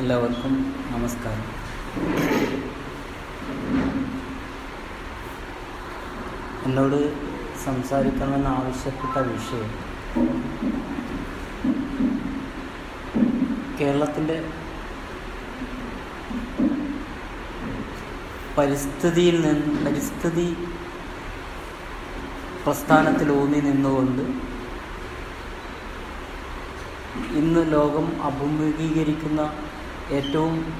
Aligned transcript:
എല്ലാവർക്കും 0.00 0.52
നമസ്കാരം. 0.92 1.48
എന്നോട് 6.66 6.98
സംസാരിക്കണമെന്ന് 7.64 8.50
ആവശ്യപ്പെട്ട 8.54 9.16
വിഷയം 9.28 9.70
കേരളത്തിന്റെ 13.78 14.38
പരിസ്ഥിതിയിൽ 18.58 19.38
നിന്ന് 19.46 19.74
പരിസ്ഥിതി 19.84 20.48
പ്രസ്ഥാനത്തിൽ 22.64 23.30
ഊന്നി 23.32 23.60
നിന്നുകൊണ്ട് 23.60 24.24
ഇന്ന് 27.40 27.62
ലോകം 27.72 28.06
അഭിമുഖീകരിക്കുന്ന 28.28 29.40
ഏറ്റവും 30.10 30.74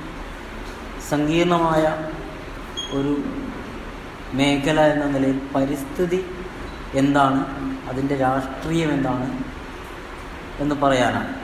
സങ്കീർണമായ 1.10 2.10
ഒരു 2.92 3.22
മേഖല 4.32 4.80
എന്ന 4.80 5.04
നിലയിൽ 5.04 5.40
പരിസ്ഥിതി 5.54 6.26
എന്താണ്? 6.94 7.46
അതിന്റെ 7.88 8.16
രാഷ്ട്രീയം 8.16 8.90
എന്താണ്? 8.90 9.44
എന്ന് 10.60 10.74
പറയാനാണ്. 10.74 11.34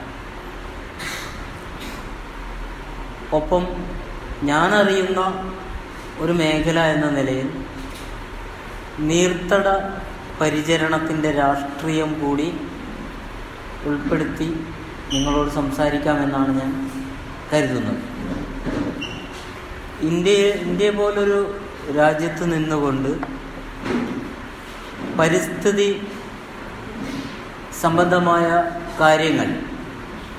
ഒപ്പം 3.35 3.67
ഞാനറിയുന്ന 4.43 5.51
ഒരു 6.19 6.31
മേഖല 6.31 6.79
എന്ന 6.79 7.09
നിലയിൽ 7.09 7.65
നീർത്തട 8.99 9.67
പരിചരണത്തിന്റെ 10.41 11.31
രാഷ്ട്രീയം 11.31 12.19
കൂടി 12.19 12.59
ഉൾപ്പെടുത്തി 13.85 14.65
നിങ്ങളോട് 15.13 15.49
സംസാരിക്കാമെന്നാണ് 15.49 16.61
ഞാൻ 16.61 16.90
കരുതുന്നത്. 17.51 18.01
ഇന്ത്യയെ 20.09 20.51
ഇന്ത്യ 20.67 20.89
പോലൊരു 20.89 21.39
രാജ്യത്ത് 21.97 22.53
നിന്നുകൊണ്ട് 22.53 23.11
പരിസ്ഥിതി 25.19 25.89
സംബന്ധമായ 27.81 28.47
കാര്യങ്ങൾ 28.99 29.49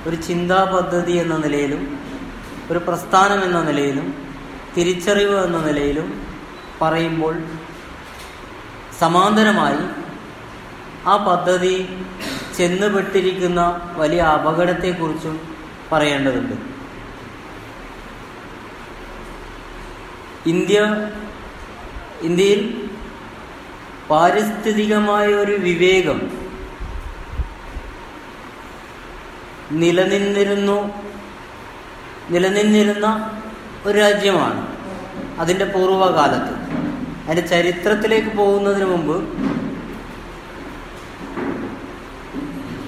ഒരു 0.07 0.15
ചിന്താ 0.15 0.63
പദ്ധതി 0.63 1.11
എന്ന 1.11 1.37
നിലയിലും 1.37 1.83
ഒരു 2.71 2.79
പ്രസ്ഥാനം 2.87 3.43
എന്ന 3.43 3.61
നിലയിലും 3.61 4.07
തിരിച്ചറിവ് 4.77 5.37
എന്ന 5.45 5.57
നിലയിലും 5.57 6.07
പറയുമ്പോൾ 6.81 7.35
സമാന്തരമായി 8.99 9.83
ആ 11.07 11.15
പദ്ധതി 11.29 11.75
ചെന്നുപെട്ടിരിക്കുന്ന 12.57 13.61
വലിയ 13.97 14.21
അപകടത്തെക്കുറിച്ചും 14.21 15.35
പറയേണ്ടതുണ്ട്. 15.91 16.72
ഇന്ത്യ 20.45 20.79
ഇന്ത്യയിൽ 22.21 22.61
പാരിസ്ഥിതികമായ 24.09 25.27
ഒരു 25.33 25.51
വിവേകം 25.51 26.19
നിലനിന്നിരുന്നു 29.71 30.77
നിലനിന്നിരുന്ന 32.29 33.07
ഒരു 33.85 33.97
രാജ്യമാണ് 33.97 34.61
അതിന്റെ 35.39 35.65
പൂർവകാലത്ത്. 35.65 36.53
അതിന്റെ 37.25 37.41
ചരിത്രത്തിലേക്ക് 37.47 38.31
പോകുന്നതിന് 38.37 38.85
മുമ്പ് 38.85 39.17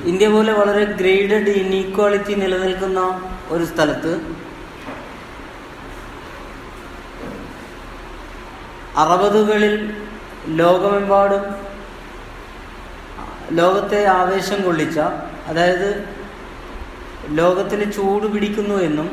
ഇന്ത്യ 0.09 0.27
പോലെ 0.27 0.53
വളരെ 0.53 0.83
ഗ്രേഡഡ് 0.85 1.49
ഇനീക്വാളിറ്റി 1.49 2.33
നിലനിൽക്കുന്ന 2.33 2.99
ഒരു 3.49 3.65
സ്ഥലത്ത് 3.65 4.11
അറുപതുകളിൽ 8.97 9.75
ലോകമെമ്പാടും 10.55 11.43
ലോകത്തെ 13.51 13.99
ആവേശം 14.09 14.59
കൊള്ളിച്ച 14.61 14.99
അതായത് 15.49 15.89
ലോകത്തിന് 17.29 17.85
ചൂട് 17.93 18.27
പിടിക്കുന്നു 18.27 18.75
എന്നും 18.77 19.09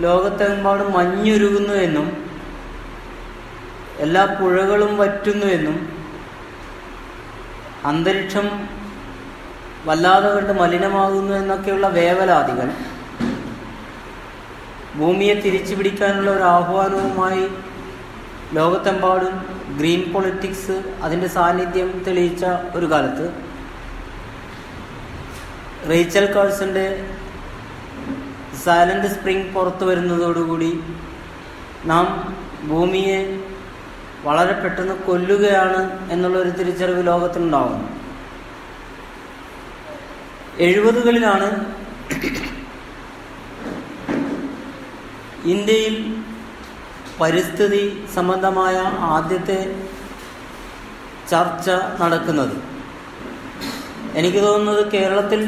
ലോകത്തെമ്പാടും 0.00 0.92
മഞ്ഞുരുകുന്നു 0.92 1.74
എന്നും 1.76 2.08
എല്ലാ 4.00 4.24
പുഴകളും 4.38 4.92
വറ്റുന്നു 4.96 5.46
എന്നും 5.46 5.76
അന്തരീക്ഷം 7.84 8.46
വല്ലാതെ 9.86 10.30
കണ്ട് 10.30 10.52
മലിനമാകുന്നു 10.52 11.32
എന്നൊക്കെയുള്ള 11.34 11.86
വേവലാതികൾ 11.88 12.68
ഭൂമിയെ 14.98 15.34
തിരിച്ചു 15.34 15.74
പിടിക്കാനുള്ള 15.74 16.30
ഒരു 16.30 16.42
ആഹ്വാനവുമായി 16.42 17.48
ലോകത്തെമ്പാടും 18.52 19.40
ഗ്രീൻ 19.76 20.12
പൊളിറ്റിക്സ് 20.12 20.82
അതിന്റെ 21.02 21.26
സാന്നിധ്യം 21.26 22.02
തെളിയിച്ച 22.06 22.44
ഒരു 22.74 22.86
കാലത്ത് 22.90 23.32
റേച്ചൽ 25.90 26.34
കാൾസിന്റെ 26.34 27.06
സൈലന്റ് 28.64 29.06
സ്പ്രിംഗ് 29.06 29.54
പുറത്തു 29.54 29.84
വരുന്നതോടുകൂടി 29.84 30.80
നാം 31.84 32.36
ഭൂമിയെ 32.68 33.42
വളരെ 34.24 34.52
പെട്ടെന്ന് 34.52 34.94
കൊല്ലുകയാണ് 34.94 36.10
എന്നുള്ളൊരു 36.10 36.50
തിരിച്ചറിവ് 36.50 37.06
ലോകത്തിനുണ്ടാവുന്നു. 37.06 37.88
എഴുപതുകളിലാണ് 40.58 41.69
ഇന്ത്യയിൽ 45.48 45.96
പരിസ്ഥിതി 47.20 47.82
സംബന്ധമായ 48.14 48.76
ആദ്യത്തെ 49.14 49.60
ചർച്ച 51.30 51.70
നടക്കുന്നത്. 52.00 52.56
എനിക്ക് 54.14 54.40
തോന്നുന്നത് 54.44 54.82
കേരളത്തിൽ 54.92 55.42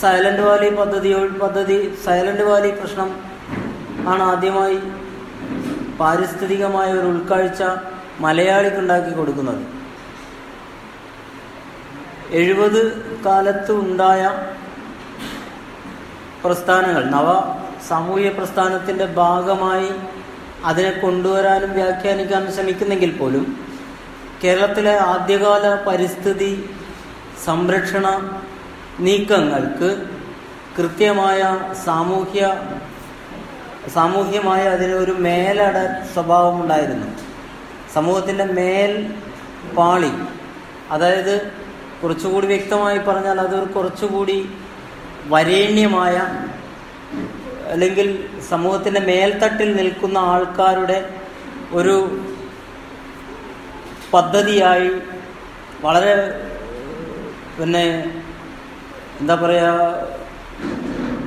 സൈലന്റ് 0.00 0.42
വാലി 0.42 0.68
പദ്ധതി 0.80 1.10
പദ്ധതി 1.42 1.78
സൈലന്റ് 2.04 2.42
വാലി 2.42 2.70
പ്രശ്നം 2.70 3.10
ആണ് 4.12 4.22
ആദ്യമായി 4.22 4.78
പാരിസ്ഥിതികമായ 6.00 6.92
ഒരു 6.92 7.06
ഉൾക്കാഴ്ച 7.06 7.62
മലയാളിക്കുണ്ടാക്കി 8.20 9.12
കൊടുക്കുന്നത്. 9.18 9.62
എഴുപത് 12.40 12.80
കാലത്ത് 13.26 13.72
ഉണ്ടായ 13.72 14.22
പ്രസ്ഥാനങ്ങൾ 16.44 17.04
നവ 17.16 17.28
സാമൂഹ്യ 17.88 18.30
പ്രസ്ഥാനത്തിന്റെ 18.30 19.06
ഭാഗമായി 19.16 19.90
അതിനെ 20.64 20.92
കൊണ്ടുവരാനും 21.00 21.70
വ്യാഖ്യാനിക്കാനും 21.70 22.52
ശ്രമിക്കുന്നെങ്കിൽ 22.52 23.12
പോലും 23.12 23.44
കേരളത്തിലെ 24.42 24.94
ആദ്യകാല 25.06 25.64
പരിസ്ഥിതി 25.86 26.52
സംരക്ഷണ 27.46 28.06
നീക്കങ്ങൾക്ക് 28.98 29.88
കൃത്യമായ 30.76 31.40
സാമൂഹ്യ 31.86 32.42
സാമൂഹ്യമായ 33.94 34.62
അതിന് 34.68 34.94
ഒരു 34.94 35.14
മേലട 35.18 35.76
സ്വഭാവമുണ്ടായിരുന്നു. 36.14 37.08
സമൂഹത്തിന്റെ 37.94 38.46
മേൽ 38.54 38.92
പാളി 39.76 40.12
അതായത് 40.90 41.34
കുറച്ചുകൂടി 42.02 42.46
വ്യക്തമായി 42.46 42.98
പറഞ്ഞാൽ 42.98 43.38
അതൊരു 43.40 43.68
കുറച്ചുകൂടി 43.74 44.38
വരേണ്യമായ 45.28 46.16
അല്ലെങ്കിൽ 47.74 48.08
സമൂഹത്തിന്റെ 48.50 49.00
മേൽത്തട്ടിൽ 49.00 49.76
നിൽക്കുന്ന 49.76 50.18
ആൾക്കാരുടെ 50.32 50.98
ഒരു 51.72 51.94
പദ്ധതിയായി 54.12 54.90
വളരെ 55.82 56.14
പിന്നെ 57.58 57.84
എന്താ 59.20 59.34
പറയുക 59.34 59.80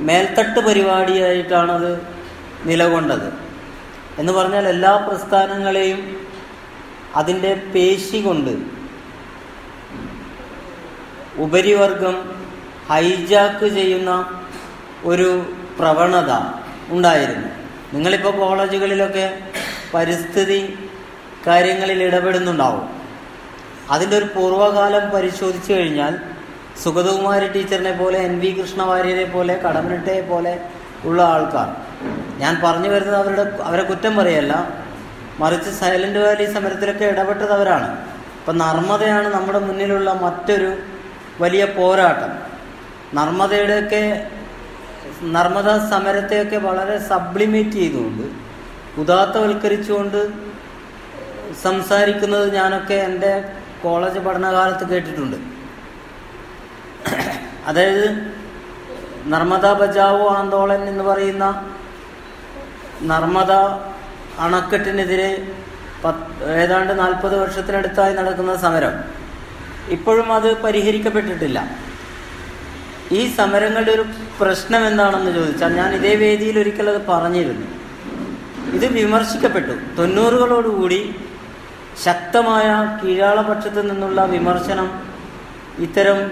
മേൽത്തട്ട് 0.07 0.59
പരിപാടിയായിട്ടാണത് 0.59 1.91
നിലകൊണ്ടത്. 2.65 3.27
എന്ന് 4.19 4.33
പറഞ്ഞാൽ 4.33 4.67
എല്ലാ 4.67 4.95
പ്രസ്ഥാനങ്ങളെയും 5.07 5.99
അതിന്റെ 7.15 7.51
പേശി 7.75 8.19
കൊണ്ട് 8.21 8.53
ഉപരിവർഗം 11.37 12.15
ഹൈജാക്ക് 12.89 13.67
ചെയ്യുന്ന 13.69 14.11
ഒരു 15.05 15.29
പ്രവണത 15.77 16.31
ഉണ്ടായിരുന്നു. 16.89 17.47
നിങ്ങളിപ്പോൾ 17.93 18.37
കോളേജുകളിലൊക്കെ 18.37 19.37
പരിസ്ഥിതി 19.93 20.89
കാര്യങ്ങളിൽ 21.47 22.03
ഇടപെടുന്നുണ്ടാവും. 22.03 22.89
അതിന്റെ 23.91 24.17
ഒരു 24.17 24.25
പൂർവകാലം 24.35 25.09
പരിശോധിച്ചു 25.09 25.73
കഴിഞ്ഞാൽ 25.73 26.15
സുഗതകുമാരി 26.83 27.47
ടീച്ചറിനെ 27.47 27.91
പോലെ 27.91 28.19
എൻ 28.19 28.39
വി 28.39 28.49
കൃഷ്ണവാര്യരെ 28.61 29.25
പോലെ 29.25 29.53
കടമനിട്ടയെ 29.57 30.21
പോലെ 30.21 30.59
ഉള്ള 31.05 31.21
ആൾക്കാർ. 31.23 31.69
ഞാൻ 32.37 32.61
പറഞ്ഞു 32.63 32.89
വരുന്നത് 32.89 33.15
അവരുടെ 33.15 33.63
അവരെ 33.63 33.83
കുറ്റം 33.83 34.17
പറയല്ല. 34.17 34.53
മറിച്ച് 35.39 35.69
സൈലന്റ് 35.69 36.19
വാലി 36.19 36.45
സമരത്തിലൊക്കെ 36.53 37.05
ഇടപെട്ടത് 37.05 37.51
അവരാണ്. 37.51 37.89
നർമ്മദയാണ് 38.51 39.27
നമ്മുടെ 39.27 39.59
മുന്നിലുള്ള 39.59 40.13
മറ്റൊരു 40.13 40.75
വലിയ 41.39 41.65
പോരാട്ടം. 41.65 42.31
നർമ്മദയുടെയൊക്കെ 43.13 44.31
നർമ്മദ 45.23 45.89
സമരത്തെയൊക്കെ 45.89 46.57
വളരെ 46.57 46.97
സബ്ലിമേറ്റ് 46.97 47.71
ചെയ്തുകൊണ്ട് 47.71 48.23
ഉദാത്തവൽക്കരിച്ചുകൊണ്ട് 49.01 50.27
സംസാരിക്കുന്നത് 51.63 52.53
ഞാനൊക്കെ 52.53 52.93
എന്റെ 52.93 53.43
കോളേജ് 53.83 54.19
പഠനകാലത്ത് 54.19 54.89
കേട്ടിട്ടുണ്ട്. 54.89 55.35
അതായത് 57.65 58.33
നർമ്മദ 59.33 59.65
ബജാവോ 59.65 60.29
ആന്തോളൻ 60.35 60.89
എന്ന് 60.89 61.03
പറയുന്ന 61.03 61.45
നർമ്മദ 63.01 63.51
അണക്കെട്ടിനെതിരെ 64.39 65.53
ഏതാണ്ട് 66.45 66.99
നാൽപ്പത് 66.99 67.41
വർഷത്തിനടുത്തായി 67.41 68.13
നടക്കുന്ന 68.13 68.55
സമരം. 68.55 68.93
ഇപ്പോഴും 69.89 70.33
അത് 70.33 70.61
പരിഹരിക്കപ്പെട്ടിട്ടില്ല. 70.61 71.86
ഈ 73.11 73.35
സമരങ്ങളുടെ 73.35 73.91
ഒരു 73.91 74.05
പ്രശ്നം 74.39 74.87
എന്താണെന്ന് 74.87 75.31
ചോദിച്ചാൽ 75.31 75.73
ഞാൻ 75.73 75.93
ഇതേ 75.95 76.15
വേദിയിൽ 76.15 76.59
ഒരിക്കൽ 76.59 76.89
അത് 76.89 77.05
പറഞ്ഞിരുന്നു. 77.07 77.67
ഇത് 78.71 78.85
വിമർശിക്കപ്പെട്ടു. 78.85 79.95
തൊണ്ണൂറുകളോടുകൂടി 79.97 81.15
ശക്തമായ 82.03 82.99
കീഴാളപക്ഷത്തു 83.03 83.81
നിന്നുള്ള 83.81 84.25
വിമർശനം 84.25 85.01
ഇത്തരം 85.77 86.31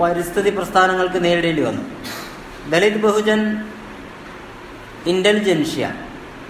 പരിസ്ഥിതി 0.00 0.50
പ്രസ്ഥാനങ്ങൾക്ക് 0.50 1.24
നേരിടേണ്ടി 1.24 1.62
വന്നു. 1.62 1.82
ദലിത് 2.70 3.00
ബഹുജൻ 3.00 3.64
ഇന്റലിജൻഷ്യ 5.06 5.92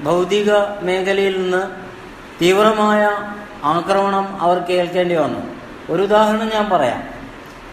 ഭൗതിക 0.03 0.53
മേഖലയിൽ 0.83 1.43
നിന്ന് 1.43 1.63
തീവ്രമായ 2.41 3.11
ആക്രമണം 3.65 4.41
അവർ 4.41 4.59
കേൾക്കേണ്ടി 4.59 5.15
വന്നു. 5.15 5.41
ഒരു 5.91 6.03
ഉദാഹരണം 6.03 6.49
ഞാൻ 6.49 6.71
പറയാം. 6.71 7.03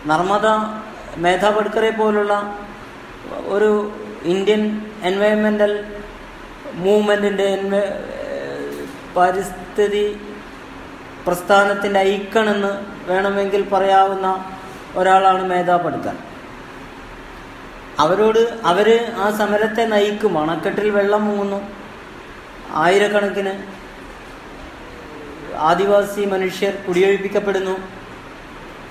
നർമ്മദ 0.10 0.46
മേധാ 1.18 1.50
പഡ്കറെ 1.50 1.90
പോലുള്ള 1.90 2.60
ഒരു 3.46 3.92
ഇന്ത്യൻ 4.24 4.92
എൻവയോൺമെന്റൽ 5.04 5.86
മൂവ്മെന്റിന്റെ 6.74 7.58
പരിസ്ഥിതി 9.18 10.20
പ്രസ്ഥാനത്തിന്റെ 11.28 12.00
ഐക്കൺ 12.00 12.50
എന്ന് 12.50 12.86
വേണമെങ്കിൽ 13.12 13.70
പറയാവുന്ന 13.70 14.58
ഒരാളാണ് 14.96 15.50
മേധാ 15.50 15.76
പട്കർ 15.76 16.16
അവരോട് 18.00 18.60
അവർ 18.66 19.12
ആ 19.18 19.32
സമരത്തെ 19.32 19.86
നയിക്കും. 19.86 20.40
അണക്കെട്ടിൽ 20.40 20.90
വെള്ളം 20.90 21.26
മുങ്ങുന്നു. 21.26 21.62
ആയിരക്കണക്കിന് 22.70 23.64
ആദിവാസി 25.58 26.26
മനുഷ്യർ 26.26 26.74
കുടിയൊഴിപ്പിക്കപ്പെടുന്നു. 26.88 28.03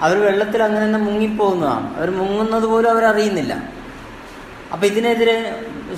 അവർ 0.05 0.17
വെള്ളത്തിൽ 0.27 0.61
അങ്ങനെ 0.67 0.85
തന്നെ 0.87 1.01
മുങ്ങിപ്പോകുന്നതാണ്. 1.09 1.87
അവർ 1.99 2.11
മുങ്ങുന്നത് 2.21 2.67
പോലും 2.73 2.89
അവരറിയുന്നില്ല 2.93 3.53
അപ്പം 4.73 4.87
ഇതിനെതിരെ 4.91 5.37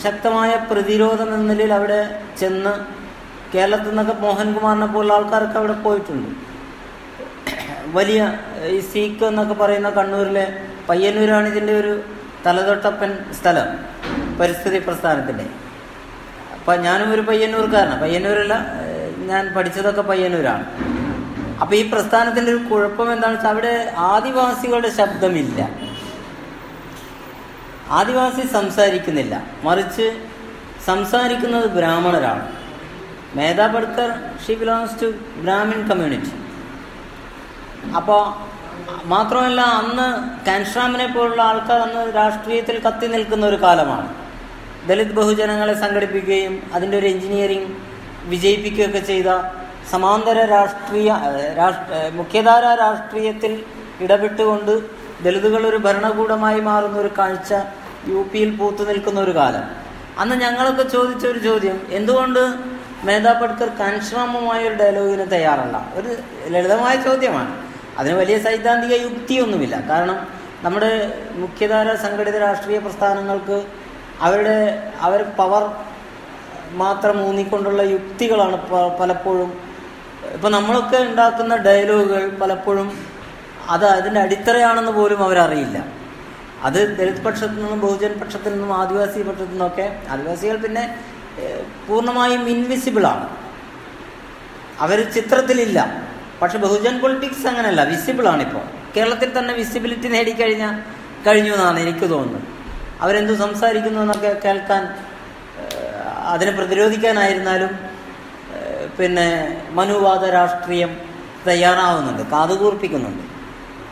ശക്തമായ 0.05 0.53
പ്രതിരോധം 0.71 1.29
എന്ന 1.35 1.47
നിലയിൽ 1.53 1.73
അവിടെ 1.79 2.01
ചെന്ന് 2.41 2.73
കേരളത്തിൽ 3.53 3.91
നിന്നൊക്കെ 3.91 4.15
മോഹൻകുമാറിനെ 4.25 4.89
പോലുള്ള 4.95 5.15
ആൾക്കാരൊക്കെ 5.17 5.59
അവിടെ 5.61 5.77
പോയിട്ടുണ്ട്. 5.85 6.31
വലിയ 7.99 8.21
ഈ 8.77 8.79
സീക്ക് 8.91 9.25
എന്നൊക്കെ 9.31 9.56
പറയുന്ന 9.62 9.91
കണ്ണൂരിലെ 9.99 10.47
പയ്യന്നൂരാണ് 10.89 11.47
ഇതിന്റെ 11.53 11.75
ഒരു 11.83 11.93
തലതൊട്ടപ്പൻ 12.47 13.11
സ്ഥലം 13.39 13.69
പരിസ്ഥിതി 14.41 14.79
പ്രസ്ഥാനത്തിന്റെ 14.87 15.47
അപ്പം 16.56 16.83
ഞാനും 16.87 17.09
ഒരു 17.15 17.23
പയ്യന്നൂർക്കാരനാണ് 17.29 18.01
പയ്യന്നൂരല്ല 18.03 18.55
ഞാൻ 19.31 19.45
പഠിച്ചതൊക്കെ 19.56 20.03
പയ്യന്നൂരാണ്. 20.11 20.65
അപ്പം 21.61 21.75
ഈ 21.77 21.91
പ്രസ്ഥാനത്തിന്റെ 21.91 22.53
ഒരു 22.53 22.61
കുഴപ്പം 22.65 23.12
എന്താണെന്ന് 23.12 23.39
വെച്ചാൽ 23.39 23.51
അവിടെ 23.51 23.95
ആദിവാസികളുടെ 23.97 24.91
ശബ്ദമില്ല. 24.97 25.69
ആദിവാസി 27.91 28.47
സംസാരിക്കുന്നില്ല. 28.47 29.47
മറിച്ച് 29.62 30.06
സംസാരിക്കുന്നത് 30.87 31.71
ബ്രാഹ്മണരാണ്. 31.71 32.53
Medha 33.37 33.67
Patkar 33.67 34.11
she 34.47 34.55
belongs 34.55 35.03
to 35.03 35.06
Brahmin 35.43 35.89
community 35.89 36.33
അപ്പോൾ 37.97 38.55
മാത്രമല്ല 39.05 39.61
അന്ന് 39.61 40.06
കാൻഷ്രാമിനെ 40.47 41.06
പോലുള്ള 41.06 41.43
ആൾക്കാർ 41.43 41.81
അന്ന് 41.81 42.15
രാഷ്ട്രീയത്തിൽ 42.15 42.79
കത്തി 42.79 43.06
നിൽക്കുന്ന 43.06 43.47
ഒരു 43.47 43.56
കാലമാണ്. 43.62 44.15
ദലിത് 44.89 45.12
ബഹുജനങ്ങളെ 45.12 45.75
സംഘടിപ്പിക്കുകയും 45.81 46.71
അതിന്റെ 46.75 46.99
ഒരു 46.99 47.06
എഞ്ചിനീയറിംഗ് 47.06 47.69
വിജയിപ്പിക്കുകയൊക്കെ 48.25 48.99
ചെയ്ത 48.99 49.29
സമാന്തര 49.90 50.38
രാഷ്ട്രീയ 50.44 51.10
മുഖ്യധാര 52.19 52.64
രാഷ്ട്രീയത്തിൽ 52.82 53.52
ഇടപെട്ടുകൊണ്ട് 54.04 54.72
ദളിതുകൾ 55.25 55.66
ഒരു 55.66 55.76
ഭരണകൂടമായി 55.76 56.60
മാറുന്ന 56.60 56.96
ഒരു 56.98 57.10
കാഴ്ച 57.19 57.52
യു 58.08 58.20
പിയിൽ 58.32 58.50
പൂത്തു 58.56 58.82
നിൽക്കുന്ന 58.84 59.20
ഒരു 59.20 59.31
കാലം. 59.31 59.64
അന്ന് 60.19 60.34
ഞങ്ങളൊക്കെ 60.34 60.82
ചോദിച്ച 60.82 61.26
ഒരു 61.26 61.38
ചോദ്യം 61.38 61.76
എന്തുകൊണ്ട് 61.90 62.40
മേധാ 63.06 63.32
പട്കർ 63.32 63.69
കാൻശ്രാമമായ 63.81 64.60
ഒരു 64.69 64.75
ഡയലോഗിന് 64.75 65.26
തയ്യാറല്ല? 65.31 65.76
ഒരു 65.94 66.10
ലളിതമായ 66.52 66.94
ചോദ്യമാണ്. 67.08 67.52
അതിന് 67.98 68.14
വലിയ 68.20 68.36
സൈദ്ധാന്തിക 68.38 68.94
യുക്തിയൊന്നുമില്ല. 69.06 69.76
കാരണം 69.90 70.19
നമ്മുടെ 70.64 70.92
മുഖ്യധാര 71.42 71.88
സംഘടിത 72.04 72.36
രാഷ്ട്രീയ 72.46 72.78
പ്രസ്ഥാനങ്ങൾക്ക് 72.78 73.58
അവരുടെ 74.26 74.56
അവർ 75.06 75.22
പവർ 75.38 75.64
മാത്രം 76.82 77.16
ഊന്നിക്കൊണ്ടുള്ള 77.28 77.82
യുക്തികളാണ് 77.94 78.56
പലപ്പോഴും 79.00 79.50
ഇപ്പം 80.32 80.53
നമ്മളൊക്കെ 80.53 80.97
ഉണ്ടാക്കുന്ന 80.97 81.56
ഡയലോഗുകൾ 81.56 82.29
പലപ്പോഴും 82.29 82.88
അത് 83.69 83.85
അതിന്റെ 83.85 84.21
അടിത്തറയാണെന്ന് 84.21 84.93
പോലും 84.93 85.25
അവരറിയില്ല. 85.25 85.85
അത് 86.62 86.99
ദളിത് 86.99 87.23
പക്ഷത്തു 87.25 87.53
നിന്നും 87.53 87.81
ബഹുജൻ 87.81 88.12
പക്ഷത്തിൽ 88.21 88.53
നിന്നും 88.53 88.79
ആദിവാസി 88.81 89.23
പക്ഷത്തു 89.23 89.50
നിന്നൊക്കെ 89.50 90.00
ആദിവാസികൾ 90.11 90.56
പിന്നെ 90.56 90.99
പൂർണമായും 91.88 92.49
ഇൻവിസിബിൾ 92.49 93.06
ആണ്. 93.06 93.29
അവർ 94.81 95.11
ചിത്രത്തിലില്ല. 95.11 96.05
പക്ഷെ 96.43 96.59
ബഹുജൻ 96.59 97.00
പൊളിറ്റിക്സ് 97.00 97.47
അങ്ങനെയല്ല 97.47 97.85
വിസിബിൾ 97.85 98.29
ആണിപ്പോൾ 98.29 98.62
കേരളത്തിൽ 98.97 99.38
തന്നെ 99.38 99.55
വിസിബിലിറ്റി 99.55 100.09
നേടിക്കഴിഞ്ഞ 100.09 100.81
കഴിഞ്ഞു 101.27 101.53
എന്നാണ് 101.53 101.81
എനിക്ക് 101.81 102.11
തോന്നുന്നത്. 102.11 102.49
അവരെന്തു 103.00 103.32
സംസാരിക്കുന്നു 103.32 104.00
എന്നൊക്കെ 104.00 104.41
കേൾക്കാൻ 104.44 104.94
അതിനെ 106.32 106.50
പ്രതിരോധിക്കാനായിരുന്നാലും 106.50 107.94
പിന്നെ 108.99 109.29
മനുവാദ 109.70 110.25
രാഷ്ട്രീയം 110.25 110.93
തയ്യാറാവുന്നുണ്ട് 111.46 112.23
കാതുകൂർപ്പിക്കുന്നുണ്ട് 112.31 113.25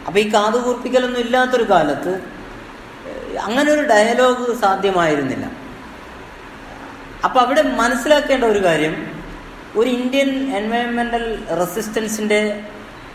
അപ്പോൾ 0.07 0.19
ഈ 0.19 0.33
കാതുകൂർപ്പിക്കലൊന്നും 0.33 1.21
ഇല്ലാത്തൊരു 1.21 1.67
കാലത്ത് 1.71 2.13
അങ്ങനെ 3.43 3.73
ഒരു 3.73 3.83
ഡയലോഗ് 3.83 4.55
സാധ്യമായിരുന്നില്ല. 4.61 5.47
അപ്പോൾ 7.25 7.41
അവിടെ 7.41 7.63
മനസ്സിലാക്കേണ്ട 7.63 8.45
ഒരു 8.45 8.59
കാര്യം 8.59 8.95
ഒരു 9.77 9.91
ഇന്ത്യൻ 9.91 10.31
എൻവയോൺമെന്റൽ 10.57 11.25
റെസിസ്റ്റൻസിന്റെ 11.59 12.41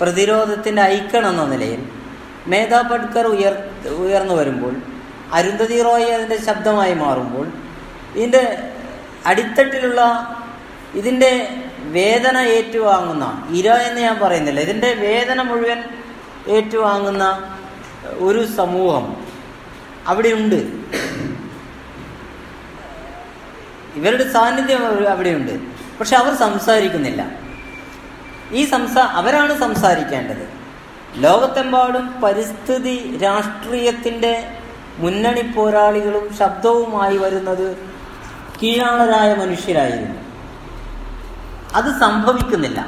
പ്രതിരോധത്തിന്റെ 0.01 0.81
ഐക്കൺ 0.81 1.27
എന്ന 1.27 1.43
നിലയിൽ 1.45 1.81
മേധാ 2.47 2.81
പട്കർ 2.81 3.25
ഉയർ 3.27 3.53
ഉയർന്നു 3.97 4.33
വരുമ്പോൾ 4.33 4.73
അരുന്ധതി 5.33 5.81
റോയ് 5.81 6.09
അതിന്റെ 6.11 6.37
ശബ്ദമായി 6.37 6.93
മാറുമ്പോൾ 6.93 7.47
ഇതിന്റെ 8.15 8.43
അടിത്തട്ടിലുള്ള 9.25 10.01
ഇതിന്റെ 10.95 11.31
വേദന 11.91 12.37
ഏറ്റുവാങ്ങുന്ന 12.37 13.47
ഇര 13.55 13.71
എന്ന് 13.71 14.01
ഞാൻ 14.01 14.19
പറയുന്നില്ല. 14.23 14.59
ഇതിന്റെ 14.59 14.93
വേദന 14.93 15.41
മുഴുവൻ 15.41 15.83
ഏറ്റുവാങ്ങുന്ന 16.47 17.55
ഒരു 18.17 18.45
സമൂഹം 18.45 19.15
അവിടെയുണ്ട് 20.07 20.55
ഇവരുടെ 23.95 24.31
സാന്നിധ്യം 24.31 24.87
അവ- 24.87 25.05
അവിടെയുണ്ട് 25.05 25.59
പക്ഷെ 25.99 26.15
അവർ 26.15 26.35
സംസാരിക്കുന്നില്ല. 26.35 27.31
ഈ 28.51 28.65
സംസാ 28.65 29.01
അവരാണ് 29.01 29.59
സംസാരിക്കേണ്ടത്. 29.59 30.49
ലോകത്തെമ്പാടും 31.15 32.21
പരിസ്ഥിതി 32.21 33.19
രാഷ്ട്രീയത്തിന്റെ 33.23 34.47
മുന്നണി 34.97 35.41
പോരാളികളും 35.41 36.37
ശബ്ദവുമായി 36.37 37.17
വരുന്നത് 37.17 37.77
കീഴാളരായ 38.63 39.33
മനുഷ്യരായിരുന്നു. 39.33 40.26
അത് 41.73 41.99
സംഭവിക്കുന്നില്ല. 41.99 42.87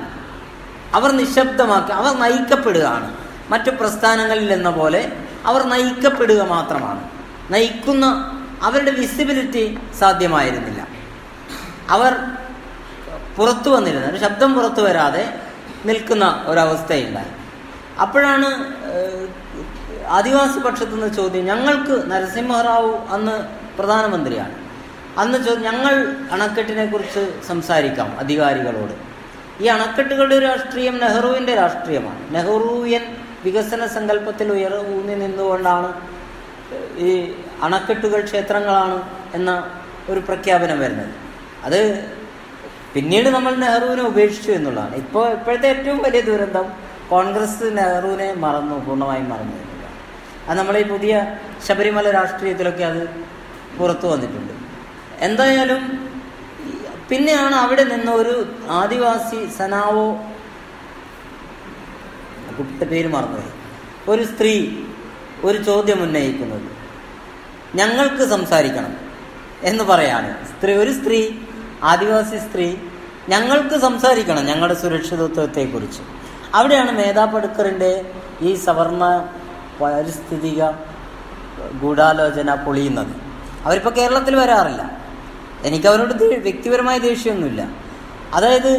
അവർ 0.94 1.12
നിശബ്ദമാക്കി 1.12 1.92
അവർ 1.92 2.20
നയിക്കപ്പെടുകയാണ്. 2.20 3.18
മറ്റു 3.50 3.70
പ്രസ്ഥാനങ്ങളിൽ 3.70 4.54
എന്ന 4.54 4.70
പോലെ 4.70 5.12
അവർ 5.46 5.64
നയിക്കപ്പെടുക 5.64 6.42
മാത്രമാണ്. 6.42 7.10
നയിക്കുന്ന 7.52 8.36
അവരുടെ 8.62 8.92
വിസിബിലിറ്റി 8.92 9.80
സാധ്യമായിരുന്നില്ല. 10.00 10.88
അവർ 11.90 12.16
പുറത്തു 13.36 13.70
വന്നിരുന്നു. 13.70 14.20
ശബ്ദം 14.20 14.54
പുറത്തു 14.54 14.82
വരാതെ 14.82 15.40
നിൽക്കുന്ന 15.86 16.44
ഒരവസ്ഥയുണ്ടായി 16.48 17.32
അപ്പോഴാണ് 18.02 18.74
ആദിവാസി 20.08 20.60
പക്ഷത്തു 20.60 20.92
നിന്ന് 20.92 21.16
ചോദ്യം 21.16 21.46
ഞങ്ങൾക്ക് 21.46 22.12
നരസിംഹറാവു 22.12 23.06
അന്ന് 23.10 23.44
പ്രധാനമന്ത്രിയാണ്. 23.78 24.69
അന്ന് 25.18 25.64
ഞങ്ങൾ 25.64 26.16
അണക്കെട്ടിനെ 26.32 26.86
കുറിച്ച് 26.86 27.42
സംസാരിക്കാം 27.48 28.20
അധികാരികളോട്. 28.20 28.94
ഈ 29.64 29.68
അണക്കെട്ടുകളുടെ 29.68 30.40
രാഷ്ട്രീയം 30.40 30.98
നെഹ്റുവിന്റെ 30.98 31.56
രാഷ്ട്രീയമാണ്. 31.56 32.36
നെഹ്റുവിയൻ 32.36 33.16
വികസന 33.46 33.86
സങ്കല്പത്തിൽ 33.86 34.52
ഉയർ 34.52 34.76
ഊന്നി 34.76 35.16
നിന്നുകൊണ്ടാണ് 35.16 35.94
ഈ 36.98 37.34
അണക്കെട്ടുകൾ 37.64 38.22
ക്ഷേത്രങ്ങളാണ് 38.22 39.04
എന്ന 39.34 39.72
ഒരു 40.10 40.20
പ്രഖ്യാപനം 40.20 40.80
വരുന്നത്. 40.80 41.10
അത് 41.64 42.06
പിന്നീട് 42.94 43.30
നമ്മൾ 43.30 43.56
നെഹ്റുവിനെ 43.56 44.04
ഉപേക്ഷിച്ചു 44.04 44.52
എന്നുള്ളതാണ്. 44.52 44.96
ഇപ്പോൾ 44.96 45.32
ഇപ്പോഴത്തെ 45.32 45.68
ഏറ്റവും 45.68 45.98
വലിയ 45.98 46.22
ദുരന്തം 46.22 46.74
കോൺഗ്രസ് 47.10 47.64
നെഹ്റുവിനെ 47.64 48.34
മറന്നു 48.34 48.86
പൂർണമായും 48.86 49.30
മറന്നു. 49.30 49.54
എന്നുള്ളതാണ് 49.54 50.50
അത് 50.50 50.60
നമ്മളീ 50.60 50.84
പുതിയ 50.84 51.36
ശബരിമല 51.68 52.12
രാഷ്ട്രീയത്തിലൊക്കെ 52.12 52.84
അത് 52.84 53.10
പുറത്തു 53.80 54.08
വന്നിട്ടുണ്ട്. 54.08 54.59
എന്തായാലും 55.20 56.10
പിന്നെയാണ് 57.10 57.56
അവിടെ 57.56 57.84
നിന്ന് 57.84 58.12
ഒരു 58.12 58.54
ആദിവാസി 58.70 59.50
സനാവോ 59.58 60.14
കുട്ടിയുടെ 62.58 62.86
പേര് 62.86 63.08
മറന്നുപോയി. 63.08 63.52
ഒരു 64.10 64.24
സ്ത്രീ 64.24 64.70
ഒരു 65.44 65.64
ചോദ്യം 65.64 66.04
ഉന്നയിക്കുന്നത്. 66.04 66.62
ഞങ്ങൾക്ക് 67.76 68.30
സംസാരിക്കണം 68.30 68.98
എന്ന് 69.64 69.84
പറയാണ്. 69.84 70.48
സ്ത്രീ 70.48 70.74
ഒരു 70.74 70.92
സ്ത്രീ 70.92 71.30
ആദിവാസി 71.84 72.38
സ്ത്രീ 72.38 72.76
ഞങ്ങൾക്ക് 73.30 73.80
സംസാരിക്കണം 73.80 74.46
ഞങ്ങളുടെ 74.46 74.74
സുരക്ഷിതത്വത്തെക്കുറിച്ച്. 74.74 76.02
അവിടെയാണ് 76.56 76.92
മേധാ 76.92 77.26
പടുക്കറിന്റെ 77.26 78.14
ഈ 78.42 78.56
സവർണ 78.56 79.30
പാരിസ്ഥിതിക 79.82 80.66
ഗൂഢാലോചന 81.82 82.56
പൊളിയുന്നത്. 82.56 83.14
അവരിപ്പോൾ 83.66 83.90
കേരളത്തിൽ 83.90 84.36
വരാറില്ല. 84.36 84.99
എനിക്ക് 85.66 85.88
അവരോട് 85.88 86.14
വ്യക്തിപരമായ 86.48 86.98
ദേഷ്യമൊന്നുമില്ല. 86.98 87.62
അതായത് 88.34 88.72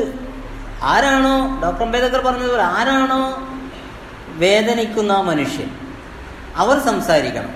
ആരാണോ 0.82 1.60
ഡോക്ടർ 1.62 1.82
അംബേദ്കർ 1.82 2.20
പറഞ്ഞതുപോലെ 2.20 2.62
ആരാണോ 2.62 3.22
വേദനിക്കുന്ന 4.42 5.12
മനുഷ്യൻ 5.20 5.70
അവർ 6.56 6.76
സംസാരിക്കണം. 6.80 7.52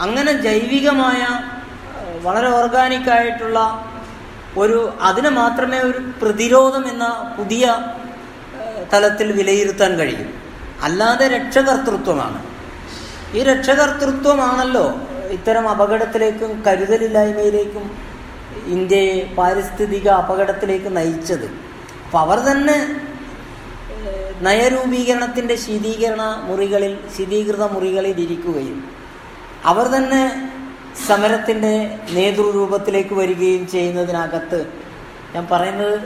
അങ്ങനെ 0.00 0.32
ജൈവികമായ 0.32 1.26
വളരെ 2.22 2.48
ഓർഗാനിക്കായിട്ടുള്ള 2.48 3.58
ഒരു 4.56 4.78
അതിനെ 5.00 5.28
മാത്രമേ 5.28 5.78
ഒരു 5.78 6.00
പ്രതിരോധം 6.22 6.88
എന്ന 6.88 7.34
പുതിയ 7.38 7.64
തലത്തിൽ 8.92 9.32
വിലയിരുത്താൻ 9.32 9.98
കഴിയും. 9.98 10.30
അല്ലാതെ 10.82 11.28
രക്ഷകർത്തൃത്വമാണ് 11.28 12.40
ഈ 13.36 13.42
രക്ഷകർത്തൃത്വമാണല്ലോ 13.42 14.86
ഇത്തരം 15.30 15.68
അപകടത്തിലേക്കും 15.68 16.64
കരുതലില്ലായ്മയിലേക്കും 16.66 17.84
ഇന്ത്യയെ 18.66 19.34
പാരിസ്ഥിതിക 19.38 20.08
അപകടത്തിലേക്ക് 20.08 20.96
നയിച്ചത്. 20.96 21.46
അപ്പം 22.06 22.20
അവർ 22.20 22.38
തന്നെ 22.38 23.00
നയരൂപീകരണത്തിന്റെ 24.42 25.54
ശീതീകരണ 25.54 26.22
മുറികളിൽ 26.44 26.98
ശീതീകൃത 27.16 27.62
മുറികളിൽ 27.62 28.20
ഇരിക്കുകയും 28.20 28.84
അവർ 29.64 29.86
തന്നെ 29.86 30.22
സമരത്തിന്റെ 31.06 31.98
നേതൃരൂപത്തിലേക്ക് 32.10 33.14
വരികയും 33.14 33.66
ചെയ്യുന്നതിനകത്ത് 33.68 34.72
ഞാൻ 35.34 35.46
പറയുന്നത് 35.50 35.96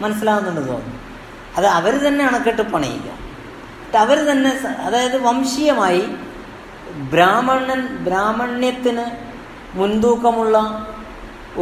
മനസ്സിലാവുന്നുണ്ട് 0.00 0.60
തോന്നുന്നു. 0.60 1.00
അത് 1.56 1.66
അവർ 1.66 1.94
തന്നെ 2.08 2.26
അണക്കെട്ട് 2.26 2.62
പണിയുക. 2.62 3.08
അവർ 3.96 4.18
തന്നെ 4.30 4.52
അതായത് 4.80 5.16
വംശീയമായി 5.22 6.04
ബ്രാഹ്മണൻ 7.12 7.80
ബ്രാഹ്മണ്യത്തിന് 8.06 9.06
മുൻതൂക്കമുള്ള 9.78 10.56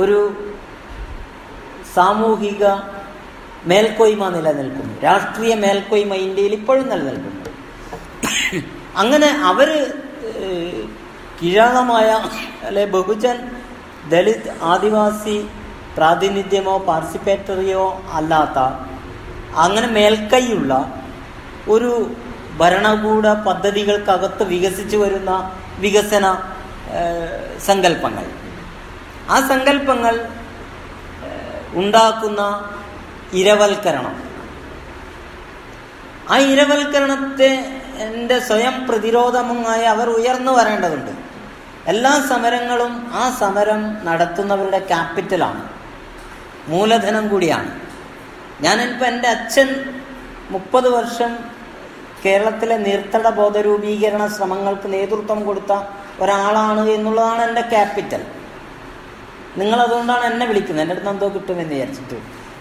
ഒരു 0.01 0.19
സാമൂഹിക 1.95 2.65
മേൽക്കോയ്മ 3.71 4.29
നിലനിൽക്കുന്നു. 4.37 4.95
രാഷ്ട്രീയ 5.07 5.53
മേൽക്കോയ്മ 5.65 6.15
ഇന്ത്യയിൽ 6.27 6.53
ഇപ്പോഴും 6.59 6.87
നിലനിൽക്കുന്നു. 6.93 7.41
അങ്ങനെ 9.03 9.29
കിഴാളമായ 9.51 9.77
കീഴാളമായ 11.39 12.09
അല്ലെ 12.67 12.85
ബഹുജൻ 12.95 13.39
ദളിത് 14.11 14.49
ആദിവാസി 14.73 15.37
പ്രാതിനിധ്യമോ 15.97 16.75
പാർട്ടിസിപ്പേറ്ററിയോ 16.89 17.85
അല്ലാത്ത 18.19 18.59
അങ്ങനെ 19.65 19.89
മേൽക്കൈയുള്ള 19.97 20.73
ഒരു 21.69 21.91
ഭരണകൂട 22.57 23.33
പദ്ധതികൾക്കകത്ത് 23.33 24.43
വികസിച്ചു 24.43 24.97
വരുന്ന 24.97 25.61
വികസന 25.79 26.37
സങ്കല്പങ്ങൾ. 27.67 28.27
ആ 29.31 29.49
സങ്കല്പങ്ങൾ 29.49 30.29
ഉണ്ടാക്കുന്ന 31.75 32.71
ഇരവൽക്കരണം. 33.33 34.23
ആ 36.31 36.39
ഇരവൽക്കരണത്തെ 36.39 37.83
എന്റെ 37.97 38.39
സ്വയം 38.39 38.87
പ്രതിരോധമായി 38.87 39.83
അവർ 39.83 40.11
ഉയർന്നു 40.11 40.53
വരേണ്ടതുണ്ട്. 40.53 41.11
എല്ലാ 41.87 42.25
സമരങ്ങളും 42.29 43.11
ആ 43.15 43.37
സമരം 43.41 44.05
നടത്തുന്നവരുടെ 44.05 44.79
ക്യാപിറ്റലാണ്. 44.79 45.69
മൂലധനം 46.69 47.29
കൂടിയാണ്. 47.29 47.81
ഞാനിപ്പോൾ 48.61 49.07
എന്റെ 49.07 49.29
അച്ഛൻ 49.29 50.01
മുപ്പത് 50.51 50.89
വർഷം 50.89 51.62
കേരളത്തിലെ 52.25 52.77
നിർത്തട 52.77 53.29
ബോധരൂപീകരണ 53.29 54.27
ശ്രമങ്ങൾക്ക് 54.27 54.93
നേതൃത്വം 54.93 55.45
കൊടുത്ത 55.45 55.83
ഒരാളാണ് 56.21 56.89
എന്നുള്ളതാണ് 56.89 57.43
എന്റെ 57.43 57.61
ക്യാപിറ്റൽ. 57.61 58.25
നിങ്ങൾ 59.57 59.81
അതുകൊണ്ടാണ് 59.81 60.25
എന്നെ 60.25 60.47
വിളിക്കുന്നത്. 60.47 60.83
എന്റെ 60.83 60.95
അടുത്ത് 60.95 61.11
എന്തോ 61.11 61.29
കിട്ടുമെന്ന് 61.29 61.75
വിചാരിച്ചിട്ട്. 61.75 62.15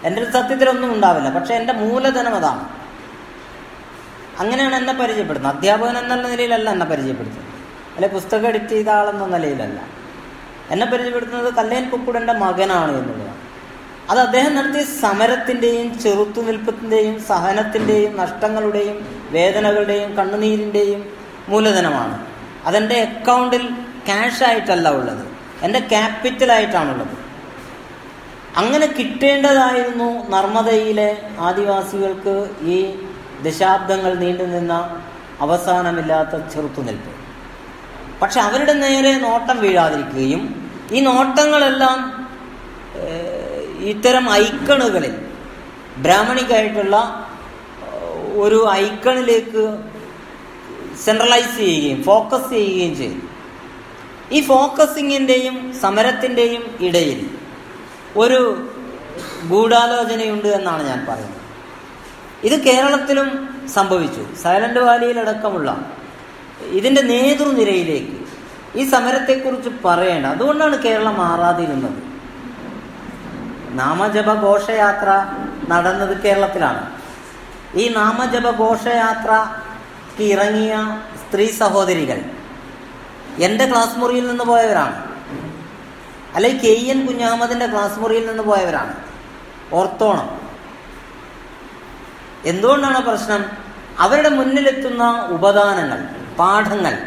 എന്റെ 0.06 0.22
അടുത്ത് 0.22 0.32
സത്യത്തിലൊന്നും 0.32 0.92
ഉണ്ടാവില്ല. 0.92 1.30
പക്ഷെ 1.30 1.54
എന്റെ 1.54 1.72
മൂലധനം 1.72 2.34
അതാണ്. 2.34 2.68
അങ്ങനെയാണ് 4.38 4.74
എന്നെ 4.76 4.92
പരിചയപ്പെടുന്നത്. 4.92 5.56
അധ്യാപകൻ 5.56 5.98
എന്നുള്ള 5.98 6.28
നിലയിലല്ല 6.28 6.70
എന്നെ 6.70 6.86
പരിചയപ്പെടുത്തുന്നത് 6.86 7.52
അല്ലെ 7.94 8.08
പുസ്തകം 8.08 8.48
എഡിറ്റ് 8.48 8.68
ചെയ്ത 8.68 8.88
ആളെന്ന 8.88 9.26
നിലയിലല്ല. 9.26 9.80
എന്നെ 10.70 10.86
പരിചയപ്പെടുത്തുന്നത് 10.86 11.54
കല്ലേൻ 11.54 11.90
കുക്കുടന്റെ 11.90 12.32
മകനാണ് 12.32 12.96
എന്നുള്ളതാണ്. 12.96 13.41
അത് 14.10 14.20
അദ്ദേഹം 14.20 14.54
നടത്തിയ 14.54 14.84
സമരത്തിന്റെയും 15.00 15.98
ചെറുത്തുനിൽപ്പത്തിന്റെയും 16.00 17.20
സഹനത്തിന്റെയും 17.24 18.16
നഷ്ടങ്ങളുടെയും 18.16 18.96
വേദനകളുടെയും 19.30 20.16
കണ്ണുനീരിന്റെയും 20.16 21.00
മൂലധനമാണ്. 21.48 22.26
അതെന്റെ 22.64 23.00
അക്കൗണ്ടിൽ 23.02 23.68
ക്യാഷ് 24.06 24.42
ആയിട്ടല്ല 24.44 24.88
ഉള്ളത്. 24.88 25.24
എന്റെ 25.62 25.78
ക്യാപിറ്റലായിട്ടാണുള്ളത്. 25.78 27.16
അങ്ങനെ 28.56 28.86
കിട്ടേണ്ടതായിരുന്നു 28.86 30.28
നർമ്മദയിലെ 30.28 31.10
ആദിവാസികൾക്ക് 31.38 32.50
ഈ 32.62 32.78
ദശാബ്ദങ്ങൾ 33.42 34.14
നീണ്ടു 34.14 34.42
നിന്ന 34.42 34.72
അവസാനമില്ലാത്ത 35.40 36.34
ചെറുത്തുനിൽപ്പ്. 36.54 37.12
പക്ഷെ 38.22 38.40
അവരുടെ 38.40 38.72
നേരെ 38.72 39.12
നോട്ടം 39.18 39.58
വീഴാതിരിക്കുകയും 39.60 40.42
ഈ 40.92 41.00
നോട്ടങ്ങളെല്ലാം 41.00 41.98
ഇത്തരം 43.90 44.24
ഐക്കണുകളിൽ 44.32 45.14
ബ്രാഹ്മണിക്കായിട്ടുള്ള 46.04 46.96
ഒരു 48.44 48.58
ഐക്കണിലേക്ക് 48.82 49.62
സെൻട്രലൈസ് 51.04 51.54
ചെയ്യുകയും 51.56 52.02
ഫോക്കസ് 52.02 52.50
ചെയ്യുകയും 52.50 52.94
ചെയ്തു. 53.00 53.20
ഈ 54.36 54.40
ഫോക്കസിങ്ങിന്റെയും 54.50 55.56
സമരത്തിന്റെയും 55.82 56.62
ഇടയിൽ 56.86 57.20
ഒരു 58.22 58.40
ഗൂഢാലോചനയുണ്ട് 59.50 60.48
എന്നാണ് 60.48 60.82
ഞാൻ 60.90 61.00
പറയുന്നത്. 61.08 61.40
ഇത് 62.46 62.56
കേരളത്തിലും 62.68 63.28
സംഭവിച്ചു. 63.74 64.22
സൈലന്റ് 64.42 64.80
വാലിയിലടക്കമുള്ള 64.80 65.70
ഇതിന്റെ 66.78 67.02
നേതൃനിരയിലേക്ക് 67.14 68.16
ഈ 68.80 68.84
സമരത്തെക്കുറിച്ച് 68.94 69.70
പറയേണ്ട. 69.84 70.26
അതുകൊണ്ടാണ് 70.26 70.76
കേരളം 70.86 71.14
മാറാതിരുന്നത് 71.18 72.00
നാമജപ 73.72 74.32
ഘോഷയാത്ര 74.32 75.26
നടന്നത് 75.68 76.22
കേരളത്തിലാണ്. 76.22 76.92
ഈ 77.74 77.88
നാമജപ 77.88 78.50
ഘോഷയാത്രക്ക് 78.50 80.22
ഇറങ്ങിയ 80.22 80.98
സ്ത്രീ 81.16 81.50
സഹോദരികൾ 81.50 82.20
എന്റെ 83.38 83.66
ക്ലാസ് 83.66 83.98
മുറിയിൽ 83.98 84.28
നിന്ന് 84.28 84.44
പോയവരാണ്. 84.44 85.12
അല്ലെങ്കിൽ 86.34 86.62
കെ 86.62 86.90
എൻ 86.90 87.06
കുഞ്ഞഹമ്മദിന്റെ 87.06 87.66
ക്ലാസ് 87.66 87.98
മുറിയിൽ 87.98 88.26
നിന്ന് 88.26 88.42
പോയവരാണ്. 88.42 88.94
ഓർത്തോണം. 89.72 90.40
എന്തുകൊണ്ടാണ് 92.44 93.06
പ്രശ്നം? 93.06 93.44
അവരുടെ 93.98 94.28
മുന്നിലെത്തുന്ന 94.28 95.28
ഉപദാനങ്ങൾ 95.30 96.08
പാഠങ്ങൾ 96.36 96.98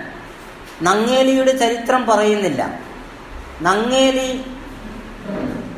നങ്ങേലിയുടെ 0.82 1.58
ചരിത്രം 1.58 2.06
പറയുന്നില്ല. 2.06 2.80
നങ്ങേലി 3.62 4.46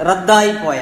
റദ്ദായി 0.09 0.51
പോയ. 0.51 0.79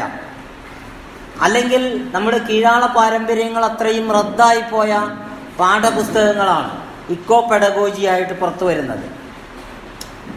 അല്ലെങ്കിൽ 1.42 2.12
നമ്മുടെ 2.12 2.38
കീഴാള 2.38 2.86
പാരമ്പര്യങ്ങൾ 2.86 3.66
അത്രയും 3.66 4.12
റദ്ദായി 4.12 4.62
പോയ 4.72 4.92
പാഠപുസ്തകങ്ങളാണ് 5.60 6.72
ഇക്കോ 7.10 7.48
പെഡഗോജി 7.52 8.06
ആയിട്ട് 8.06 8.34
പുറത്തു 8.34 8.66
വരുന്നത്. 8.66 9.06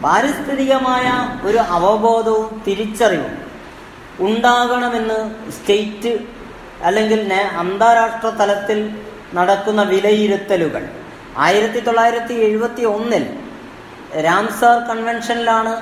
പാരിസ്ഥിതികമായ 0.03 1.07
ഒരു 1.43 1.57
അവബോധവും 1.57 2.61
തിരിച്ചറിവും 2.67 3.33
ഉണ്ടാകണമെന്ന് 4.19 5.19
സ്റ്റേറ്റ് 5.51 6.19
അല്ലെങ്കിൽ 6.83 7.33
അന്താരാഷ്ട്ര 7.33 8.29
തലത്തിൽ 8.29 8.79
നടക്കുന്ന 9.33 9.83
വിലയിരുത്തലുകൾ. 9.83 10.83
ആയിരത്തി 11.37 11.79
തൊള്ളായിരത്തി 11.79 12.33
എഴുപത്തി 12.33 12.83
ഒന്നിൽ 12.83 13.25
രാംസാർ 14.21 14.77
കൺവെൻഷനിലാണ് 14.79 15.73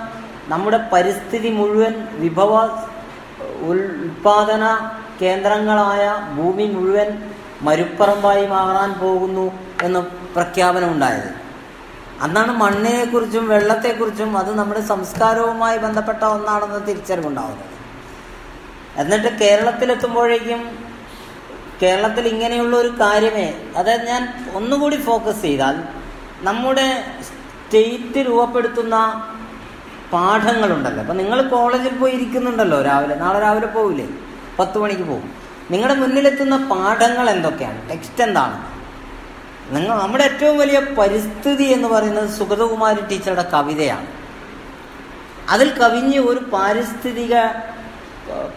നമ്മുടെ 0.52 0.80
പരിസ്ഥിതി 0.94 1.50
മുഴുവൻ 1.60 1.94
വിഭവ 2.24 2.54
ഉൽപാദന 3.70 4.64
കേന്ദ്രങ്ങളായ 5.22 6.04
ഭൂമി 6.36 6.66
മുഴുവൻ 6.76 7.10
മരുപ്പറമ്പായി 7.68 8.46
മാറാൻ 8.46 8.92
പോകുന്നു 9.02 9.46
എന്ന് 9.86 10.02
പ്രഖ്യാപനം 10.36 10.90
ഉണ്ടായത്. 10.94 11.30
അന്നാണ് 12.26 12.52
മണ്ണിനെക്കുറിച്ചും 12.62 13.46
വെള്ളത്തെക്കുറിച്ചും 13.54 14.32
അത് 14.38 14.52
നമ്മുടെ 14.60 14.82
സംസ്കാരവുമായി 14.92 15.78
ബന്ധപ്പെട്ട 15.86 16.24
ഒന്നാണെന്ന് 16.36 16.82
തിരിച്ചറിവുണ്ടാവുന്നത്. 16.88 17.74
എന്നിട്ട് 19.02 19.30
കേരളത്തിലെത്തുമ്പോഴേക്കും 19.42 20.62
കേരളത്തിൽ 21.82 22.26
ഇങ്ങനെയുള്ള 22.28 22.76
ഒരു 22.84 22.92
കാര്യമേ 23.02 23.48
അതായത് 23.80 24.06
ഞാൻ 24.12 24.24
ഒന്നുകൂടി 24.60 24.98
ഫോക്കസ് 25.08 25.42
ചെയ്താൽ 25.42 25.76
നമ്മുടെ 26.48 26.88
സ്റ്റേറ്റ് 27.28 28.20
രൂപപ്പെടുത്തുന്ന 28.28 28.96
പാഠങ്ങളുണ്ടല്ലോ. 30.14 31.02
അപ്പം 31.04 31.18
നിങ്ങൾ 31.18 31.42
കോളേജിൽ 31.42 31.98
പോയി 31.98 32.12
ഇരിക്കുന്നുണ്ടല്ലോ 32.12 32.82
രാവിലെ. 32.82 33.16
നാളെ 33.16 33.40
രാവിലെ 33.40 33.68
പോവില്ലേ? 33.68 34.08
പത്ത് 34.60 34.78
മണിക്ക് 34.78 35.02
പോകും 35.02 35.30
നിങ്ങളുടെ 35.72 36.00
മുന്നിലെത്തുന്ന 36.00 36.58
പാഠങ്ങൾ 36.58 37.30
എന്തൊക്കെയാണ്? 37.30 37.90
ടെക്സ്റ്റ് 37.90 38.24
എന്താണ്? 38.24 38.58
നിങ്ങൾ 39.76 39.96
നമ്മുടെ 40.00 40.24
ഏറ്റവും 40.24 40.58
വലിയ 40.58 40.80
പരിസ്ഥിതി 40.80 41.64
എന്ന് 41.64 41.88
പറയുന്നത് 41.88 42.30
സുഗതകുമാരി 42.30 43.02
ടീച്ചറുടെ 43.02 43.50
കവിതയാണ്. 43.54 44.08
അതിൽ 45.50 45.70
കവിഞ്ഞ് 45.70 46.20
ഒരു 46.20 46.40
പാരിസ്ഥിതിക 46.40 47.36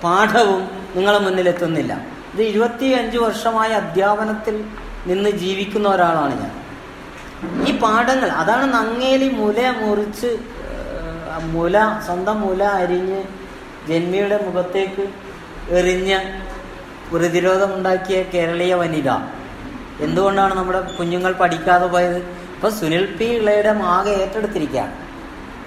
പാഠവും 0.04 0.62
നിങ്ങളുടെ 0.96 1.24
മുന്നിലെത്തുന്നില്ല. 1.24 1.92
ഇത് 2.32 2.42
ഇരുപത്തി 2.42 2.86
അഞ്ച് 2.86 3.18
വർഷമായ 3.18 3.68
അധ്യാപനത്തിൽ 3.68 4.64
നിന്ന് 5.06 5.30
ജീവിക്കുന്ന 5.30 5.88
ഒരാളാണ് 5.88 6.34
ഞാൻ. 6.40 6.52
ഈ 7.64 7.78
പാഠങ്ങൾ 7.78 8.28
അതാണ് 8.30 8.74
നങ്ങേലി 8.74 9.28
മുല 9.28 9.70
മുറിച്ച് 9.70 10.59
മുല 11.46 12.00
സ്വന്തം 12.06 12.40
മുല 12.40 12.62
അരിഞ്ഞ് 12.62 13.22
ജന്മിയുടെ 13.88 14.44
മുഖത്തേക്ക് 14.46 15.04
എറിഞ്ഞ് 15.70 16.18
പ്രതിരോധമുണ്ടാക്കിയ 17.12 18.22
കേരളീയ 18.22 18.74
വനിത. 18.74 19.10
എന്തുകൊണ്ടാണ് 20.00 20.54
നമ്മുടെ 20.54 20.80
കുഞ്ഞുങ്ങൾ 20.80 21.32
പഠിക്കാതെ 21.32 21.86
പോയത്? 21.86 22.16
ഇപ്പൊ 22.54 22.68
സുനിൽ 22.68 23.16
പി 23.16 23.24
ഇളയുടെ 23.24 23.68
ആകെ 23.68 24.10
ഏറ്റെടുത്തിരിക്കുകയാണ്. 24.10 24.92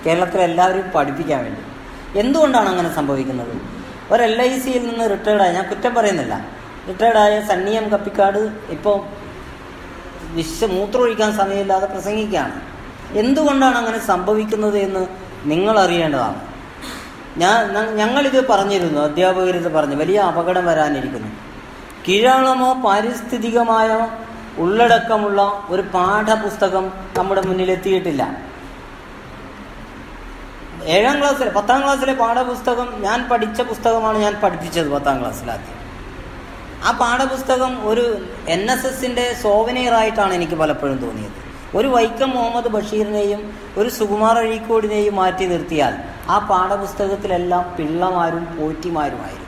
കേരളത്തിലെ 0.05 0.43
എല്ലാവരും 0.43 0.91
പഠിപ്പിക്കാൻ 0.95 1.43
വേണ്ടി. 1.43 1.61
എന്തുകൊണ്ടാണ് 2.19 2.69
അങ്ങനെ 2.69 2.93
സംഭവിക്കുന്നത്? 2.95 3.53
ഒരു 4.11 4.23
എൽ 4.23 4.41
ഐ 4.41 4.59
സിയിൽ 4.59 4.89
നിന്ന് 4.89 5.09
റിട്ടയർഡായ 5.09 5.51
ഞാൻ 5.51 5.69
കുറ്റം 5.69 5.95
പറയുന്നില്ല. 5.95 6.45
റിട്ടയർഡായ 6.89 7.41
സണ്ണി 7.41 7.71
എം 7.71 7.89
കപ്പിക്കാട് 7.89 8.51
ഇപ്പോൾ 8.69 8.97
വിശ്വ 10.33 10.67
മൂത്രമൊഴിക്കാൻ 10.67 11.37
സമയമില്ലാതെ 11.37 11.85
പ്രസംഗിക്കുകയാണ്. 11.85 12.61
എന്തുകൊണ്ടാണ് 13.17 13.77
അങ്ങനെ 13.77 13.99
സംഭവിക്കുന്നത് 13.99 14.77
എന്ന് 14.77 15.32
നിങ്ങൾ 15.45 15.79
അറിയേണ്ടതാണ് 15.79 16.39
ഞാൻ 17.37 17.73
ഞങ്ങളിത് 17.95 18.47
പറഞ്ഞിരുന്നു 18.47 18.99
അധ്യാപകരിത് 19.01 19.71
പറഞ്ഞു 19.73 19.95
വലിയ 19.95 20.19
അപകടം 20.19 20.65
വരാനിരിക്കുന്നു. 20.65 21.27
കീഴാളമോ 22.07 22.73
പാരിസ്ഥിതികമായോ 22.73 24.01
ഉള്ളടക്കമുള്ള 24.57 25.65
ഒരു 25.69 25.81
പാഠപുസ്തകം 25.81 26.91
നമ്മുടെ 27.17 27.41
മുന്നിൽ 27.41 27.71
എത്തിയിട്ടില്ല 27.71 28.23
ഏഴാം 30.83 31.19
ക്ലാസ്സിലെ 31.19 31.51
പത്താം 31.51 31.83
ക്ലാസ്സിലെ 31.83 32.13
പാഠപുസ്തകം 32.13 33.03
ഞാൻ 33.03 33.29
പഠിച്ച 33.29 33.61
പുസ്തകമാണ് 33.61 34.17
ഞാൻ 34.17 34.33
പഠിപ്പിച്ചത് 34.43 34.89
പത്താം 34.91 35.19
ക്ലാസ്സിലാദ്യം 35.19 35.79
ആ 36.85 36.91
പാഠപുസ്തകം 36.91 37.87
ഒരു 37.87 38.05
എൻ 38.47 38.71
എസ് 38.71 38.87
എസിന്റെ 38.87 39.33
സോവനീറായിട്ടാണ് 39.41 40.33
എനിക്ക് 40.33 40.53
പലപ്പോഴും 40.53 40.97
തോന്നിയത്. 40.97 41.42
ഒരു 41.75 41.87
വൈക്കം 41.87 42.29
മുഹമ്മദ് 42.29 42.67
ബഷീറിനെയും 42.67 43.53
ഒരു 43.77 43.89
സുകുമാർ 43.89 44.37
അഴീക്കോടിനെയും 44.37 45.15
മാറ്റി 45.15 45.45
നിർത്തിയാൽ 45.45 45.95
ആ 46.29 46.37
പാഠപുസ്തകത്തിലെല്ലാം 46.37 47.75
പിള്ളമാരും 47.77 48.57
പോറ്റിമാരുമായിരുന്നു. 48.57 49.43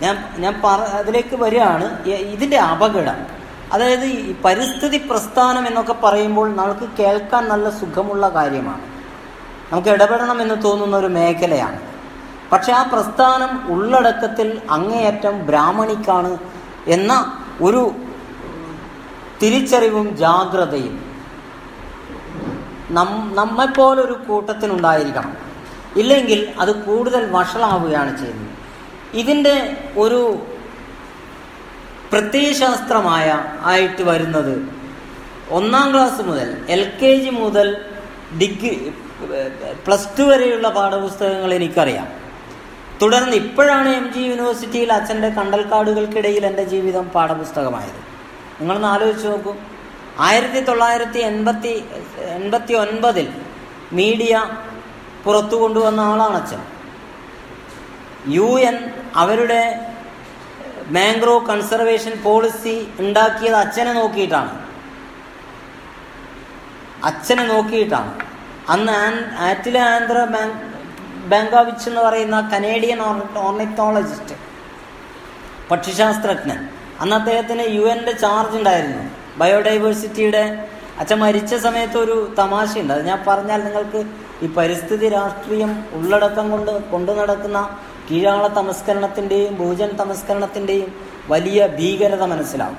ഞാൻ 0.00 0.16
ഞാൻ 0.38 0.60
പറ 0.64 0.80
അതിലേക്ക് 0.80 1.36
വരികയാണ്. 1.36 2.04
ഇതിന്റെ 2.06 2.58
അപകടം. 2.58 3.26
അതായത് 3.72 4.04
ഈ 4.04 4.34
പരിസ്ഥിതി 4.44 4.98
പ്രസ്ഥാനം 4.98 5.66
എന്നൊക്കെ 5.66 5.92
പറയുമ്പോൾ 5.92 6.56
നമുക്ക് 6.56 6.92
കേൾക്കാൻ 6.98 7.48
നല്ല 7.48 7.70
സുഖമുള്ള 7.70 8.28
കാര്യമാണ്. 8.28 8.82
നമുക്ക് 9.72 9.88
ഇടപെടണം 9.88 10.42
എന്ന് 10.42 10.62
തോന്നുന്ന 10.64 10.96
ഒരു 10.96 11.06
മേഖലയാണ്. 11.06 11.80
പക്ഷെ 12.52 12.72
ആ 12.72 12.82
പ്രസ്ഥാനം 12.82 13.74
ഉള്ളടക്കത്തിൽ 13.74 14.62
അങ്ങേയറ്റം 14.70 15.46
ബ്രാഹ്മണിക്കാണ് 15.46 16.38
എന്ന 16.86 17.38
ഒരു 17.62 17.94
തിരിച്ചറിവും 19.42 20.16
ജാഗ്രതയും. 20.16 21.16
നം 22.90 23.32
നമ്മെപ്പോലൊരു 23.34 24.12
കൂട്ടത്തിനുണ്ടായിരിക്കണം. 24.12 25.36
ഇല്ലെങ്കിൽ 25.96 26.52
അത് 26.60 26.84
കൂടുതൽ 26.84 27.28
വഷളാവുകയാണ് 27.30 28.18
ചെയ്യുന്നത്. 28.18 28.48
ഇതിന്റെ 29.14 29.76
ഒരു 29.96 30.38
പ്രത്യയശാസ്ത്രമായ 32.12 33.44
ആയിട്ട് 33.62 34.02
വരുന്നത് 34.02 34.68
ഒന്നാം 35.50 35.92
ക്ലാസ് 35.92 36.22
മുതൽ 36.22 36.66
എൽ 36.68 36.98
കെ 37.02 37.16
ജി 37.16 37.30
മുതൽ 37.30 37.76
ഡിഗ്രി 38.42 38.92
പ്ലസ് 39.86 40.18
ടു 40.18 40.22
വരെയുള്ള 40.22 40.68
പാഠപുസ്തകങ്ങൾ 40.68 41.54
എനിക്കറിയാം. 41.54 42.08
തുടർന്ന് 43.02 43.36
ഇപ്പോഴാണ് 43.36 43.88
എം 43.88 44.12
ജി 44.12 44.18
യൂണിവേഴ്സിറ്റിയിൽ 44.18 44.92
അച്ഛന്റെ 44.92 45.28
കണ്ടൽക്കാടുകൾക്കിടയിൽ 45.28 46.46
എന്റെ 46.46 46.64
ജീവിതം 46.64 47.08
പാഠപുസ്തകമായത്. 47.08 48.05
നിങ്ങളൊന്ന് 48.58 48.88
ആലോചിച്ച് 48.88 49.26
നോക്കൂ. 49.28 49.54
ആയിരത്തി 50.18 50.60
തൊള്ളായിരത്തി 50.60 51.18
എൺപത്തി 51.18 51.72
എൺപത്തി 52.18 52.74
ഒൻപതിൽ 52.74 53.26
മീഡിയ 53.92 54.44
പുറത്തു 55.24 55.56
കൊണ്ടുവന്ന 55.56 56.00
ആളാണ് 56.00 56.36
അച്ഛൻ. 56.42 56.62
യു 58.28 58.60
എൻ 58.60 58.76
അവരുടെ 59.16 59.62
മാംഗ്രോവ് 60.86 61.46
കൺസർവേഷൻ 61.46 62.22
പോളിസി 62.24 62.88
ഉണ്ടാക്കിയത് 62.98 63.54
അച്ഛനെ 63.54 63.92
നോക്കിയിട്ടാണ്. 63.92 64.52
അച്ഛനെ 67.04 67.44
നോക്കിയിട്ടാണ്. 67.44 68.12
അന്ന് 68.68 68.92
ആറ്റിലെ 69.38 69.80
ആന്ധ്ര 69.80 70.18
ബാങ്ക് 70.24 70.76
ബാങ്കാവിച്ച് 71.30 71.88
എന്ന് 71.88 72.00
പറയുന്ന 72.00 72.40
കനേഡിയൻ 72.52 73.00
ഓർണിത്തോളജിസ്റ്റ് 73.36 74.36
പക്ഷിശാസ്ത്രജ്ഞൻ. 75.70 76.68
അന്ന് 77.00 77.16
അദ്ദേഹത്തിന് 77.16 77.64
യു 77.76 77.84
എന്റെ 77.94 78.12
ചാർജ് 78.12 78.56
ഉണ്ടായിരുന്നു. 78.56 79.02
ബയോഡൈവേഴ്സിറ്റിയുടെ 79.38 80.44
അച്ഛൻ 81.00 81.18
മരിച്ച 81.18 81.54
സമയത്ത് 81.54 81.98
ഒരു 81.98 82.34
തമാശയുണ്ട്. 82.38 82.92
അത് 82.92 83.02
ഞാൻ 83.06 83.18
പറഞ്ഞാൽ 83.28 83.60
നിങ്ങൾക്ക് 83.64 84.00
ഈ 84.42 84.46
പരിസ്ഥിതി 84.56 85.08
രാഷ്ട്രീയം 85.08 85.72
ഉള്ളടക്കം 85.94 86.46
കൊണ്ട് 86.50 86.72
കൊണ്ടു 86.90 87.12
നടക്കുന്ന 87.12 87.60
കീഴാള 88.10 88.46
തമസ്കരണത്തിന്റെയും 88.46 89.54
ഭൂജൻ 89.54 89.90
തമസ്കരണത്തിന്റെയും 90.00 90.90
വലിയ 91.28 91.66
ഭീകരത 91.78 92.22
മനസ്സിലാവും. 92.22 92.78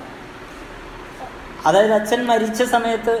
അതായത് 1.66 1.92
അച്ഛൻ 1.92 2.20
മരിച്ച 2.26 2.62
സമയത്ത് 2.74 3.14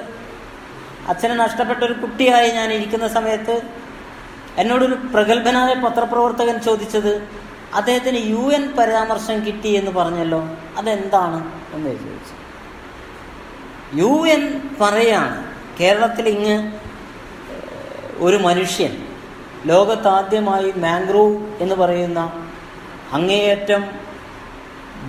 അച്ഛനെ 1.08 1.34
നഷ്ടപ്പെട്ട 1.34 1.80
ഒരു 1.84 1.92
കുട്ടിയായി 1.92 2.50
ഞാൻ 2.50 2.72
ഇരിക്കുന്ന 2.72 3.06
സമയത്ത് 3.08 3.54
എന്നോടൊരു 4.58 4.96
പ്രഗത്ഭനായ 5.14 5.74
പത്രപ്രവർത്തകൻ 5.84 6.56
ചോദിച്ചത് 6.60 7.12
അദ്ദേഹത്തിന് 7.74 8.16
യു 8.16 8.54
എൻ 8.54 8.76
പരാമർശം 8.76 9.46
കിട്ടി 9.46 9.68
എന്ന് 9.68 9.90
പറഞ്ഞല്ലോ 9.90 10.48
അതെന്താണ്? 10.76 11.50
എന്ന് 11.74 11.90
ചോദിച്ചു. 11.90 12.34
യു 13.94 14.26
എൻ 14.26 14.60
പറയാണ് 14.80 15.44
കേരളത്തിൽ 15.80 16.28
ഇങ്ങ് 16.28 16.72
ഒരു 18.18 18.36
മനുഷ്യൻ 18.36 19.04
ലോകത്താദ്യമായി 19.66 20.72
മാംഗ്രൂവ് 20.76 21.62
എന്ന് 21.62 21.74
പറയുന്ന 21.74 22.20
അങ്ങേയറ്റം 23.12 23.84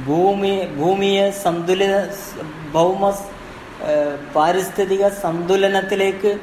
ഭൂമി 0.06 0.66
ഭൂമിയെ 0.66 1.32
സന്തുലിത 1.32 2.08
ഭൗമ 2.74 3.10
പാരിസ്ഥിതിക 4.36 5.08
സന്തുലനത്തിലേക്ക് 5.08 6.40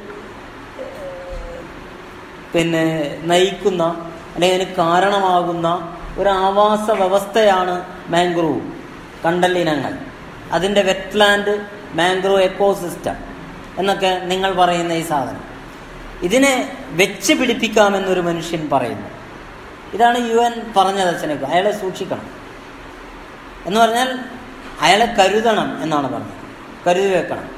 പിന്നെ 2.53 3.17
നയിക്കുന്ന 3.23 3.83
അല്ലെങ്കിൽ 4.35 4.55
അതിന് 4.55 4.75
കാരണമാകുന്ന 4.75 5.96
ഒരു 6.17 6.29
ആവാസ 6.29 6.91
വ്യവസ്ഥയാണ് 6.91 7.85
മാംഗ്രൂവ് 8.07 8.61
കണ്ടലിനങ്ങൾ. 9.25 9.93
അതിന്റെ 10.51 10.81
വെറ്റ്ലാൻഡ് 10.81 11.65
മാംഗ്രൂവ് 11.93 12.41
എക്കോസിസ്റ്റം 12.41 13.15
എന്നൊക്കെ 13.77 14.21
നിങ്ങൾ 14.23 14.53
പറയുന്ന 14.53 14.93
ഈ 14.93 15.01
സാധനം. 15.01 15.43
ഇതിനെ 16.21 16.77
വെച്ച് 16.89 17.33
പിടിപ്പിക്കാമെന്നൊരു 17.33 18.21
മനുഷ്യൻ 18.21 18.69
പറയുന്നു. 18.69 19.07
ഇതാണ് 19.93 20.17
യു 20.17 20.35
എൻ 20.35 20.73
പറഞ്ഞത് 20.77 21.15
അച്ഛനൊക്കെ. 21.15 21.45
അയാളെ 21.45 21.71
സൂക്ഷിക്കണം. 21.71 22.29
എന്ന് 23.65 23.79
പറഞ്ഞാൽ 23.79 24.19
അയാളെ 24.81 25.05
കരുതണം 25.05 25.83
എന്നാണ് 25.83 26.13
പറഞ്ഞത്. 26.13 26.37
കരുതി 26.87 27.07
വെക്കണം. 27.07 27.49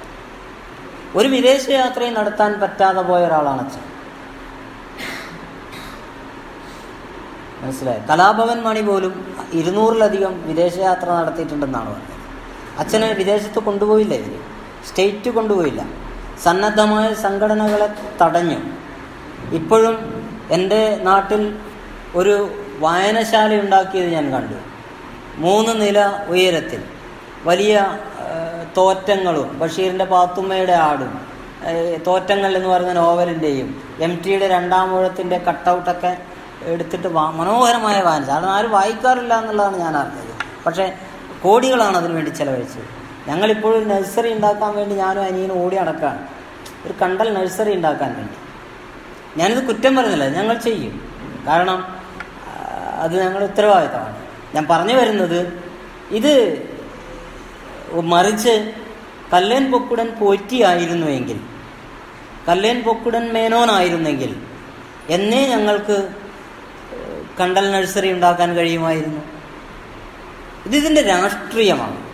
ഒരു 1.16 1.28
വിദേശയാത്രയും 1.28 2.14
നടത്താൻ 2.14 2.60
പറ്റാതെ 2.60 3.02
പോയ 3.02 3.24
ഒരാളാണ് 3.24 3.66
അച്ഛൻ. 3.66 3.89
മനസ്സിലായി. 7.62 8.02
കലാഭവൻ 8.10 8.60
മണി 8.62 8.82
പോലും 8.82 9.14
ഇരുന്നൂറിലധികം 9.54 10.34
വിദേശയാത്ര 10.48 11.08
നടത്തിയിട്ടുണ്ടെന്നാണ് 11.10 11.90
പറഞ്ഞത്. 11.94 12.16
അച്ഛനെ 12.80 13.14
വിദേശത്ത് 13.14 13.60
കൊണ്ടുപോയില്ല 13.60 14.14
ഇവർ. 14.14 14.40
സ്റ്റേറ്റ് 14.88 15.30
കൊണ്ടുപോയില്ല. 15.30 15.82
സന്നദ്ധമായ 16.44 17.14
സംഘടനകളെ 17.14 17.90
തടഞ്ഞു. 18.22 18.60
ഇപ്പോഴും 19.56 19.96
എന്റെ 20.52 20.82
നാട്ടിൽ 21.02 21.42
ഒരു 22.16 22.36
വായനശാല 22.80 23.60
ഉണ്ടാക്കിയത് 23.62 24.10
ഞാൻ 24.14 24.26
കണ്ടു. 24.34 24.58
മൂന്ന് 25.46 25.82
നില 25.82 26.26
ഉയരത്തിൽ 26.28 26.82
വലിയ 27.44 28.00
തോറ്റങ്ങളും 28.78 29.60
ബഷീറിന്റെ 29.60 30.06
പാത്തുമ്മയുടെ 30.06 30.72
ആടും 30.72 31.14
തോറ്റങ്ങൾ 32.08 32.56
എന്ന് 32.58 32.70
പറയുന്ന 32.70 32.94
നോവലിന്റെയും 32.94 33.70
എം 34.00 34.22
ടിയുടെ 34.26 34.48
രണ്ടാം 34.48 35.00
ഊഴത്തിന്റെ 35.00 35.38
കട്ടൗട്ടൊക്കെ 35.38 36.12
എടുത്തിട്ട് 36.64 37.08
വാ 37.08 37.30
മനോഹരമായ 37.30 38.02
വായന. 38.02 38.24
അത് 38.24 38.46
ആരും 38.46 38.72
വായിക്കാറില്ല 38.72 39.40
എന്നുള്ളതാണ് 39.40 39.78
ഞാൻ 39.78 39.98
അറിഞ്ഞത്. 39.98 40.34
പക്ഷേ 40.66 40.98
കോടികളാണ് 41.42 41.98
അതിന് 41.98 42.14
വേണ്ടി 42.14 42.30
ചിലവഴിച്ചത്. 42.30 42.84
ഞങ്ങളിപ്പോഴും 43.30 43.88
നഴ്സറി 43.90 44.34
ഉണ്ടാക്കാൻ 44.34 44.76
വേണ്ടി 44.76 44.96
ഞാനും 44.96 45.24
അനിയനും 45.24 45.66
ഓടി 45.66 45.76
അടക്കാണ് 45.76 46.28
ഒരു 46.86 46.94
കണ്ടൽ 47.02 47.34
നഴ്സറി 47.34 47.76
ഉണ്ടാക്കാൻ 47.76 48.16
വേണ്ടി. 48.16 48.34
ഞാനിത് 49.38 49.64
കുറ്റം 49.68 49.96
പറയുന്നില്ല. 49.96 50.30
ഞങ്ങൾ 50.30 50.58
ചെയ്യും. 50.58 51.14
കാരണം 51.48 51.96
അത് 53.00 53.24
ഞങ്ങളുടെ 53.24 53.52
ഉത്തരവാദിത്തമാണ്. 53.52 54.16
ഞാൻ 54.56 54.68
പറഞ്ഞു 54.70 54.94
വരുന്നത് 54.94 55.64
ഇത് 56.12 56.34
മറിച്ച് 57.92 58.74
കല്ലേൻ 59.34 59.72
പൊക്കുടൻ 59.72 60.16
പോറ്റിയായിരുന്നുവെങ്കിൽ 60.20 61.40
കല്ലേൻ 62.50 62.84
പൊക്കുടൻ 62.84 63.34
മേനോനായിരുന്നെങ്കിൽ 63.34 64.36
എന്നേ 65.10 65.48
ഞങ്ങൾക്ക് 65.48 66.10
കണ്ടൽ 67.40 67.72
നഴ്സറി 67.72 68.12
ഉണ്ടാക്കാൻ 68.12 68.56
കഴിയുമായിരുന്നു. 68.56 69.22
ഇത് 70.66 70.76
ഇതിന്റെ 70.76 71.02
രാഷ്ട്രീയമാണ്. 71.02 72.10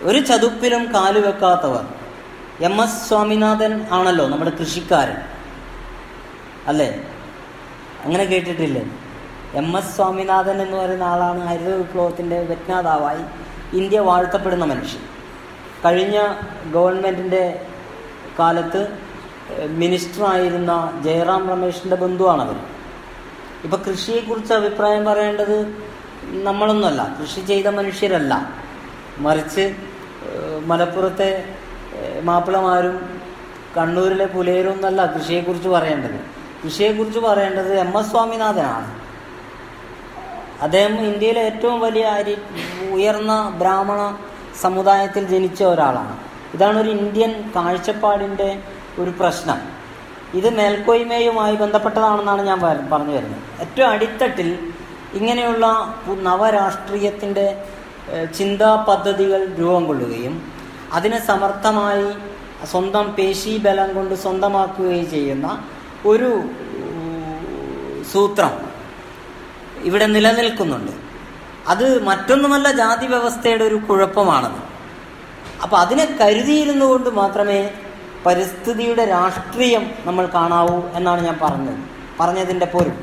ഒരു 0.00 0.18
ചതുപ്പിലും 0.18 0.94
കാലുവെക്കാത്തവർ 0.94 1.84
എം 2.60 2.82
എസ് 2.82 3.08
സ്വാമിനാഥൻ 3.08 3.86
ആണല്ലോ 3.92 4.28
നമ്മുടെ 4.28 4.52
കൃഷിക്കാരൻ. 4.60 5.16
അല്ലേ? 6.66 7.02
അങ്ങനെ 8.04 8.24
കേട്ടിട്ടില്ലേ? 8.24 8.90
എം 9.54 9.78
എസ് 9.78 9.96
സ്വാമിനാഥൻ 9.96 10.62
എന്ന് 10.62 10.76
പറയുന്ന 10.76 11.04
ആളാണ് 11.04 11.44
ഹരിത 11.44 11.74
വിപ്ലവത്തിന്റെ 11.74 12.42
വ്യജ്ഞാതാവായി 12.42 13.22
ഇന്ത്യ 13.76 13.98
വാഴ്ത്തപ്പെടുന്ന 13.98 14.64
മനുഷ്യൻ. 14.64 15.00
കഴിഞ്ഞ 15.84 16.34
ഗവൺമെന്റിന്റെ 16.72 17.66
കാലത്ത് 18.38 18.98
മിനിസ്റ്ററായിരുന്ന 19.68 21.00
ജയറാം 21.04 21.48
രമേശിന്റെ 21.48 21.96
ബന്ധുവാണവർ 21.96 22.56
ഇപ്പം 23.64 23.82
കൃഷിയെക്കുറിച്ച് 23.86 24.52
അഭിപ്രായം 24.54 25.04
പറയേണ്ടത് 25.04 25.66
നമ്മളൊന്നുമല്ല. 26.22 27.16
കൃഷി 27.20 27.40
ചെയ്ത 27.40 27.66
മനുഷ്യരല്ല. 27.66 28.52
മറിച്ച് 29.18 29.74
മലപ്പുറത്തെ 30.66 31.44
മാപ്പിളമാരും 32.22 33.20
കണ്ണൂരിലെ 33.76 34.26
പുലയരും 34.26 34.72
എന്നല്ല 34.72 35.06
കൃഷിയെക്കുറിച്ച് 35.06 35.68
പറയേണ്ടത്. 35.68 36.20
കൃഷിയെക്കുറിച്ച് 36.64 37.18
പറയേണ്ടത് 37.18 37.78
എം 37.80 37.98
എസ് 37.98 38.10
സ്വാമിനാഥനാണ്. 38.10 39.00
അദ്ദേഹം 40.62 41.00
ഇന്ത്യയിലെ 41.00 41.40
ഏറ്റവും 41.40 41.80
വലിയ 41.80 42.04
അരി 42.04 42.36
ഉയർന്ന 42.92 43.56
ബ്രാഹ്മണ 43.58 44.16
സമുദായത്തിൽ 44.60 45.24
ജനിച്ച 45.24 45.62
ഒരാളാണ്. 45.62 46.16
ഇതാണ് 46.54 46.78
ഒരു 46.80 46.90
ഇന്ത്യൻ 46.90 47.52
കാഴ്ചപ്പാടിന്റെ 47.56 48.62
ഒരു 48.98 49.10
പ്രശ്നം. 49.10 49.77
ഇത് 50.34 50.48
മേൽക്കോയ്മയുമായി 50.56 51.54
ബന്ധപ്പെട്ടതാണെന്നാണ് 51.56 52.42
ഞാൻ 52.42 52.58
പറഞ്ഞു 52.92 53.12
വരുന്നത്. 53.12 53.42
ഏറ്റവും 53.60 53.88
അടിത്തട്ടിൽ 53.88 54.72
ഇങ്ങനെയുള്ള 55.14 55.66
നവരാഷ്ട്രീയത്തിന്റെ 56.08 57.64
ചിന്താ 58.38 58.84
പദ്ധതികൾ 58.88 59.54
രൂപം 59.58 59.86
കൊള്ളുകയും 59.86 60.52
അതിനെ 60.92 61.26
സമർത്ഥമായി 61.26 62.08
സ്വന്തം 62.66 63.12
പേശി 63.12 63.56
ബലം 63.56 63.94
കൊണ്ട് 63.94 64.14
സ്വന്തമാക്കുകയും 64.14 65.10
ചെയ്യുന്ന 65.10 65.64
ഒരു 66.06 66.30
സൂത്രം 68.12 68.52
ഇവിടെ 69.82 70.06
നിലനിൽക്കുന്നുണ്ട്. 70.06 70.92
അത് 71.68 72.02
മറ്റൊന്നുമല്ല 72.02 72.72
ജാതി 72.72 73.06
വ്യവസ്ഥയുടെ 73.06 73.64
ഒരു 73.64 73.74
കുഴപ്പമാണത്. 73.74 74.60
അപ്പം 75.62 75.78
അതിനെ 75.78 76.16
കരുതിയിരുന്നു 76.20 76.86
കൊണ്ട് 76.86 77.10
മാത്രമേ 77.10 77.70
പരിസ്ഥിതിയുടെ 78.26 79.04
രാഷ്ട്രീയം 79.04 79.94
നമ്മൾ 80.04 80.26
കാണാവൂ 80.26 80.82
എന്നാണ് 80.94 81.20
ഞാൻ 81.24 81.38
പറഞ്ഞത്. 81.42 81.78
പറഞ്ഞതിന്റെ 82.20 82.66
പോരും 82.66 82.96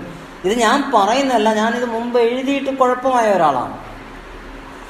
ഇത് 0.45 0.53
ഞാൻ 0.59 0.91
പറയുന്നതല്ല 0.95 1.53
ഞാനിത് 1.53 1.85
മുമ്പ് 1.85 2.19
എഴുതിയിട്ട് 2.19 2.77
കുഴപ്പമായ 2.77 3.29
ഒരാളാണ്. 3.29 3.77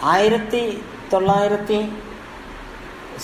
ആയിരത്തി 0.03 0.83
തൊള്ളായിരത്തി 1.13 1.91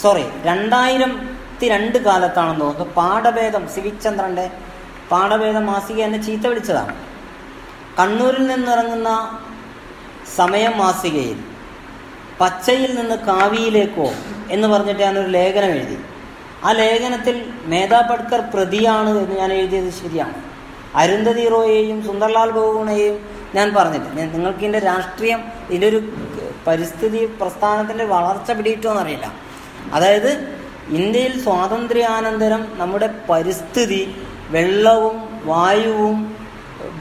സോറി 0.01 0.23
രണ്ടായിരത്തി 0.43 1.69
രണ്ട് 1.69 1.97
കാലത്താണെന്ന് 1.97 2.61
തോന്നുന്നു. 2.61 2.93
പാഠഭേദം 2.93 3.67
സിവിക് 3.67 4.01
ചന്ദ്രന്റെ 4.03 4.49
പാഠഭേദം 5.11 5.65
മാസിക 5.65 5.99
എന്നെ 6.01 6.21
ചീത്ത 6.21 6.47
വിളിച്ചതാണ്. 6.47 6.95
കണ്ണൂരിൽ 7.99 8.47
നിന്നിറങ്ങുന്ന 8.47 9.39
സമയം 10.37 10.77
മാസികയിൽ 10.77 11.39
പച്ചയിൽ 12.41 12.95
നിന്ന് 12.95 13.15
കാവിയിലേക്കോ 13.15 14.07
എന്ന് 14.49 14.67
പറഞ്ഞിട്ട് 14.67 15.01
ഞാനൊരു 15.01 15.27
ലേഖനം 15.27 15.69
എഴുതി. 15.69 15.97
ആ 16.65 16.71
ലേഖനത്തിൽ 16.79 17.35
മേധാ 17.71 17.99
പട്കർ 18.09 18.41
പ്രതിയാണ് 18.53 19.09
എന്ന് 19.21 19.35
ഞാൻ 19.41 19.51
എഴുതിയത് 19.59 19.91
ശരിയാണ്. 20.01 20.35
അരുന്ധതി 21.01 21.43
റോയെയും 21.53 21.99
സുന്ദർലാൽ 22.07 22.49
ബഹുഗുണയെയും 22.57 23.17
ഞാൻ 23.55 23.67
പറഞ്ഞില്ല 23.77 24.07
നിങ്ങൾക്ക് 24.35 24.59
ഇതിന്റെ 24.59 24.81
രാഷ്ട്രീയം 24.89 25.41
ഇതിന്റെ 25.69 25.87
ഒരു 25.87 25.99
പരിസ്ഥിതി 26.67 27.21
പ്രസ്ഥാനത്തിന്റെ 27.39 28.05
വളർച്ച 28.13 28.51
പിടിയിട്ടോ 28.57 28.89
എന്നറിയില്ല. 28.91 29.27
അതായത് 29.95 30.31
ഇന്ത്യയിൽ 30.99 31.33
സ്വാതന്ത്ര്യാനന്തരം 31.45 32.61
നമ്മുടെ 32.81 33.09
പരിസ്ഥിതി 33.29 34.01
വെള്ളവും 34.55 35.17
വായുവും 35.49 36.17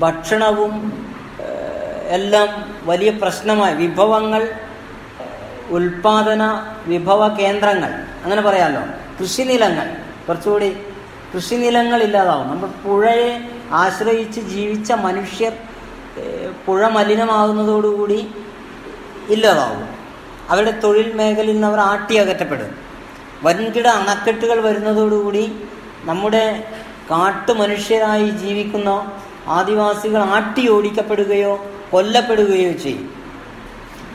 ഭക്ഷണവും 0.03 0.75
എല്ലാം 2.19 2.49
വലിയ 2.91 3.11
പ്രശ്നമായി. 3.23 3.75
വിഭവങ്ങൾ 3.83 4.43
ഉൽപാദന 5.77 6.43
വിഭവ 6.93 7.21
കേന്ദ്രങ്ങൾ 7.41 7.91
അങ്ങനെ 8.25 8.43
പറയാമല്ലോ 8.49 8.83
കൃഷിനിലങ്ങൾ. 9.21 9.97
കുറച്ചുകൂടി 10.29 10.77
കൃഷിനിലങ്ങൾ 11.35 12.03
ഇല്ലാതാവും. 12.03 12.49
നമ്മൾ 12.49 12.69
പുഴയെ 12.85 13.49
ആശ്രയിച്ച് 13.71 14.41
ജീവിച്ച 14.41 14.93
മനുഷ്യർ 14.93 15.53
പുഴ 16.67 16.89
മലിനമാകുന്നതോടുകൂടി 16.89 18.29
ഇല്ലാതാവും. 19.29 19.89
അവരുടെ 20.51 20.71
തൊഴിൽ 20.71 21.13
മേഖലയിൽ 21.13 21.53
നിന്ന് 21.53 21.67
അവർ 21.67 21.81
ആട്ടി 21.81 22.17
അകറ്റപ്പെടും. 22.17 22.75
വൻകിട 23.43 23.87
അണക്കെട്ടുകൾ 23.87 24.61
വരുന്നതോടുകൂടി 24.61 25.53
നമ്മുടെ 26.05 26.65
കാട്ടു 27.11 27.53
മനുഷ്യരായി 27.53 28.29
ജീവിക്കുന്ന 28.31 29.13
ആദിവാസികൾ 29.47 30.23
ആട്ടി 30.23 30.69
ഓടിക്കപ്പെടുകയോ 30.69 31.65
കൊല്ലപ്പെടുകയോ 31.91 32.73
ചെയ്യും. 32.73 33.15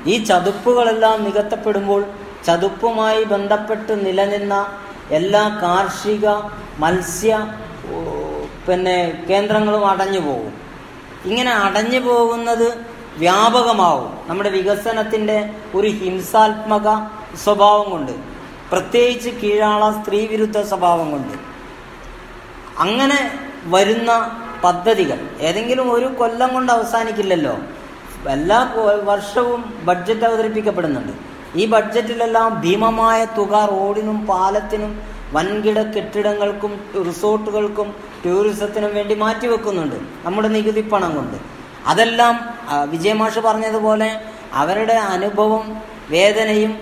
ഈ 0.08 0.24
ചതുപ്പുകളെല്ലാം 0.24 1.24
നികത്തപ്പെടുമ്പോൾ 1.24 2.06
ചതുപ്പുമായി 2.46 3.24
ബന്ധപ്പെട്ട് 3.24 4.06
നിലനിന്ന 4.06 4.80
എല്ലാ 5.12 5.60
കാർഷിക 5.64 6.28
മത്സ്യ 6.80 7.54
പിന്നെ 8.68 9.26
കേന്ദ്രങ്ങളും 9.30 9.88
അടഞ്ഞു 9.88 10.20
പോകും. 10.20 10.54
ഇങ്ങനെ 11.26 11.52
അടഞ്ഞു 11.52 12.00
പോകുന്നത് 12.00 12.86
വ്യാപകമാവും. 13.18 14.18
നമ്മുടെ 14.28 14.50
വികസനത്തിന്റെ 14.50 15.50
ഒരു 15.76 15.88
ഹിംസാത്മക 15.88 16.88
സ്വഭാവം 17.44 17.90
കൊണ്ട് 17.90 18.12
പ്രത്യേകിച്ച് 18.72 19.30
കീഴാള 19.30 19.92
സ്ത്രീവിരുദ്ധ 19.92 20.62
സ്വഭാവം 20.62 21.12
കൊണ്ട്. 21.12 21.38
അങ്ങനെ 22.80 23.40
വരുന്ന 23.66 24.42
പദ്ധതികൾ 24.64 25.30
ഏതെങ്കിലും 25.42 25.94
ഒരു 25.94 26.06
കൊല്ലം 26.06 26.54
കൊണ്ട് 26.54 26.72
അവസാനിക്കില്ലല്ലോ. 26.72 27.58
എല്ലാ 28.30 28.74
വർഷവും 29.04 29.86
ബഡ്ജറ്റ് 29.86 30.26
അവതരിപ്പിക്കപ്പെടുന്നുണ്ട്. 30.26 31.35
ഈ 31.60 31.66
ബഡ്ജറ്റിലെല്ലാം 31.74 32.50
ഭീമമായ 32.64 33.20
തുക 33.38 33.54
റോഡിനും 33.74 34.18
പാലത്തിനും 34.32 34.92
വൻകിട 35.36 35.80
കെട്ടിടങ്ങൾക്കും 35.94 36.74
റിസോർട്ടുകൾക്കും 37.08 37.88
ടൂറിസത്തിനും 38.24 38.92
വേണ്ടി 38.98 39.16
മാറ്റിവെക്കുന്നുണ്ട് 39.24 39.98
നമ്മുടെ 40.26 40.50
നികുതി 40.56 40.84
പണം 40.94 41.12
കൊണ്ട്. 41.18 41.38
അതെല്ലാം 41.92 42.36
വിജയമാഷ് 42.94 43.42
പറഞ്ഞതുപോലെ 43.48 44.10
അവരുടെ 44.62 44.98
അനുഭവം 45.16 45.66
വേദനയും 46.14 46.74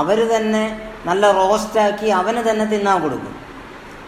അവർ 0.00 0.18
തന്നെ 0.34 0.64
നല്ല 1.08 1.26
റോസ്റ്റാക്കി 1.40 2.08
അവന് 2.20 2.40
തന്നെ 2.48 2.64
തിന്നാൻ 2.72 2.96
കൊടുക്കും. 3.02 3.34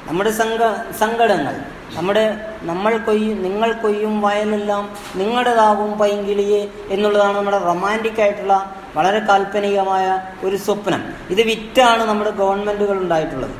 നമ്മുടെ 0.07 0.31
സംഘ 0.31 0.59
സങ്കടങ്ങൾ 0.99 1.57
നമ്മുടെ 1.95 2.41
നമ്മൾ 2.63 2.97
കൊയ്യും 2.97 3.43
നിങ്ങൾ 3.43 3.73
കൊയ്യും 3.73 4.21
വയലെല്ലാം 4.21 4.97
നിങ്ങളുടേതാവും 5.17 5.99
പൈങ്കിളിയെ 5.99 6.69
എന്നുള്ളതാണ് 6.91 7.37
നമ്മുടെ 7.37 7.59
റൊമാന്റിക് 7.59 8.21
ആയിട്ടുള്ള 8.21 8.77
വളരെ 8.97 9.19
കാൽപ്പനികമായ 9.19 10.21
ഒരു 10.45 10.57
സ്വപ്നം. 10.57 11.05
ഇത് 11.31 11.43
വിറ്റാണ് 11.43 12.05
നമ്മുടെ 12.05 12.31
ഗവൺമെന്റുകൾ 12.31 12.99
ഉണ്ടായിട്ടുള്ളത്. 12.99 13.51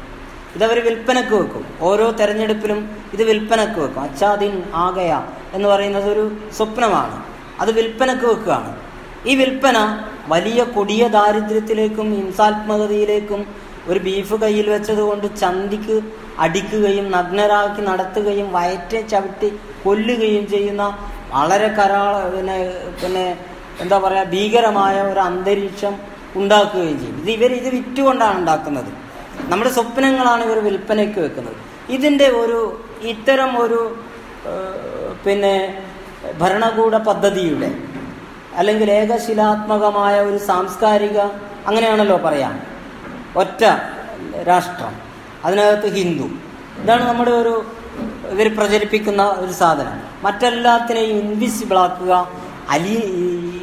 ഇതവർ 0.57 0.85
വിൽപ്പനക്ക് 0.85 1.35
വെക്കും. 1.35 1.67
ഓരോ 1.81 2.11
തെരഞ്ഞെടുപ്പിലും 2.11 2.97
ഇത് 3.13 3.23
വിൽപ്പനക്ക് 3.23 3.81
വെക്കും. 3.81 4.01
അച്ചാദിൻ 4.01 4.63
ആകയ 4.75 5.23
എന്ന് 5.53 5.69
പറയുന്നത് 5.69 6.13
ഒരു 6.13 6.33
സ്വപ്നമാണ്. 6.57 7.23
അത് 7.61 7.71
വിൽപ്പനക്ക് 7.71 8.25
വെക്കുകയാണ്. 8.25 8.77
ഈ 9.27 9.35
വിൽപ്പന 9.35 10.05
വലിയ 10.29 10.65
കൊടിയ 10.65 11.09
ദാരിദ്ര്യത്തിലേക്കും 11.09 12.15
ഹിംസാത്മകതയിലേക്കും 12.15 13.70
ഒരു 13.89 14.01
ബീഫ് 14.07 14.37
കയ്യിൽ 14.43 14.67
വെച്ചത് 14.75 15.03
കൊണ്ട് 15.09 15.27
ചന്തിക്ക് 15.43 15.97
അടിക്കുകയും 16.45 17.07
നഗ്നരാക്കി 17.17 17.83
നടത്തുകയും 17.89 18.49
വയറ്റെ 18.57 19.01
ചവിട്ടി 19.13 19.49
കൊല്ലുകയും 19.85 20.45
ചെയ്യുന്ന 20.55 20.85
വളരെ 21.35 21.69
കരാള 21.79 22.15
പിന്നെ 22.35 22.57
പിന്നെ 23.03 23.27
എന്താ 23.83 23.97
പറയുക 24.05 24.33
ഭീകരമായ 24.35 24.97
ഒരു 25.11 25.21
അന്തരീക്ഷം 25.29 25.95
ഉണ്ടാക്കുകയും 26.41 26.97
ചെയ്യും. 27.03 27.19
ഇത് 27.23 27.31
ഇവർ 27.37 27.51
ഇത് 27.61 27.69
വിറ്റുകൊണ്ടാണ് 27.77 28.37
ഉണ്ടാക്കുന്നത്. 28.41 28.91
നമ്മുടെ 29.51 29.71
സ്വപ്നങ്ങളാണ് 29.77 30.43
ഇവർ 30.49 30.59
വിൽപ്പനയ്ക്ക് 30.69 31.21
വെക്കുന്നത്. 31.27 31.59
ഇതിന്റെ 31.97 32.27
ഒരു 32.43 32.61
ഇത്തരം 33.13 33.53
ഒരു 33.65 33.81
പിന്നെ 35.25 35.55
ഭരണകൂട 36.41 36.95
പദ്ധതിയുടെ 37.09 37.71
അല്ലെങ്കിൽ 38.61 38.89
ഏകശിലാത്മകമായ 39.01 40.15
ഒരു 40.29 40.39
സാംസ്കാരിക 40.51 41.19
അങ്ങനെയാണല്ലോ 41.69 42.17
പറയാം. 42.27 42.55
ഒറ്റ 43.37 43.65
രാഷ്ട്രം. 44.43 44.95
അതിനകത്ത് 45.45 45.95
ഹിന്ദു. 45.95 46.31
ഇതാണ് 46.83 47.09
നമ്മുടെ 47.09 47.31
ഒരു 47.31 47.67
ഇവർ 48.31 48.57
പ്രചരിപ്പിക്കുന്ന 48.57 49.23
ഒരു 49.23 49.53
സാധനം. 49.53 50.01
മറ്റെല്ലാത്തിനെയും 50.23 51.17
ഇൻവിസിബിൾ 51.17 51.79
ആക്കുക 51.79 52.31
അലി 52.69 52.97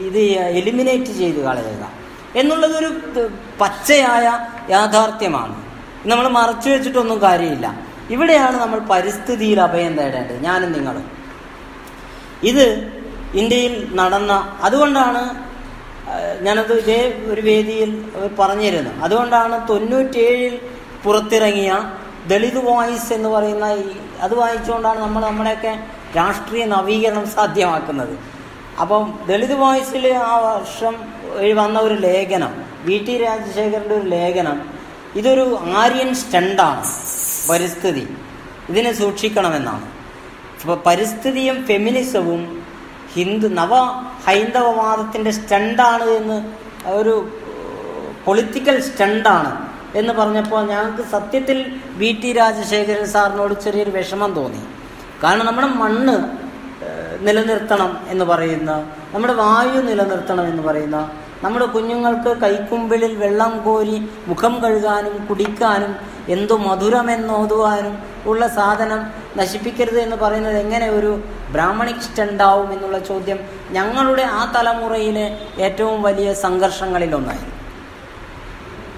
ഇത് 0.01 0.17
എലിമിനേറ്റ് 0.41 1.12
ചെയ്ത് 1.12 1.43
കളയുക 1.43 1.91
എന്നുള്ളതൊരു 2.36 3.30
പച്ചയായ 3.62 4.39
യാഥാർത്ഥ്യമാണ്. 4.71 5.56
നമ്മൾ 6.06 6.27
മറച്ചു 6.27 6.69
വെച്ചിട്ടൊന്നും 6.69 7.21
കാര്യമില്ല. 7.21 7.80
ഇവിടെയാണ് 8.10 8.62
നമ്മൾ 8.62 8.80
പരിസ്ഥിതിയിൽ 8.80 9.62
അഭയം 9.62 9.97
തേടേണ്ടത്. 9.97 10.39
ഞാനും 10.39 10.71
നിങ്ങളും. 10.71 11.12
ഇത് 12.43 12.65
ഇന്ത്യയിൽ 13.34 13.95
നടന്ന 13.95 14.58
അതുകൊണ്ടാണ് 14.62 15.46
ഞാനത് 16.41 16.73
ഇതേ 16.79 17.23
ഒരു 17.31 17.41
വേദിയിൽ 17.41 18.11
പറഞ്ഞിരുന്നു. 18.39 19.03
അതുകൊണ്ടാണ് 19.03 19.69
തൊണ്ണൂറ്റേഴിൽ 19.69 20.59
പുറത്തിറങ്ങിയ 21.03 21.71
ദളിത് 22.27 22.65
വോയിസ് 22.65 23.13
എന്ന് 23.13 23.29
പറയുന്ന 23.29 23.65
ഈ 23.71 23.83
അത് 24.21 24.35
വായിച്ചുകൊണ്ടാണ് 24.35 24.99
നമ്മൾ 24.99 25.21
നമ്മുടെയൊക്കെ 25.21 25.79
രാഷ്ട്രീയ 26.15 26.65
നവീകരണം 26.65 27.27
സാധ്യമാക്കുന്നത്. 27.27 28.17
അപ്പം 28.81 29.13
ദളിത് 29.27 29.53
വോയിസിൽ 29.53 30.13
ആ 30.13 30.37
വർഷം 30.39 30.95
വന്ന 31.53 31.79
ഒരു 31.79 31.93
ലേഖനം 31.93 32.65
വി 32.85 32.97
ടി 33.07 33.17
രാജശേഖരന്റെ 33.17 33.95
ഒരു 33.95 34.07
ലേഖനം 34.09 34.57
ഇതൊരു 35.15 35.59
ആര്യൻ 35.81 36.15
സ്റ്റണ്ടാണ് 36.15 36.83
പരിസ്ഥിതി. 37.49 38.07
ഇതിനെ 38.69 38.91
സൂക്ഷിക്കണമെന്നാണ്. 38.91 39.85
അപ്പോൾ 40.61 40.77
പരിസ്ഥിതിയും 40.85 41.65
ഫെമിനിസവും 41.65 42.56
ഹിന്ദു 43.17 43.47
നവ 43.60 43.73
ഹൈന്ദവവാദത്തിന്റെ 44.27 45.32
സ്റ്റണ്ടാണ് 45.32 46.08
എന്ന് 46.19 46.38
ഒരു 46.91 47.13
പൊളിറ്റിക്കൽ 48.25 48.77
സ്റ്റണ്ടാണ് 48.82 49.51
എന്ന് 49.95 50.13
പറഞ്ഞപ്പോൾ 50.13 50.62
ഞങ്ങൾക്ക് 50.67 51.03
സത്യത്തിൽ 51.12 51.58
വി 51.97 52.10
ടി 52.21 52.32
രാജശേഖരൻ 52.32 53.06
സാറിനോട് 53.13 53.53
ചെറിയൊരു 53.65 53.91
വിഷമം 53.91 54.32
തോന്നി. 54.34 54.62
കാരണം 55.23 55.45
നമ്മുടെ 55.45 55.69
മണ്ണ് 55.82 56.15
നിലനിർത്തണം 57.21 57.91
എന്ന് 58.10 58.25
പറയുന്ന 58.25 58.71
നമ്മുടെ 59.13 59.34
വായു 59.34 59.80
നിലനിർത്തണം 59.82 60.45
എന്ന് 60.51 60.63
പറയുന്ന 60.63 60.97
നമ്മുടെ 61.43 61.65
കുഞ്ഞുങ്ങൾക്ക് 61.65 62.32
കൈക്കുമ്പിളിൽ 62.41 63.15
വെള്ളം 63.15 63.60
കോരി 63.63 63.97
മുഖം 64.28 64.62
കഴുകാനും 64.63 65.26
കുടിക്കാനും 65.28 65.95
എന്തു 66.28 66.54
മധുരമെന്നോതുവാനും 66.54 67.97
ഉള്ള 68.26 68.47
സാധനം 68.47 69.02
നശിപ്പിക്കരുത് 69.38 70.00
എന്ന് 70.00 70.15
പറയുന്നത് 70.15 70.58
എങ്ങനെ 70.58 70.89
ഒരു 70.89 71.12
ബ്രാഹ്മണിക് 71.52 72.02
സ്റ്റണ്ടാവും 72.02 72.73
എന്നുള്ള 72.73 73.00
ചോദ്യം 73.00 73.39
ഞങ്ങളുടെ 73.71 74.21
ആ 74.21 74.52
തലമുറയിലെ 74.56 75.38
ഏറ്റവും 75.58 76.02
വലിയ 76.02 76.34
സംഘർഷങ്ങളിലൊന്നായിരുന്നു. 76.34 77.54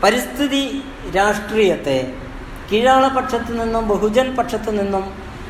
പരിസ്ഥിതി 0.04 0.64
രാഷ്ട്രീയത്തെ 1.16 2.14
കീഴാളപക്ഷത്തു 2.72 3.52
നിന്നും 3.52 3.88
ബഹുജൻ 3.88 4.36
പക്ഷത്തു 4.36 4.72
നിന്നും 4.72 5.06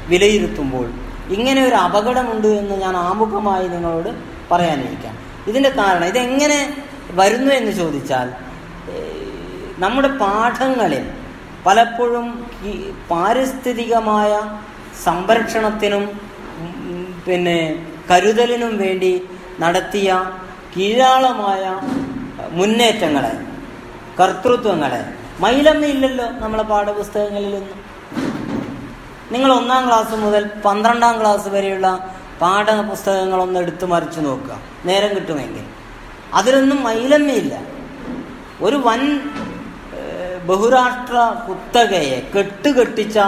വിലയിരുത്തുമ്പോൾ 0.07 0.87
ഇങ്ങനെ 1.29 1.67
ഒരു 1.67 1.75
അപകടമുണ്ട് 1.75 2.47
എന്ന് 2.47 2.75
ഞാൻ 2.75 2.97
ആമുഖമായി 2.97 3.67
നിങ്ങളോട് 3.67 4.09
പറയാനിരിക്കാം. 4.51 5.15
ഇതിന്റെ 5.49 5.69
കാരണം 5.69 6.07
ഇതെങ്ങനെ 6.07 6.59
വരുന്നു 7.13 7.51
എന്ന് 7.51 7.71
ചോദിച്ചാൽ 7.71 8.27
നമ്മുടെ 9.77 10.09
പാഠങ്ങളിൽ 10.17 11.05
പലപ്പോഴും 11.65 12.27
ഈ 12.65 12.71
പാരിസ്ഥിതികമായ 13.11 14.31
സംരക്ഷണത്തിനും 15.03 16.03
പിന്നെ 17.25 17.59
കരുതലിനും 18.11 18.77
വേണ്ടി 18.77 19.11
നടത്തിയ 19.59 20.09
കീഴാളമായ 20.75 21.63
മുന്നേറ്റങ്ങളെ 22.51 23.33
കർത്തൃത്വങ്ങളെ 24.19 25.01
മൈലമ്മയില്ലല്ലോ 25.39 26.25
നമ്മളെ 26.39 26.63
പാഠപുസ്തകങ്ങളിലൊന്നും. 26.63 27.77
നിങ്ങൾ 29.31 29.49
ഒന്നാം 29.53 29.87
ക്ലാസ് 29.87 30.15
മുതൽ 30.15 30.43
പന്ത്രണ്ടാം 30.65 31.15
ക്ലാസ് 31.21 31.47
വരെയുള്ള 31.47 31.87
പാഠപുസ്തകങ്ങളൊന്ന് 32.41 33.59
എടുത്തു 33.59 33.85
മറിച്ചു 33.85 34.19
നോക്കുക. 34.19 34.59
നേരം 34.85 35.15
കിട്ടുമെങ്കിൽ. 35.15 35.63
അതിലൊന്നും 36.33 36.83
മൈലമ്മയില്ല 36.83 37.59
ഒരു 38.61 38.75
വൻ 38.75 39.19
ബഹുരാഷ്ട്ര 40.45 41.17
കുത്തകയെ 41.47 42.31
കെട്ടുകെട്ടിച്ച 42.35 43.19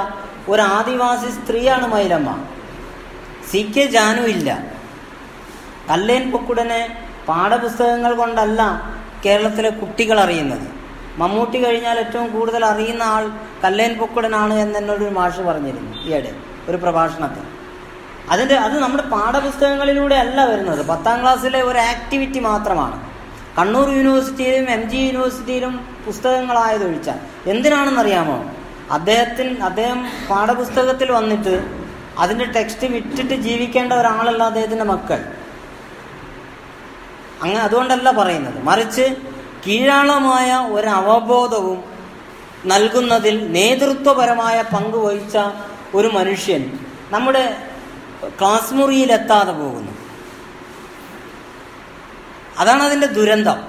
ഒരു 0.49 0.61
ആദിവാസി 0.61 1.31
സ്ത്രീയാണ് 1.31 1.87
മൈലമ്മ. 1.87 2.43
സി 3.51 3.73
കെ 3.77 3.85
ജാനു 3.85 4.21
ഇല്ല. 4.21 4.63
കല്ലേൻ 5.89 6.31
പൊക്കുടനെ 6.31 7.03
പാഠപുസ്തകങ്ങൾ 7.27 8.13
കൊണ്ടല്ല 8.13 8.61
കേരളത്തിലെ 9.25 9.69
കുട്ടികൾ 9.69 10.19
അറിയുന്നത്. 10.19 10.67
മമ്മൂട്ടി 11.17 11.65
കഴിഞ്ഞാൽ 11.65 11.99
ഏറ്റവും 11.99 12.39
കൂടുതൽ 12.39 12.65
അറിയുന്ന 12.65 13.03
ആൾ 13.03 13.31
കല്ലേൻ 13.63 13.97
പൊക്കുടനാണ് 13.97 14.53
എന്ന് 14.53 14.79
എന്നോട് 14.79 15.03
ഒരു 15.03 15.09
മാഷ് 15.09 15.39
പറഞ്ഞിരുന്നു. 15.39 16.03
ഈയിടെ 16.03 16.31
ഒരു 16.67 16.77
പ്രഭാഷണത്തിൽ. 16.77 17.60
അതിന്റെ 18.31 18.55
അത് 18.55 18.79
നമ്മുടെ 18.79 19.03
പാഠപുസ്തകങ്ങളിലൂടെ 19.03 20.15
അല്ല 20.15 20.45
വരുന്നത്. 20.45 20.85
പത്താം 20.85 21.21
ക്ലാസ്സിലെ 21.21 21.63
ഒരു 21.63 21.79
ആക്ടിവിറ്റി 21.79 22.39
മാത്രമാണ്. 22.39 23.11
കണ്ണൂർ 23.57 23.89
യൂണിവേഴ്സിറ്റിയിലും 23.89 24.69
എം 24.69 24.89
ജി 24.89 24.97
യൂണിവേഴ്സിറ്റിയിലും 24.97 25.87
പുസ്തകങ്ങളായതൊഴിച്ചാൽ 26.05 27.49
എന്തിനാണെന്നറിയാമോ? 27.49 28.51
അദ്ദേഹത്തിന് 28.91 29.61
അദ്ദേഹം 29.61 30.07
പാഠപുസ്തകത്തിൽ 30.29 31.11
വന്നിട്ട് 31.11 31.63
അതിന്റെ 32.19 32.45
ടെക്സ്റ്റ് 32.45 32.87
വിറ്റിട്ട് 32.87 33.33
ജീവിക്കേണ്ട 33.33 33.93
ഒരാളല്ല 33.93 34.43
അദ്ദേഹത്തിന്റെ 34.43 34.83
മക്കൾ. 34.83 35.25
അങ്ങനെ 37.41 37.59
അതുകൊണ്ടല്ല 37.59 38.11
പറയുന്നത്. 38.11 38.63
മറിച്ച് 38.63 39.15
കീഴാളമായ 39.67 40.55
ഒരു 40.55 40.87
അവബോധവും 40.87 41.83
നൽകുന്നതിൽ 42.65 43.51
നേതൃത്വപരമായ 43.51 44.61
പങ്ക് 44.61 44.97
വഹിച്ച 44.97 45.37
ഒരു 45.95 46.07
മനുഷ്യൻ 46.07 46.79
നമ്മുടെ 47.11 47.70
ക്ലാസ് 48.29 48.73
മുറിയിലെത്താതെ 48.73 49.51
പോകുന്നു. 49.51 49.91
അതാണ് 52.57 52.83
അതിന്റെ 52.83 53.07
ദുരന്തം. 53.07 53.63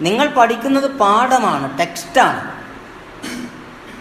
നിങ്ങൾ 0.00 0.28
പഠിക്കുന്നത് 0.28 0.90
പാഠമാണ് 0.90 1.78
ടെക്സ്റ്റാണ്. 1.78 2.58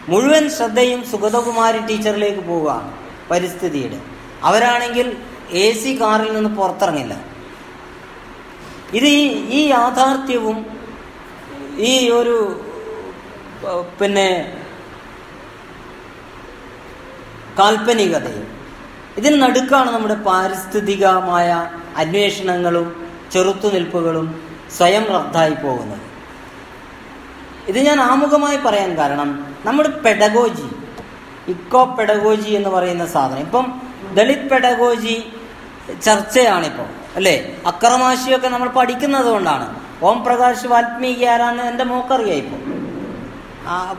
മുഴുവൻ 0.10 0.50
ശ്രദ്ധയും 0.50 1.10
സുഗതകുമാരി 1.10 1.80
ടീച്ചറിലേക്ക് 1.80 2.40
പോവുകയാണ് 2.40 2.98
പരിസ്ഥിതിയുടെ. 3.32 4.02
അവരാണെങ്കിൽ 4.44 5.18
എ 5.50 5.72
സി 5.72 6.02
കാറിൽ 6.02 6.34
നിന്ന് 6.34 6.50
പുറത്തിറങ്ങില്ല. 6.50 7.26
ഇത് 8.94 9.06
ഈ 9.06 9.28
ഈ 9.50 9.68
യാഥാർത്ഥ്യവും 9.68 10.80
ഈ 11.78 12.10
ഒരു 12.10 12.62
പിന്നെ 14.02 14.58
കാൽപ്പനികതയും 17.60 18.57
ഇതിന് 19.20 19.38
നടുക്കാണ് 19.44 19.90
നമ്മുടെ 19.96 20.18
പാരിസ്ഥിതികമായ 20.30 21.50
അന്വേഷണങ്ങളും 22.02 22.88
ചെറുത്തുനിൽപ്പുകളും 23.34 24.28
സ്വയം 24.78 25.06
റദ്ദായി 25.16 25.56
പോകുന്നത്. 25.64 26.04
ഇത് 27.70 27.80
ഞാൻ 27.88 28.00
ആമുഖമായി 28.10 28.60
പറയാൻ 28.66 28.92
കാരണം 29.00 29.30
നമ്മുടെ 29.68 29.90
പെഡഗോജി 30.06 30.68
ഇക്കോ 31.54 31.82
പെഡഗോജി 31.98 32.52
എന്ന് 32.60 32.70
പറയുന്ന 32.76 33.06
സാധനം. 33.16 33.42
ഇപ്പം 33.48 33.66
ദളിത് 34.18 34.48
പെഡഗോജി 34.52 35.16
ചർച്ചയാണിപ്പോൾ 36.06 36.88
അല്ലേ? 37.18 37.36
അക്രമാശിയൊക്കെ 37.72 38.50
നമ്മൾ 38.54 38.70
പഠിക്കുന്നത് 38.80 39.30
കൊണ്ടാണ്. 39.36 39.68
ഓം 40.08 40.18
പ്രകാശ് 40.26 40.68
വാൽമീകി 40.72 41.26
ആരാന്ന് 41.34 41.64
എന്റെ 41.72 41.86
മോക്കറിയാം 41.92 42.40
ഇപ്പോൾ 42.44 42.62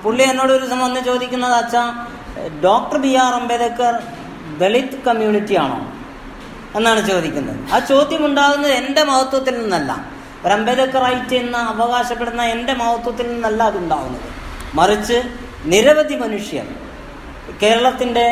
പുള്ളി 0.02 0.22
എന്നോട് 0.32 0.52
ഒരു 0.54 0.60
ദിവസം 0.62 0.80
വന്ന് 0.86 1.00
ചോദിക്കുന്നത് 1.08 1.56
അച്ഛാ 1.62 1.82
doctor 2.66 2.98
B 3.04 3.12
R 3.24 3.32
Ambedkar 3.40 3.94
Dalit 4.60 4.96
community 5.06 5.54
ആണോ? 5.64 5.78
എന്നാണ് 6.76 7.00
ചോദിക്കുന്നത്. 7.10 7.72
ആ 7.74 7.78
ചോദ്യം 7.78 8.26
ഉണ്ടാകുന്നത് 8.26 8.72
എന്റെ 8.72 9.02
മഹത്വത്തിൽ 9.02 9.54
നിന്നല്ല. 9.62 9.90
ഒരു 10.44 10.52
അംബേദ്കർ 10.52 11.02
റൈറ്റ് 11.04 11.34
എന്ന് 11.34 11.58
അവകാശപ്പെടുന്ന 11.58 12.42
എന്റെ 12.54 12.72
മഹത്വത്തിൽ 12.72 13.26
നിന്നല്ല 13.32 13.62
അതുണ്ടാകുന്നത് 13.62 14.28
മറിച്ച് 14.74 15.18
നിരവധി 15.64 16.16
മനുഷ്യർ 16.16 16.66
കേരളത്തിന്റെ 17.62 18.26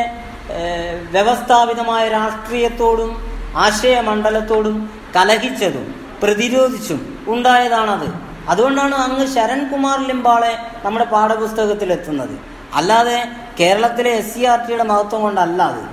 വ്യവസ്ഥാപിതമായ 1.11 2.03
രാഷ്ട്രീയത്തോടും 2.09 3.11
ആശയമണ്ഡലത്തോടും 3.55 4.77
കലഹിച്ചതും 5.15 5.87
പ്രതിരോധിച്ചും 6.23 6.99
ഉണ്ടായതാണത്. 7.27 8.07
അതുകൊണ്ടാണ് 8.49 8.95
അങ്ങ് 8.95 9.25
ശരൺകുമാർ 9.35 10.07
ലിംബാളെ 10.07 10.53
നമ്മുടെ 10.85 11.05
പാഠപുസ്തകത്തിൽ 11.05 11.91
എത്തുന്നത് 11.91 12.35
അല്ലാതെ 12.73 13.17
കേരളത്തിലെ 13.59 14.11
എസ് 14.11 14.33
സി 14.35 14.41
ആർ 14.45 14.59
ടിയുടെ 14.67 14.83
മഹത്വം 14.83 15.21
കൊണ്ടല്ല 15.21 15.61
അത്. 15.63 15.83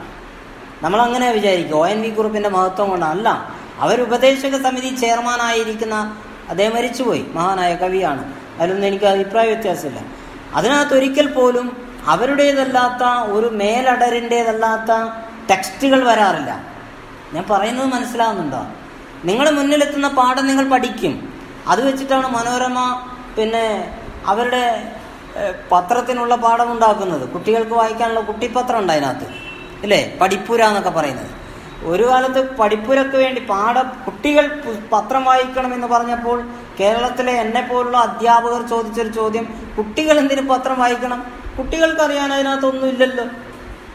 നമ്മളങ്ങനെ 0.82 1.32
വിചാരിക്കും. 1.32 1.76
ഒ 1.76 1.86
എൻ 1.86 2.02
വി 2.02 2.08
കുറുപ്പിന്റെ 2.08 2.48
മഹത്വം 2.48 2.90
കൊണ്ടല്ല. 2.90 3.54
അവർ 3.78 4.00
ഉപദേശക 4.00 4.62
സമിതി 4.62 4.96
ചെയർമാനായിരിക്കുന്ന 4.96 6.16
അദ്ദേഹം 6.48 6.74
മരിച്ചുപോയി. 6.74 7.26
മഹാനായ 7.32 7.74
കവിയാണ്. 7.74 8.34
അതിലൊന്നും 8.60 8.88
എനിക്ക് 8.88 9.04
അഭിപ്രായ 9.04 9.46
വ്യത്യാസമില്ല. 9.46 10.00
അതിനകത്ത് 10.54 10.94
ഒരിക്കൽ 10.94 11.26
പോലും 11.26 11.94
അവരുടേതല്ലാത്ത 12.06 13.30
ഒരു 13.32 13.46
മേലടരിന്റെതല്ലാത്ത 13.46 15.08
ടെക്സ്റ്റുകൾ 15.50 16.04
വരാറില്ല. 16.04 16.64
ഞാൻ 17.32 17.44
പറയുന്നത് 17.50 17.86
മനസ്സിലാവുന്നുണ്ടോ? 17.86 18.66
നിങ്ങൾ 19.24 19.50
മുന്നിലെത്തുന്ന 19.50 20.08
പാഠം 20.08 20.46
നിങ്ങൾ 20.46 20.68
പഠിക്കും. 20.68 21.32
അത് 21.68 21.88
വെച്ചിട്ടാണ് 21.88 22.28
മനോരമ 22.28 23.08
പിന്നെ 23.38 23.98
അവരുടെ 24.26 24.92
പത്രത്തിനുള്ള 25.72 26.36
പാഠം 26.36 26.72
ഉണ്ടാക്കുന്നത്. 26.72 27.28
കുട്ടികൾക്ക് 27.28 27.70
വായിക്കാനുള്ള 27.70 28.20
കുട്ടിപ്പത്രം 28.20 28.78
ഉണ്ട് 28.78 28.92
അതിനകത്ത്. 28.92 29.43
ഇല്ലേ 29.84 30.00
പഠിപ്പുര 30.20 30.60
എന്നൊക്കെ 30.70 30.92
പറയുന്നത്. 30.98 31.30
ഒരു 31.92 32.04
കാലത്ത് 32.10 32.40
പഠിപ്പുരക്ക് 32.58 33.16
വേണ്ടി 33.22 33.40
പാഠ 33.50 33.76
കുട്ടികൾ 34.04 34.44
പത്രം 34.92 35.22
വായിക്കണം 35.28 35.70
എന്ന് 35.76 35.88
പറഞ്ഞപ്പോൾ 35.94 36.38
കേരളത്തിലെ 36.78 37.32
എന്നെ 37.44 37.62
പോലുള്ള 37.70 37.98
അധ്യാപകർ 38.06 38.62
ചോദിച്ചൊരു 38.72 39.10
ചോദ്യം 39.18 39.44
കുട്ടികൾ 39.78 40.16
എന്തിനു 40.22 40.42
പത്രം 40.52 40.78
വായിക്കണം? 40.82 41.20
കുട്ടികൾക്ക് 41.58 42.02
അറിയാൻ 42.06 42.28
അതിനകത്തൊന്നും 42.36 42.88
ഇല്ലല്ലോ 42.92 43.24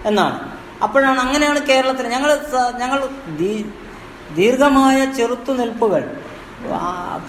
എന്നാണ്. 0.09 0.37
അപ്പോഴാണ് 0.85 1.19
അങ്ങനെയാണ് 1.25 1.61
കേരളത്തിൽ 1.69 2.05
ഞങ്ങൾ 2.15 2.31
ഞങ്ങൾ 2.81 2.99
ദീർഘമായ 4.37 4.99
ചെറുത്തുനിൽപ്പുകൾ 5.17 6.03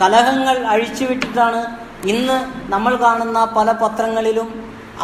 കലഹങ്ങൾ 0.00 0.56
അഴിച്ചുവിട്ടിട്ടാണ് 0.72 1.60
ഇന്ന് 2.12 2.36
നമ്മൾ 2.74 2.92
കാണുന്ന 3.04 3.38
പല 3.56 3.70
പത്രങ്ങളിലും 3.82 4.48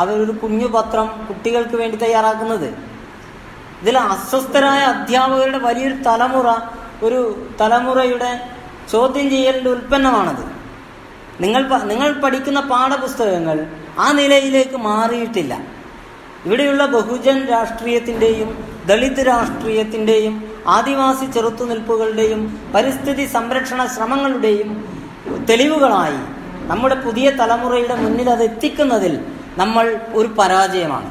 അവരൊരു 0.02 0.34
കുഞ്ഞു 0.42 0.68
പത്രം 0.76 1.06
കുട്ടികൾക്ക് 1.28 1.76
വേണ്ടി 1.80 1.96
തയ്യാറാക്കുന്നത്. 2.04 2.68
ഇതിൽ 3.82 3.96
അസ്വസ്ഥരായ 3.98 4.82
അധ്യാപകരുടെ 4.94 5.58
വലിയൊരു 5.58 5.96
തലമുറ 6.08 6.48
ഒരു 7.06 7.20
തലമുറയുടെ 7.60 8.30
ചോദ്യം 8.92 9.26
ചെയ്യലിന്റെ 9.30 9.70
ഉൽപ്പന്നമാണത്. 9.70 10.44
നിങ്ങൾ 11.40 11.62
നിങ്ങൾ 11.92 12.10
പഠിക്കുന്ന 12.20 12.60
പാഠപുസ്തകങ്ങൾ 12.72 13.58
ആ 14.04 14.06
നിലയിലേക്ക് 14.20 14.76
മാറിയിട്ടില്ല. 14.88 15.54
ഇവിടെയുള്ള 16.46 16.82
ബഹുജൻ 16.86 17.38
രാഷ്ട്രീയത്തിന്റെയും 17.54 18.50
ദളിത് 18.86 19.22
രാഷ്ട്രീയത്തിന്റെയും 19.26 20.34
ആദിവാസി 20.76 21.26
ചെറുത്തുനിൽപ്പുകളുടെയും 21.26 22.42
പരിസ്ഥിതി 22.74 23.24
സംരക്ഷണ 23.36 23.80
ശ്രമങ്ങളുടെയും 23.94 24.70
തെളിവുകളായി 25.48 26.20
നമ്മുടെ 26.70 26.96
പുതിയ 27.06 27.26
തലമുറയുടെ 27.40 27.96
മുന്നിൽ 28.02 28.28
അത് 28.30 28.42
എത്തിക്കുന്നതിൽ 28.42 29.14
നമ്മൾ 29.58 29.86
ഒരു 30.18 30.28
പരാജയമാണ്. 30.38 31.10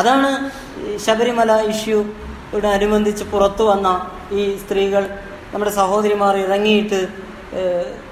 അതാണ് 0.00 0.28
ശബരിമല 1.06 1.52
ഇഷ്യൂ 1.60 2.04
യുടെ 2.54 2.68
അനുബന്ധിച്ച് 2.68 3.24
പുറത്തു 3.24 3.62
വന്ന 3.64 4.10
ഈ 4.32 4.56
സ്ത്രീകൾ 4.56 5.04
നമ്മുടെ 5.52 5.70
സഹോദരിമാർ 5.70 6.36
ഇറങ്ങിയിട്ട് 6.36 7.08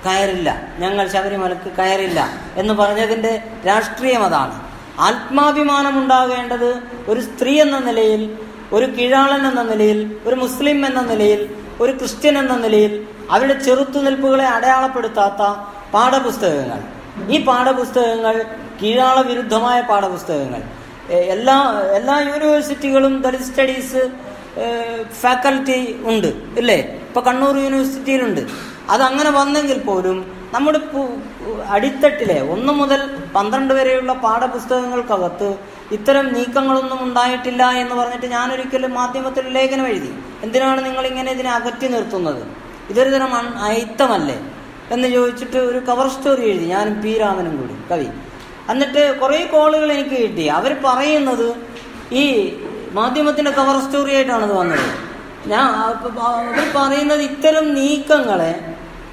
കയറില്ല. 0.06 0.62
ഞങ്ങൾ 0.78 1.08
ശബരിമലക്ക് 1.08 1.72
കയറില്ല 1.78 2.20
എന്ന് 2.56 2.74
പറഞ്ഞതിന്റെ 2.74 3.42
രാഷ്ട്രീയം 3.66 4.24
അതാണ്. 4.24 4.56
ആത്മാഭിമാനം 5.00 5.98
ഉണ്ടാകേണ്ടത് 5.98 6.70
ഒരു 7.08 7.20
സ്ത്രീ 7.20 7.60
എന്ന 7.60 7.78
നിലയിൽ 7.78 8.38
ഒരു 8.72 8.86
കീഴാളൻ 8.86 9.46
എന്ന 9.46 9.62
നിലയിൽ 9.62 10.16
ഒരു 10.26 10.34
മുസ്ലിം 10.34 10.86
എന്ന 10.86 11.00
നിലയിൽ 11.00 11.54
ഒരു 11.80 11.92
ക്രിസ്ത്യൻ 11.92 12.38
എന്ന 12.38 12.56
നിലയിൽ 12.56 13.06
അവരുടെ 13.30 13.58
ചെറുത്തുനിൽപ്പുകളെ 13.58 14.46
അടയാളപ്പെടുത്താത്ത 14.46 15.42
പാഠപുസ്തകങ്ങൾ. 15.94 16.80
ഈ 17.30 17.44
പാഠപുസ്തകങ്ങൾ 17.44 18.44
കീഴാള 18.82 19.20
വിരുദ്ധമായ 19.20 19.80
പാഠപുസ്തകങ്ങൾ. 19.80 20.62
എല്ലാ 21.34 21.56
എല്ലാ 21.98 22.16
യൂണിവേഴ്സിറ്റികളും 22.30 23.14
ദളിത് 23.24 23.46
സ്റ്റഡീസ് 23.48 24.02
ഫാക്കൽറ്റി 25.22 25.78
ഉണ്ട് 26.10 26.28
ഇല്ലേ? 26.60 26.76
ഇപ്പൊ 27.08 27.20
കണ്ണൂർ 27.28 27.56
യൂണിവേഴ്സിറ്റിയിലുണ്ട് 27.64 28.42
അതങ്ങനെ 28.94 29.30
വന്നെങ്കിൽ 29.38 29.78
പോലും 29.88 30.18
നമ്മുടെ 30.54 30.80
അടിത്തട്ടിലെ 31.74 32.38
ഒന്ന് 32.54 32.72
മുതൽ 32.80 33.00
പന്ത്രണ്ട് 33.34 33.72
വരെയുള്ള 33.78 34.12
പാഠപുസ്തകങ്ങൾക്കകത്ത് 34.24 35.50
ഇത്തരം 35.96 36.26
നീക്കങ്ങളൊന്നും 36.36 37.00
ഉണ്ടായിട്ടില്ല 37.06 37.62
എന്ന് 37.82 37.94
പറഞ്ഞിട്ട് 38.00 38.26
ഞാനൊരിക്കലും 38.36 38.92
മാധ്യമത്തിൽ 39.00 39.44
ലേഖനം 39.56 39.86
എഴുതി. 39.92 40.10
എന്തിനാണ് 40.44 40.80
നിങ്ങൾ 40.86 41.04
ഇങ്ങനെ 41.12 41.30
ഇതിനെ 41.36 41.50
അകറ്റി 41.58 41.86
നിർത്തുന്നത്? 41.94 42.42
ഇതൊരു 42.92 43.10
തരം 43.14 43.32
അയിത്തമല്ലേ? 43.68 44.38
എന്ന് 44.94 45.08
ചോദിച്ചിട്ട് 45.16 45.58
ഒരു 45.70 45.80
കവർ 45.88 46.06
സ്റ്റോറി 46.14 46.44
എഴുതി. 46.50 46.66
ഞാനും 46.74 46.94
പി 47.02 47.12
രാമനും 47.22 47.54
കൂടി. 47.60 47.76
കവി. 47.90 48.08
എന്നിട്ട് 48.68 49.20
കുറേ 49.20 49.38
കോളുകൾ 49.44 49.92
എനിക്ക് 49.92 50.16
കിട്ടി. 50.22 50.46
അവർ 50.46 50.72
പറയുന്നത് 50.84 51.48
ഈ 52.12 52.24
മാധ്യമത്തിന്റെ 52.92 53.50
കവർ 53.50 53.76
സ്റ്റോറി 53.80 54.12
ആയിട്ടാണ് 54.14 54.44
അത് 54.44 54.52
വന്നത്. 54.52 54.86
ഞാൻ 55.46 55.66
അവർ 55.82 56.66
പറയുന്നത് 56.76 57.22
ഇത്തരം 57.22 57.74
നീക്കങ്ങളെ 57.74 58.52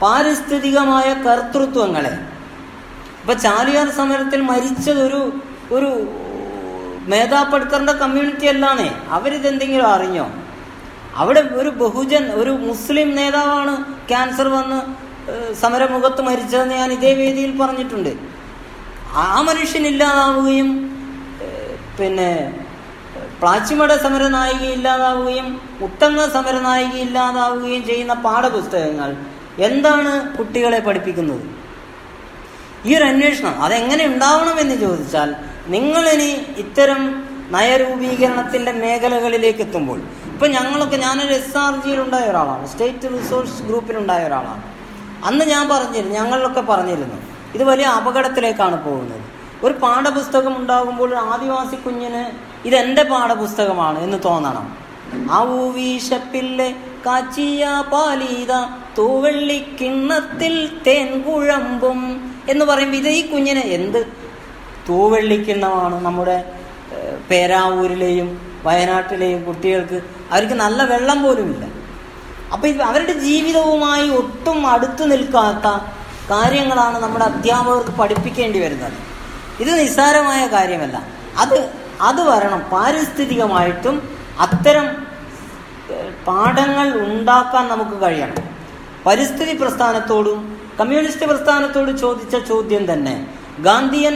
പാരിസ്ഥിതികമായ 0.02 1.14
കർത്തൃത്വങ്ങളെ. 1.26 2.14
ഇപ്പൊ 3.22 3.34
ചാലിയാർ 3.34 3.88
സമരത്തിൽ 3.90 4.42
മരിച്ചത് 4.42 5.02
ഒരു 5.08 5.22
ഒരു 5.72 5.92
മേധാ 7.12 7.44
പട്കറിന്റെ 7.44 7.94
കമ്മ്യൂണിറ്റി 7.94 8.46
അല്ലാന്നേ. 8.46 8.90
അവരിതെന്തെങ്കിലും 9.10 9.88
അറിഞ്ഞോ? 9.88 10.26
അവിടെ 11.16 11.42
ഒരു 11.42 11.70
ബഹുജൻ 11.70 12.32
ഒരു 12.32 12.50
മുസ്ലിം 12.50 13.16
നേതാവാണ് 13.16 13.74
ക്യാൻസർ 14.10 14.48
വന്ന് 14.48 15.08
സമരമുഖത്ത് 15.62 16.22
മരിച്ചതെന്ന് 16.22 16.76
ഞാൻ 16.76 16.92
ഇതേ 16.92 17.14
വേദിയിൽ 17.14 17.58
പറഞ്ഞിട്ടുണ്ട്. 17.58 18.12
ആ 19.26 19.30
മനുഷ്യൻ 19.48 19.84
ഇല്ലാതാവുകയും 19.92 20.70
പിന്നെ 22.00 22.32
പ്ലാച്ചിമട 23.42 23.92
സമരനായിക 24.06 24.64
ഇല്ലാതാവുകയും 24.76 25.48
മുത്തങ്ങ 25.82 26.22
സമരനായിക 26.36 26.94
ഇല്ലാതാവുകയും 27.06 27.84
ചെയ്യുന്ന 27.90 28.14
പാഠപുസ്തകങ്ങൾ 28.26 29.10
എന്താണ് 29.68 30.12
കുട്ടികളെ 30.38 30.80
പഠിപ്പിക്കുന്നത്? 30.88 31.46
ഈ 32.88 32.92
ഒരു 32.98 33.06
അന്വേഷണം 33.12 33.56
അതെങ്ങനെ 33.66 34.04
ഉണ്ടാവണമെന്ന് 34.12 34.76
ചോദിച്ചാൽ 34.86 35.30
നിങ്ങളിനി 35.76 36.32
ഇത്തരം 36.64 37.02
നയരൂപീകരണത്തിന്റെ 37.56 38.72
മേഖലകളിലേക്ക് 38.84 39.62
എത്തുമ്പോൾ 39.66 40.00
ഇപ്പൊ 40.34 40.48
ഞങ്ങളൊക്കെ 40.48 40.98
ഞാനൊരു 41.06 41.34
എസ് 41.34 41.58
ആർ 41.64 41.74
ജിയിൽ 41.84 42.00
ഉണ്ടായ 42.02 42.26
ഒരാളാണ് 42.32 42.66
സ്റ്റേറ്റ് 42.72 43.10
റിസോഴ്സ് 43.16 43.64
ഗ്രൂപ്പിലുണ്ടായ 43.68 44.28
ഒരാളാണ്. 44.30 44.64
അന്ന് 45.28 45.46
ഞാൻ 45.54 45.64
പറഞ്ഞിരുന്നു 45.74 46.16
ഞങ്ങളിലൊക്കെ 46.20 46.64
പറഞ്ഞിരുന്നു 46.72 47.18
ഇത് 47.56 47.64
വലിയ 47.64 47.86
അപകടത്തിലേക്കാണ് 47.98 48.84
പോകുന്നത്. 48.84 49.24
ഒരു 49.64 49.74
പാഠപുസ്തകം 49.84 50.58
ഉണ്ടാകുമ്പോൾ 50.58 51.16
ആദിവാസി 51.28 51.76
കുഞ്ഞിന് 51.76 52.24
ഇതെന്റെ 52.66 53.04
പാഠപുസ്തകമാണ് 53.04 54.00
എന്ന് 54.00 54.18
തോന്നണം. 54.26 54.66
ആ 55.32 55.40
ഊവീശപ്പില്ലെ 55.58 56.70
കാച്ചിയ 57.06 57.64
പാലീത 57.92 58.54
തൂവെള്ളിക്കിണ്ണത്തിൽ 58.98 60.54
തേൻ 60.88 61.22
കുഴമ്പും 61.22 62.00
എന്ന് 62.50 62.66
പറയുമ്പോൾ 62.66 62.98
ഇത് 62.98 63.10
ഈ 63.10 63.22
കുഞ്ഞിന് 63.28 63.64
എന്ത് 63.72 64.00
തൂവെള്ളിക്കിണ്ണമാണ് 64.88 66.06
നമ്മുടെ 66.06 66.38
ഏഹ്, 66.98 67.16
പേരാവൂരിലെയും 67.30 68.28
വയനാട്ടിലെയും 68.66 69.44
കുട്ടികൾക്ക്. 69.44 69.98
അവർക്ക് 70.32 70.54
നല്ല 70.56 70.84
വെള്ളം 70.84 71.24
പോലുമില്ല. 71.24 71.64
അപ്പൊ 72.54 72.68
അവരുടെ 72.84 73.14
ജീവിതവുമായി 73.20 74.10
ഒട്ടും 74.20 74.68
അടുത്തു 74.68 75.04
നിൽക്കാത്ത 75.04 75.68
കാര്യങ്ങളാണ് 76.30 77.04
നമ്മുടെ 77.04 77.26
അധ്യാപകർക്ക് 77.26 77.98
പഠിപ്പിക്കേണ്ടി 77.98 78.60
വരുന്നത്. 78.60 78.94
ഇത് 79.60 79.80
നിസ്സാരമായ 79.80 80.48
കാര്യമല്ല. 80.48 81.04
അത് 81.38 81.58
അത് 82.02 82.22
വരണം. 82.30 82.60
പാരിസ്ഥിതികമായിട്ടും 82.60 83.96
അത്തരം 84.40 84.88
പാഠങ്ങൾ 86.28 86.88
ഉണ്ടാക്കാൻ 87.02 87.68
നമുക്ക് 87.68 88.02
കഴിയണം. 88.02 88.44
പരിസ്ഥിതി 89.06 89.54
പ്രസ്ഥാനത്തോടും 89.58 90.62
കമ്മ്യൂണിസ്റ്റ് 90.80 91.26
പ്രസ്ഥാനത്തോടും 91.26 91.98
ചോദിച്ച 91.98 92.36
ചോദ്യം 92.48 92.94
തന്നെ. 92.94 93.28
ഗാന്ധിയൻ 93.60 94.16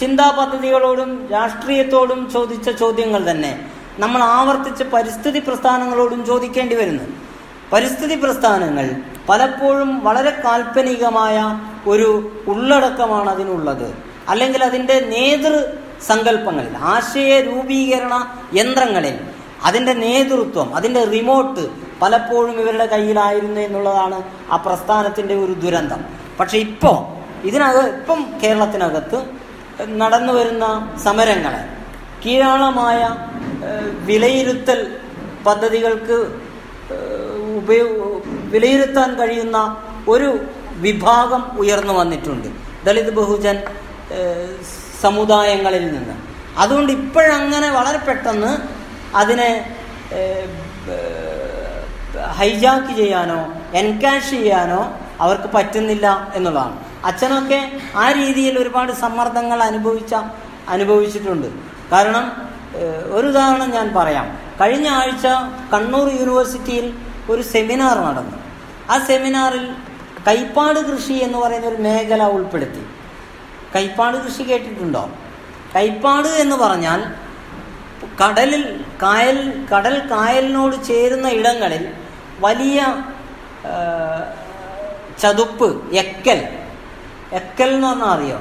ചിന്താ 0.00 0.30
പദ്ധതികളോടും 0.38 1.28
രാഷ്ട്രീയത്തോടും 1.32 2.30
ചോദിച്ച 2.32 2.70
ചോദ്യങ്ങൾ 2.70 3.30
തന്നെ. 3.30 3.52
നമ്മൾ 3.98 4.22
ആവർത്തിച്ച് 4.22 4.84
പരിസ്ഥിതി 4.84 5.38
പ്രസ്ഥാനങ്ങളോടും 5.38 6.26
ചോദിക്കേണ്ടി 6.26 6.74
വരുന്നു. 6.74 7.04
പരിസ്ഥിതി 7.72 8.14
പ്രസ്ഥാനങ്ങൾ 8.14 8.86
പലപ്പോഴും 9.28 9.90
വളരെ 10.06 10.32
കാൽപ്പനികമായ 10.44 11.36
ഒരു 11.86 12.08
ഉള്ളടക്കമാണ് 12.52 13.28
അതിനുള്ളത്. 13.30 13.88
അല്ലെങ്കിൽ 14.28 14.62
അതിന്റെ 14.68 14.96
നേതൃ 15.14 15.54
സങ്കല്പങ്ങളിൽ 16.08 16.74
ആശയ 16.94 17.32
രൂപീകരണ 17.40 18.14
യന്ത്രങ്ങളിൽ 18.54 19.16
അതിന്റെ 19.68 19.94
നേതൃത്വം 20.06 20.68
അതിന്റെ 20.78 21.02
റിമോട്ട് 21.14 21.62
പലപ്പോഴും 22.02 22.56
ഇവരുടെ 22.62 22.86
കയ്യിലായിരുന്നു 22.86 23.60
എന്നുള്ളതാണ് 23.60 24.18
ആ 24.52 24.56
പ്രസ്ഥാനത്തിന്റെ 24.66 25.34
ഒരു 25.44 25.54
ദുരന്തം. 25.62 26.00
പക്ഷെ 26.40 26.58
ഇപ്പോൾ 26.66 26.98
ഇതിനക 27.48 27.78
ഇപ്പം 27.96 28.20
കേരളത്തിനകത്ത് 28.42 29.18
നടന്നു 30.02 30.32
വരുന്ന 30.32 30.66
സമരങ്ങളെ 31.04 31.62
കീഴാളമായ 32.22 33.00
വിലയിരുത്തൽ 34.08 34.80
പദ്ധതികൾക്ക് 35.46 36.16
വിലയിരുത്താൻ 38.52 39.14
കഴിയുന്ന 39.18 39.76
ഒരു 40.08 40.38
വിഭാഗം 40.76 41.58
ഉയർന്നു 41.58 41.92
വന്നിട്ടുണ്ട്. 41.92 42.48
ദളിത് 42.86 43.12
ബഹുജൻ 43.14 43.62
സമുദായങ്ങളിൽ 45.00 45.86
നിന്ന്. 45.94 46.14
അതുകൊണ്ട് 46.58 46.92
ഇപ്പോഴങ്ങനെ 46.92 47.70
വളരെ 47.70 47.98
പെട്ടെന്ന് 47.98 48.52
അതിനെ 49.16 49.50
ഹൈജാക്ക് 52.38 52.96
ചെയ്യാനോ 52.96 53.40
എൻകാഷ് 53.74 54.30
ചെയ്യാനോ 54.30 54.98
അവർക്ക് 55.20 55.48
പറ്റുന്നില്ല 55.54 56.32
എന്നുള്ളതാണ്. 56.34 56.76
അച്ഛനൊക്കെ 57.04 57.72
ആ 57.96 58.12
രീതിയിൽ 58.12 58.58
ഒരുപാട് 58.58 58.92
സമ്മർദ്ദങ്ങൾ 58.92 59.62
അനുഭവിച്ച 59.62 60.14
അനുഭവിച്ചിട്ടുണ്ട്. 60.68 61.46
കാരണം 61.92 62.24
ഒരു 63.12 63.26
ഉദാഹരണം 63.26 63.70
ഞാൻ 63.70 63.94
പറയാം. 63.94 64.38
കഴിഞ്ഞ 64.60 64.88
ആഴ്ച 64.88 65.26
കണ്ണൂർ 65.74 66.06
യൂണിവേഴ്സിറ്റിയിൽ 66.20 66.86
ഒരു 67.30 67.42
സെമിനാർ 67.42 67.96
നടന്നു. 68.08 68.36
ആ 68.90 68.98
സെമിനാറിൽ 68.98 69.64
കൈപ്പാട് 70.28 70.78
കൃഷി 70.78 71.12
എന്ന് 71.12 71.38
പറയുന്ന 71.38 71.66
ഒരു 71.66 71.78
മേഖല 71.86 72.22
ഉൾപ്പെടുത്തി. 72.36 72.82
കൈപ്പാട് 73.74 74.16
കൃഷി 74.16 74.42
കേട്ടിട്ടുണ്ടോ? 74.42 75.10
കൈപ്പാട് 75.76 76.28
എന്ന് 76.42 76.56
പറഞ്ഞാൽ 76.56 77.00
കടലിൽ 78.22 78.64
കായൽ 79.02 79.38
കടൽ 79.72 79.96
കായലിനോട് 80.10 80.76
ചേരുന്ന 80.88 81.28
ഇടങ്ങളിൽ 81.28 81.84
വലിയ 82.40 82.78
ചതുപ്പ് 85.22 85.68
എക്കൽ. 86.02 86.40
എക്കൽ 87.32 87.70
എന്ന് 87.74 87.88
പറഞ്ഞാൽ 87.88 88.10
അറിയോ? 88.16 88.38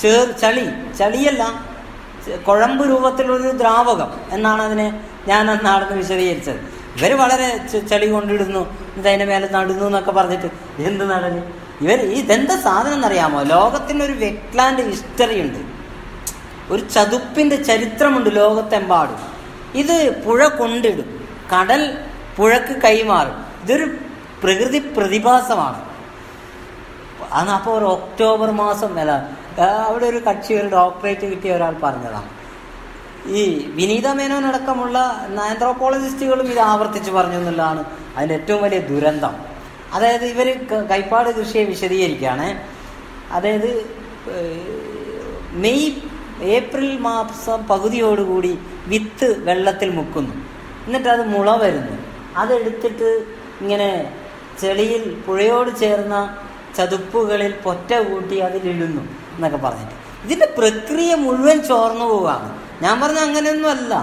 ചേർ 0.00 0.26
ചളി. 0.42 0.66
ചളിയല്ല 0.98 1.42
കുഴമ്പ് 2.48 2.82
രൂപത്തിലുള്ളൊരു 2.90 3.56
ദ്രാവകം 3.56 4.10
എന്നാണ് 4.32 4.62
അതിനെ 4.62 4.88
ഞാൻ 5.28 5.50
അന്നാണെന്ന് 5.50 5.96
വിശദീകരിച്ചത്? 5.96 6.60
ഇവർ 6.98 7.12
വളരെ 7.22 7.46
ചെളി 7.90 8.06
കൊണ്ടിടുന്നു 8.10 8.60
എന്നിട്ട് 8.60 9.08
അതിന്റെ 9.08 9.24
മേലെ 9.24 9.48
നടുന്നു 9.52 9.84
എന്നൊക്കെ 9.84 10.12
പറഞ്ഞിട്ട് 10.12 10.48
എന്ത് 10.82 11.04
നടന്നു 11.10 11.42
ഇവർ 11.80 11.98
ഇതെന്താ 12.20 12.56
സാധനം 12.56 12.94
എന്നറിയാമോ? 12.94 13.42
ലോകത്തിനൊരു 13.42 14.12
വെറ്റ്ലാൻഡ് 14.12 14.84
ഹിസ്റ്ററി 14.90 15.40
ഉണ്ട് 15.40 15.60
ഒരു 16.72 16.82
ചതുപ്പിന്റെ 16.94 17.56
ചരിത്രമുണ്ട് 17.56 18.30
ലോകത്തെമ്പാടും. 18.36 19.20
ഇത് 19.74 20.24
പുഴ 20.24 20.48
കൊണ്ടിടും. 20.48 21.08
കടൽ 21.54 21.82
പുഴക്ക് 22.36 22.74
കൈമാറും. 22.82 23.36
ഇതൊരു 23.62 23.86
പ്രകൃതി 24.42 24.78
പ്രതിഭാസമാണ്. 24.96 25.78
അന്ന് 27.32 27.52
അപ്പോൾ 27.52 27.78
ഒരു 27.78 27.84
ഒക്ടോബർ 27.84 28.50
മാസം 28.50 28.98
അല്ല 29.00 29.12
അവിടെ 29.86 30.06
ഒരു 30.06 30.18
കക്ഷി 30.18 30.52
ഒരു 30.54 30.68
ഡോക്ടറേറ്റ് 30.68 31.26
കിട്ടിയ 31.30 31.52
ഒരാൾ 31.56 31.74
പറഞ്ഞതാണ് 31.82 32.37
ഈ 33.28 33.70
വിനീത 33.74 34.08
മേനോൻ 34.08 34.46
അടക്കമുള്ള 34.46 34.98
ആന്ത്രോപോളജിസ്റ്റുകളും 35.42 36.46
ഇത് 36.46 36.58
ആവർത്തിച്ച് 36.58 37.10
പറഞ്ഞു 37.10 37.34
എന്നുള്ളതാണ് 37.34 37.84
അതിന്റെ 38.16 38.34
ഏറ്റവും 38.34 38.62
വലിയ 38.62 38.78
ദുരന്തം. 38.78 39.36
അതായത് 39.92 40.24
ഇവർ 40.24 40.66
കൈപ്പാട് 40.90 41.30
കൃഷിയെ 41.30 41.64
വിശദീകരിക്കുകയാണ്. 41.64 42.62
അതായത് 43.32 43.90
മെയ് 45.52 45.92
ഏപ്രിൽ 46.42 46.98
മാസം 46.98 47.66
പകുതിയോടുകൂടി 47.66 48.58
വിത്ത് 48.86 49.44
വെള്ളത്തിൽ 49.44 49.90
മുക്കുന്നു. 49.90 50.34
എന്നിട്ട് 50.86 51.08
അത് 51.08 51.28
മുള 51.28 51.56
വരുന്നു. 51.56 51.96
അതെടുത്തിട്ട് 52.36 53.24
ഇങ്ങനെ 53.60 54.18
ചെളിയിൽ 54.60 55.22
പുഴയോട് 55.26 55.76
ചേർന്ന 55.80 56.38
ചതുപ്പുകളിൽ 56.76 57.54
പൊറ്റ 57.64 57.94
കൂട്ടി 57.94 58.38
അതിലിടുന്നു 58.38 59.00
എന്നൊക്കെ 59.00 59.56
പറഞ്ഞിട്ട്. 59.56 60.24
ഇതിന്റെ 60.24 60.46
പ്രക്രിയ 60.58 61.14
മുഴുവൻ 61.14 61.62
ചോർന്നു 61.62 62.04
പോവുകയാണ്. 62.04 62.57
ഞാൻ 62.82 63.00
പറഞ്ഞ 63.00 63.18
അങ്ങനെയൊന്നും 63.18 63.70
അല്ല. 63.70 63.94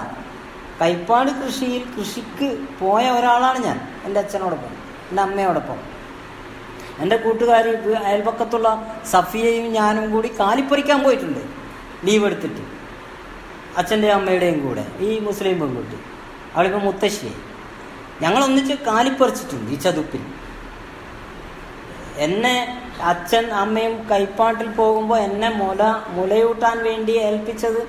കൈപ്പാട് 0.80 1.30
കൃഷിയിൽ 1.30 1.82
കൃഷിക്ക് 1.94 2.48
പോയ 2.80 3.04
ഒരാളാണ് 3.10 3.58
ഞാൻ 3.64 3.78
എന്റെ 4.06 4.20
അച്ഛനോടൊപ്പം 4.20 4.72
എന്റെ 5.10 5.22
അമ്മയോടൊപ്പം. 5.22 5.78
എന്റെ 7.02 7.16
കൂട്ടുകാരി 7.16 7.70
അയൽപക്കത്തുള്ള 8.08 8.68
സഫിയയും 9.12 9.66
ഞാനും 9.72 10.10
കൂടി 10.10 10.28
കാലിപ്പറിക്കാൻ 10.40 11.02
പോയിട്ടുണ്ട് 11.02 11.42
ലീവ് 12.06 12.26
എടുത്തിട്ട്. 12.26 12.62
അച്ഛന്റെയും 13.76 14.14
അമ്മയുടെയും 14.14 14.58
കൂടെ 14.66 14.84
ഈ 15.00 15.18
മുസ്ലിം 15.18 15.60
പെൺകുട്ടി 15.60 15.98
അവളിപ്പോൾ 16.54 16.82
മുത്തശ്ശിയായി 16.88 17.40
ഞങ്ങൾ 18.22 18.42
ഒന്നിച്ച് 18.44 18.74
കാലിപ്പറിച്ചിട്ടുണ്ട് 18.88 19.70
ഈ 19.72 19.76
ചതുപ്പിൽ. 19.76 20.22
എന്നെ 22.26 22.56
അച്ഛൻ 23.02 23.46
അമ്മയും 23.62 23.94
കൈപ്പാട്ടിൽ 24.10 24.68
പോകുമ്പോൾ 24.68 25.18
എന്നെ 25.18 25.48
മുല 25.48 25.82
മുലയൂട്ടാൻ 26.08 26.76
വേണ്ടി 26.82 27.12
ഏൽപ്പിച്ചത് 27.12 27.80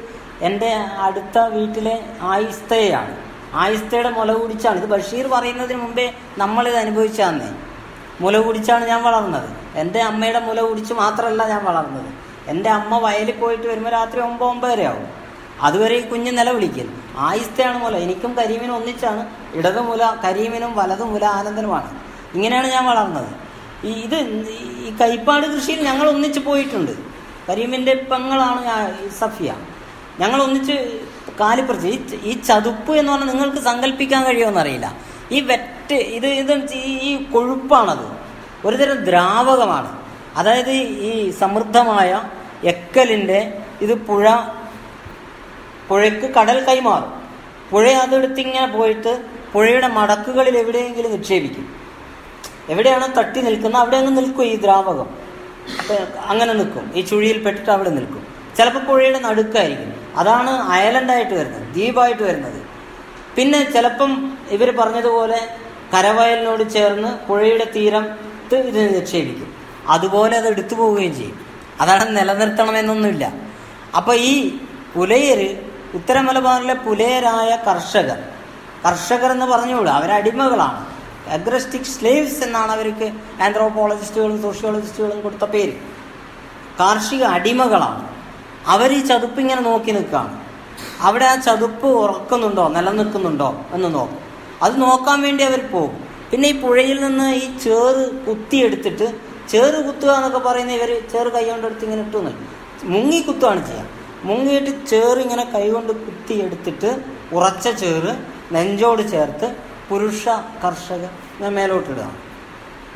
എന്റെ 0.42 0.74
അടുത്ത 0.76 1.40
വീട്ടിലെ 1.40 2.06
ആയിസ്തയാണ്. 2.22 3.18
ആയിസ്തയുടെ 3.54 4.10
മുല 4.10 4.34
കുടിച്ചാണ്. 4.34 4.80
ഇത് 4.80 4.90
ബഷീർ 4.90 5.28
പറയുന്നതിന് 5.28 5.82
മുമ്പേ 5.82 6.14
നമ്മളിത് 6.38 6.76
അനുഭവിച്ചാന്നേ. 6.76 7.50
മുല 8.22 8.38
കുടിച്ചാണ് 8.38 8.86
ഞാൻ 8.86 9.04
വളർന്നത്. 9.04 9.50
എന്റെ 9.76 10.00
അമ്മയുടെ 10.00 10.40
മുല 10.40 10.62
കുടിച്ച് 10.62 10.94
മാത്രമല്ല 10.94 11.48
ഞാൻ 11.48 11.64
വളർന്നത്. 11.64 12.06
എന്റെ 12.48 12.70
അമ്മ 12.70 13.00
വയലിൽ 13.00 13.40
പോയിട്ട് 13.40 13.68
വരുമ്പോൾ 13.68 13.90
രാത്രി 13.90 14.22
ഒമ്പത് 14.22 14.50
ഒമ്പതര 14.50 14.82
ആവും. 14.82 15.08
അതുവരെ 15.62 15.96
ഈ 15.96 16.08
കുഞ്ഞ് 16.08 16.38
നിലവിളിക്കും 16.38 17.04
ആയിസ്തയാണ് 17.18 17.84
മുല. 17.84 17.98
എനിക്കും 17.98 18.34
കരീമിനും 18.34 18.76
ഒന്നിച്ചാണ്. 18.76 19.30
ഇടത് 19.54 19.80
മുല 19.80 20.18
കരീമിനും 20.26 20.76
വലത് 20.76 21.04
മുല 21.04 21.26
ആനന്ദനുമാണ്. 21.26 22.00
ഇങ്ങനെയാണ് 22.34 22.68
ഞാൻ 22.68 22.86
വളർന്നത്. 22.86 23.28
ഈ 23.84 23.92
ഇത് 23.92 24.16
ഈ 24.16 24.98
കൈപ്പാട് 25.02 25.48
കൃഷിയിൽ 25.48 25.82
ഞങ്ങൾ 25.82 26.10
ഒന്നിച്ച് 26.10 26.40
പോയിട്ടുണ്ട്. 26.40 26.92
കരീമിന്റെ 27.50 27.94
പെങ്ങളാണ് 27.94 29.10
സഫിയ. 29.10 29.54
ഞങ്ങൾ 30.20 30.43
ഒന്നിച്ച് 30.43 30.99
കാലിപ്പറിച്ച് 31.39 31.88
ഈ 31.88 32.20
ഈ 32.24 32.41
ചതുപ്പ് 32.41 32.95
എന്ന് 32.95 33.11
പറഞ്ഞാൽ 33.11 33.28
നിങ്ങൾക്ക് 33.28 33.57
സങ്കല്പിക്കാൻ 33.57 34.26
കഴിയുമെന്നറിയില്ല 34.26 34.97
ഈ 35.32 35.39
വെറ്റ് 35.39 35.95
ഇത് 35.95 36.28
ഇത് 36.28 36.74
ഈ- 36.74 37.24
കൊഴുപ്പാണത്. 37.24 38.18
ഒരുതരം 38.68 39.03
ദ്രാവകമാണ്. 39.03 39.99
അതായത് 40.36 40.72
ഈ 40.72 41.30
സമൃദ്ധമായ 41.30 42.24
എക്കലിന്റെ 42.63 43.53
ഇത് 43.82 43.93
പുഴ 43.93 44.30
പുഴയ്ക്ക് 45.89 46.34
കടൽ 46.34 46.63
കൈമാറും. 46.63 47.22
പുഴ 47.72 47.91
അതെടുത്ത് 47.91 48.39
ഇങ്ങനെ 48.39 48.68
പോയിട്ട് 48.68 49.26
പുഴയുടെ 49.53 49.88
മടക്കുകളിൽ 49.88 50.57
എവിടെയെങ്കിലും 50.57 51.11
നിക്ഷേപിക്കും. 51.11 51.76
എവിടെയാണോ 52.70 53.07
തട്ടി 53.07 53.41
നിൽക്കുന്നത് 53.41 53.82
അവിടെ 53.82 53.97
അങ്ങ് 53.97 54.18
നിൽക്കും 54.18 54.43
ഈ 54.43 54.55
ദ്രാവകം. 54.55 55.09
അങ്ങനെ 56.26 56.53
നിൽക്കും. 56.53 56.91
ഈ 56.95 57.01
ചുഴിയിൽ 57.01 57.43
പെട്ടിട്ട് 57.43 57.72
അവിടെ 57.72 57.89
നിൽക്കും. 57.89 58.26
ചിലപ്പോൾ 58.58 58.80
പുഴയുടെ 58.80 59.20
നടുക്കായിരിക്കും. 59.20 60.12
അതാണ് 60.18 60.49
അയലൻഡായിട്ട് 60.49 61.34
വരുന്നത് 61.34 61.62
ദ്വീപായിട്ട് 61.62 62.24
വരുന്നത്. 62.24 62.62
പിന്നെ 63.36 63.72
ചിലപ്പം 63.72 64.38
ഇവർ 64.49 64.76
പറഞ്ഞതുപോലെ 64.76 65.58
കരവയലിനോട് 65.93 66.70
ചേർന്ന് 66.70 67.28
പുഴയുടെ 67.28 67.72
തീരത്ത് 67.76 68.55
ഇത് 68.55 68.95
നിക്ഷേപിക്കും. 68.95 69.53
അതുപോലെ 69.88 70.38
അത് 70.38 70.47
എടുത്തു 70.47 70.76
പോവുകയും 70.76 71.16
ചെയ്യും. 71.16 71.45
അതാണ് 71.82 72.18
നിലനിർത്തണമെന്നൊന്നുമില്ല. 72.18 73.34
അപ്പൊ 73.97 74.14
ഈ 74.14 74.60
പുലയര് 74.95 75.62
ഉത്തര 75.93 76.20
മലബാറിലെ 76.20 76.74
പുലയരായ 76.74 77.58
കർഷകർ 77.68 78.20
കർഷകർ 78.86 79.32
എന്ന് 79.32 79.45
പറഞ്ഞുകൂടാ 79.45 79.91
അവരടിമകളാണ് 79.91 80.86
അഗ്രസ്റ്റിക് 81.30 81.82
സ്ലേവ്സ് 81.82 82.43
എന്നാണ് 82.43 82.72
അവർക്ക് 82.72 83.12
ആന്ത്രോപോളജിസ്റ്റുകളും 83.41 84.41
സോഷ്യോളജിസ്റ്റുകളും 84.41 85.22
കൊടുത്ത 85.22 85.45
പേര്. 85.45 85.74
കാർഷിക 86.80 87.24
അടിമകളാണ്. 87.24 88.16
അവർ 88.74 88.89
ഈ 88.97 88.99
ചതുപ്പ് 89.09 89.39
ഇങ്ങനെ 89.43 89.61
നോക്കി 89.61 89.91
നിൽക്കുകയാണ്. 89.91 90.34
അവിടെ 91.01 91.26
ആ 91.26 91.36
ചതുപ്പ് 91.36 91.88
ഉറക്കുന്നുണ്ടോ? 92.03 92.68
നിലനിൽക്കുന്നുണ്ടോ? 92.68 93.49
എന്ന് 93.74 93.89
നോക്കും. 93.95 94.22
അത് 94.65 94.82
നോക്കാൻ 94.82 95.22
വേണ്ടി 95.22 95.43
അവർ 95.43 95.61
പോകും. 95.72 95.95
പിന്നെ 96.32 96.49
ഈ 96.49 96.55
പുഴയിൽ 96.61 96.97
നിന്ന് 97.01 97.28
ഈ 97.41 97.45
ചേറ് 97.65 98.03
കുത്തിയെടുത്തിട്ട് 98.26 99.07
ചേറ് 99.51 99.78
കുത്തുക 99.88 100.11
എന്നൊക്കെ 100.18 100.39
പറയുന്ന 100.39 100.72
ഇവർ 100.72 100.89
ചേറ് 101.11 101.30
കൈ 101.36 101.43
കൊണ്ട് 101.49 101.68
എടുത്ത് 101.68 101.86
ഇങ്ങനെ 101.86 102.01
ഇട്ടു 102.01 102.18
നിൽക്കും. 102.18 102.47
മുങ്ങി 102.93 103.20
കുത്തുകയാണ് 103.20 103.61
ചെയ്യുക. 103.68 103.86
മുങ്ങിയിട്ട് 104.24 104.72
ചേറ് 104.91 105.20
ഇങ്ങനെ 105.26 105.43
കൈകൊണ്ട് 105.55 105.93
കുത്തിയെടുത്തിട്ട് 106.05 106.89
ഉറച്ച 107.34 107.68
ചേറ് 107.82 108.11
നെഞ്ചോട് 108.55 109.03
ചേർത്ത് 109.13 109.47
പുരുഷ 109.89 110.24
കർഷകർ 110.63 111.11
ഇങ്ങനെ 111.36 111.53
മേലോട്ടിടുകയാണ് 111.57 112.18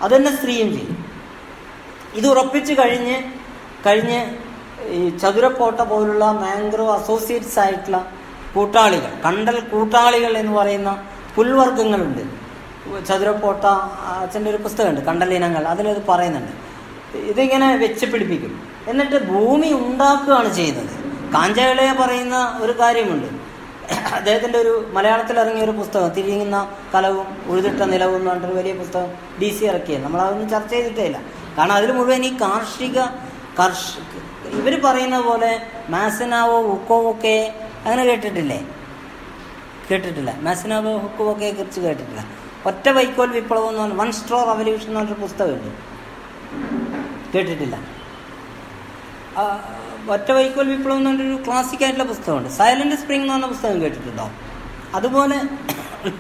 അത് 0.01 0.11
തന്നെ 0.15 0.31
സ്ത്രീയും 0.37 0.69
ചെയ്യും. 0.75 0.97
ഇത് 2.19 2.27
ഉറപ്പിച്ച് 2.27 2.73
കഴിഞ്ഞ് 2.73 3.17
കഴിഞ്ഞ് 3.87 4.21
ഈ 4.87 5.17
ചതുരക്കോട്ട 5.17 5.81
പോലുള്ള 5.81 6.25
മാംഗ്രോ 6.25 6.93
അസോസിയേറ്റ്സ് 6.93 7.59
ആയിട്ടുള്ള 7.59 8.11
കൂട്ടാളികൾ 8.55 9.11
കണ്ടൽ 9.25 9.59
കൂട്ടാളികൾ 9.59 10.37
എന്ന് 10.37 10.51
പറയുന്ന 10.51 11.03
പുൽവർഗങ്ങളുണ്ട്. 11.35 12.41
ചതുരക്കോട്ട 13.05 13.65
അച്ഛന്റെ 13.65 14.49
ഒരു 14.49 14.57
പുസ്തകമുണ്ട് 14.57 15.01
കണ്ടൽ 15.01 15.33
ഇനങ്ങൾ 15.33 15.67
അതിലത് 15.67 16.07
പറയുന്നുണ്ട്. 16.09 16.51
ഇതിങ്ങനെ 17.17 17.75
വെച്ച് 17.75 18.05
പിടിപ്പിക്കും. 18.05 18.63
എന്നിട്ട് 18.87 19.27
ഭൂമി 19.27 19.73
ഉണ്ടാക്കുകയാണ് 19.73 20.55
ചെയ്യുന്നത്. 20.55 20.89
കാഞ്ചകളെ 21.33 21.95
പറയുന്ന 21.99 22.59
ഒരു 22.61 22.79
കാര്യമുണ്ട്. 22.79 23.51
അദ്ദേഹത്തിന്റെ 24.13 24.59
ഒരു 24.59 24.89
മലയാളത്തിൽ 24.93 25.39
ഇറങ്ങിയ 25.39 25.63
ഒരു 25.63 25.71
പുസ്തകം 25.71 26.09
തിരിയുന്ന 26.09 26.71
കലവും 26.93 27.27
ഉഴുതിട്ട 27.47 27.81
നിലവും 27.81 28.15
എന്ന് 28.15 28.31
പറഞ്ഞിട്ടൊരു 28.31 28.59
വലിയ 28.59 28.73
പുസ്തകം 28.73 29.07
ഡി 29.41 29.57
സി 29.59 29.65
ഇറക്കിയത്. 29.65 30.03
നമ്മളതൊന്നും 30.03 30.49
ചർച്ച 30.49 30.73
ചെയ്തിട്ടേ 30.73 31.03
ഇല്ല. 31.03 31.21
കാരണം 31.57 31.71
അതിൽ 31.71 31.91
മുഴുവൻ 31.91 32.25
ഈ 32.25 32.33
കാർഷിക 32.41 33.01
കർഷ 33.59 33.97
ഇവർ 34.59 34.81
പറയുന്ന 34.85 35.21
പോലെ 35.21 35.51
മാസനാവോ 35.89 36.57
ഉക്കോവൊക്കെ 36.61 37.55
അങ്ങനെ 37.85 38.03
കേട്ടിട്ടില്ലേ? 38.03 38.59
കേട്ടിട്ടില്ല. 39.91 40.31
മാസനാവോ 40.39 40.91
ഒക്കെ 40.97 41.49
കുറിച്ച് 41.51 41.81
കേട്ടിട്ടില്ല. 41.81 42.25
ഒറ്റ 42.65 42.89
വൈക്കോൽ 42.89 43.31
വിപ്ലവം 43.31 43.69
എന്ന് 43.69 43.81
പറഞ്ഞ 43.81 43.93
വൺ 43.93 44.11
സ്ട്രോ 44.11 44.43
റവല്യൂഷൻ 44.43 44.87
എന്ന് 44.87 44.99
പറഞ്ഞൊരു 44.99 45.21
പുസ്തകമുണ്ട്. 45.21 45.71
കേട്ടിട്ടില്ല. 47.33 47.75
ഒറ്റ 50.11 50.31
വൈക്കോൽ 50.31 50.67
വിപ്ലവം 50.75 50.97
എന്ന് 50.97 51.09
പറഞ്ഞൊരു 51.09 51.43
ക്ലാസിക് 51.47 51.83
ആയിട്ടുള്ള 51.83 52.07
പുസ്തകമുണ്ട്. 52.09 52.49
സൈലന്റ് 52.49 52.95
സ്പ്രിംഗ് 52.95 53.23
എന്ന് 53.23 53.33
പറഞ്ഞ 53.33 53.47
പുസ്തകം 53.55 53.81
കേട്ടിട്ടുണ്ടോ? 53.81 54.29
അതുപോലെ 54.95 55.37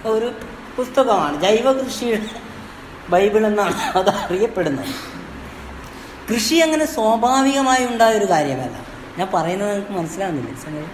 ഒരു 0.09 0.31
പുസ്തകമാണ് 0.77 1.41
ജൈവ 1.41 1.71
കൃഷിയുടെ 1.71 2.21
ബൈബിൾ 3.09 3.45
എന്നാണ് 3.45 3.75
അത് 3.97 4.09
അറിയപ്പെടുന്നത്. 4.09 5.20
കൃഷി 6.29 6.55
അങ്ങനെ 6.55 6.85
സ്വാഭാവികമായി 6.85 7.85
ഉണ്ടായ 7.85 8.17
ഒരു 8.17 8.25
കാര്യമല്ല. 8.25 8.85
ഞാൻ 9.17 9.27
പറയുന്നത് 9.33 9.69
നിങ്ങൾക്ക് 9.69 9.91
മനസ്സിലാകുന്നില്ല? 9.91 10.91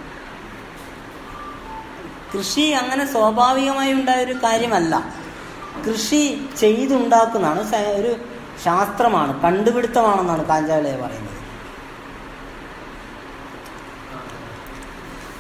കൃഷി 2.37 2.61
അങ്ങനെ 2.61 3.11
സ്വാഭാവികമായി 3.11 3.93
ഉണ്ടായ 3.93 4.23
ഒരു 4.23 4.33
കാര്യമല്ല. 4.33 5.13
കൃഷി 5.87 6.47
ചെയ്തുണ്ടാക്കുന്നതാണ് 6.57 7.75
ഒരു 7.75 8.15
ശാസ്ത്രമാണ് 8.63 9.41
കണ്ടുപിടുത്തമാണെന്നാണ് 9.41 10.45
കാഞ്ചാലയ 10.45 10.95
പറയുന്നത്. 10.95 11.37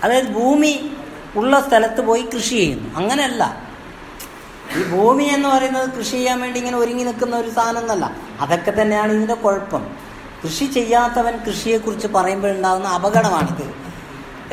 അതായത് 0.03 0.27
ഭൂമി 0.27 0.97
ഉള്ള 1.35 1.65
സ്ഥലത്ത് 1.67 2.01
പോയി 2.01 2.29
കൃഷി 2.35 2.49
ചെയ്യുന്നു. 2.49 2.95
അങ്ങനെയല്ല. 2.95 3.66
ഈ 4.75 4.83
ഭൂമി 4.83 5.23
എന്ന് 5.23 5.49
പറയുന്നത് 5.49 5.89
കൃഷി 5.89 6.11
ചെയ്യാൻ 6.11 6.41
വേണ്ടി 6.41 6.59
ഇങ്ങനെ 6.59 6.77
ഒരുങ്ങി 6.77 7.03
നിൽക്കുന്ന 7.03 7.35
ഒരു 7.35 7.49
സാധനം 7.49 7.79
എന്നല്ല. 7.79 8.17
അതൊക്കെ 8.41 8.81
തന്നെയാണ് 8.81 9.11
ഇതിന്റെ 9.11 9.33
കുഴപ്പം. 9.33 9.87
കൃഷി 10.43 10.65
ചെയ്യാത്തവൻ 10.65 11.37
കൃഷിയെക്കുറിച്ച് 11.37 12.07
പറയുമ്പോഴുണ്ടാകുന്ന 12.07 12.87
അപകടമാണിത്. 12.87 13.73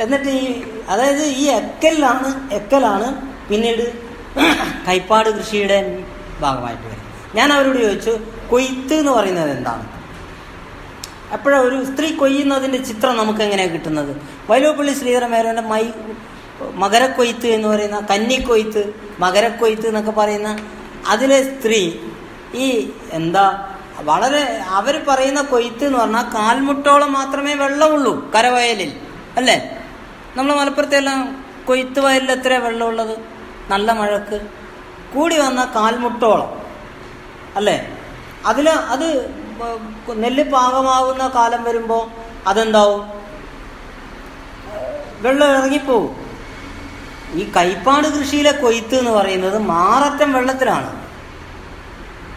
എന്നിട്ട് 0.01 0.29
ഈ 0.29 0.63
അതായത് 0.89 1.25
ഈ 1.25 1.45
എക്കലാണ് 1.45 2.55
എക്കലാണ് 2.55 3.09
പിന്നീട് 3.49 3.93
കൈപ്പാട് 4.89 5.29
കൃഷിയുടെ 5.31 6.05
ഭാഗമായിട്ട് 6.41 6.83
വരുന്നത്. 6.83 7.37
ഞാൻ 7.37 7.53
അവരോട് 7.53 7.79
ചോദിച്ചു 7.79 8.19
കൊയ്ത്ത് 8.51 8.95
എന്ന് 8.95 9.13
പറയുന്നത് 9.13 9.51
എന്താണ്? 9.51 9.85
അപ്പോഴൊരു 11.33 11.85
സ്ത്രീ 11.85 12.15
കൊയ്യുന്നതിന്റെ 12.15 12.79
ചിത്രം 12.79 13.17
നമുക്ക് 13.17 13.41
എങ്ങനെയാണ് 13.41 13.73
കിട്ടുന്നത്? 13.73 14.17
വൈലോപ്പള്ളി 14.51 14.93
ശ്രീധരമേരന്റെ 14.93 15.63
മൈ 15.63 15.85
മകരക്കൊയ്ത്ത് 16.73 17.47
എന്ന് 17.47 17.69
പറയുന്ന 17.69 18.01
കന്നിക്കൊയ്ത്ത് 18.01 18.95
മകരക്കൊയ്ത്ത് 19.19 19.87
എന്നൊക്കെ 19.87 20.11
പറയുന്ന 20.11 20.59
അതിലെ 21.07 21.43
സ്ത്രീ 21.43 21.93
ഈ 22.55 22.93
എന്താ 23.11 23.69
വളരെ 24.01 24.65
അവർ 24.69 25.05
പറയുന്ന 25.09 25.43
കൊയ്ത്ത് 25.43 25.85
എന്ന് 25.85 25.99
പറഞ്ഞാൽ 25.99 26.35
കാൽമുട്ടോളം 26.35 27.13
മാത്രമേ 27.13 27.55
വെള്ളമുള്ളൂ 27.55 28.33
കരവയലിൽ 28.33 29.01
അല്ലേ? 29.37 29.79
നമ്മൾ 30.37 30.55
മലപ്പുറത്തെല്ലാം 30.55 31.45
കൊയ്ത്ത് 31.65 32.01
വയലിൽ 32.01 32.33
എത്ര 32.33 32.53
വെള്ളമുള്ളത്? 32.55 33.17
നല്ല 33.71 33.93
മഴക്ക്. 33.93 34.41
കൂടി 35.15 35.39
വന്ന 35.39 35.73
കാൽമുട്ടോളം 35.77 36.63
അല്ലേ? 37.57 37.97
അതിൽ 38.47 38.71
അത് 38.71 39.35
നെല്ല് 40.11 40.43
പാകമാകുന്ന 40.45 41.29
കാലം 41.29 41.65
വരുമ്പോൾ 41.65 42.11
അതെന്താവും? 42.47 43.03
വെള്ളം 45.21 45.49
ഇറങ്ങിപ്പോവും. 45.59 46.24
ഈ 47.35 47.45
കൈപ്പാട് 47.57 48.07
കൃഷിയിലെ 48.17 48.53
കൊയ്ത്ത് 48.53 48.95
എന്ന് 49.01 49.11
പറയുന്നത് 49.11 49.59
മാററ്റം 49.59 50.33
വെള്ളത്തിലാണ്. 50.33 50.91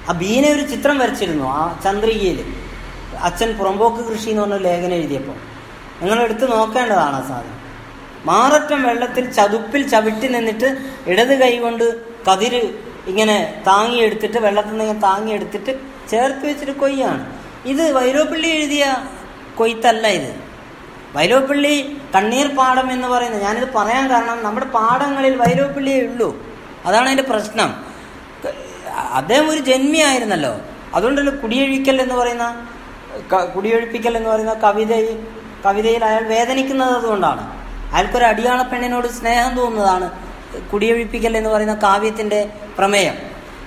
ആ 0.09 0.13
ബീന 0.21 0.45
ഒരു 0.55 0.63
ചിത്രം 0.71 0.97
വരച്ചിരുന്നു 0.99 1.45
ആ 1.59 1.61
ചന്ദ്രികയിൽ 1.83 2.39
അച്ഛൻ 3.27 3.49
പുറമ്പോക്ക് 3.59 4.01
കൃഷി 4.09 4.29
എന്ന് 4.29 4.41
പറഞ്ഞ 4.41 4.57
ലേഖനം 4.67 4.93
എഴുതിയപ്പോൾ 4.93 5.37
നിങ്ങൾ 6.01 6.17
എടുത്ത് 6.23 6.45
നോക്കേണ്ടതാണ് 6.51 7.15
ആ 7.19 7.21
സാധനം. 7.29 7.55
മാററ്റം 8.25 8.79
വെള്ളത്തിൽ 8.83 9.25
ചതുപ്പിൽ 9.31 9.81
ചവിട്ടി 9.89 10.27
നിന്നിട്ട് 10.27 10.69
ഇടത് 11.11 11.33
കൈ 11.41 11.53
കൊണ്ട് 11.57 11.85
കതിര് 12.27 12.61
ഇങ്ങനെ 13.11 13.37
താങ്ങിയെടുത്തിട്ട് 13.67 14.37
വെള്ളത്തിൽ 14.37 14.71
നിന്ന് 14.71 14.85
ഇങ്ങനെ 14.85 15.01
താങ്ങിയെടുത്തിട്ട് 15.07 15.71
ചേർത്ത് 16.11 16.43
വെച്ചിട്ട് 16.47 16.71
കൊയ്യാണ്. 16.71 17.23
ഇത് 17.65 17.83
വൈരോപ്പള്ളി 17.97 18.47
എഴുതിയ 18.47 18.83
കൊയ്ത്തല്ല 19.59 20.07
ഇത്. 20.19 20.31
വൈലോപ്പള്ളി 21.15 21.97
കണ്ണീർ 22.15 22.55
പാടം 22.55 22.91
എന്ന് 22.91 23.07
പറയുന്നത്. 23.07 23.43
ഞാനിത് 23.43 23.73
പറയാൻ 23.73 24.09
കാരണം 24.09 24.43
നമ്മുടെ 24.43 24.65
പാടങ്ങളിൽ 24.65 25.35
വൈലോപ്പിള്ളിയേ 25.35 26.05
ഉള്ളൂ. 26.05 26.37
അതാണ് 26.85 27.05
അതിന്റെ 27.05 27.23
പ്രശ്നം. 27.23 27.83
അദ്ദേഹം 29.13 29.49
ഒരു 29.49 29.59
ജന്മിയായിരുന്നല്ലോ. 29.59 30.59
അതുകൊണ്ടല്ലോ 30.93 31.33
കുടിയൊഴിക്കൽ 31.43 32.01
എന്ന് 32.01 32.15
പറയുന്ന 32.15 32.67
കുടിയൊഴിപ്പിക്കൽ 33.55 34.17
എന്ന് 34.17 34.29
പറയുന്ന 34.29 34.53
കവിതയിൽ 34.53 35.27
കവിതയിൽ 35.65 36.05
അയാൾ 36.05 36.27
വേദനിക്കുന്നത് 36.27 36.89
അതുകൊണ്ടാണ്. 36.89 37.41
അയാൾക്കൊരു 37.93 38.23
അടിയാള 38.23 38.61
പെണ്ണിനോട് 38.61 39.07
സ്നേഹം 39.07 39.55
തോന്നുന്നതാണ് 39.55 40.11
കുടിയൊഴിപ്പിക്കൽ 40.73 41.37
എന്ന് 41.37 41.49
പറയുന്ന 41.49 41.75
കാവ്യത്തിന്റെ 41.75 42.49
പ്രമേയം. 42.77 43.13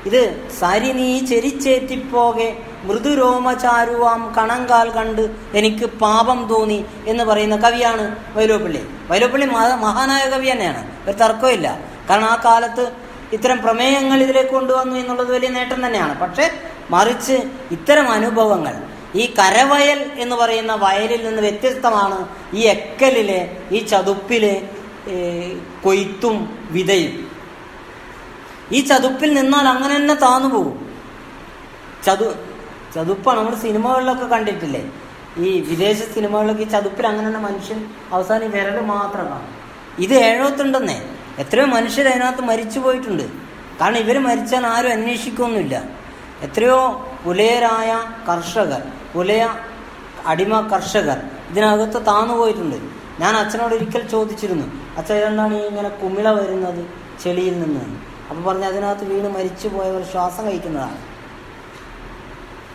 ഇത് 0.07 0.51
സരി 0.61 0.93
നീ 0.93 1.19
ചെരിച്ചേറ്റിപ്പോകെ 1.27 2.57
മൃദുരോമചാരുവാം 2.83 4.35
കണങ്കാൽ 4.39 4.91
കണ്ട് 4.91 5.31
എനിക്ക് 5.55 5.87
പാപം 5.87 6.47
തോന്നി 6.51 6.85
എന്ന് 7.07 7.25
പറയുന്ന 7.25 7.57
കവിയാണ് 7.57 8.17
വൈലോപ്പള്ളി. 8.35 8.87
വൈലോപ്പള്ളി 9.09 9.47
മഹ- 9.47 9.81
മഹാനായ 9.81 10.31
കവി 10.31 10.51
തന്നെയാണ്. 10.51 11.11
ഒരു 11.11 11.17
തർക്കമില്ല 11.17 11.79
കാരണം 12.11 12.25
ആ 12.25 12.43
കാലത്ത് 12.45 12.93
ഇത്തരം 13.33 13.63
പ്രമേയങ്ങൾ 13.63 14.23
ഇതിലേക്ക് 14.23 14.51
കൊണ്ടുവന്നു 14.51 14.97
എന്നുള്ളത് 14.97 15.33
വലിയ 15.33 15.49
നേട്ടം 15.49 15.87
തന്നെയാണ്. 15.87 16.21
പക്ഷേ 16.21 16.51
മറിച്ച് 16.91 17.33
ഇത്തരം 17.71 18.11
അനുഭവങ്ങൾ 18.11 18.75
ഈ 19.15 19.35
കരവയൽ 19.39 20.11
എന്ന് 20.19 20.37
പറയുന്ന 20.37 20.75
വയലിൽ 20.75 21.27
നിന്ന് 21.27 21.43
വ്യത്യസ്തമാണ് 21.43 22.29
ഈ 22.55 22.61
എക്കലിലെ 22.61 23.57
ഈ 23.73 23.79
ചതുപ്പിലെ 23.79 24.69
കൊയ്ത്തും 25.85 26.69
വിതയും. 26.71 27.31
ഈ 28.73 28.81
ചതുപ്പിൽ 28.81 29.35
നിന്നാൽ 29.35 29.69
അങ്ങനെ 29.69 29.97
തന്നെ 29.97 30.15
താന്നു 30.15 30.49
പോകും. 30.49 30.97
ചതു 32.05 32.35
ചതുപ്പാണ്. 32.95 33.39
നമ്മൾ 33.39 33.55
സിനിമകളിലൊക്കെ 33.55 34.27
കണ്ടിട്ടില്ലേ? 34.27 34.83
ഈ 35.39 35.61
വിദേശ 35.61 35.97
സിനിമകളിലൊക്കെ 36.15 36.63
ഈ 36.63 36.69
ചതുപ്പിൽ 36.69 37.07
അങ്ങനെ 37.07 37.27
തന്നെ 37.29 37.41
മനുഷ്യൻ 37.41 37.79
അവസാനം 38.13 38.45
ഈ 38.45 38.49
വിരൽ 38.49 38.81
മാത്രം 38.81 39.27
കാണും. 39.33 39.51
ഇത് 40.05 40.15
ഏഴോത്തുണ്ടെന്നേ 40.15 40.99
എത്രയോ 41.39 41.67
മനുഷ്യർ 41.67 42.09
അതിനകത്ത് 42.09 42.43
മരിച്ചു 42.43 42.79
പോയിട്ടുണ്ട്. 42.79 43.27
കാരണം 43.81 43.97
ഇവർ 43.97 44.17
മരിച്ചാൽ 44.19 44.67
ആരും 44.67 44.93
അന്വേഷിക്കൊന്നുമില്ല. 44.93 45.77
എത്രയോ 46.43 46.81
പുലയരായ 47.25 47.91
കർഷകർ 48.29 48.83
പുലയ 49.15 49.43
അടിമ 50.27 50.61
കർഷകർ 50.73 51.19
ഇതിനകത്ത് 51.51 52.07
താന്നു 52.07 52.35
പോയിട്ടുണ്ട്. 52.35 52.79
ഞാൻ 53.21 53.37
അച്ഛനോട് 53.37 53.75
ഒരിക്കൽ 53.75 54.03
ചോദിച്ചിരുന്നു 54.09 54.67
അച്ഛൻ 54.99 55.15
എന്താണ് 55.15 55.55
ഈ 55.55 55.67
ഇങ്ങനെ 55.67 55.89
കുമിള 55.89 56.29
വരുന്നത് 56.31 56.83
ചെളിയിൽ 57.23 57.55
നിന്ന്? 57.63 57.85
അപ്പോൾ 58.31 58.43
പറഞ്ഞു 58.45 58.67
അതിനകത്ത് 58.67 59.05
വീണ് 59.05 59.29
മരിച്ചു 59.37 59.69
പോയവർ 59.69 60.03
ശ്വാസം 60.13 60.47
കഴിക്കുന്നതാണ്. 60.49 60.99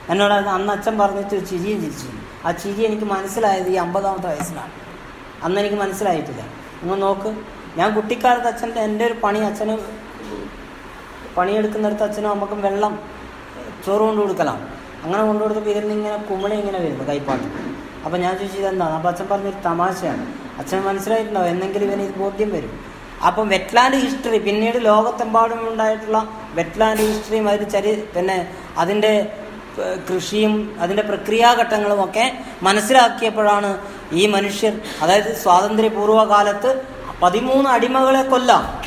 എന്നോട് 0.10 0.34
അന്ന് 0.34 0.72
അച്ഛൻ 0.74 1.00
പറഞ്ഞിട്ട് 1.00 1.36
ചിരിയും 1.50 1.82
ചിരിച്ചു. 1.82 2.10
ആ 2.46 2.52
ചിരി 2.52 2.82
എനിക്ക് 2.84 3.06
മനസ്സിലായത് 3.06 3.70
ഈ 3.70 3.76
അമ്പതാമത്തെ 3.76 4.28
വയസ്സിലാണ്. 4.28 4.74
അന്ന് 5.44 5.60
എനിക്ക് 5.62 5.76
മനസ്സിലായിട്ടില്ല. 5.76 6.42
നിങ്ങൾ 6.82 6.96
നോക്ക്. 6.96 7.30
ഞാൻ 7.78 7.96
കുട്ടിക്കാലത്ത് 7.96 8.48
അച്ഛന്റെ 8.48 8.82
എന്റെ 8.82 9.06
ഒരു 9.06 9.16
പണി 9.24 9.40
അച്ഛന് 9.40 9.78
പണിയെടുക്കുന്നിടത്ത് 11.38 12.04
അച്ഛനും 12.04 12.30
അമ്മക്കും 12.30 12.62
വെള്ളം 12.62 13.00
ചോറ് 13.86 14.00
കൊണ്ട് 14.00 14.22
കൊടുക്കലാണ്. 14.22 14.64
അങ്ങനെ 15.04 15.24
കൊണ്ടു 15.26 15.42
കൊടുത്തപ്പോൾ 15.44 15.70
ഇതിൽ 15.70 15.92
ഇങ്ങനെ 15.92 16.18
കുമിളി 16.18 16.56
ഇങ്ങനെ 16.56 16.78
വരുന്നു 16.78 17.04
കൈപ്പാട്ട്. 17.04 17.48
അപ്പം 18.06 18.22
ഞാൻ 18.22 18.38
ചോദിച്ചു 18.38 18.60
ഇതെന്താണ്? 18.60 18.94
അപ്പം 18.98 19.10
അച്ഛൻ 19.10 19.28
പറഞ്ഞൊരു 19.32 19.60
തമാശയാണ്. 19.66 20.26
അച്ഛൻ 20.60 20.82
മനസ്സിലായിട്ടുണ്ടാവും 20.82 21.50
എന്നെങ്കിലും 21.50 21.88
ഇവന് 21.88 22.02
ഇത് 22.02 22.18
ബോധ്യം 22.18 22.50
വരും. 22.52 22.74
അപ്പം 23.28 23.50
വെറ്റ്ലാൻഡ് 23.50 23.96
ഹിസ്റ്ററി 23.96 24.38
പിന്നീട് 24.38 24.86
ലോകത്തെമ്പാടും 24.86 25.70
ഉണ്ടായിട്ടുള്ള 25.70 26.20
വെറ്റ്ലാൻഡ് 26.54 27.02
ഹിസ്റ്ററിയും 27.02 27.50
അതിൽ 27.50 27.70
ചരി 27.70 27.92
പിന്നെ 28.16 28.38
അതിന്റെ 28.78 29.14
കൃഷിയും 30.10 30.78
അതിന്റെ 30.80 31.04
പ്രക്രിയാഘട്ടങ്ങളും 31.04 32.04
ഒക്കെ 32.04 32.44
മനസ്സിലാക്കിയപ്പോഴാണ് 32.64 33.78
ഈ 34.12 34.26
മനുഷ്യർ 34.26 34.82
അതായത് 35.02 35.36
സ്വാതന്ത്ര്യപൂർവ 35.36 36.24
കാലത്ത് 36.24 36.82
പതിമൂന്ന് 37.22 37.70
അടിമകളെ 37.70 38.24
കൊല്ലാം. 38.24 38.84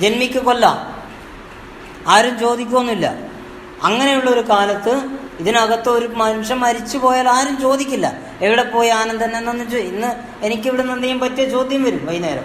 ജന്മിക്ക് 0.00 0.38
കൊല്ലാം. 0.38 0.98
ആരും 2.06 2.38
ചോദിക്കൊന്നുമില്ല 2.38 3.18
അങ്ങനെയുള്ള 3.82 4.30
ഒരു 4.30 4.40
കാലത്ത് 4.40 5.00
ഇതിനകത്ത് 5.38 5.88
ഒരു 5.88 6.06
മനുഷ്യൻ 6.06 6.58
മരിച്ചു 6.58 6.98
പോയാൽ 6.98 7.28
ആരും 7.28 7.60
ചോദിക്കില്ല. 7.60 8.18
എവിടെ 8.40 8.62
പോയി 8.62 8.88
ആനന്ദൻ 8.88 9.36
എന്നൊന്നും 9.36 9.78
ഇന്ന് 9.78 10.16
എനിക്ക് 10.44 10.62
ഇവിടെ 10.62 10.82
നിന്ന് 10.82 10.94
എന്തെങ്കിലും 10.94 11.20
പറ്റിയ 11.20 11.48
ചോദ്യം 11.48 11.84
വരും 11.84 12.06
വൈകുന്നേരം. 12.06 12.44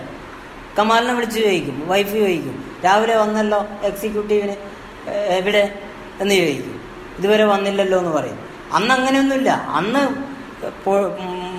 കമാലിനെ 0.80 1.14
വിളിച്ച് 1.14 1.40
ചോദിക്കും 1.40 1.88
വൈഫ് 1.88 2.14
ചോദിക്കും 2.14 2.76
രാവിലെ 2.86 3.16
വന്നല്ലോ 3.16 3.68
എക്സിക്യൂട്ടീവിന് 3.84 4.56
എവിടെ? 5.10 5.80
എന്ന് 6.22 6.36
ചോദിക്കും. 6.36 6.83
ഇതുവരെ 7.18 7.44
വന്നില്ലല്ലോ 7.44 8.00
എന്ന് 8.00 8.12
പറയും. 8.12 8.40
അന്ന് 8.74 8.94
അങ്ങനെയൊന്നുമില്ല. 8.94 9.50
അന്ന് 9.50 10.34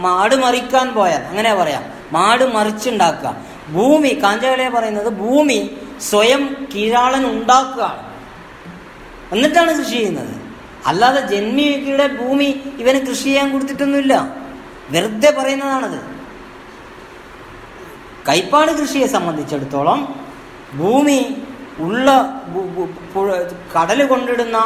മാട് 0.00 0.34
മറിക്കാൻ 0.34 0.94
പോയാൽ 0.94 1.22
അങ്ങനെ 1.22 1.54
പറയാം. 1.54 1.82
മാട് 2.12 2.44
മറിച്ചുണ്ടാക്കുക. 2.54 3.36
ഭൂമി 3.72 4.08
കാഞ്ചകളെ 4.22 4.68
പറയുന്നത് 4.68 5.08
ഭൂമി 5.08 5.70
സ്വയം 6.00 6.66
കീഴാളൻ 6.74 7.30
ഉണ്ടാക്കുക 7.30 8.10
എന്നിട്ടാണ് 9.32 9.78
കൃഷി 9.78 9.90
ചെയ്യുന്നത്. 9.90 10.34
അല്ലാതെ 10.86 11.20
ജന്മിയുടെ 11.20 12.06
ഭൂമി 12.08 12.60
ഇവന് 12.78 13.00
കൃഷി 13.00 13.22
ചെയ്യാൻ 13.22 13.52
കൊടുത്തിട്ടൊന്നുമില്ല. 13.52 14.28
വെറുതെ 14.90 15.30
പറയുന്നതാണത്. 15.38 16.00
കൈപ്പാട് 18.28 18.72
കൃഷിയെ 18.72 19.06
സംബന്ധിച്ചിടത്തോളം 19.06 20.20
ഭൂമി 20.74 21.42
ഉള്ള 21.78 22.10
കടൽ 23.76 24.06
കൊണ്ടിടുന്ന 24.06 24.58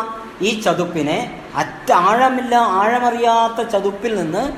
ഈ 0.43 0.61
ചതുപ്പിനെ 0.61 1.43
അറ്റ 1.57 1.93
ആഴമില്ല 1.93 2.55
ആഴമറിയാത്ത 2.55 3.69
ചതുപ്പിൽ 3.69 4.17
നിന്ന് 4.17 4.53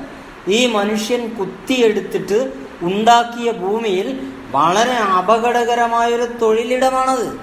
ഈ 0.49 0.65
മനുഷ്യൻ 0.65 1.33
കുത്തിയെടുത്തിട്ട് 1.39 2.53
ഉണ്ടാക്കിയ 2.81 3.51
ഭൂമിയിൽ 3.51 4.33
വളരെ 4.51 4.93
അപകടകരമായൊരു 4.93 6.23
തൊഴിലിടമാണത്. 6.23 7.39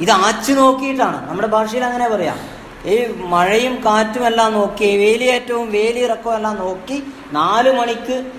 ഇത് 0.00 0.10
ആച്ചു 0.10 0.52
നോക്കിയിട്ടാണ്. 0.52 1.30
നമ്മുടെ 1.30 1.48
ഭാഷയിൽ 1.48 1.84
അങ്ങനെ 1.84 2.08
പറയാം. 2.08 2.38
ഈ 2.84 3.06
മഴയും 3.16 3.84
കാറ്റും 3.84 4.26
എല്ലാം 4.26 4.52
നോക്കി 4.52 4.96
വേലിയേറ്റവും 4.96 5.72
വേലിയിറക്കവും 5.72 6.34
എല്ലാം 6.34 6.56
നോക്കി 6.56 7.02
നാല് 7.32 7.72
മണിക്ക് 7.78 8.32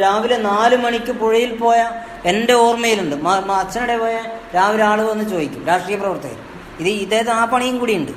രാവിലെ 0.00 0.36
നാല് 0.36 0.76
മണിക്ക് 0.76 1.12
പുഴയിൽ 1.12 1.56
പോയ 1.56 1.90
എന്റെ 2.24 2.54
ഓർമ്മയിലുണ്ട്. 2.54 3.28
അച്ഛനടെ 3.52 3.98
പോയ 3.98 4.20
രാവിലെ 4.54 4.84
ആൾ 4.84 5.02
വന്ന് 5.02 5.30
ചോദിക്കും 5.30 5.66
രാഷ്ട്രീയ 5.66 5.96
പ്രവർത്തകർ 5.96 6.53
ഇത് 6.80 6.88
ഇദ്ദേഹത്തെ 6.88 7.32
ആ 7.32 7.44
പണിയും 7.44 7.78
കൂടി 7.78 7.94
ഉണ്ട്. 8.00 8.12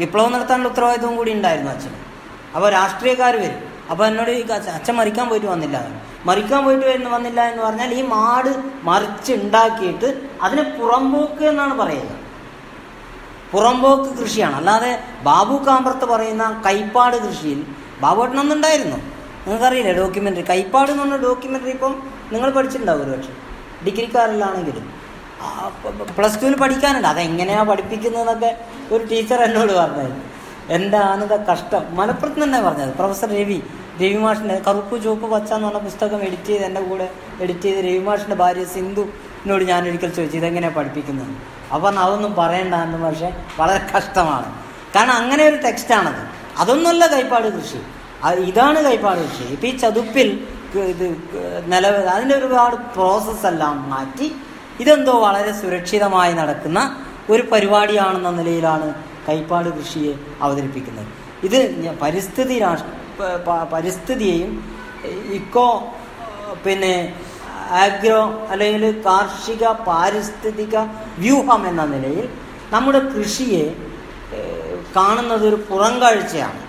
വിപ്ലവം 0.00 0.32
നടത്താനുള്ള 0.32 0.68
ഉത്തരവാദിത്വം 0.68 1.16
കൂടി 1.16 1.30
ഉണ്ടായിരുന്നു 1.32 1.70
അച്ഛൻ 1.70 1.94
അപ്പോൾ 2.54 2.68
രാഷ്ട്രീയക്കാർ 2.70 3.36
വരും. 3.36 3.60
അപ്പോൾ 3.90 4.06
എന്നോട് 4.06 4.30
അച്ഛൻ 4.76 4.94
മരിക്കാൻ 4.94 5.28
പോയിട്ട് 5.28 5.46
വന്നില്ല. 5.46 5.76
മറിക്കാൻ 6.24 6.64
പോയിട്ട് 6.64 6.86
വരുന്ന 6.86 7.08
വന്നില്ല 7.08 7.40
എന്ന് 7.50 7.62
പറഞ്ഞാൽ 7.62 7.94
ഈ 7.94 8.02
മാട് 8.02 8.50
മറിച്ചുണ്ടാക്കിയിട്ട് 8.88 10.08
അതിന് 10.42 10.64
പുറമ്പോക്ക് 10.78 11.44
എന്നാണ് 11.44 11.74
പറയുന്നത്. 11.78 12.18
പുറമ്പോക്ക് 13.52 14.10
കൃഷിയാണ്. 14.18 14.56
അല്ലാതെ 14.56 14.92
ബാബു 15.22 15.56
കാമ്പർത്ത് 15.66 16.04
പറയുന്ന 16.04 16.62
കൈപ്പാട് 16.66 17.16
കൃഷിയിൽ 17.16 17.60
ബാബുവേട്ടനൊന്നുണ്ടായിരുന്നു 18.02 18.98
നിങ്ങൾക്കറിയില്ലേ 19.44 19.92
ഡോക്യുമെന്ററി 19.92 20.44
കൈപ്പാട് 20.50 20.90
എന്ന് 20.90 21.02
പറഞ്ഞ 21.02 21.16
ഡോക്യുമെന്ററി 21.16 21.70
ഇപ്പം 21.70 21.94
നിങ്ങൾ 22.32 22.50
പഠിച്ചിട്ടുണ്ടാവും 22.50 23.02
ഒരു 23.04 23.10
പക്ഷേ 23.10 23.32
ഡിഗ്രിക്കാരിലാണെങ്കിലും. 23.86 24.84
പ്ലസ് 26.18 26.38
ടുവിൽ 26.42 26.56
പഠിക്കാനുണ്ട്. 26.62 27.08
അതെങ്ങനെയാണ് 27.12 27.68
പഠിപ്പിക്കുന്നതെന്നൊക്കെ 27.70 28.50
ഒരു 28.94 29.02
ടീച്ചർ 29.10 29.40
എന്നോട് 29.48 29.72
പറഞ്ഞത് 29.80 30.12
എന്താണത് 30.76 31.36
കഷ്ടം? 31.50 31.84
മലപ്പുറത്ത് 31.98 32.40
തന്നെ 32.42 32.60
പറഞ്ഞത്. 32.66 32.92
പ്രൊഫസർ 32.98 33.30
രവി 33.38 33.58
രവി 34.02 34.18
മാഷിന്റെ 34.24 34.54
കറുപ്പ് 34.66 34.94
ചുവപ്പ് 35.04 35.26
പച്ച 35.32 35.50
എന്ന് 35.52 35.66
പറഞ്ഞ 35.68 35.80
പുസ്തകം 35.88 36.20
എഡിറ്റ് 36.26 36.48
ചെയ്ത് 36.50 36.64
എന്റെ 36.68 36.82
കൂടെ 36.90 37.06
എഡിറ്റ് 37.42 37.64
ചെയ്ത് 37.66 37.80
രവി 37.86 38.02
മാഷിന്റെ 38.08 38.36
ഭാര്യ 38.42 38.64
സിന്ധു 38.74 39.04
എന്നോട് 39.42 39.64
ഞാൻ 39.70 39.82
ഒരിക്കൽ 39.88 40.10
ചോദിച്ചു 40.18 40.36
ഇതെങ്ങനെയാണ് 40.40 40.76
പഠിപ്പിക്കുന്നത്? 40.76 41.32
പറഞ്ഞു, 41.84 42.00
അതൊന്നും 42.06 42.32
പറയണ്ട 42.34 42.74
എന്ന് 42.86 42.98
പക്ഷേ 43.06 43.30
വളരെ 43.58 43.80
കഷ്ടമാണ്. 43.96 44.48
കാരണം 44.94 45.14
അങ്ങനെ 45.20 45.42
ഒരു 45.50 45.58
ടെക്സ്റ്റാണത്. 45.66 46.22
അതൊന്നുമല്ല 46.62 47.06
കൈപ്പാട് 47.14 47.48
കൃഷി. 47.56 47.80
ഇതാണ് 48.50 48.78
കൈപ്പാട് 48.84 49.20
കൃഷി. 49.26 49.44
ഇപ്പം 49.54 49.68
ഈ 49.68 49.74
ചതുപ്പിൽ 49.76 50.28
ഇത് 50.92 51.06
നിലവിൽ 51.72 52.04
അതിന്റെ 52.14 52.34
ഒരുപാട് 52.40 52.76
പ്രോസസ്സെല്ലാം 52.96 53.76
മാറ്റി 53.90 54.28
ഇതെന്തോ 54.80 55.12
വളരെ 55.12 55.52
സുരക്ഷിതമായി 55.52 56.32
നടക്കുന്ന 56.32 57.04
ഒരു 57.30 57.42
പരിപാടിയാണെന്ന 57.42 58.30
നിലയിലാണ് 58.30 58.94
കൈപ്പാട് 59.28 59.68
കൃഷിയെ 59.68 60.14
അവതരിപ്പിക്കുന്നത്. 60.42 61.06
ഇത് 61.44 61.90
പരിസ്ഥിതി 62.02 62.58
രാഷ്ട്ര 62.58 62.88
പരിസ്ഥിതിയെയും 63.72 64.52
ഇക്കോ 65.32 65.94
പിന്നെ 66.66 67.16
ആഗ്രോ 67.70 68.46
അല്ലെങ്കിൽ 68.50 69.02
കാർഷിക 69.06 69.68
പാരിസ്ഥിതിക 69.68 70.76
വ്യൂഹം 71.18 71.68
എന്ന 71.68 71.84
നിലയിൽ 71.84 72.28
നമ്മുടെ 72.72 72.98
കൃഷിയെ 72.98 73.76
കാണുന്നത് 74.96 75.48
ഒരു 75.48 75.62
പുറംകാഴ്ചയാണ്. 75.70 76.60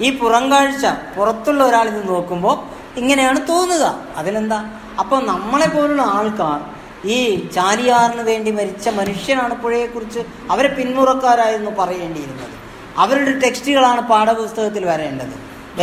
ഈ 0.00 0.18
പുറംകാഴ്ച 0.18 0.86
പുറത്തുള്ള 1.16 1.64
ഒരാൾ 1.64 1.88
ഇത് 1.88 2.08
നോക്കുമ്പോൾ 2.08 2.56
ഇങ്ങനെയാണ് 2.98 3.40
തോന്നുക. 3.48 3.84
അതിലെന്താ? 4.16 4.64
അപ്പോൾ 4.98 5.26
നമ്മളെ 5.26 5.68
പോലുള്ള 5.68 6.02
ആൾക്കാർ 6.02 6.60
ഈ 7.04 7.16
ചാലിയാറിന് 7.54 8.22
വേണ്ടി 8.22 8.50
മരിച്ച 8.50 8.88
മനുഷ്യനാണ് 8.88 9.54
പുഴയെക്കുറിച്ച് 9.62 10.20
അവരെ 10.52 10.68
പിന്മുറക്കാരായിരുന്നു 10.68 11.72
പറയേണ്ടിയിരുന്നത്. 11.80 12.54
അവരുടെ 13.02 13.32
ടെക്സ്റ്റുകളാണ് 13.44 14.00
പാഠപുസ്തകത്തിൽ 14.00 14.84
വരേണ്ടത്. 14.86 15.34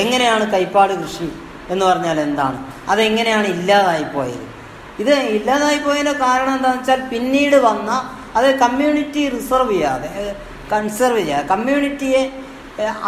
എങ്ങനെയാണ് 0.01 0.51
കൈപ്പാട് 0.51 0.93
കൃഷി 1.01 1.29
എന്ന് 1.69 1.85
പറഞ്ഞാൽ 1.85 2.17
എന്താണ്? 2.19 2.57
അതെങ്ങനെയാണ് 2.89 3.47
ഇല്ലാതായി 3.47 4.05
പോയത് 4.15 4.47
ഇത് 4.99 5.13
ഇല്ലാതായി 5.37 5.77
പോയതിന്റെ 5.77 6.13
കാരണം 6.23 6.53
എന്താണെന്ന് 6.55 6.81
വെച്ചാൽ 6.81 7.01
പിന്നീട് 7.11 7.55
വന്ന 7.55 7.91
അത് 8.35 8.47
കമ്മ്യൂണിറ്റി 8.59 9.21
റിസർവ് 9.29 9.73
ചെയ്യാതെ 9.73 10.09
കൺസർവ് 10.73 11.19
ചെയ്യാതെ 11.19 11.47
കമ്മ്യൂണിറ്റിയെ 11.47 12.21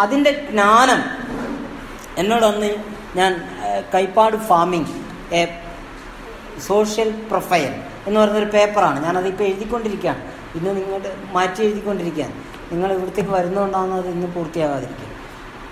അതിന്റെ 0.04 0.32
ജ്ഞാനം. 0.50 1.02
എന്നോടൊന്ന് 2.18 2.70
ഞാൻ 3.16 3.32
Kaipad 3.94 4.38
farming 4.50 4.92
a 5.36 5.44
social 6.68 7.10
profile 7.32 7.74
എന്ന് 8.08 8.20
പറയുന്നൊരു 8.20 8.46
പേപ്പറാണ്. 8.46 9.06
ഞാനതിപ്പോൾ 9.06 9.44
എഴുതിക്കൊണ്ടിരിക്കുകയാണ്. 9.44 10.22
ഇന്ന് 10.58 10.70
നിങ്ങളുടെ 10.70 11.12
മാറ്റി 11.32 11.62
എഴുതിക്കൊണ്ടിരിക്കുകയാണ്. 11.62 12.34
നിങ്ങൾ 12.72 12.94
ഇവിടത്തേക്ക് 12.94 13.30
വരുന്നതുകൊണ്ടാണ് 13.30 13.94
അത് 13.94 14.08
ഇന്ന് 14.08 14.28
പൂർത്തിയാകാതിരിക്കുക 14.28 15.10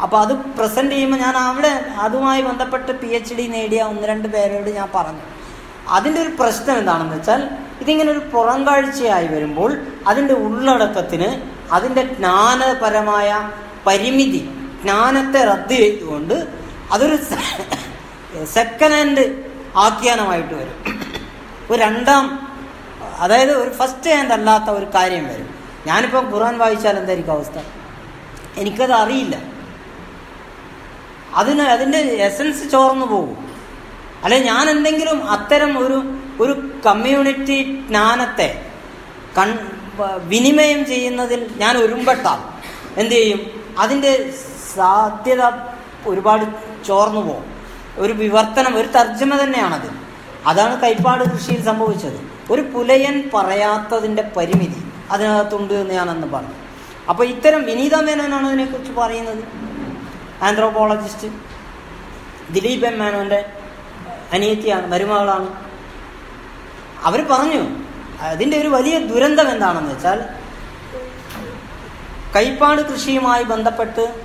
അപ്പോൾ 0.03 0.17
അത് 0.17 0.33
പ്രസന്റ് 0.33 0.91
ചെയ്യുമ്പോൾ 0.91 1.17
ഞാൻ 1.17 1.37
അവിടെ 1.37 1.85
അതുമായി 1.97 2.41
ബന്ധപ്പെട്ട് 2.41 2.91
പി 2.91 3.07
എച്ച് 3.07 3.33
ഡി 3.33 3.47
നേടിയ 3.47 3.81
ഒന്ന് 3.81 4.07
രണ്ട് 4.07 4.27
പേരോട് 4.27 4.69
ഞാൻ 4.69 4.89
പറഞ്ഞു. 4.95 5.21
അതിന്റെ 5.89 6.21
ഒരു 6.21 6.31
പ്രശ്നം 6.39 6.77
എന്താണെന്ന് 6.77 7.15
വെച്ചാൽ 7.15 7.49
ഇതിങ്ങനെ 7.81 8.11
ഒരു 8.11 8.19
പുറം 8.19 8.67
കാഴ്ചയായി 8.67 9.27
വരുമ്പോൾ 9.27 9.77
അതിന്റെ 10.07 10.33
ഉള്ളടക്കത്തിന് 10.33 11.41
അതിന്റെ 11.71 12.03
ജ്ഞാനപരമായ 12.03 13.51
പരിമിതി 13.87 14.49
ജ്ഞാനത്തെ 14.81 15.43
റദ്ദ് 15.43 15.75
ചെയ്തുകൊണ്ട് 15.75 16.47
അതൊരു 16.91 17.17
സെക്കൻഡ് 18.45 18.93
ഹാൻഡ് 18.93 19.50
ആഖ്യാനമായിട്ട് 19.75 20.53
വരും. 20.53 21.01
ഒരു 21.71 21.81
രണ്ടാം 21.81 22.47
അതായത് 23.19 23.51
ഒരു 23.51 23.69
ഫസ്റ്റ് 23.69 24.09
ഹാൻഡ് 24.09 24.33
അല്ലാത്ത 24.33 24.63
ഒരു 24.63 24.85
കാര്യം 24.95 25.27
വരും. 25.27 25.55
ഞാനിപ്പോൾ 25.87 26.33
ഖുറാൻ 26.33 26.57
വായിച്ചാൽ 26.57 26.97
എന്തായിരിക്കും 26.97 27.31
അവസ്ഥ? 27.31 27.59
എനിക്കത് 28.57 28.93
അറിയില്ല. 28.93 29.37
അതിന് 31.35 31.61
അതിന്റെ 31.61 31.97
എസൻസ് 31.97 32.71
ചോർന്നു 32.71 33.05
പോകും. 33.05 33.55
അല്ലെ 34.23 34.39
ഞാൻ 34.39 34.69
എന്തെങ്കിലും 34.69 35.29
അത്തരം 35.29 35.79
ഒരു 35.79 36.17
ഒരു 36.39 36.71
കമ്മ്യൂണിറ്റി 36.85 37.85
ജ്ഞാനത്തെ 37.87 38.65
കൺ 39.37 39.59
വിനിമയം 40.27 40.85
ചെയ്യുന്നതിൽ 40.85 41.49
ഞാൻ 41.57 41.77
ഒരുമ്പെട്ടാൽ 41.77 42.39
എന്ത് 42.99 43.11
ചെയ്യും? 43.11 43.39
അതിന്റെ 43.79 44.33
സാധ്യത 44.75 45.41
ഒരുപാട് 46.07 46.45
ചോർന്നു 46.83 47.21
പോകും. 47.21 47.60
ഒരു 48.01 48.13
വിവർത്തനം 48.13 48.77
ഒരു 48.77 48.87
തർജമ 48.87 49.43
തന്നെയാണത്. 49.43 49.89
അതാണ് 50.45 50.81
കൈപ്പാട് 50.81 51.23
കൃഷിയിൽ 51.23 51.65
സംഭവിച്ചത്. 51.65 52.19
ഒരു 52.51 52.61
പുലയൻ 52.61 53.29
പറയാത്തതിന്റെ 53.33 54.31
പരിമിതി 54.37 54.91
അതിനകത്തുണ്ട് 55.11 55.73
എന്ന് 55.73 55.93
ഞാൻ 55.93 56.09
അന്ന് 56.09 56.27
പറഞ്ഞു. 56.27 56.55
അപ്പോൾ 57.09 57.23
ഇത്തരം 57.23 57.63
വിനീത 57.63 57.95
മേനോനാണ് 57.95 58.47
ഇതിനെക്കുറിച്ച് 58.47 58.91
പറയുന്നത്. 58.91 59.43
ആന്ത്രോപോളജിസ്റ്റ് 60.43 61.27
ദിലീപ് 62.53 62.85
എം 62.85 62.99
മേനോന്റെ 62.99 63.45
അനിയത്തിയാണ് 64.33 64.91
മരുമകളാണ്. 64.91 65.49
അവർ 67.03 67.25
പറഞ്ഞു 67.31 67.61
അതിന്റെ 68.21 68.57
ഒരു 68.57 68.67
വലിയ 68.67 68.99
ദുരന്തം 68.99 69.49
എന്താണെന്ന് 69.51 69.91
വെച്ചാൽ 69.91 70.21
കൈപ്പാട് 72.35 72.81
കൃഷിയുമായി 72.81 73.43
ബന്ധപ്പെട്ട് 73.43 74.21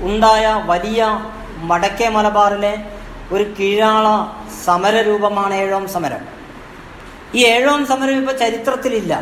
ഉണ്ടായ 0.00 0.62
വലിയ 0.66 1.30
വടക്കേ 1.58 2.08
മലബാറിലെ 2.08 2.95
ഒരു 3.32 3.44
കീഴാള 3.58 4.06
സമരരൂപമാണ് 4.64 5.54
ഏഴോം 5.54 5.88
സമരം. 5.88 6.22
ഈ 7.34 7.40
ഏഴോം 7.44 7.86
സമരം 7.86 8.18
ഇപ്പോൾ 8.20 8.36
ചരിത്രത്തിലില്ല. 8.42 9.12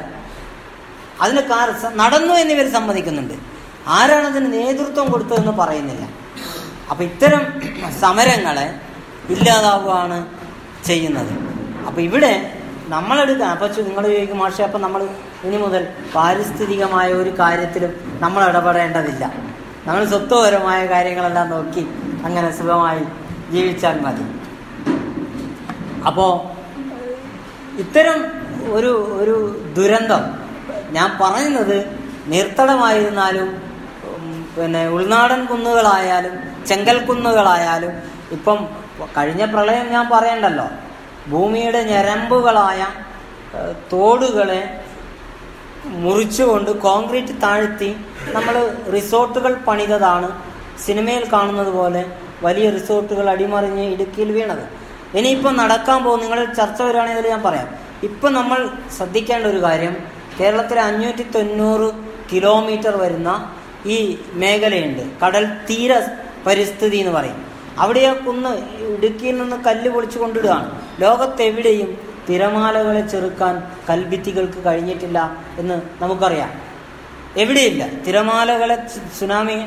അതിന് 1.23 1.41
കാർ 1.41 1.69
നടന്നു 1.95 2.35
എന്നിവർ 2.35 2.67
സമ്മതിക്കുന്നുണ്ട്. 2.73 3.35
ആരാണ് 3.89 4.27
അതിന് 4.27 4.53
നേതൃത്വം 4.53 5.07
കൊടുത്തതെന്ന് 5.13 5.53
പറയുന്നില്ല. 5.53 6.05
അപ്പം 6.91 7.05
ഇത്തരം 7.05 7.43
സമരങ്ങളെ 8.01 8.67
ഇല്ലാതാവുകയാണ് 9.31 10.19
ചെയ്യുന്നത്. 10.89 11.33
അപ്പം 11.87 12.03
ഇവിടെ 12.03 12.61
നമ്മളെടുക്കുക 12.89 13.45
അപ്പൊ 13.45 13.67
നിങ്ങൾ 13.67 14.03
ചോദിക്കും 14.03 14.39
മാഷെ 14.39 14.63
അപ്പം 14.63 14.81
നമ്മൾ 14.81 15.03
ഇനി 15.47 15.57
മുതൽ 15.57 15.83
പാരിസ്ഥിതികമായ 16.15 17.13
ഒരു 17.13 17.31
കാര്യത്തിലും 17.41 17.93
നമ്മൾ 18.21 18.43
ഇടപെടേണ്ടതില്ല. 18.49 19.25
നമ്മൾ 19.87 20.05
സ്വത്വപരമായ 20.05 20.87
കാര്യങ്ങളെല്ലാം 20.87 21.49
നോക്കി 21.51 21.83
അങ്ങനെ 22.25 22.51
സുഖമായി 22.59 23.05
ജീവിച്ചാൽ 23.55 23.97
മതി. 24.07 24.25
അപ്പോ 26.09 26.27
ഇത്തരം 27.83 28.19
ഒരു 28.77 28.91
ഒരു 29.21 29.37
ദുരന്തം 29.77 30.25
ഞാൻ 30.97 31.09
പറയുന്നത് 31.21 31.77
നീർത്തടമായിരുന്നാലും 32.33 33.49
പിന്നെ 34.57 34.83
ഉൾനാടൻ 34.97 35.41
കുന്നുകളായാലും 35.51 36.35
ചെങ്കൽ 36.69 36.99
കുന്നുകളായാലും 37.09 37.95
ഇപ്പം 38.37 38.59
കഴിഞ്ഞ 39.17 39.45
പ്രളയം 39.53 39.87
ഞാൻ 39.95 40.05
പറയണ്ടല്ലോ. 40.13 40.67
ഭൂമിയുടെ 41.33 41.81
ഞരമ്പുകളായ 41.91 42.81
തോടുകളെ 43.93 44.63
മുറിച്ചുകൊണ്ട് 46.05 46.71
കോൺക്രീറ്റ് 46.87 47.35
താഴ്ത്തി 47.43 47.91
നമ്മൾ 48.37 48.55
റിസോർട്ടുകൾ 48.95 49.53
പണിതതാണ്. 49.69 50.29
സിനിമയിൽ 50.85 51.25
കാണുന്നത് 51.35 51.73
പോലെ 51.79 52.03
വലിയ 52.45 52.71
റിസോർട്ടുകൾ 52.71 53.31
അടിമറിഞ്ഞ് 53.31 53.85
ഇടുക്കിയിൽ 53.95 54.33
വീണത്. 54.33 54.65
ഇനിയിപ്പോൾ 55.17 55.57
നടക്കാൻ 55.57 56.05
പോകും 56.05 56.21
നിങ്ങൾ 56.21 56.45
ചർച്ച 56.45 56.83
വരികയാണെങ്കിൽ 56.83 57.29
ഞാൻ 57.29 57.43
പറയാം. 57.43 57.69
ഇപ്പം 58.03 58.33
നമ്മൾ 58.33 58.69
ശ്രദ്ധിക്കേണ്ട 58.97 59.47
ഒരു 59.47 59.63
കാര്യം 59.63 59.97
കേരളത്തിലെ 60.41 60.81
അഞ്ഞൂറ്റി 60.81 61.23
തൊണ്ണൂറ് 61.23 61.93
കിലോമീറ്റർ 62.33 62.97
വരുന്ന 62.97 63.57
ഈ 63.87 64.19
മേഖലയുണ്ട്. 64.33 65.03
കടൽ 65.25 65.45
തീര 65.71 66.01
പരിസ്ഥിതി 66.47 66.97
എന്ന് 66.97 67.13
പറയും. 67.13 67.47
അവിടെ 67.79 68.21
ഒന്ന് 68.27 68.51
ഇടുക്കിയിൽ 68.83 69.39
നിന്ന് 69.39 69.57
കല്ല് 69.65 69.91
പൊളിച്ചു 69.91 70.19
കൊണ്ടിടുകയാണ്. 70.19 70.69
ലോകത്തെവിടെയും 71.01 71.91
തിരമാലകളെ 72.29 73.03
ചെറുക്കാൻ 73.09 73.55
കൽഭിത്തികൾക്ക് 73.91 74.61
കഴിഞ്ഞിട്ടില്ല 74.67 75.19
എന്ന് 75.59 75.77
നമുക്കറിയാം. 76.03 76.64
എവിടെയില്ല. 77.37 77.89
തിരമാലകളെ 78.03 78.87
സുനാമി 79.21 79.67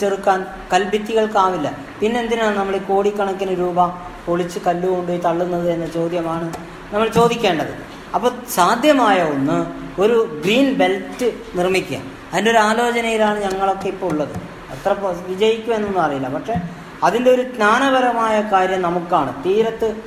ചെറുക്കാൻ 0.00 0.46
കൽഭിത്തികൾക്കാവില്ല. 0.72 1.78
പിന്നെന്തിനാണ് 2.00 2.58
നമ്മൾ 2.58 2.76
ഈ 2.76 2.78
കോടിക്കണക്കിന് 2.78 3.58
രൂപ 3.58 3.86
പൊളിച്ച് 4.26 4.58
കല്ല് 4.66 4.88
കൊണ്ടുപോയി 4.88 5.18
തള്ളുന്നത് 5.18 5.70
എന്ന 5.70 5.86
ചോദ്യമാണ് 5.86 6.52
നമ്മൾ 6.92 7.08
ചോദിക്കേണ്ടത്. 7.08 7.72
അപ്പോൾ 8.14 8.32
സാധ്യമായ 8.50 9.22
ഒന്ന് 9.22 9.66
ഒരു 10.00 10.40
ഗ്രീൻ 10.44 10.74
ബെൽറ്റ് 10.74 11.32
നിർമ്മിക്കുക. 11.54 11.98
അതിന്റെ 12.32 12.50
ഒരു 12.50 12.58
ആലോചനയിലാണ് 12.58 13.42
ഞങ്ങളൊക്കെ 13.42 13.88
ഇപ്പോൾ 13.88 14.06
ഉള്ളത്. 14.06 14.36
അത്ര 14.72 14.96
വിജയിക്കുമെന്നൊന്നും 15.26 16.02
അറിയില്ല. 16.02 16.28
പക്ഷെ 16.28 16.54
അതിന്റെ 17.02 17.30
ഒരു 17.30 17.42
ജ്ഞാനപരമായ 17.42 18.40
കാര്യം 18.40 18.82
നമുക്കാണ്. 18.82 19.44
തീരത്ത് 19.44 20.02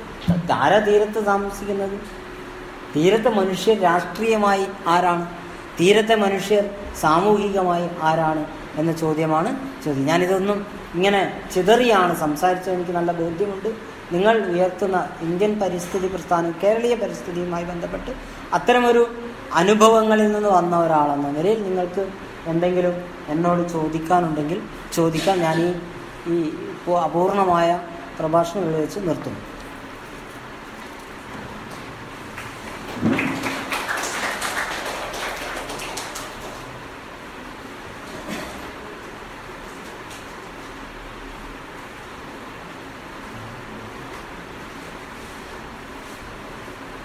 ആരാ 0.52 0.78
തീരത്ത് 0.78 1.26
താമസിക്കുന്നത്. 1.26 2.00
തീരത്ത് 2.96 3.28
മനുഷ്യർ 3.28 3.80
രാഷ്ട്രീയമായി 3.80 4.66
ആരാണ്? 4.86 5.41
തീരത്തെ 5.78 6.16
മനുഷ്യർ 6.22 6.64
സാമൂഹികമായി 7.00 7.86
ആരാണ് 8.02 8.42
എന്ന 8.78 8.92
ചോദ്യമാണ് 9.00 9.50
ചോദ്യം. 9.84 10.04
ഞാനിതൊന്നും 10.06 10.58
ഇങ്ങനെ 10.94 11.20
ചിതറിയാണ് 11.52 12.12
സംസാരിച്ചത്. 12.20 12.74
എനിക്ക് 12.74 12.94
നല്ല 12.96 13.10
ബോധ്യമുണ്ട്. 13.18 13.68
നിങ്ങൾ 14.12 14.34
ഉയർത്തുന്ന 14.50 14.96
ഇന്ത്യൻ 15.22 15.52
പരിസ്ഥിതി 15.60 16.08
പ്രസ്ഥാനം 16.12 16.50
കേരളീയ 16.62 16.94
പരിസ്ഥിതിയുമായി 16.96 17.64
ബന്ധപ്പെട്ട് 17.64 18.12
അത്തരമൊരു 18.52 19.02
അനുഭവങ്ങളിൽ 19.54 20.28
നിന്ന് 20.28 20.50
വന്ന 20.50 20.74
ഒരാളെന്ന 20.78 21.28
നിലയിൽ 21.32 21.60
നിങ്ങൾക്ക് 21.62 22.02
എന്തെങ്കിലും 22.46 22.94
എന്നോട് 23.28 23.62
ചോദിക്കാനുണ്ടെങ്കിൽ 23.72 24.58
ചോദിക്കാൻ 24.94 25.36
ഞാൻ 25.42 25.58
ഈ 26.28 26.36
അപൂർണമായ 27.04 27.68
പ്രഭാഷണം 28.18 28.66
വെച്ച് 28.76 29.00
നിർത്തുന്നു 29.06 29.40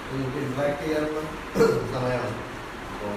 നിങ്ങൾക്ക് 0.06 0.40
ഇന്ററാക്ട് 0.42 0.82
ചെയ്യാനുള്ള 0.82 1.22
സമയമാണ് 1.94 2.38
അപ്പോൾ 2.92 3.16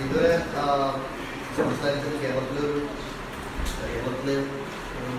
ഇതുവരെ 0.00 0.32
ആ, 0.58 0.64
സംസാരിച്ചത് 1.58 2.16
കേരളത്തിലൊരു 2.22 2.80
കേരളത്തിലെ 3.82 4.36
ഒരു 4.98 5.12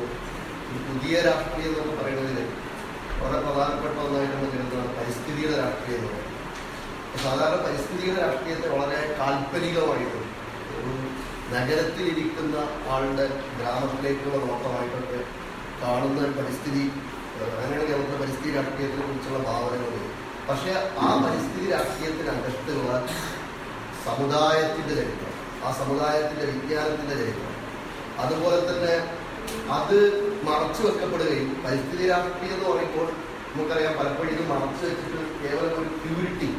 ഒരു 0.65 0.79
പുതിയ 0.87 1.15
രാഷ്ട്രീയം 1.27 1.71
എന്നൊക്കെ 1.71 1.95
പറയുന്നതിൽ 1.99 2.47
വളരെ 3.19 3.39
പ്രധാനപ്പെട്ട 3.45 3.95
ഒന്നായിട്ട് 4.03 4.33
നമ്മൾ 4.33 4.49
കരുതുന്നതാണ് 4.51 4.91
പരിസ്ഥിതിയുടെ 4.97 5.55
രാഷ്ട്രീയം 5.61 6.01
എന്ന് 6.01 6.11
പറയുന്നത് 6.11 6.35
അപ്പൊ 7.05 7.19
സാധാരണ 7.25 7.57
പരിസ്ഥിതിയുടെ 7.65 8.19
രാഷ്ട്രീയത്തെ 8.25 8.67
വളരെ 8.73 8.99
കാൽപ്പനികമായിട്ടും 9.19 10.25
ഒരു 10.75 10.93
നഗരത്തിലിരിക്കുന്ന 11.53 12.57
ആളുടെ 12.93 13.25
ഗ്രാമത്തിലേക്കുള്ള 13.55 14.37
നോട്ടമായിട്ടൊക്കെ 14.43 15.19
കാണുന്ന 15.81 16.19
ഒരു 16.25 16.33
പരിസ്ഥിതി 16.39 16.83
ഏഹ് 17.37 17.53
അങ്ങനെയാണ് 17.55 17.87
കേരളത്തിലെ 17.89 18.19
പരിസ്ഥിതി 18.23 18.51
രാഷ്ട്രീയത്തെ 18.57 18.97
കുറിച്ചുള്ള 19.01 19.39
ഭാവനകൾ 19.47 19.91
പക്ഷെ 20.49 20.71
ആ 20.99 21.09
പരിസ്ഥിതി 21.23 21.65
രാഷ്ട്രീയത്തിനകത്തുള്ള 21.73 22.91
സമുദായത്തിന്റെ 24.05 24.93
ചരിത്രം 24.99 25.33
ആ 25.61 25.77
സമുദായത്തിന്റെ 25.79 26.45
വിജ്ഞാനത്തിന്റെ 26.51 27.15
ചരിത്രം 27.21 27.55
അതുപോലെ 28.19 28.59
തന്നെ 28.69 28.93
അത് 29.77 29.97
മറച്ചു 30.45 30.81
വെക്കപ്പെടുകയും 30.85 31.49
പരിസ്ഥിതി 31.63 32.03
രാഷ്ട്രീയം 32.11 32.53
എന്ന് 32.55 32.67
പറയുമ്പോൾ 32.69 33.07
നമുക്കറിയാം 33.49 33.93
പലപ്പോഴും 33.99 34.31
ഇത് 34.35 34.43
മറച്ചു 34.51 34.83
വെച്ചിട്ട് 34.85 35.21
കേവലം 35.41 35.73
ഒരു 35.73 35.89
പ്യൂരിറ്റി 35.97 36.49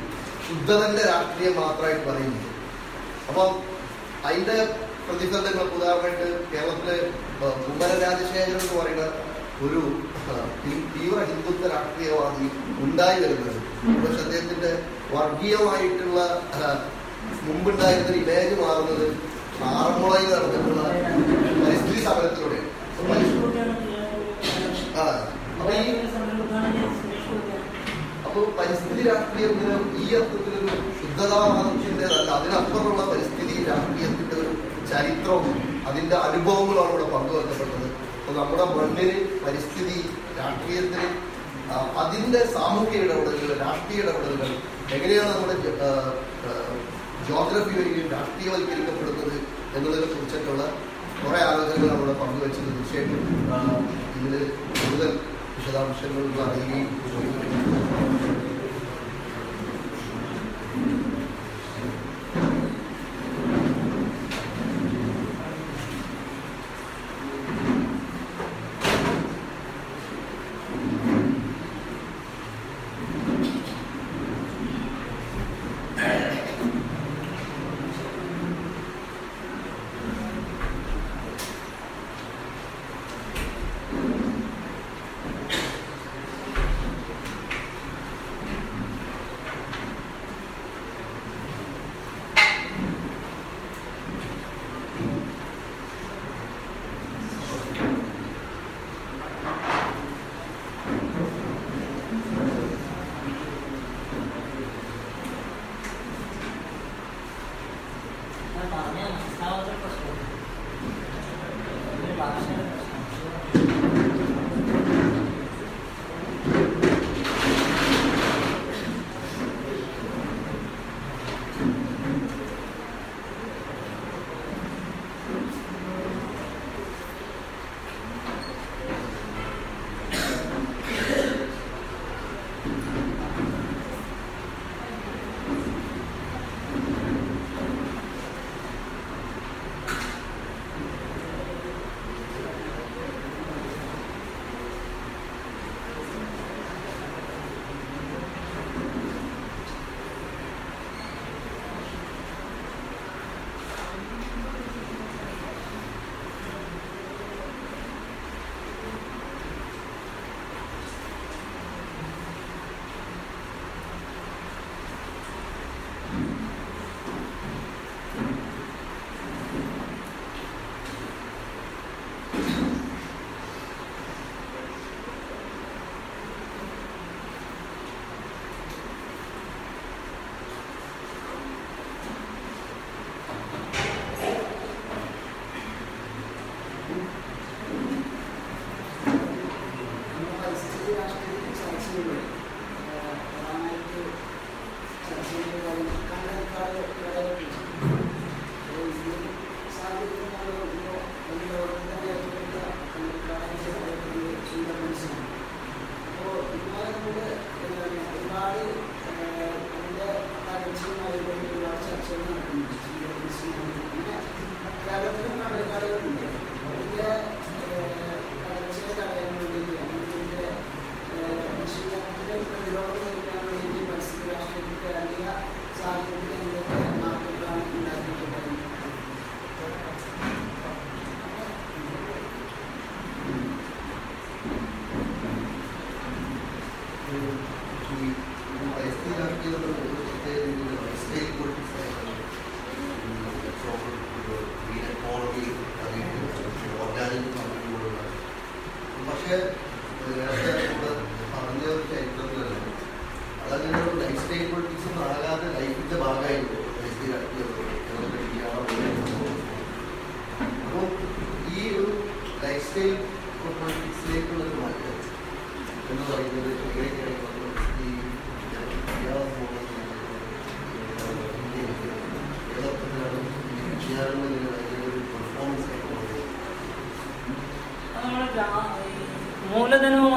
ശുദ്ധതന്റെ 0.46 1.02
രാഷ്ട്രീയം 1.10 1.54
മാത്രമായിട്ട് 1.60 2.04
പറയുന്നു 2.08 2.40
അപ്പം 3.28 3.50
അതിന്റെ 4.24 4.56
പ്രതിഫലങ്ങൾ 5.06 5.66
ഉദാഹരണമായിട്ട് 5.70 6.24
കേരളത്തിലെ 6.50 6.96
ഏഹ്, 7.40 7.54
കുമ്മന 7.62 7.92
രാജശേഖരൻ 8.50 8.60
എന്ന് 8.60 8.74
പറയുന്ന 8.80 9.04
ഒരു 9.64 9.80
തീവ്ര 10.94 11.18
ഹിന്ദുത്വ 11.30 11.64
രാഷ്ട്രീയവാദി 11.74 12.46
ഉണ്ടായി 12.84 13.18
വരുന്നത്. 13.22 13.58
പക്ഷെ 14.02 14.20
അദ്ദേഹത്തിന്റെ 14.24 14.70
വർഗീയമായിട്ടുള്ള 15.14 16.20
മുമ്പുണ്ടായിരുന്ന 17.46 18.12
ഇമേജ് 18.22 18.54
മാറുന്നത് 18.62 19.06
ആറന്മുളയിൽ 19.70 20.28
നടന്നിട്ടുള്ള 20.34 20.82
പരിസ്ഥിതി 21.62 22.00
സമരത്തിലൂടെയാണ്. 22.06 22.68
അപ്പൊ 25.58 25.72
ഈ 25.72 25.90
അർത്ഥത്തിൽ 28.30 28.42
പരിസ്ഥിതി 28.58 29.02
രാഷ്ട്രീയം 29.08 29.52
ഈ 30.02 30.06
അർത്ഥത്തിലൊരു 30.18 30.70
ശുദ്ധതാവാദത്തിന്റെതല്ല 31.00 32.30
അതിനപ്പുറമുള്ള 32.38 33.02
പരിസ്ഥിതി 33.12 33.54
രാഷ്ട്രീയത്തിന്റെ 33.70 34.36
ഒരു 34.42 34.52
ചരിത്രവും 34.90 35.56
അതിന്റെ 35.88 36.16
അനുഭവങ്ങളും 36.26 36.88
ഇവിടെ 36.90 37.06
പങ്കുവെക്കപ്പെട്ടത്. 37.14 37.88
അപ്പോൾ 38.32 38.58
നമ്മുടെ 38.60 38.64
മണ്ണിന് 38.72 39.14
പരിസ്ഥിതി 39.42 39.98
രാഷ്ട്രീയത്തിന് 40.38 41.06
ആ, 41.68 41.74
അതിന്റെ 42.00 42.40
സാമൂഹ്യ 42.52 43.00
ഇടപെടലുകൾ 43.00 43.50
രാഷ്ട്രീയ 43.60 44.02
ഇടപെടലുകൾ 44.02 44.50
എങ്ങനെയാണ് 44.94 45.32
നമ്മുടെ 45.32 45.56
ജോഗ്രഫി 47.28 47.72
വരികയും 47.78 48.08
രാഷ്ട്രീയവൽക്കരിക്കപ്പെടുന്നത് 48.14 49.36
എന്നതിനെ 49.74 50.06
കുറിച്ചിട്ടുള്ള 50.08 50.62
കുറെ 51.20 51.40
ആലോചനകൾ 51.46 51.88
നമ്മുടെ 51.92 52.14
പങ്കുവെച്ചത് 52.20 52.70
തീർച്ചയായിട്ടും 52.70 53.22
ഇതിൽ 54.18 54.34
കൂടുതൽ 54.76 55.10
വിശദാംശങ്ങൾ 55.56 56.24
അറിയുകയും 56.44 56.88
ചോദിക്കുകയും 57.06 58.29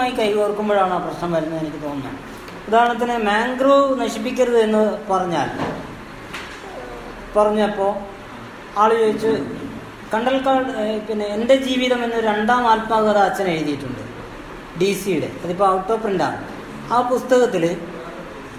മൂലധനവുമായി 0.06 0.16
കൈകോർക്കുമ്പോഴാണ് 0.22 0.94
ആ 0.94 1.00
പ്രശ്നം 1.00 1.30
വരുന്നത് 1.32 1.60
എനിക്ക് 1.60 1.80
തോന്നുന്നത്. 1.84 2.16
ഉദാഹരണത്തിന് 2.68 3.16
മാംഗ്രോവ് 3.28 3.94
നശിപ്പിക്കരുത് 4.02 4.60
എന്ന് 4.64 4.82
പറഞ്ഞാൽ 5.10 5.50
പറഞ്ഞപ്പോൾ 7.36 7.92
ആൾ 8.78 8.90
ചോദിച്ചു 8.96 9.32
കണ്ടൽക്കാട് 10.12 10.68
പിന്നെ 11.08 11.26
എന്റെ 11.36 11.56
ജീവിതം 11.64 12.00
എന്ന 12.04 12.18
രണ്ടാം 12.22 12.64
ആത്മകഥ 12.68 13.20
അച്ഛൻ 13.24 13.48
എഴുതിയിട്ടുണ്ട് 13.50 14.02
ഡി 14.80 14.90
സിയുടെ 14.94 15.30
അതിപ്പോൾ 15.44 15.68
ഔട്ട് 15.70 15.92
ഓഫ് 15.92 16.02
പ്രിന്റാണ് 16.04 16.38
ആ 16.92 17.00
പുസ്തകത്തിൽ 17.10 17.64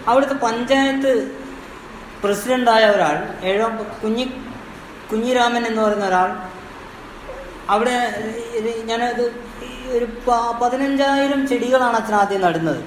അവിടുത്തെ 0.08 0.36
പഞ്ചായത്ത് 0.42 1.12
പ്രസിഡന്റായ 2.22 2.84
ഒരാൾ 2.90 3.16
ഏഴോ 3.44 3.66
കുഞ്ഞി 4.02 4.26
കുഞ്ഞിരാമൻ 5.10 5.64
എന്ന് 5.66 5.80
പറയുന്ന 5.82 6.06
ഒരാൾ 6.06 6.30
അവിടെ 7.70 7.96
ഞാനത് 8.88 9.24
ഒരു 9.96 10.06
പതിനഞ്ചായിരം 10.62 11.48
ചെടികളാണ് 11.48 11.96
അച്ഛൻ 11.96 12.14
ആദ്യം 12.14 12.40
നടുന്നത്. 12.40 12.84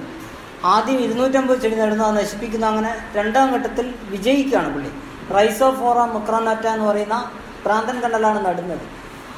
ആദ്യം 0.64 0.98
ഇരുന്നൂറ്റമ്പത് 0.98 1.58
ചെടി 1.58 1.74
നടുന്ന 1.74 2.02
അത് 2.02 2.16
നശിപ്പിക്കുന്ന 2.16 2.66
അങ്ങനെ 2.66 2.94
രണ്ടാം 3.14 3.54
ഘട്ടത്തിൽ 3.54 3.94
വിജയിക്കുകയാണ് 4.02 4.74
പുള്ളി. 4.74 4.90
റൈസോഫോറ 5.36 6.04
മുക്രാനാറ്റ 6.04 6.66
എന്ന് 6.66 6.84
പറയുന്ന 6.84 7.30
പ്രാന്തൻ 7.64 8.00
കണ്ടലാണ് 8.00 8.46
നടുന്നത്. 8.46 8.80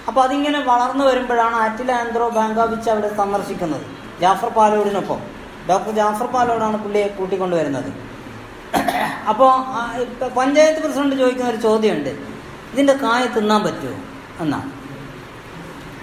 അപ്പോൾ 0.09 0.21
അതിങ്ങനെ 0.21 0.61
വളർന്നു 0.61 1.05
വരുമ്പോഴാണ് 1.05 1.55
ആറ്റില 1.55 1.93
ആൻഡ്രോ 1.93 2.29
ബാങ്കാവിച്ച് 2.29 2.91
അവിടെ 2.91 3.17
സന്ദർശിക്കുന്നത്. 3.17 3.83
ജാഫർ 4.21 4.49
പാലോടിനൊപ്പം. 4.49 5.21
ഡോക്ടർ 5.71 5.91
ജാഫർ 5.91 6.27
പാലോടാണ് 6.27 6.83
പുള്ളിയെ 6.83 7.07
കൂട്ടിക്കൊണ്ടുവരുന്നത്. 7.07 7.91
അപ്പോൾ 9.29 9.53
പഞ്ചായത്ത് 10.37 10.81
പ്രസിഡന്റ് 10.83 11.17
ചോദിക്കുന്ന 11.17 11.51
ഒരു 11.51 11.57
ചോദ്യമുണ്ട്. 11.57 12.11
ഇതിന്റെ 12.73 12.93
കായ 12.93 13.27
തിന്നാൻ 13.37 13.63
പറ്റുമോ? 13.63 13.97
എന്നാണ്. 14.41 14.80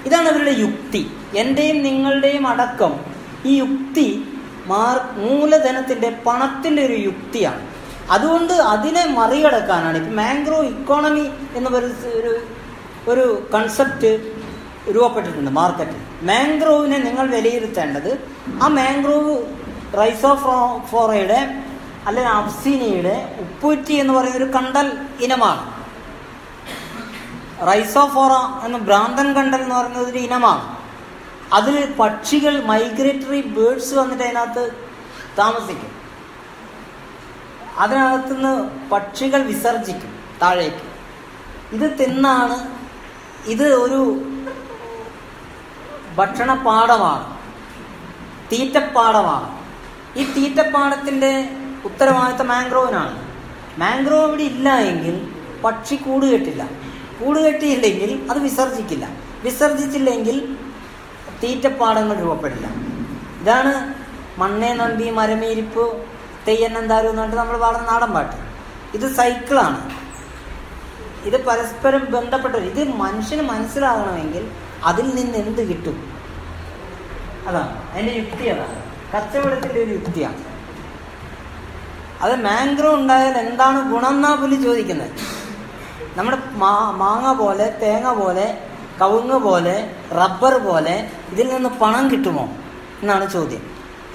ഇതാണ് 0.05 0.29
അവരുടെ 0.29 0.51
യുക്തി. 0.51 1.11
എന്റെയും 1.37 1.83
നിങ്ങളുടെയും 1.83 2.47
അടക്കം 2.47 2.99
ഈ 3.45 3.57
യുക്തി 3.57 4.23
മാർ 4.65 4.99
മൂലധനത്തിന്റെ 5.17 6.17
പണത്തിന്റെ 6.25 6.85
ഒരു 6.85 6.93
യുക്തിയാണ്. 6.93 7.67
അതുകൊണ്ട് 8.11 8.53
അതിനെ 8.53 9.05
മറികടക്കാനാണ്. 9.05 9.97
ഇപ്പം 9.97 10.15
മാംഗ്രോ 10.15 10.63
ഇക്കോണമി 10.63 11.29
എന്ന 11.55 11.69
ഒരു 11.69 12.39
ഒരു 13.07 13.47
കൺസെപ്റ്റ് 13.53 14.31
രൂപപ്പെട്ടിട്ടുണ്ട് 14.91 15.51
മാർക്കറ്റിൽ. 15.51 15.95
മാംഗ്രോവിനെ 16.21 16.97
നിങ്ങൾ 16.97 17.27
വിലയിരുത്തേണ്ടത് 17.27 18.17
ആ 18.63 18.67
മാംഗ്രോവ് 18.67 19.37
റൈസോഫോറയുടെ 19.97 21.63
അല്ലെങ്കിൽ 22.05 22.31
അഫ്സീനയുടെ 22.31 23.37
ഉപ്പൂറ്റി 23.39 23.93
എന്ന് 23.93 24.13
പറയുന്ന 24.13 24.37
ഒരു 24.37 24.43
കണ്ടൽ 24.43 24.91
ഇനമാണ്. 25.21 25.76
റൈസോഫോറ 27.61 28.65
എന്ന 28.65 28.77
ഭ്രാന്തൻ 28.77 29.33
കണ്ടൽ 29.33 29.61
എന്ന് 29.61 29.75
പറയുന്നത് 29.75 30.09
ഒരു 30.09 30.17
ഇനമാണ്. 30.17 30.77
അതിൽ 31.53 31.93
പക്ഷികൾ 31.99 32.63
മൈഗ്രേറ്ററി 32.63 33.41
ബേഡ്സ് 33.41 33.93
വന്നിട്ട് 33.93 34.23
അതിനകത്ത് 34.23 34.71
താമസിക്കും. 35.37 35.91
അതിനകത്തുനിന്ന് 37.77 38.69
പക്ഷികൾ 38.89 39.41
വിസർജിക്കും 39.41 40.19
താഴേക്ക്. 40.41 40.77
ഇത് 41.75 41.99
തിന്നാണ്. 41.99 42.77
ഇത് 43.49 43.73
ഒരു 43.73 44.21
ഭക്ഷണപ്പാടമാണ് 46.15 47.37
തീറ്റപ്പാടമാണ് 48.51 49.57
ഈ 50.17 50.33
തീറ്റപ്പാടത്തിന്റെ 50.33 51.49
ഉത്തരവാദിത്തം 51.85 52.47
മാംഗ്രോവിനാണ്. 52.47 53.27
മാംഗ്രോവ് 53.79 54.27
ഇവിടെ 54.27 54.43
ഇല്ല 54.43 54.77
എങ്കിൽ 54.77 55.33
പക്ഷി 55.63 55.95
കൂട് 55.95 56.25
കെട്ടില്ല. 56.25 56.86
കൂട് 57.19 57.39
കെട്ടിയില്ലെങ്കിൽ 57.39 58.27
അത് 58.31 58.39
വിസർജിക്കില്ല. 58.39 59.09
വിസർജിച്ചില്ലെങ്കിൽ 59.43 60.57
തീറ്റപ്പാടങ്ങൾ 61.43 62.21
രൂപപ്പെടില്ല. 62.21 62.67
ഇതാണ് 63.41 63.93
മണ്ണേ 64.39 64.73
നമ്പി 64.73 65.09
മരമേരിപ്പ് 65.09 66.05
തെയ്യന്നെന്താരും 66.47 67.09
എന്ന് 67.09 67.21
പറഞ്ഞിട്ട് 67.21 67.43
നമ്മൾ 67.43 67.57
പാടുന്ന 67.57 67.91
നാടൻ 67.91 68.11
പാട്ട്. 68.11 68.35
ഇത് 68.93 69.15
സൈക്കിളാണ്. 69.15 69.79
ഇത് 71.25 71.45
പരസ്പരം 71.45 72.11
ബന്ധപ്പെട്ട 72.11 72.55
ഇത് 72.55 72.95
മനുഷ്യന് 72.95 73.41
മനസ്സിലാകണമെങ്കിൽ 73.41 74.51
അതിൽ 74.83 75.05
നിന്ന് 75.15 75.37
എന്ത് 75.37 75.61
കിട്ടും? 75.69 76.13
അതാണ് 77.47 77.91
അതിന്റെ 77.91 78.13
യുക്തി 78.13 78.45
അതാണ് 78.45 78.77
കച്ചവടത്തിന്റെ 79.13 79.83
ഒരു 79.83 79.91
യുക്തിയാണ്. 79.91 80.43
അത് 82.21 82.43
മാംഗ്രോ 82.43 82.95
ഉണ്ടായാൽ 82.95 83.37
എന്താണ് 83.37 83.91
ഗുണം 83.91 84.09
എന്നാ 84.09 84.35
പുലി 84.35 84.55
ചോദിക്കുന്നത്? 84.55 85.11
നമ്മുടെ 86.17 86.37
മാ 86.61 86.71
മാങ്ങ 87.01 87.33
പോലെ 87.33 87.65
തേങ്ങ 87.81 88.11
പോലെ 88.21 88.45
കവുങ്ങ് 89.01 89.39
പോലെ 89.47 89.75
റബ്ബർ 90.19 90.53
പോലെ 90.67 90.95
ഇതിൽ 91.31 91.47
നിന്ന് 91.55 91.69
പണം 91.81 92.05
കിട്ടുമോ 92.11 92.45
എന്നാണ് 93.01 93.25
ചോദ്യം. 93.33 93.63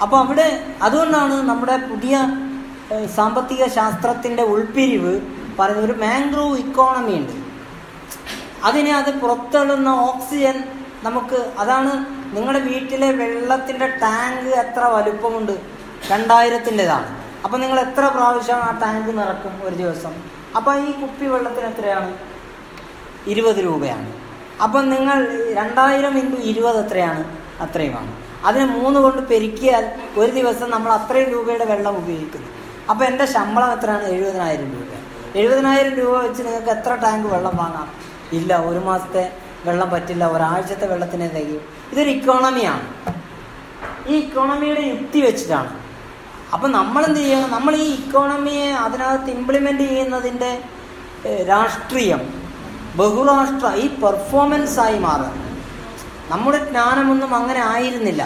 അപ്പോൾ 0.01 0.17
അവിടെ 0.23 0.47
അതുകൊണ്ടാണ് 0.81 1.35
നമ്മുടെ 1.49 1.75
പുതിയ 1.91 2.15
സാമ്പത്തിക 3.15 3.63
ശാസ്ത്രത്തിന്റെ 3.77 4.43
ഉൾപ്പിരിവ് 4.53 5.13
പറയുന്ന 5.59 5.85
ഒരു 5.87 5.95
മാംഗ്രൂവ് 6.03 6.57
ഇക്കോണമി 6.63 7.13
ഉണ്ട്. 7.19 7.35
അതിനെ 8.67 8.91
അത് 9.01 9.11
പുറത്തള്ളുന്ന 9.21 9.89
ഓക്സിജൻ 10.09 10.57
നമുക്ക് 11.07 11.39
അതാണ് 11.59 11.93
നിങ്ങളുടെ 12.35 12.59
വീട്ടിലെ 12.59 13.09
വെള്ളത്തിന്റെ 13.21 13.87
ടാങ്ക് 14.03 14.51
എത്ര 14.63 14.83
വലുപ്പമുണ്ട്? 14.95 15.55
രണ്ടായിരത്തിന്റെതാണ്. 16.11 17.09
അപ്പം 17.45 17.59
നിങ്ങൾ 17.61 17.79
എത്ര 17.79 18.03
പ്രാവശ്യം 18.15 18.61
ആ 18.67 18.69
ടാങ്ക് 18.83 19.11
നിറക്കും 19.17 19.55
ഒരു 19.63 19.75
ദിവസം? 19.75 20.13
അപ്പം 20.55 20.87
ഈ 20.87 20.91
കുപ്പി 20.91 21.25
വെള്ളത്തിന് 21.25 21.65
എത്രയാണ്? 21.65 22.17
ഇരുപത് 23.27 23.55
രൂപയാണ്. 23.55 24.13
അപ്പം 24.63 24.89
നിങ്ങൾ 24.89 25.27
രണ്ടായിരം 25.53 26.17
ഇന്റു 26.17 26.35
ഇരുപത് 26.35 26.85
എത്രയാണ്? 26.85 27.37
അത്രയുമാണ്. 27.61 28.23
അതിനെ 28.45 28.65
മൂന്ന് 28.65 28.99
കൊണ്ട് 28.99 29.27
പെരുക്കിയാൽ 29.27 29.91
ഒരു 30.17 30.31
ദിവസം 30.31 30.69
നമ്മൾ 30.69 30.91
അത്രയും 30.91 31.29
രൂപയുടെ 31.29 31.65
വെള്ളം 31.65 31.97
ഉപയോഗിക്കുന്നു. 31.97 32.47
അപ്പോൾ 32.89 33.05
എന്റെ 33.05 33.25
ശമ്പളം 33.25 33.73
എത്രയാണ്? 33.73 34.03
എഴുപതിനായിരം 34.03 34.71
രൂപ 34.71 34.93
എഴുപതിനായിരം 35.35 35.95
രൂപ 35.95 36.17
വെച്ച് 36.21 36.43
നിങ്ങൾക്ക് 36.43 36.69
എത്ര 36.69 36.95
ടാങ്ക് 36.95 37.27
വെള്ളം 37.27 37.57
വാങ്ങാം? 37.57 37.93
ഇല്ല 38.33 38.65
ഒരു 38.65 38.79
മാസത്തെ 38.79 39.31
വെള്ളം 39.65 39.89
പറ്റില്ല. 39.89 40.27
ഒരാഴ്ചത്തെ 40.27 40.87
വെള്ളത്തിനെ 40.87 41.27
തികയും. 41.27 41.61
ഇതൊരു 41.91 42.09
ഇക്കോണമിയാണ് 42.09 42.87
ഈ 44.07 44.15
ഇക്കോണമിയുടെ 44.15 44.81
യുക്തി 44.81 45.21
വെച്ചിട്ടാണ്. 45.21 45.82
അപ്പം 46.53 46.71
നമ്മൾ 46.71 47.01
എന്ത് 47.05 47.19
ചെയ്യണം? 47.19 47.51
നമ്മൾ 47.51 47.73
ഈ 47.75 47.87
ഇക്കോണമിയെ 47.95 48.67
അതിനകത്ത് 48.85 49.29
ഇംപ്ലിമെന്റ് 49.37 49.83
ചെയ്യുന്നതിന്റെ 49.83 50.51
രാഷ്ട്രീയം 51.51 52.21
ബഹുരാഷ്ട്ര 52.95 53.67
ഈ 53.83 53.85
പെർഫോമൻസ് 54.01 54.79
ആയി 54.79 54.97
മാറുക 54.99 55.31
നമ്മുടെ 56.31 56.59
ജ്ഞാനമൊന്നും 56.69 57.31
അങ്ങനെ 57.35 57.61
ആയിരുന്നില്ല. 57.73 58.23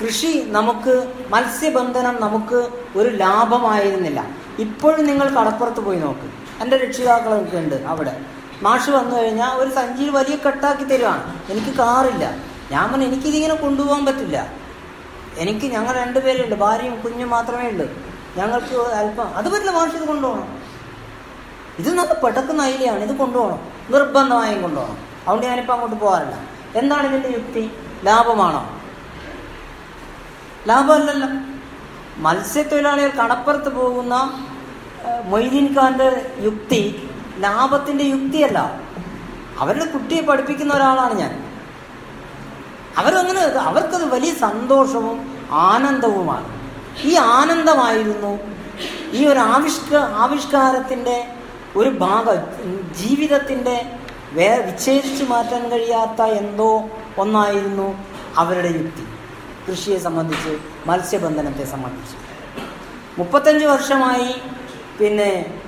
കൃഷി 0.00 0.30
നമുക്ക് 0.56 0.94
മത്സ്യബന്ധനം 1.30 2.16
നമുക്ക് 2.20 2.58
ഒരു 2.98 3.10
ലാഭമായിരുന്നില്ല. 3.16 4.20
ഇപ്പോഴും 4.58 5.02
നിങ്ങൾ 5.06 5.26
കടപ്പുറത്ത് 5.28 5.80
പോയി 5.80 5.98
നോക്ക്. 5.98 6.26
എന്റെ 6.62 6.76
രക്ഷിതാക്കളൊക്കെ 6.76 7.56
ഉണ്ട് 7.56 7.76
അവിടെ. 7.92 8.14
മാഷ് 8.62 8.90
വന്നു 8.90 9.14
കഴിഞ്ഞാൽ 9.16 9.52
ഒരു 9.62 9.70
സഞ്ചിയിൽ 9.78 10.10
വലിയ 10.10 10.36
കട്ടാക്കി 10.46 10.84
തരുവാണ്. 10.84 11.24
എനിക്ക് 11.52 11.72
കാറില്ല. 11.78 12.24
ഞാൻ 12.70 12.84
പറഞ്ഞു 12.92 13.06
എനിക്കിതിങ്ങനെ 13.06 13.54
കൊണ്ടുപോകാൻ 13.54 14.04
പറ്റില്ല. 14.06 14.38
എനിക്ക് 15.36 15.66
ഞങ്ങൾ 15.66 15.94
രണ്ടുപേരുണ്ട് 15.94 16.54
ഭാര്യയും 16.54 17.00
കുഞ്ഞും 17.00 17.30
മാത്രമേ 17.30 17.68
ഉള്ളൂ. 17.68 17.86
ഞങ്ങൾക്ക് 18.36 18.76
അല്പം 18.76 19.36
അത് 19.36 19.48
പറ്റില്ല 19.48 19.84
ഇത് 19.84 20.08
കൊണ്ടുപോകണം. 20.08 20.62
ഇത് 21.78 21.94
നല്ല 21.94 22.12
പെട്ടക്കുന്ന 22.12 22.62
ഐഡിയാണ് 22.62 22.98
ഇത് 22.98 23.16
കൊണ്ടുപോകണം. 23.16 23.72
നിർബന്ധമായും 23.90 24.62
കൊണ്ടുപോകണം. 24.62 24.96
അതുകൊണ്ട് 24.96 25.46
ഞാനിപ്പോൾ 25.46 25.72
അങ്ങോട്ട് 25.72 25.96
പോകാറില്ല. 25.96 26.38
എന്താണ് 26.74 27.06
ഇതിന്റെ 27.06 27.28
യുക്തി? 27.28 27.70
ലാഭമാണോ? 28.04 28.80
ലാഭമല്ലല്ലോ. 30.66 31.28
മത്സ്യത്തൊഴിലാളികൾ 32.16 33.10
കടപ്പുറത്ത് 33.10 33.68
പോകുന്ന 33.68 34.44
മൊയ്തീൻ 35.24 35.80
ഖാന്റെ 35.80 36.34
യുക്തി 36.38 37.10
ലാഭത്തിന്റെ 37.38 38.04
യുക്തിയല്ല. 38.04 38.80
അവരുടെ 39.58 39.84
കുട്ടിയെ 39.84 40.20
പഠിപ്പിക്കുന്ന 40.20 40.74
ഒരാളാണ് 40.74 41.14
ഞാൻ. 41.14 41.45
അവരങ്ങനെ 42.96 43.40
അവർക്കത് 43.40 44.04
വലിയ 44.14 44.34
സന്തോഷവും 44.34 45.46
ആനന്ദവുമാണ്. 45.50 46.56
ഈ 47.04 47.14
ആനന്ദമായിരുന്നു 47.14 48.38
ഈ 49.12 49.26
ഒരു 49.26 49.38
ആവിഷ്ക 49.38 49.96
ആവിഷ്കാരത്തിന്റെ 49.96 51.28
ഒരു 51.76 51.88
ഭാഗം. 51.88 52.38
ജീവിതത്തിന്റെ 52.94 53.92
വേ 54.32 54.56
വിച്ഛേദിച്ചു 54.56 55.24
മാറ്റാൻ 55.24 55.68
കഴിയാത്ത 55.68 56.22
എന്തോ 56.22 56.84
ഒന്നായിരുന്നു 57.18 58.04
അവരുടെ 58.36 58.66
യുക്തി. 58.66 59.06
കൃഷിയെ 59.70 59.98
സംബന്ധിച്ച് 59.98 60.58
മത്സ്യബന്ധനത്തെ 60.86 61.64
സംബന്ധിച്ച്. 61.64 62.16
മുപ്പത്തഞ്ച് 63.18 63.64
വർഷമായി 63.64 64.34
പിന്നെ 64.98 65.60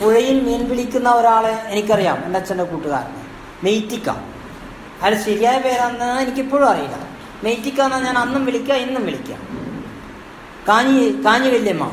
പുഴയിൽ 0.00 0.40
മീൻ 0.40 0.70
പിടിക്കുന്ന 0.70 1.10
ഒരാളെ 1.10 1.62
എനിക്കറിയാം 1.66 2.24
എന്റെ 2.24 2.38
അച്ഛന്റെ 2.38 2.64
കൂട്ടുകാരനെ 2.64 3.26
മെയ്റ്റിക്ക. 3.64 4.35
അയാൾ 5.02 5.14
ശരിയായ 5.14 5.58
പേരാണെന്ന് 5.58 6.20
എനിക്കിപ്പോഴും 6.20 6.68
അറിയില്ല. 6.68 6.96
മെയ്റ്റിക്കാന്ന് 7.44 7.96
ഞാൻ 7.96 8.18
അന്നും 8.18 8.44
വിളിക്കാം 8.44 8.76
ഇന്നും 8.76 9.04
വിളിക്കാം. 9.04 9.40
കാഞ്ഞി 10.68 11.24
കാഞ്ഞി 11.24 11.48
വല്യമ്മ 11.48 11.90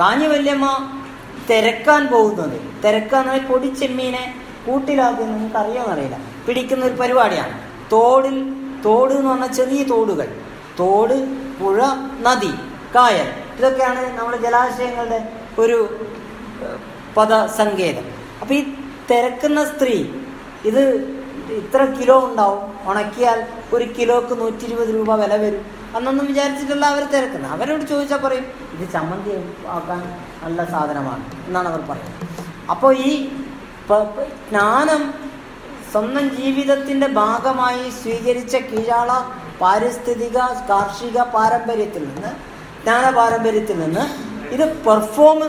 കാഞ്ഞി 0.00 0.26
വല്യമ്മ 0.26 0.96
തിരക്കാൻ 1.50 2.06
പോകുന്നത്. 2.06 2.82
തിരക്കാന്ന് 2.84 3.46
പൊടിച്ചെമ്മീനെ 3.46 4.34
കൂട്ടിലാക്കുന്നത് 4.66 5.34
നിങ്ങൾക്ക് 5.34 5.56
അറിയാമെന്നറിയില്ല 5.56 6.18
പിടിക്കുന്ന 6.46 6.84
ഒരു 6.84 6.94
പരിപാടിയാണ്. 6.94 7.60
തോടിൽ 7.92 8.52
തോട് 8.84 9.12
എന്ന് 9.14 9.30
പറഞ്ഞാൽ 9.30 9.52
ചെറിയ 9.52 9.82
തോടുകൾ. 9.82 10.28
തോട് 10.80 11.14
പുഴ 11.60 11.80
നദി 12.20 12.52
കായൽ. 12.94 13.28
ഇതൊക്കെയാണ് 13.58 14.18
നമ്മുടെ 14.18 14.36
ജലാശയങ്ങളുടെ 14.36 15.32
ഒരു 15.58 16.06
പദസങ്കേതം. 17.16 18.04
അപ്പം 18.40 18.54
ഈ 18.54 18.64
തിരക്കുന്ന 19.10 19.64
സ്ത്രീ 19.64 20.04
ഇത് 20.64 21.19
ഇത്ര 21.58 21.80
കിലോ 21.98 22.16
ഉണ്ടാവും. 22.28 22.62
ഉണക്കിയാൽ 22.90 23.38
ഒരു 23.74 23.86
കിലോക്ക് 23.96 24.34
നൂറ്റി 24.40 24.64
ഇരുപത് 24.68 24.90
രൂപ 24.96 25.14
വില 25.22 25.34
വരും. 25.44 25.64
അന്നൊന്നും 25.96 26.26
വിചാരിച്ചിട്ടല്ല 26.30 26.84
അവർ 26.94 27.04
തിരക്കുന്നത്. 27.14 27.52
അവരോട് 27.56 27.84
ചോദിച്ചാൽ 27.92 28.20
പറയും 28.24 28.46
ഇത് 28.74 28.84
ചമ്മന്തി 28.94 29.32
ആക്കാൻ 29.76 30.02
നല്ല 30.44 30.64
സാധനമാണ് 30.74 31.24
എന്നാണ് 31.46 31.68
അവർ 31.72 31.82
പറയുന്നത്. 31.90 32.26
അപ്പോൾ 32.74 32.92
ഈ 33.08 33.12
ജ്ഞാനം 34.48 35.02
സ്വന്തം 35.92 36.26
ജീവിതത്തിന്റെ 36.38 37.06
ഭാഗമായി 37.20 37.84
സ്വീകരിച്ച 38.02 38.56
കീഴാള 38.70 39.12
പാരിസ്ഥിതിക 39.60 40.38
കാർഷിക 40.68 41.18
പാരമ്പര്യത്തിൽ 41.34 42.04
നിന്ന് 42.10 42.30
ജ്ഞാന 42.84 43.06
പാരമ്പര്യത്തിൽ 43.16 43.76
നിന്ന് 43.80 44.04
ഇത് 44.54 44.64
പെർഫോം 44.84 45.40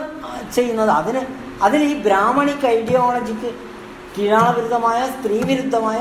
ചെയ്യുന്നത് 0.56 0.90
അതിന് 0.90 1.22
അതിൽ 1.66 1.80
ഈ 1.82 1.94
ബ്രാഹ്മണിക് 2.06 2.66
ഐഡിയോളജിക്ക് 2.78 3.50
കീഴാള 4.14 4.46
സ്ത്രീവിരുദ്ധമായ 4.46 5.00
സ്ത്രീ 5.14 5.36
വിരുദ്ധമായ 5.50 6.00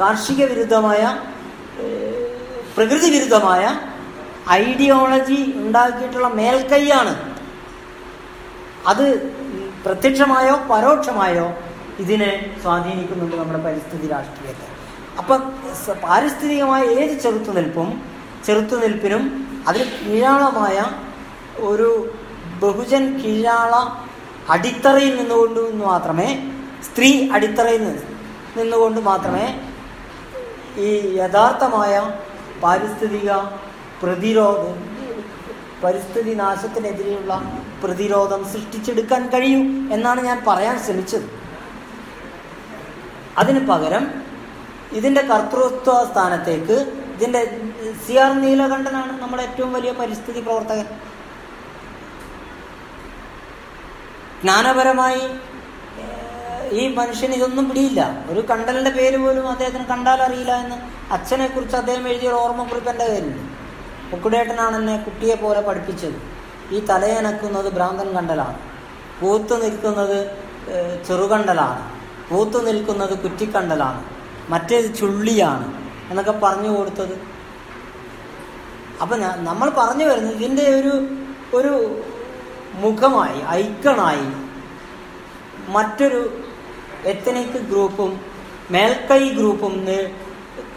കാർഷിക 0.00 0.40
വിരുദ്ധമായ 0.50 1.02
പ്രകൃതി 2.76 3.08
വിരുദ്ധമായ 3.14 3.62
ഐഡിയോളജി 4.62 5.38
ഉണ്ടാക്കിയിട്ടുള്ള 5.62 6.28
മേൽക്കൈയാണ്. 6.40 7.14
അത് 8.90 9.04
പ്രത്യക്ഷമായോ 9.84 10.54
പരോക്ഷമായോ 10.70 11.46
ഇതിനെ 12.02 12.30
സ്വാധീനിക്കുന്നുണ്ട് 12.62 13.36
നമ്മുടെ 13.36 13.60
പരിസ്ഥിതി 13.66 14.06
രാഷ്ട്രീയത്തെ. 14.14 14.66
അപ്പം 15.20 15.40
പാരിസ്ഥിതികമായ 16.04 16.82
ഏത് 17.00 17.14
ചെറുത്തുനിൽപ്പും 17.24 17.90
ചെറുത്തുനിൽപ്പിനും 18.46 19.22
അതിന് 19.68 19.86
കീഴാളമായ 19.98 20.78
ഒരു 21.68 21.90
ബഹുജൻ 22.62 23.04
കീഴാള 23.20 23.74
അടിത്തറയിൽ 24.54 25.12
നിന്നുകൊണ്ട് 25.20 25.60
നിന്ന് 25.66 25.84
മാത്രമേ 25.84 26.28
സ്ത്രീ 26.86 27.10
അടിത്തറയിൽ 27.36 27.82
നിന്ന് 27.86 28.02
നിന്നുകൊണ്ട് 28.58 29.00
മാത്രമേ 29.10 29.46
ഈ 30.86 30.90
യഥാർത്ഥമായ 31.20 31.94
പാരിസ്ഥിതിക 32.62 33.30
പ്രതിരോധം 34.02 34.76
പരിസ്ഥിതി 35.82 36.32
നാശത്തിനെതിരെയുള്ള 36.34 37.32
പ്രതിരോധം 37.82 38.42
സൃഷ്ടിച്ചെടുക്കാൻ 38.52 39.22
കഴിയും 39.32 39.64
എന്നാണ് 39.94 40.20
ഞാൻ 40.28 40.38
പറയാൻ 40.46 40.76
ശ്രമിച്ചത്. 40.84 41.26
അതിന് 43.38 43.60
പകരം 43.70 44.04
ഇതിന്റെ 44.98 45.22
കർത്തൃത്വ 45.30 45.96
സ്ഥാനത്തേക്ക് 46.10 46.76
ഇതിന്റെ 47.14 47.42
സി 48.04 48.14
ആർ 48.24 48.32
നീലകണ്ഠനാണ് 48.44 49.12
നമ്മുടെ 49.22 49.42
ഏറ്റവും 49.42 49.72
വലിയ 49.72 49.92
പരിസ്ഥിതി 50.00 50.40
പ്രവർത്തകൻ. 50.40 50.86
ജ്ഞാനപരമായി 54.40 55.24
ഈ 56.80 56.94
മനുഷ്യന് 56.94 57.34
ഇതൊന്നും 57.34 57.68
പിടിയില്ല. 57.68 58.00
ഒരു 58.30 58.40
കണ്ടലിന്റെ 58.50 58.90
പേര് 58.90 59.16
പോലും 59.16 59.48
അദ്ദേഹത്തിന് 59.48 59.84
കണ്ടാൽ 59.84 60.22
അറിയില്ല 60.22 60.52
എന്ന് 60.64 60.76
അച്ഛനെ 61.12 61.46
കുറിച്ച് 61.46 61.76
അദ്ദേഹം 61.76 62.08
എഴുതിയ 62.08 62.28
ഒരു 62.28 62.34
ഓർമ്മക്കുറിപ്പ് 62.34 62.90
എന്റെ 62.90 63.06
കയ്യിലുണ്ട്. 63.06 63.42
മുക്കുടേട്ടനാണ് 64.12 64.76
എന്നെ 64.76 64.96
കുട്ടിയെ 64.96 65.34
പോലെ 65.34 65.60
പഠിപ്പിച്ചത്. 65.60 66.18
ഈ 66.74 66.80
തലയനക്കുന്നത് 66.90 67.72
ഭ്രാന്തൻ 67.72 68.08
കണ്ടലാണ്. 68.14 68.58
പൂത്തു 69.20 69.54
നിൽക്കുന്നത് 69.54 70.18
ചെറുകണ്ടലാണ്. 71.08 71.82
പൂത്തു 72.30 72.58
നിൽക്കുന്നത് 72.58 73.18
കുറ്റിക്കണ്ടലാണ്. 73.18 74.04
മറ്റേത് 74.48 74.94
ചുള്ളിയാണ് 74.94 75.66
എന്നൊക്കെ 76.10 76.32
പറഞ്ഞു 76.32 76.70
കൊടുത്തത്. 76.78 77.14
അപ്പം 79.02 79.20
നമ്മൾ 79.20 79.70
പറഞ്ഞു 79.70 80.04
വരുന്നത് 80.04 80.34
ഇതിന്റെ 80.34 80.66
ഒരു 80.80 80.94
ഒരു 81.56 81.72
മുഖമായി 82.74 83.38
ഐക്കണായി 83.48 84.28
മറ്റൊരു 85.72 86.43
എത്തനിക് 87.06 87.60
ഗ്രൂപ്പും 87.70 88.20
മേൽക്കൈ 88.70 89.28
ഗ്രൂപ്പും 89.28 89.86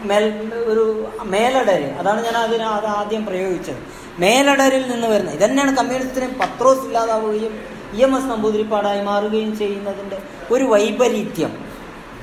മേൽ 0.02 0.26
ഒരു 0.72 0.84
മേലടര്. 1.24 1.90
അതാണ് 2.00 2.26
ഞാൻ 2.26 2.38
അതിന് 2.38 2.64
അത് 2.64 2.86
ആദ്യം 2.86 3.26
പ്രയോഗിച്ചത്. 3.26 3.80
മേലടരിൽ 4.20 4.92
നിന്ന് 4.92 5.08
വരുന്ന 5.08 5.32
ഇതന്നെയാണ് 5.32 5.78
കമ്മ്യൂണിസ്റ്റിന് 5.78 6.28
പത്രോസ് 6.40 6.86
ഇല്ലാതാവുകയും 6.86 7.54
ഇ 7.94 8.02
എം 8.04 8.18
എസ് 8.18 8.26
നമ്പൂതിരിപ്പാടായി 8.26 9.02
മാറുകയും 9.02 9.58
ചെയ്യുന്നതിന്റെ 9.58 10.18
ഒരു 10.52 10.64
വൈപരീത്യം. 10.64 11.52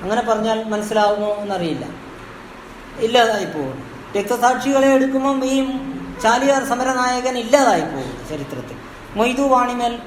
അങ്ങനെ 0.02 0.22
പറഞ്ഞാൽ 0.22 0.64
മനസ്സിലാവുമോ 0.64 1.34
എന്നറിയില്ല. 1.34 1.84
ഇല്ലാതായി 2.98 3.44
പോകും 3.44 3.78
രക്തസാക്ഷികളെ 4.16 4.88
എടുക്കുമ്പം 4.88 5.44
ഈ 5.44 5.56
ചാലിയാർ 6.22 6.64
സമരനായകൻ 6.64 7.38
ഇല്ലാതായി 7.38 7.86
പോകും 7.94 8.16
ചരിത്രത്തിൽ. 8.30 8.76
മൊയ്തു 9.16 9.42
വാണിമേൽ 9.42 9.98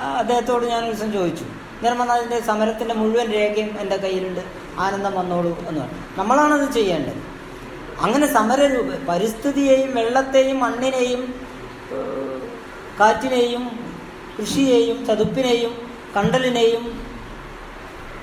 അദ്ദേഹത്തോട് 0.00 0.64
ഞാൻ 0.64 0.84
ഒരു 0.84 0.92
ദിവസം 0.92 1.12
ചോദിച്ചു. 1.12 1.44
നിർമ്മനാഥിന്റെ 1.82 2.40
സമരത്തിന്റെ 2.40 2.94
മുഴുവൻ 2.94 3.32
രേഖയും 3.32 3.80
എന്റെ 3.80 3.96
കയ്യിലുണ്ട്. 3.96 4.40
ആനന്ദം 4.78 5.14
വന്നോളൂ 5.14 5.58
എന്ന് 5.58 5.80
പറഞ്ഞു. 5.80 6.02
നമ്മളാണത് 6.16 6.72
ചെയ്യേണ്ടത്. 6.72 7.34
അങ്ങനെ 8.00 8.32
സമരരൂപ 8.32 8.86
പരിസ്ഥിതിയെയും 9.08 9.94
വെള്ളത്തെയും 9.94 10.60
മണ്ണിനെയും 10.60 11.34
കാറ്റിനെയും 13.00 13.94
കൃഷിയെയും 14.40 15.06
ചതുപ്പിനെയും 15.06 15.90
കണ്ടലിനെയും 16.16 17.06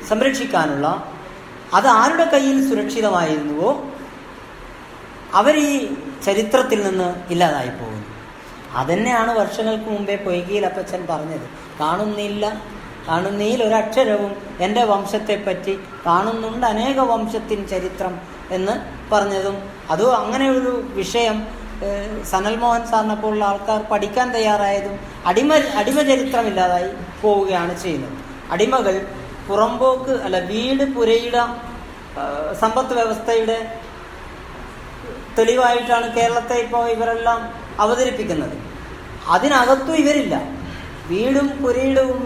സംരക്ഷിക്കാനുള്ള 0.08 1.12
അത് 1.74 1.88
ആരുടെ 1.88 2.24
കയ്യിൽ 2.24 2.70
സുരക്ഷിതമായിരുന്നുവോ 2.70 3.86
അവർ 5.34 5.58
ഈ 5.58 5.94
ചരിത്രത്തിൽ 6.26 6.84
നിന്ന് 6.84 7.32
ഇല്ലാതായി 7.32 7.70
പോകുന്നു. 7.70 8.08
അതന്നെയാണ് 8.72 9.40
വർഷങ്ങൾക്ക് 9.40 9.86
മുമ്പേ 9.86 10.16
പൊയ്കയിൽ 10.16 10.66
അപ്പച്ചൻ 10.66 11.08
പറഞ്ഞത്. 11.10 11.50
കാണുന്നില്ല 11.80 12.62
കാണുന്നീൽ 13.12 13.64
ഒരക്ഷരവും 13.64 14.34
എന്റെ 14.60 14.84
വംശത്തെപ്പറ്റി 14.84 15.80
കാണുന്നുണ്ട് 16.06 16.66
അനേക 16.68 17.00
വംശത്തിൻ 17.00 17.68
ചരിത്രം 17.68 18.14
എന്ന് 18.52 18.76
പറഞ്ഞതും. 19.14 19.58
അതോ 19.92 20.08
അങ്ങനെ 20.12 20.50
ഒരു 20.50 20.84
വിഷയം 21.00 21.48
സനൽ 22.32 22.56
മോഹൻ 22.56 22.84
സാറിനെ 22.92 23.16
പോലുള്ള 23.16 23.46
ആൾക്കാർ 23.46 23.80
പഠിക്കാൻ 23.92 24.28
തയ്യാറായതും 24.34 25.00
അടിമ 25.26 25.54
അടിമ 25.54 26.02
ചരിത്രമില്ലാതായി 26.02 26.90
പോവുകയാണ് 27.22 27.74
ചെയ്യുന്നത്. 27.84 28.16
അടിമകൾ 28.52 28.96
പുറമ്പോക്ക് 29.48 30.12
അല്ല 30.26 30.40
വീട് 30.40 30.84
പുരയിട 30.96 31.38
സമ്പത്ത് 32.62 32.94
വ്യവസ്ഥയുടെ 32.94 33.58
തെളിവായിട്ടാണ് 35.38 36.16
കേരളത്തെ 36.16 36.56
ഇപ്പോൾ 36.56 36.90
ഇവരെല്ലാം 36.90 37.42
അവതരിപ്പിക്കുന്നത്. 37.80 38.56
അതിനകത്തും 39.30 39.96
ഇവരില്ല. 39.96 40.36
വീടും 41.12 41.48
പുരയിടവും 41.62 42.22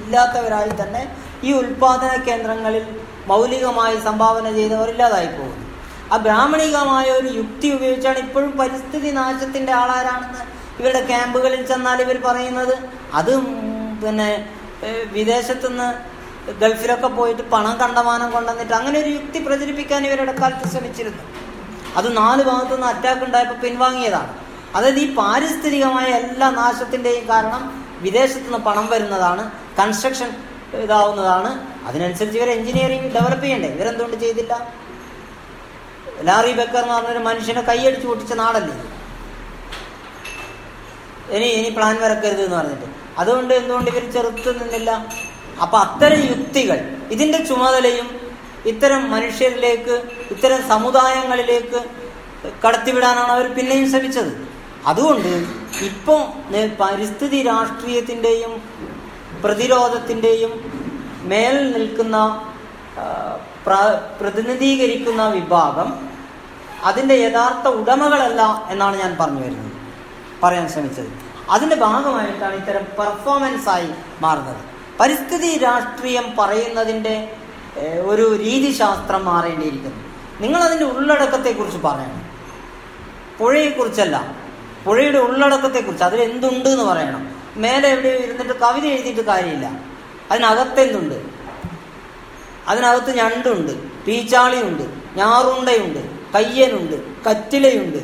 ഇല്ലാത്തവരായി 0.00 0.72
തന്നെ 0.80 1.02
ഈ 1.48 1.50
ഉൽപാദന 1.60 2.12
കേന്ദ്രങ്ങളിൽ 2.28 2.86
മൗലികമായി 3.30 3.96
സംഭാവന 4.06 4.46
ചെയ്തവരില്ലാതായി 4.58 5.30
പോകുന്നു. 5.38 5.66
ആ 6.12 6.16
ബ്രാഹ്മണികമായ 6.26 7.06
ഒരു 7.18 7.28
യുക്തി 7.40 7.68
ഉപയോഗിച്ചാണ് 7.76 8.18
ഇപ്പോഴും 8.26 8.52
പരിസ്ഥിതി 8.60 9.10
നാശത്തിന്റെ 9.18 9.72
ആളാരാണെന്ന് 9.80 10.42
ഇവരുടെ 10.80 11.02
ക്യാമ്പുകളിൽ 11.10 11.62
ചെന്നാൽ 11.70 11.98
ഇവർ 12.06 12.16
പറയുന്നത്. 12.28 12.74
അത് 13.18 13.32
പിന്നെ 14.02 14.30
വിദേശത്തു 15.16 15.16
വിദേശത്തുനിന്ന് 15.16 15.88
ഗൾഫിലൊക്കെ 16.60 17.08
പോയിട്ട് 17.16 17.42
പണം 17.54 17.74
കണ്ടമാനം 17.80 18.28
കൊണ്ടുവന്നിട്ട് 18.34 18.74
അങ്ങനെ 18.78 18.96
ഒരു 19.02 19.10
യുക്തി 19.16 19.38
പ്രചരിപ്പിക്കാൻ 19.46 20.00
ഇവരുടെ 20.08 20.34
കാലത്ത് 20.38 20.66
ശ്രമിച്ചിരുന്നു. 20.72 21.24
അത് 21.98 22.08
നാല് 22.20 22.42
ഭാഗത്തു 22.48 22.74
നിന്ന് 22.74 22.86
അറ്റാക്ക് 22.92 23.24
ഉണ്ടായപ്പോൾ 23.26 23.58
പിൻവാങ്ങിയതാണ്. 23.64 24.32
അതായത് 24.76 25.00
ഈ 25.04 25.08
പാരിസ്ഥിതികമായ 25.20 26.08
എല്ലാ 26.20 26.48
നാശത്തിന്റെയും 26.60 27.24
കാരണം 27.32 27.62
വിദേശത്തു 28.04 28.46
നിന്ന് 28.48 28.60
പണം 28.68 28.86
വരുന്നതാണ് 28.92 29.42
കൺസ്ട്രക്ഷൻ 29.80 30.30
ഇതാവുന്നതാണ്. 30.84 31.50
അതിനനുസരിച്ച് 31.88 32.38
ഇവർ 32.38 32.50
എഞ്ചിനീയറിംഗ് 32.50 33.08
ഡെവലപ്പ് 33.16 33.44
ചെയ്യണ്ടേ? 33.44 33.68
ഇവരെന്തുകൊണ്ട് 33.76 34.16
ചെയ്തില്ല? 34.24 34.52
ലാറി 36.28 36.52
ബെക്കർ 36.60 36.82
എന്ന് 36.82 36.94
പറഞ്ഞൊരു 36.94 37.22
മനുഷ്യനെ 37.28 37.62
കൈയടിച്ച് 37.68 38.06
പൊട്ടിച്ച 38.06 38.32
നാടല്ലേ 38.42 38.74
ഇനി 41.36 41.48
ഇനി 41.58 41.68
പ്ലാൻ 41.76 41.96
വരക്കരുത് 42.04 42.42
എന്ന് 42.44 42.56
പറഞ്ഞിട്ട്. 42.56 42.86
അതുകൊണ്ട് 43.20 43.52
എന്തുകൊണ്ട് 43.54 43.88
ഇവർ 43.90 44.04
ചെറുത്ത് 44.14 44.50
നിന്നില്ല? 44.60 44.90
അപ്പൊ 45.62 45.76
അത്തരം 45.78 46.20
യുക്തികൾ 46.32 46.78
ഇതിന്റെ 47.14 47.38
ചുമതലയും 47.48 48.08
ഇത്തരം 48.70 49.02
മനുഷ്യരിലേക്ക് 49.10 49.94
ഇത്തരം 50.34 50.60
സമുദായങ്ങളിലേക്ക് 50.68 51.80
കടത്തിവിടാനാണ് 52.64 53.32
അവർ 53.36 53.46
പിന്നെയും 53.58 53.86
ശ്രമിച്ചത്. 53.92 54.32
അതുകൊണ്ട് 54.86 55.46
ഇപ്പോൾ 55.84 56.52
പരിസ്ഥിതി 56.80 57.42
രാഷ്ട്രീയത്തിന്റെയും 57.42 58.62
പ്രതിരോധത്തിന്റെയും 59.44 60.80
മേൽ 61.22 61.72
നിൽക്കുന്ന 61.72 62.46
പ്ര- 63.66 64.18
പ്രതിനിധീകരിക്കുന്ന 64.20 65.28
വിഭാഗം 65.28 66.08
അതിന്റെ 66.84 67.14
യഥാർത്ഥ 67.14 67.68
ഉടമകളല്ല 67.68 68.66
എന്നാണ് 68.70 68.96
ഞാൻ 68.96 69.16
പറഞ്ഞു 69.20 69.40
വരുന്നത് 69.40 69.72
പറയാൻ 70.42 70.68
ശ്രമിച്ചത്. 70.68 71.06
അതിന്റെ 71.50 71.76
ഭാഗമായിട്ടാണ് 71.76 72.54
ഇത്തരം 72.54 72.84
പെർഫോമൻസ് 72.98 73.68
ആയി 73.68 73.88
മാറുന്നത്. 74.20 74.56
പരിസ്ഥിതി 75.00 75.58
രാഷ്ട്രീയം 75.58 76.36
പറയുന്നതിന്റെ 76.38 77.32
ഒരു 78.06 78.36
രീതിശാസ്ത്രം 78.36 79.24
മാറേണ്ടിയിരിക്കുന്നു. 79.24 80.04
നിങ്ങളതിന്റെ 80.40 80.84
ഉള്ളടക്കത്തെക്കുറിച്ച് 80.84 81.78
പറയണം. 81.78 82.22
പുഴയെക്കുറിച്ചല്ല. 83.38 84.34
പുഴയുടെ 84.84 85.18
ഉള്ളടക്കത്തെക്കുറിച്ച് 85.18 86.04
അതിൽ 86.04 86.20
എന്തുണ്ട് 86.20 86.68
എന്ന് 86.68 86.84
പറയണം. 86.84 87.36
മേലെ 87.56 87.88
എവിടെ 87.88 88.08
ഇരുന്നിട്ട് 88.08 88.60
കവിത 88.60 88.84
എഴുതിയിട്ട് 88.84 89.20
കാര്യമില്ല. 89.20 89.70
അതിനകത്തെന്തുണ്ട്? 90.30 91.22
അതിനകത്ത് 92.68 93.16
ഞണ്ടുണ്ട് 93.16 94.04
പീച്ചാളിയുണ്ട് 94.04 94.82
ഞാറുണ്ടയുണ്ട് 95.16 96.32
കയ്യനുണ്ട് 96.34 97.24
കറ്റിലയുണ്ട് 97.24 97.98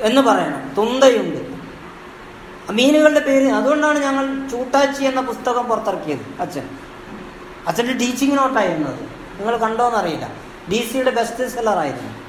എന്ന് 0.00 0.20
പറയണം. 0.20 0.74
തുണ്ടയുണ്ട് 0.78 1.52
മീനുകളുടെ 2.70 3.20
പേര് 3.20 3.52
അതുകൊണ്ടാണ് 3.52 3.98
ഞങ്ങൾ 3.98 4.48
ചൂട്ടാച്ചി 4.48 5.04
എന്ന 5.04 5.20
പുസ്തകം 5.20 5.68
പുറത്തിറക്കിയത് 5.68 6.40
അച്ഛൻ. 6.40 6.68
അച്ഛന്റെ 7.66 7.92
ടീച്ചിങ് 7.92 8.38
നോട്ടായിരുന്നു 8.38 8.88
അത്. 8.88 9.00
നിങ്ങൾ 9.38 9.56
കണ്ടോന്നറിയില്ല. 9.56 10.32
ഡി 10.72 10.88
സിയുടെ 10.92 11.10
ബെസ്റ്റ് 11.10 11.48
സെല്ലറായിരുന്നു. 11.48 12.21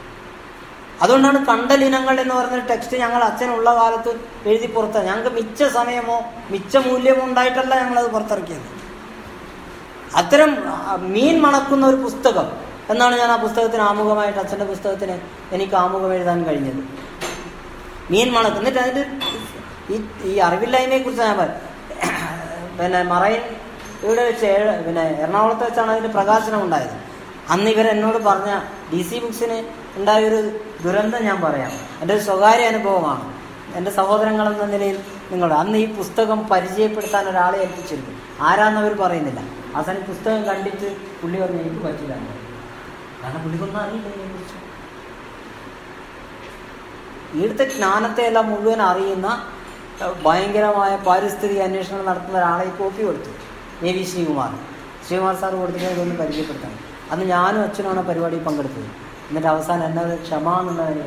അതുകൊണ്ടാണ് 1.03 1.39
കണ്ടലിനങ്ങൾ 1.49 2.15
എന്ന് 2.23 2.35
പറഞ്ഞ 2.39 2.57
ടെക്സ്റ്റ് 2.71 2.95
ഞങ്ങൾ 3.03 3.21
അച്ഛനുള്ള 3.29 3.69
കാലത്ത് 3.79 4.11
എഴുതി 4.49 4.67
പുറത്ത. 4.75 4.97
ഞങ്ങൾക്ക് 5.07 5.31
മിച്ച 5.39 5.63
സമയമോ 5.77 6.17
മിച്ച 6.53 6.73
മൂല്യമോ 6.87 7.23
ഉണ്ടായിട്ടല്ല 7.29 7.73
ഞങ്ങളത് 7.81 8.09
പുറത്തിറക്കിയത്. 8.15 8.67
അത്തരം 10.21 10.51
മീൻ 11.13 11.35
മണക്കുന്ന 11.45 11.83
ഒരു 11.91 11.99
പുസ്തകം 12.05 12.47
എന്നാണ് 12.91 13.15
ഞാൻ 13.21 13.29
ആ 13.35 13.37
പുസ്തകത്തിന് 13.43 13.83
ആമുഖമായിട്ട് 13.89 14.39
അച്ഛന്റെ 14.43 14.67
പുസ്തകത്തിന് 14.71 15.15
എനിക്ക് 15.55 15.75
ആമുഖം 15.83 16.11
എഴുതാൻ 16.17 16.39
കഴിഞ്ഞത്. 16.47 16.81
മീൻ 18.13 18.29
മണക്ക് 18.37 18.57
എന്നിട്ട് 18.61 18.79
അതിന്റെ 18.85 19.03
ഈ 19.93 19.97
ഈ 20.29 20.33
അറിവില്ലായ്മയെ 20.47 20.99
കുറിച്ച് 21.05 21.23
ഞാൻ 21.27 21.37
പറയും 21.41 21.61
പിന്നെ 22.77 23.01
മറൈൻ 23.13 23.41
ഇവിടെ 24.03 24.23
വെച്ച് 24.29 24.51
പിന്നെ 24.85 25.03
എറണാകുളത്ത് 25.23 25.63
വെച്ചാണ് 25.67 25.91
അതിന്റെ 25.93 26.11
പ്രകാശനം 26.17 26.59
ഉണ്ടായത്. 26.65 26.95
അന്ന് 27.53 27.69
ഇവർ 27.75 27.85
എന്നോട് 27.93 28.19
പറഞ്ഞ 28.27 28.51
ഡി 28.91 29.01
സി 29.09 29.17
ബുക്സിന് 29.23 29.57
ഉണ്ടായൊരു 29.99 30.39
ദുരന്തം 30.83 31.23
ഞാൻ 31.23 31.41
പറയാം. 31.41 31.71
എന്റെ 32.01 32.13
ഒരു 32.13 32.21
സ്വകാര്യ 32.21 32.63
അനുഭവമാണ്. 32.63 33.33
എന്റെ 33.75 33.91
സഹോദരങ്ങൾ 33.91 34.53
എന്ന 34.53 34.65
നിലയിൽ 34.65 34.99
നിങ്ങൾ 35.31 35.53
അന്ന് 35.53 35.77
ഈ 35.77 35.85
പുസ്തകം 35.93 36.47
പരിചയപ്പെടുത്താൻ 36.47 37.29
ഒരാളെ 37.29 37.57
ഏൽപ്പിച്ചിരുന്നു. 37.57 38.09
ആരാന്നവർ 38.41 38.93
പറയുന്നില്ല. 38.93 39.39
അവസാനം 39.75 40.01
പുസ്തകം 40.01 40.43
കണ്ടിട്ട് 40.43 40.95
പുള്ളി 41.21 41.41
പറഞ്ഞു 41.41 41.59
എനിക്ക് 41.59 41.85
പറ്റില്ല 41.85 42.13
എന്ന്." 42.13 42.33
കാരണം 43.23 43.41
പുള്ളിക്കൊന്നും 43.41 43.81
അറിയില്ല 43.81 44.07
ഇവിടുത്തെ 47.33 47.63
ജ്ഞാനത്തെ 47.63 48.21
എല്ലാം 48.21 48.49
മുഴുവൻ 48.49 48.81
അറിയുന്ന 48.81 49.47
ഭയങ്കരമായ 50.25 50.95
പാരിസ്ഥിതിക 50.97 51.61
അന്വേഷണം 51.61 52.05
നടത്തുന്ന 52.05 52.37
ഒരാളെ 52.37 52.65
കോപ്പി 52.65 53.03
കൊടുത്തു. 53.03 53.31
A 53.85 53.91
V 53.91 54.03
Sreekumar. 54.03 54.51
Sreekumar 55.07 55.35
sir 55.35 55.55
കൊടുത്തിട്ട് 55.55 55.85
ഇതൊന്ന് 55.85 56.15
പരിചയപ്പെടുത്താൻ 56.15 56.79
അന്ന് 57.11 57.25
ഞാനും 57.25 57.63
അച്ഛനാണ് 57.63 58.01
പരിപാടിയിൽ 58.07 58.43
പങ്കെടുത്തത്. 58.43 59.02
എന്നിട്ട് 59.33 59.49
അവസാനം 59.51 59.83
എന്നോട് 59.89 60.13
ക്ഷമ 60.25 60.47
എന്നുള്ളതിന് 60.61 61.05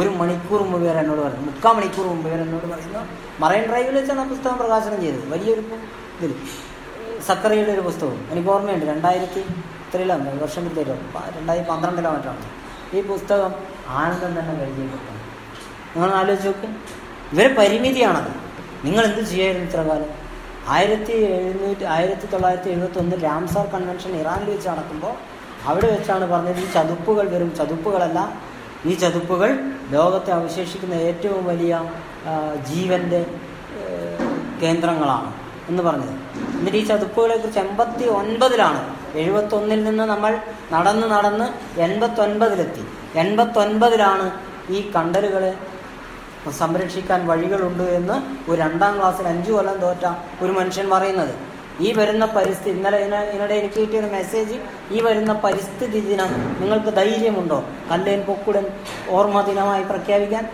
ഒരു 0.00 0.10
മണിക്കൂർ 0.18 0.60
മുമ്പ് 0.70 0.86
വരെ 0.88 0.98
എന്നോട് 1.02 1.20
പറഞ്ഞു. 1.24 1.44
മുക്കാൽ 1.46 1.72
മണിക്കൂർ 1.78 2.06
മുമ്പ് 2.10 2.26
വരെ 2.32 2.42
എന്നോട് 2.42 2.66
പറയുന്നു. 2.72 3.00
മറൈൻ 3.42 3.64
ഡ്രൈവിൽ 3.70 3.94
വെച്ചാണ് 3.98 4.20
ആ 4.24 4.26
പുസ്തകം 4.32 4.56
പ്രകാശനം 4.60 4.98
ചെയ്തത്. 5.04 5.24
വലിയൊരു 5.32 5.62
ഇതിൽ 6.16 6.32
സക്കറിയുടെ 7.28 7.72
ഒരു 7.76 7.82
പുസ്തകം 7.88 8.18
എനിക്ക് 8.32 8.50
ഓർമ്മയുണ്ട്. 8.54 8.86
രണ്ടായിരത്തി 8.92 9.42
ഇത്രയിലാണ് 9.84 10.38
വർഷം 10.44 10.62
കിട്ടിയല്ലോ 10.68 10.96
രണ്ടായിരത്തി 11.38 11.68
പന്ത്രണ്ടിലോ 11.72 12.10
മറ്റാണ് 12.16 12.44
ഈ 12.96 13.00
പുസ്തകം 13.12 13.52
ആനന്ദം 14.00 14.32
തന്നെ 14.38 14.54
പരിചയപ്പെട്ടു 14.60 15.12
നിങ്ങൾ 15.94 16.10
ആലോചിച്ച് 16.20 16.48
നോക്ക്. 16.48 16.68
ഇവരെ 17.34 17.50
പരിമിതിയാണത്. 17.58 18.32
നിങ്ങൾ 18.86 19.04
എന്ത് 19.10 19.22
ചെയ്യായിരുന്നു 19.32 19.66
ഇത്ര 19.68 19.82
കാലം? 19.90 20.10
ആയിരത്തി 20.74 21.14
എഴുന്നൂറ്റി 21.36 21.84
ആയിരത്തി 21.94 22.26
തൊള്ളായിരത്തി 22.32 22.70
എഴുപത്തി 22.74 22.98
ഒന്ന് 22.98 23.16
രാംസാർ 23.24 23.66
കൺവെൻഷൻ 23.74 24.12
ഇറാനിൽ 24.20 24.48
വെച്ച് 24.50 24.68
നടക്കുമ്പോൾ 24.68 25.14
അവിടെ 25.66 25.88
വെച്ചാണ് 25.92 26.24
പറഞ്ഞത് 26.32 26.60
ഈ 26.64 26.66
ചതുപ്പുകൾ 26.76 27.26
വെറും 27.34 27.50
ചതുപ്പുകളല്ല. 27.58 28.18
ഈ 28.88 28.94
ചതുപ്പുകൾ 29.02 29.50
ലോകത്തെ 29.94 30.30
അവശേഷിക്കുന്ന 30.38 30.94
ഏറ്റവും 31.08 31.42
വലിയ 31.50 31.72
ജീവന്റെ 32.70 33.20
കേന്ദ്രങ്ങളാണ് 34.62 35.30
എന്ന് 35.70 35.82
പറഞ്ഞത്. 35.82 36.14
എന്നിട്ട് 36.58 36.78
ഈ 36.80 36.84
ചതുപ്പുകളെ 36.90 37.36
കുറിച്ച് 37.36 37.60
എൺപത്തി 37.64 38.04
ഒൻപതിലാണ് 38.18 38.80
എഴുപത്തി 39.22 39.54
ഒന്നിൽ 39.58 39.80
നിന്ന് 39.84 40.04
നമ്മൾ 40.12 40.32
നടന്ന് 40.74 41.06
നടന്ന് 41.14 41.46
എൺപത്തി 41.86 42.20
ഒൻപതിലെത്തി 42.26 42.84
എൺപത്തി 43.22 43.58
ഒൻപതിലാണ് 43.64 44.26
ഈ 44.76 44.78
കണ്ടലുകളെ 44.94 45.52
സംരക്ഷിക്കാൻ 46.60 47.20
വഴികളുണ്ട് 47.30 47.84
എന്ന് 47.98 48.16
ഒരു 48.50 48.56
രണ്ടാം 48.60 48.94
ക്ലാസ്സിൽ 48.98 49.26
അഞ്ചു 49.28 49.50
കൊല്ലം 49.52 49.76
തോറ്റ 49.84 50.04
ഒരു 50.42 50.52
മനുഷ്യൻ 50.52 50.86
പറയുന്നത്. 50.94 51.34
ഈ 51.80 51.92
വരുന്ന 51.92 52.24
പരിസ്ഥിതി 52.24 52.70
ഇന്നലെ 52.70 52.98
ഇതിന- 52.98 53.20
ഇതിനിടെ 53.20 53.54
എനിക്ക് 53.54 53.80
കിട്ടിയ 53.80 54.00
ഒരു 54.00 54.06
മെസ്സേജ് 54.06 54.54
ഈ 54.90 55.00
വരുന്ന 55.00 55.32
പരിസ്ഥിതി 55.32 56.00
ദിനം 56.00 56.58
നിങ്ങൾക്ക് 56.60 56.96
ധൈര്യമുണ്ടോ? 56.96 57.64
കല്ലേൻ 57.90 58.20
പൊക്കുടൻ 58.20 58.66
ഓർമ്മ 59.08 59.40
ദിനമായി 59.40 59.82
പ്രഖ്യാപിക്കാൻ? 59.82 60.48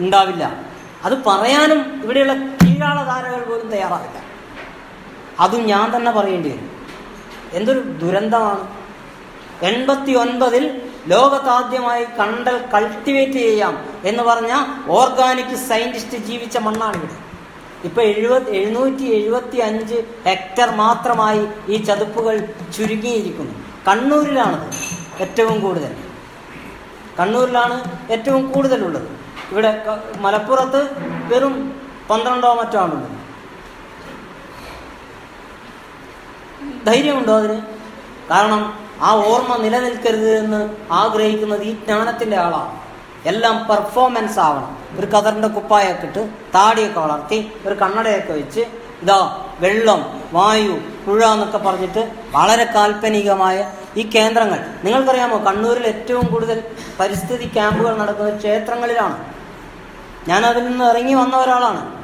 ഉണ്ടാവില്ല. 0.00 0.64
അത് 1.04 1.12
പറയാനും 1.26 2.02
ഇവിടെയുള്ള 2.04 2.32
കീഴാള 2.32 3.04
ധാരകൾ 3.04 3.44
പോലും 3.44 3.70
തയ്യാറാവില്ല. 3.70 4.22
അതും 5.40 5.66
ഞാൻ 5.66 5.96
തന്നെ 5.96 6.12
പറയേണ്ടി 6.12 6.48
വരും. 6.48 6.70
എന്തൊരു 7.52 7.80
ദുരന്തമാണ്. 7.80 8.80
എൺപത്തി 9.64 10.12
ഒൻപതിൽ 10.12 10.90
ലോകത്താദ്യമായി 11.06 12.04
കണ്ടൽ 12.04 12.64
കൾട്ടിവേറ്റ് 12.74 13.32
ചെയ്യാം 13.32 13.84
എന്ന് 14.04 14.22
പറഞ്ഞ 14.22 14.52
ഓർഗാനിക് 14.88 15.56
സയന്റിസ്റ്റ് 15.56 16.18
ജീവിച്ച 16.18 16.58
മണ്ണാണ് 16.58 16.96
ഇവിടെ 16.96 17.29
ഇപ്പൊ 17.84 18.02
എഴുപത് 18.02 18.48
എഴുന്നൂറ്റി 18.50 19.02
എഴുപത്തി 19.02 19.56
അഞ്ച് 19.56 19.94
ഹെക്ടർ 20.28 20.74
മാത്രമായി 20.74 21.46
ഈ 21.68 21.76
ചതുപ്പുകൾ 21.82 22.38
ചുരുങ്ങിയിരിക്കുന്നു. 22.76 23.54
കണ്ണൂരിലാണത് 23.88 24.66
ഏറ്റവും 25.20 25.60
കൂടുതൽ. 25.60 25.92
കണ്ണൂരിലാണ് 27.20 27.76
ഏറ്റവും 28.10 28.52
കൂടുതലുള്ളത്. 28.52 29.08
ഇവിടെ 29.50 29.82
മലപ്പുറത്ത് 30.18 30.80
വെറും 31.32 31.82
പന്ത്രണ്ടോ 32.10 32.54
മറ്റോ 32.54 32.78
ആണുള്ളത്. 32.80 33.16
ധൈര്യമുണ്ടോ 36.86 37.36
അതിന്? 37.36 37.62
കാരണം 38.30 38.78
ആ 39.00 39.10
ഓർമ്മ 39.14 39.56
നിലനിൽക്കരുത് 39.56 40.38
എന്ന് 40.38 40.76
ആഗ്രഹിക്കുന്നത് 40.92 41.62
ഈ 41.62 41.72
ജ്ഞാനത്തിന്റെ 41.72 42.36
ആളാണ്. 42.36 42.89
എല്ലാം 43.26 43.66
പെർഫോമൻസ് 43.68 44.38
ആവണം. 44.38 44.76
ഒരു 44.98 45.06
കതറിന്റെ 45.06 45.48
കുപ്പായൊക്കെ 45.48 46.06
ഇട്ട് 46.06 46.30
താടിയൊക്കെ 46.54 47.00
വളർത്തി 47.00 47.52
ഒരു 47.66 47.74
കണ്ണടയൊക്കെ 47.74 48.32
വെച്ച് 48.32 48.60
ഇതാ 49.02 49.46
വെള്ളം 49.60 50.20
വായു 50.32 50.78
പുഴ 51.06 51.24
എന്നൊക്കെ 51.24 51.58
പറഞ്ഞിട്ട് 51.58 52.10
വളരെ 52.30 52.64
കാൽപ്പനികമായ 52.64 53.70
ഈ 53.96 54.10
കേന്ദ്രങ്ങൾ. 54.14 54.58
നിങ്ങൾക്കറിയാമോ 54.84 55.38
കണ്ണൂരിൽ 55.38 55.86
ഏറ്റവും 55.86 56.26
കൂടുതൽ 56.26 56.62
പരിസ്ഥിതി 57.00 57.44
ക്യാമ്പുകൾ 57.44 57.96
നടക്കുന്നത് 57.96 58.38
ക്ഷേത്രങ്ങളിലാണ്. 58.38 59.16
ഞാൻ 60.28 60.46
അതിൽ 60.46 60.64
നിന്ന് 60.64 60.84
ഇറങ്ങി 60.84 61.14
വന്ന 61.14 61.36
ഒരാളാണ്. 61.36 62.00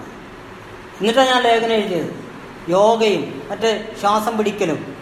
എന്നിട്ടാണ് 1.01 1.29
ഞാൻ 1.29 1.43
ലേഖനം 1.43 1.73
എഴുതിയത്. 1.73 2.11
യോഗയും 2.69 3.47
മറ്റേ 3.51 3.95
ശ്വാസം 4.01 4.37
പിടിക്കലും 4.39 4.97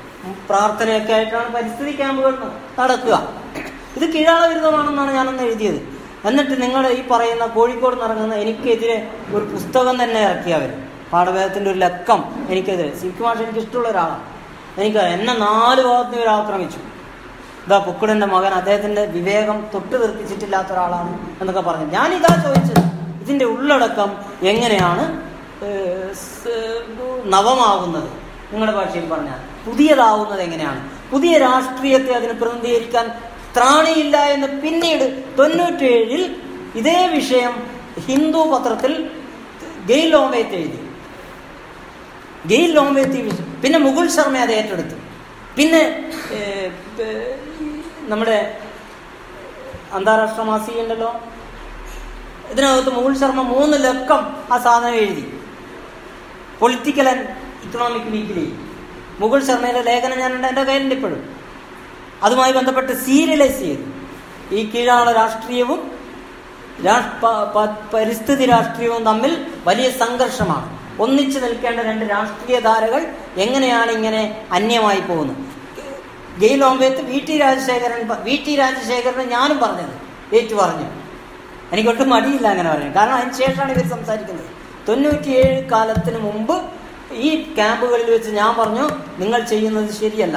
പ്രാർത്ഥനയൊക്കെ 0.49 1.13
ആയിട്ടാണ് 1.13 1.53
പരിസ്ഥിതി 1.55 1.93
ക്യാമ്പുകൾ 1.97 2.33
നടക്കുക. 2.79 3.29
ഇത് 3.97 4.13
കീഴാള 4.15 4.47
വിരുദ്ധമാണെന്നാണ് 4.47 5.13
ഞാനന്ന് 5.13 5.43
എഴുതിയത്. 5.43 5.94
എന്നിട്ട് 6.25 6.63
നിങ്ങൾ 6.63 6.89
ഈ 6.89 7.09
പറയുന്ന 7.09 7.47
കോഴിക്കോട് 7.47 8.03
നിറങ്ങുന്ന 8.03 8.35
എനിക്കെതിരെ 8.35 9.11
ഒരു 9.35 9.45
പുസ്തകം 9.45 10.03
തന്നെ 10.03 10.21
ഇറക്കി 10.21 10.51
അവർ 10.51 10.75
പാഠഭേദത്തിന്റെ 11.13 11.71
ഒരു 11.71 11.79
ലക്കം 11.79 12.47
എനിക്കെതിരെ. 12.49 12.97
സിൽക്ക് 12.99 13.23
മാഷ് 13.23 13.41
എനിക്ക് 13.41 13.59
ഇഷ്ടമുള്ള 13.59 13.89
ഒരാളാണ് 13.89 14.23
എനിക്ക് 14.81 14.99
എന്നെ 14.99 15.35
നാല് 15.39 15.83
ഭാഗത്തിന് 15.83 16.17
ഇവർ 16.17 16.29
ആക്രമിച്ചു. 16.29 16.79
ഇതാ 17.67 17.79
പൊക്കിടന്റെ 17.79 18.27
മകൻ 18.27 18.55
അദ്ദേഹത്തിന്റെ 18.55 19.05
വിവേകം 19.05 19.67
തൊട്ട് 19.75 20.03
തെറിപ്പിച്ചിട്ടില്ലാത്ത 20.03 20.69
ഒരാളാണ് 20.69 21.27
എന്നൊക്കെ 21.41 21.61
പറഞ്ഞു. 21.61 21.85
ഞാൻ 21.85 22.15
ഇതാ 22.15 22.43
ചോദിച്ചത് 22.43 22.85
ഇതിന്റെ 23.23 23.45
ഉള്ളടക്കം 23.45 24.17
എങ്ങനെയാണ് 24.43 25.23
സ്- 26.15 27.29
നവമാകുന്നത്? 27.29 28.09
നിങ്ങളുടെ 28.53 28.77
ഭാഷയിൽ 28.77 29.09
പറഞ്ഞാൽ. 29.09 29.71
പുതിയതാവുന്നത് 29.71 30.41
എങ്ങനെയാണ്? 30.41 30.91
പുതിയ 31.13 31.39
രാഷ്ട്രീയത്തെ 31.39 32.13
അതിന് 32.13 32.33
പ്രതിനിധീകരിക്കാൻ 32.33 33.11
ത്രാണിയില്ല 33.57 34.17
എന്ന് 34.35 34.49
പിന്നീട് 34.63 35.07
തൊണ്ണൂറ്റേഴിൽ 35.39 36.23
ഇതേ 36.81 36.99
വിഷയം 37.17 37.55
ഹിന്ദു 38.07 38.41
പത്രത്തിൽ 38.53 38.93
ഗെയിൽ 39.91 40.09
ലോമേറ്റ് 40.15 40.57
എഴുതി. 40.61 40.81
ഗെയിൽ 42.51 42.71
ലോമേത്തി 42.79 43.21
പിന്നെ 43.63 43.79
മുകുൾ 43.87 44.07
ശർമ്മ 44.17 44.41
അത് 44.47 44.53
ഏറ്റെടുത്തു. 44.59 44.97
പിന്നെ 45.59 45.83
നമ്മുടെ 48.13 48.39
അന്താരാഷ്ട്ര 49.97 50.43
മാസികയുണ്ടല്ലോ 50.51 51.11
ഇതിനകത്ത് 52.53 52.91
മുകുൾ 52.97 53.13
ശർമ്മ 53.21 53.43
മൂന്ന് 53.55 53.77
ലക്കം 53.87 54.23
ആ 54.53 54.57
സാധനം 54.67 54.97
എഴുതി. 55.03 55.25
Political 56.61 57.07
and 57.13 57.27
economic 57.65 58.11
weekly. 58.15 58.47
Mukul 59.23 59.41
ശർമ്മയുടെ 59.49 59.83
ലേഖനം 59.91 60.19
ഞാനുണ്ട് 60.23 60.47
എന്റെ 60.51 60.65
കയ്യിലുണ്ട് 60.69 60.95
ഇപ്പോഴും. 60.99 61.23
അതുമായി 62.25 62.53
ബന്ധപ്പെട്ട് 62.59 62.93
സീരിയലൈസ് 63.07 63.59
ചെയ്തു. 63.65 63.85
ഈ 64.57 64.61
കീഴാള 64.73 65.07
രാഷ്ട്രീയവും 65.21 65.81
പരിസ്ഥിതി 67.95 68.45
രാഷ്ട്രീയവും 68.53 69.03
തമ്മിൽ 69.09 69.33
വലിയ 69.69 69.89
സംഘർഷമാണ്. 70.03 70.67
ഒന്നിച്ചു 71.05 71.39
നിൽക്കേണ്ട 71.45 71.81
രണ്ട് 71.89 72.05
രാഷ്ട്രീയ 72.15 72.57
ധാരകൾ 72.69 73.03
എങ്ങനെയാണ് 73.45 73.91
ഇങ്ങനെ 73.99 74.23
അന്യമായി 74.57 75.03
പോകുന്നത്? 75.09 75.41
Gail 76.43 76.61
Omvedt 76.69 77.03
V 77.11 77.19
T 77.29 77.35
Rajasekharan 77.39 78.01
V 78.29 78.37
T 78.47 78.55
Rajasekharan 78.63 79.27
ഞാനും 79.35 79.59
പറഞ്ഞത് 79.65 79.95
ഏറ്റു 80.37 80.55
പറഞ്ഞു 80.61 80.89
എനിക്കൊട്ടും 81.73 82.09
മടിയില്ല 82.15 82.47
അങ്ങനെ 82.55 82.69
പറഞ്ഞു 82.73 82.91
കാരണം 82.97 83.17
അതിന് 83.19 83.35
ശേഷമാണ് 83.43 83.73
ഇവർ 83.75 83.87
സംസാരിക്കുന്നത്. 83.97 84.51
തൊണ്ണൂറ്റിയേഴ് 84.89 85.61
കാലത്തിന് 85.73 86.19
മുമ്പ് 86.27 86.57
ഈ 87.27 87.29
ക്യാമ്പുകളിൽ 87.59 88.09
വെച്ച് 88.15 88.31
ഞാൻ 88.41 88.51
പറഞ്ഞു 88.61 88.87
നിങ്ങൾ 89.23 89.41
ചെയ്യുന്നത് 89.53 89.91
ശരിയല്ല. 90.01 90.37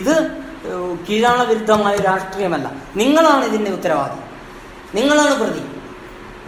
ഇത് 0.00 0.14
കീഴാള 1.08 1.42
വിരുദ്ധമായ 1.42 1.96
രാഷ്ട്രീയമല്ല. 1.96 2.72
നിങ്ങളാണ് 2.96 3.44
ഇതിന്റെ 3.44 3.70
ഉത്തരവാദി. 3.70 4.20
നിങ്ങളാണ് 4.96 5.40
പ്രതി. 5.40 5.62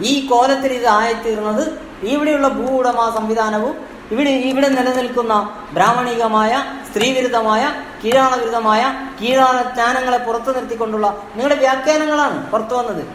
ഈ 0.07 0.27
കോലത്തിൽ 0.27 0.73
ഇത് 0.73 0.87
ആയിത്തീർന്നത് 0.87 1.79
ഇവിടെയുള്ള 2.03 2.47
ഭൂ 2.47 2.79
ഉടമ 2.79 3.13
സംവിധാനവും 3.15 3.91
ഇവിടെ 4.11 4.29
ഇവിടെ 4.29 4.67
നിലനിൽക്കുന്ന 4.67 5.57
ബ്രാഹ്മണികമായ 5.73 6.63
സ്ത്രീവിരുദ്ധമായ 6.89 7.73
കീഴാളവിരുദ്ധമായ 8.05 9.09
കീഴാള 9.21 9.61
ജ്ഞാനങ്ങളെ 9.61 10.17
പുറത്തു 10.17 10.51
നിർത്തിക്കൊണ്ടുള്ള 10.51 11.07
നിങ്ങളുടെ 11.07 11.55
വ്യാഖ്യാനങ്ങളാണ് 11.55 12.51
പുറത്തു 12.51 12.75
വന്നത്. 12.75 13.05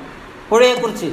പുഴയെക്കുറിച്ച്. 0.49 1.07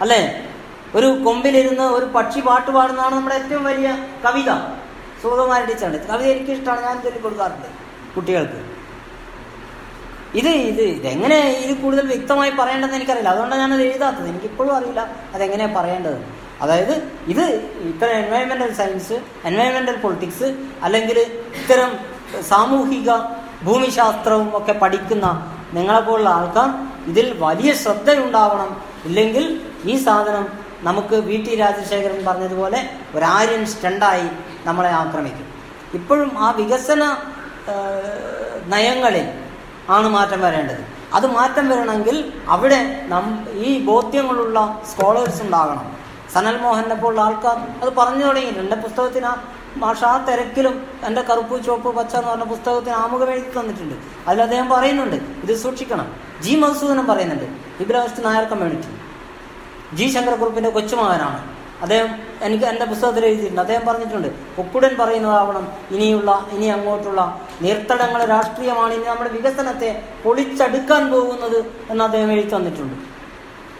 അല്ലേ? 0.00 0.48
ഒരു 0.94 1.06
കൊമ്പിലിരുന്ന് 1.06 1.82
ഒരു 1.82 2.04
പക്ഷി 2.04 2.40
പാട്ട് 2.40 2.70
പാടുന്നതാണ് 2.70 3.14
നമ്മുടെ 3.14 3.34
ഏറ്റവും 3.34 3.64
വലിയ 3.64 4.06
കവിത. 4.24 4.50
സുഗതമാരുടെ 5.22 5.72
ടീച്ചറുണ്ട്. 5.72 6.06
കവിത 6.06 6.26
എനിക്കിഷ്ടമാണ്. 6.26 6.84
ഞാൻ 6.84 7.02
ചൊല്ലി 7.02 7.18
കൊടുക്കാറുണ്ട് 7.18 7.66
കുട്ടികൾക്ക്. 8.14 8.69
ഇത് 10.34 10.48
ഇത് 10.48 10.82
ഇതെങ്ങനെ 10.82 11.36
ഇത് 11.36 11.76
കൂടുതൽ 11.78 12.06
വ്യക്തമായി 12.06 12.50
പറയേണ്ടതെന്ന് 12.50 12.96
എനിക്കറിയില്ല. 12.96 13.28
അതുകൊണ്ടാണ് 13.28 13.60
ഞാനത് 13.60 13.82
എഴുതാത്തത്. 13.82 14.28
എനിക്കിപ്പോഴും 14.28 14.76
അറിയില്ല 14.76 15.10
അതെങ്ങനെയാണ് 15.34 15.74
പറയേണ്ടത്. 15.74 16.24
അതായത് 16.60 16.94
ഇത് 17.26 17.44
ഇത്തരം 17.80 18.10
എൻവയോൺമെന്റൽ 18.10 18.74
സയൻസ് 18.74 19.12
എൻവയോൺമെന്റൽ 19.44 19.96
പൊളിറ്റിക്സ് 19.96 20.56
അല്ലെങ്കിൽ 20.82 21.18
ഇത്തരം 21.62 21.98
സാമൂഹിക 22.48 23.10
ഭൂമിശാസ്ത്രവും 23.64 24.56
ഒക്കെ 24.56 24.72
പഠിക്കുന്ന 24.72 25.56
നിങ്ങളെപ്പോലുള്ള 25.72 26.30
ആൾക്കാർ 26.30 26.68
ഇതിൽ 27.10 27.34
വലിയ 27.38 27.72
ശ്രദ്ധയുണ്ടാവണം. 27.72 28.82
ഇല്ലെങ്കിൽ 29.04 29.60
ഈ 29.84 29.96
സാധനം 29.96 30.48
നമുക്ക് 30.80 31.14
വി. 31.14 31.36
ടി. 31.36 31.54
രാജശേഖരൻ 31.56 32.24
പറഞ്ഞതുപോലെ 32.24 32.90
ഒരു 33.14 33.24
ആര്യൻ 33.24 33.66
സ്റ്റണ്ടായി 33.66 34.28
നമ്മളെ 34.64 34.88
ആക്രമിക്കും. 34.88 35.46
ഇപ്പോഴും 35.94 36.38
ആ 36.38 36.50
വികസന 36.50 37.16
നയങ്ങളിൽ 38.66 39.28
ആണ് 39.90 40.08
മാറ്റം 40.08 40.40
വരേണ്ടത്. 40.40 40.82
അത് 41.14 41.26
മാറ്റം 41.26 41.68
വരണമെങ്കിൽ 41.68 42.32
അവിടെ 42.48 43.06
നം 43.08 43.24
ഈ 43.52 43.84
ബോധ്യങ്ങളുള്ള 43.84 44.82
സ്കോളേഴ്സ് 44.90 45.42
ഉണ്ടാകണം. 45.42 45.96
സനൽ 46.34 46.56
മോഹനെ 46.62 46.94
പോലുള്ള 46.94 47.20
ആൾക്കാർ 47.20 47.56
അത് 47.82 47.96
പറഞ്ഞു 47.96 48.24
തുടങ്ങിയിട്ടുണ്ട്. 48.24 48.74
എന്റെ 48.74 48.88
പുസ്തകത്തിന് 48.88 49.60
മാഷ 49.78 50.04
ആ 50.04 50.24
തിരക്കിലും 50.28 50.74
എന്റെ 51.04 51.22
കറുപ്പ് 51.22 51.64
ചുവപ്പ് 51.64 51.96
പച്ച 51.96 52.16
എന്ന് 52.16 52.30
പറഞ്ഞ 52.30 52.44
പുസ്തകത്തിന് 52.44 52.94
ആമുഖം 52.94 53.30
എഴുതി 53.30 53.50
തന്നിട്ടുണ്ട്. 53.58 53.94
അതിൽ 54.28 54.42
അദ്ദേഹം 54.42 54.68
പറയുന്നുണ്ട് 54.68 55.16
ഇത് 55.16 55.56
സൂക്ഷിക്കണം. 55.58 56.06
ജി 56.42 56.56
മധുസൂദനം 56.56 57.06
പറയുന്നുണ്ട് 57.06 57.46
ഇബ്രാഹിം 57.82 58.24
നായർ 58.24 58.44
കമ്മ്യൂണിറ്റി 58.44 58.90
ജി 59.96 60.06
ശങ്കരക്കുറുപ്പിന്റെ 60.14 60.70
കൊച്ചുമകനാണ്. 60.70 61.59
അദ്ദേഹം 61.82 62.10
എനിക്ക് 62.42 62.64
എന്റെ 62.64 62.84
പുസ്തകത്തിൽ 62.84 63.24
എഴുതിയിട്ടുണ്ട്. 63.24 63.60
അദ്ദേഹം 63.60 63.84
പറഞ്ഞിട്ടുണ്ട് 63.86 64.28
ഒക്കുടൻ 64.60 64.92
പറയുന്നതാവണം 65.00 65.64
ഇനിയുള്ള 65.90 66.30
ഇനി 66.52 66.66
അങ്ങോട്ടുള്ള 66.66 67.20
നീർത്തടങ്ങൾ 67.62 68.24
രാഷ്ട്രീയമാണ് 68.24 68.92
ഇനി 68.94 69.04
നമ്മുടെ 69.04 69.30
വികസനത്തെ 69.30 69.90
പൊളിച്ചടുക്കാൻ 70.24 71.10
പോകുന്നത് 71.12 71.58
എന്ന് 71.90 72.04
അദ്ദേഹം 72.04 72.32
എഴുതി 72.32 72.50
തന്നിട്ടുണ്ട്. 72.56 72.96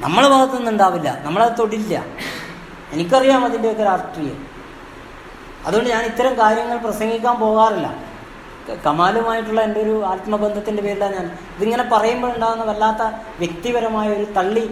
നമ്മളെ 0.01 0.28
ഭാഗത്തുനിന്ന് 0.28 0.70
ഉണ്ടാവില്ല 0.70 1.09
നമ്മളത് 1.22 1.59
തൊടില്ല. 1.59 2.05
എനിക്കറിയാം 2.93 3.44
അതിന്റെയൊക്കെ 3.44 3.82
രാഷ്ട്രീയം. 3.82 4.39
അതുകൊണ്ട് 5.66 5.90
ഞാൻ 5.90 6.05
ഇത്തരം 6.05 6.35
കാര്യങ്ങൾ 6.39 6.77
പ്രസംഗിക്കാൻ 6.77 7.36
പോകാറില്ല. 7.40 7.89
കമാലുമായിട്ടുള്ള 8.86 9.60
എന്റെ 9.60 9.81
ഒരു 9.81 9.94
ആത്മബന്ധത്തിന്റെ 10.05 10.82
പേരിലാണ് 10.82 11.14
ഞാൻ 11.16 11.27
ഇതിങ്ങനെ 11.56 11.82
പറയുമ്പോഴുണ്ടാകുന്ന 11.93 12.64
വല്ലാത്ത 12.64 13.02
വ്യക്തിപരമായ 13.39 14.09
ഒരു 14.09 14.27
തള്ളി 14.36 14.64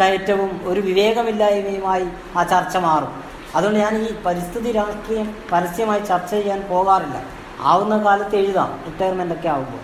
കയറ്റവും 0.00 0.60
ഒരു 0.64 0.80
വിവേകമില്ലായ്മയുമായി 0.80 2.06
ആ 2.36 2.42
ചർച്ച 2.42 2.76
മാറും. 2.76 3.22
അതുകൊണ്ട് 3.54 3.80
ഞാൻ 3.80 4.02
ഈ 4.02 4.14
പരിസ്ഥിതി 4.26 4.72
രാഷ്ട്രീയം 4.72 5.34
പരസ്യമായി 5.52 6.00
ചർച്ച 6.00 6.30
ചെയ്യാൻ 6.30 6.66
പോകാറില്ല. 6.70 7.22
ആവുന്ന 7.60 7.98
കാലത്ത് 7.98 8.36
എഴുതാം. 8.36 8.80
റിട്ടയർമെന്റ് 8.86 9.34
ഒക്കെ 9.34 9.48
ആവുമ്പോൾ. 9.48 9.80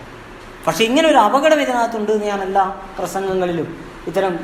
പക്ഷെ 0.67 0.83
ഇങ്ങനെ 0.83 1.09
ഒരു 1.09 1.17
അപകടം 1.17 1.61
ഇതിനകത്തുണ്ട് 1.61 2.11
എന്ന് 2.11 2.25
ഞാൻ 2.25 2.41
എല്ലാ 2.41 2.75
പ്രസംഗങ്ങളിലും 2.99 3.77
ഇത്തരം 4.07 4.39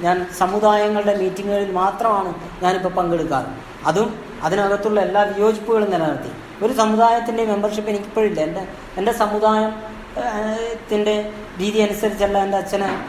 ഞാൻ 0.00 0.26
സമുദായങ്ങളുടെ 0.38 1.18
മീറ്റിങ്ങുകളിൽ 1.18 1.72
മാത്രമാണ് 1.72 2.34
ഞാനിപ്പോൾ 2.62 2.88
പങ്കെടുക്കാറ്. 2.88 3.46
അതും 3.86 4.24
അതിനകത്തുള്ള 4.42 5.00
എല്ലാ 5.00 5.22
വിയോജിപ്പുകളും 5.22 5.90
നിലനിർത്തി. 5.90 6.64
ഒരു 6.64 6.72
സമുദായത്തിന്റെ 6.72 7.44
മെമ്പർഷിപ്പ് 7.44 7.90
എനിക്കിപ്പോഴില്ല. 7.90 8.40
എന്റെ 8.40 8.68
എന്റെ 8.96 9.12
സമുദായത്തിന്റെ 9.12 11.32
രീതി 11.60 11.78
അനുസരിച്ചല്ല 11.78 12.38
എന്റെ 12.38 12.58
അച്ഛനെ 12.58 13.04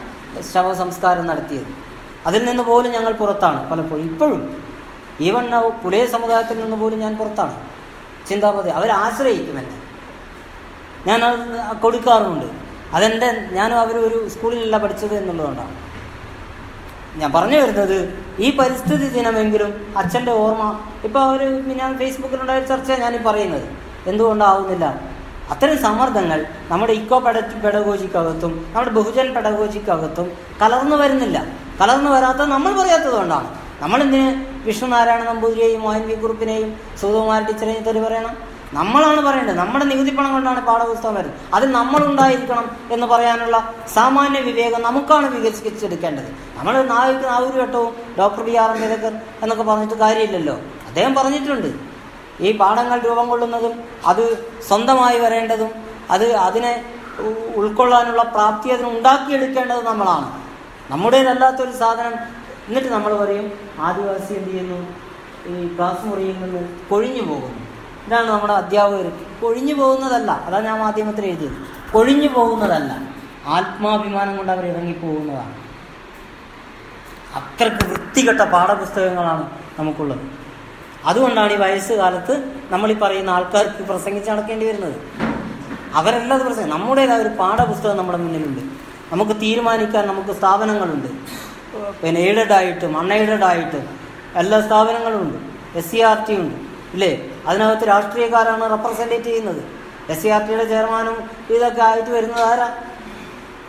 ശവസംസ്കാരം 0.52 1.26
നടത്തിയത്. 1.26 1.85
അതിൽ 2.26 2.44
നിന്ന് 2.44 2.62
പോലും 2.62 2.92
ഞങ്ങൾ 2.92 3.12
പുറത്താണ് 3.12 3.70
പലപ്പോഴും. 3.70 4.04
ഇപ്പോഴും 4.10 4.40
ഈവൺ 5.20 5.50
പുലയ 5.84 6.06
സമുദായത്തിൽ 6.06 6.56
നിന്ന് 6.60 6.76
പോലും 6.76 6.98
ഞാൻ 7.00 7.16
പുറത്താണ്. 7.16 7.56
ചിന്താപതി 8.28 8.70
അവരാശ്രയിക്കും 8.78 9.58
എന്നെ 9.58 9.76
ഞാൻ 11.08 11.20
കൊടുക്കാറുമുണ്ട്. 11.82 12.46
അതെന്റെ 12.92 13.28
ഞാനും 13.52 13.78
അവർ 13.80 13.96
ഒരു 13.98 14.28
സ്കൂളിലല്ല 14.28 14.76
പഠിച്ചത് 14.78 15.14
എന്നുള്ളതുകൊണ്ടാണ്. 15.14 15.74
ഞാൻ 17.20 17.32
പറഞ്ഞു 17.32 17.58
വരുന്നത് 17.58 17.98
ഈ 18.38 18.56
പരിസ്ഥിതി 18.56 19.08
ദിനമെങ്കിലും 19.08 19.94
അച്ഛന്റെ 19.96 20.32
ഓർമ്മ 20.32 20.64
ഇപ്പോൾ 21.04 21.36
ഒരു 21.36 21.44
ഞാൻ 21.80 21.98
ഫേസ്ബുക്കിലുണ്ടായ 21.98 22.60
ചർച്ച 22.60 22.90
ഞാൻ 22.90 23.24
പറയുന്നത്. 23.26 23.68
എന്തുകൊണ്ടാവുന്നില്ല? 24.06 25.15
അത്തരം 25.52 25.76
സമ്മർദ്ദങ്ങൾ 25.84 26.40
നമ്മുടെ 26.70 26.92
ഇക്കോ 26.92 27.18
പെഡ 27.18 27.36
പെഡഗോജിക്കകത്തും 27.64 28.52
നമ്മുടെ 28.72 28.92
ബഹുജൻ 28.98 29.28
പെഡഗോജിക്കകത്തും 29.34 30.26
കലർന്നു 30.62 30.96
വരുന്നില്ല. 30.96 31.38
കലർന്നു 31.80 32.10
വരാത്ത 32.10 32.42
നമ്മൾ 32.54 32.72
പറയാത്തതുകൊണ്ടാണ്. 32.80 33.48
നമ്മൾ 33.80 34.00
എന്തിന് 34.02 34.28
വിഷ്ണുനാരായണ 34.66 35.22
നമ്പൂതിരിയെയും 35.30 35.80
മോഹൻ 35.80 36.04
വി 36.08 36.14
കുറുപ്പിനെയും 36.14 36.68
സുധകുമാര 37.00 37.40
ടീച്ചറെയും 37.42 37.82
തെറി 37.88 38.00
പറയണം? 38.04 38.34
നമ്മളാണ് 38.74 39.20
പറയേണ്ടത്. 39.26 39.56
നമ്മുടെ 39.56 39.84
നികുതി 39.84 40.12
പണം 40.16 40.32
കൊണ്ടാണ് 40.32 40.60
പാഠപുസ്തകം 40.68 41.14
വരുന്നത്. 41.14 41.40
അതിൽ 41.54 41.68
നമ്മളുണ്ടായിരിക്കണം 41.72 42.66
എന്ന് 42.94 43.06
പറയാനുള്ള 43.06 43.56
സാമാന്യ 43.94 44.40
വിവേകം 44.40 44.82
നമുക്കാണ് 44.82 45.26
വികസിപ്പിച്ചെടുക്കേണ്ടത്. 45.34 46.30
നമ്മൾ 46.58 46.74
നാവിക്ക് 46.94 47.26
നാവൂര് 47.32 47.58
വട്ടവും 47.62 47.92
ഡോക്ടർ 48.18 48.42
ബി 48.48 48.54
ആർ 48.62 48.70
അംബേദ്കർ 48.70 49.12
എന്നൊക്കെ 49.42 49.62
പറഞ്ഞിട്ട് 49.62 49.94
കാര്യമില്ലല്ലോ. 49.94 50.56
അദ്ദേഹം 50.88 51.14
പറഞ്ഞിട്ടുണ്ട്. 51.14 51.95
ഈ 52.40 52.56
പാഠങ്ങൾ 52.56 52.98
രൂപം 53.00 53.28
കൊള്ളുന്നതും 53.28 53.82
അത് 54.06 54.48
സ്വന്തമായി 54.68 55.18
വരേണ്ടതും 55.18 55.70
അത് 56.10 56.32
അതിനെ 56.32 56.84
ഉൾക്കൊള്ളാനുള്ള 57.56 58.22
പ്രാപ്തി 58.22 58.68
അതിന് 58.68 58.88
ഉണ്ടാക്കിയെടുക്കേണ്ടത് 58.88 59.84
നമ്മളാണ്. 59.86 60.42
നമ്മുടേതല്ലാത്തൊരു 60.90 61.70
സാധനം 61.70 62.14
എന്നിട്ട് 62.68 62.88
നമ്മൾ 62.88 63.18
പറയും 63.18 63.52
ആദിവാസി 63.80 64.34
എന്ത് 64.34 64.50
ചെയ്യുന്നു? 64.50 64.86
ഈ 65.46 65.76
ക്ലാസ് 65.76 66.06
മുറിയിൽ 66.06 66.36
നിന്ന് 66.42 66.88
കൊഴിഞ്ഞു 66.90 67.22
പോകുന്നു. 67.22 67.62
ഇതാണ് 68.06 68.30
നമ്മുടെ 68.30 68.52
അധ്യാപകർ 68.52 69.12
കൊഴിഞ്ഞു 69.42 69.74
പോകുന്നതല്ല. 69.74 70.30
അതാണ് 70.30 70.64
ഞാൻ 70.64 70.78
മാധ്യമത്തിൽ 70.78 71.26
എഴുതിയത്. 71.26 71.56
കൊഴിഞ്ഞു 71.92 72.28
പോകുന്നതല്ല. 72.28 72.92
ആത്മാഭിമാനം 73.46 74.36
കൊണ്ട് 74.36 74.52
അവർ 74.52 74.66
ഇറങ്ങിപ്പോകുന്നതാണ്. 74.66 75.54
അത്രയ്ക്ക് 77.36 77.84
വൃത്തികെട്ട 77.86 78.40
പാഠപുസ്തകങ്ങളാണ് 78.40 79.50
നമുക്കുള്ളത്. 79.78 80.45
അതുകൊണ്ടാണ് 81.06 81.52
ഈ 81.52 81.56
വയസ്സുകാലത്ത് 81.56 82.34
നമ്മൾ 82.70 82.88
ഈ 82.92 82.94
പറയുന്ന 82.94 83.30
ആൾക്കാർക്ക് 83.30 83.82
പ്രസംഗിച്ച് 83.90 84.30
നടക്കേണ്ടി 84.30 84.66
വരുന്നത്. 84.66 84.96
അവരെല്ലാം 85.94 86.40
പ്രസംഗം. 86.46 86.70
നമ്മുടേതായ 86.70 87.18
ഒരു 87.18 87.28
പാഠപുസ്തകം 87.28 87.96
നമ്മുടെ 87.96 88.18
മുന്നിലുണ്ട്. 88.18 88.62
നമുക്ക് 89.12 89.34
തീരുമാനിക്കാൻ 89.42 90.06
നമുക്ക് 90.06 90.32
സ്ഥാപനങ്ങളുണ്ട്. 90.38 91.08
പിന്നെ 92.02 92.20
എയ്ഡഡ് 92.20 92.52
ആയിട്ടും 92.52 92.98
അൺഎയ്ഡഡ് 92.98 93.44
ആയിട്ടും 93.44 93.84
എല്ലാ 94.40 94.60
സ്ഥാപനങ്ങളും 94.60 95.20
ഉണ്ട്. 95.22 95.38
എസ് 95.78 95.90
സി 95.90 95.98
ആർ 96.08 96.18
ടി 96.28 96.34
ഉണ്ട്. 96.42 96.56
ഇല്ലേ? 96.94 97.12
അതിനകത്ത് 97.46 97.86
രാഷ്ട്രീയക്കാരാണ് 97.88 98.64
റെപ്രസെന്റേറ്റ് 98.74 99.24
ചെയ്യുന്നത്. 99.24 99.62
എസ് 100.10 100.22
സി 100.22 100.28
ആർ 100.28 100.42
ടിയുടെ 100.46 100.64
ചെയർമാനും 100.64 101.16
ഇതൊക്കെ 101.54 101.82
ആയിട്ട് 101.82 102.10
വരുന്നത് 102.10 102.44
ആരാ? 102.50 102.68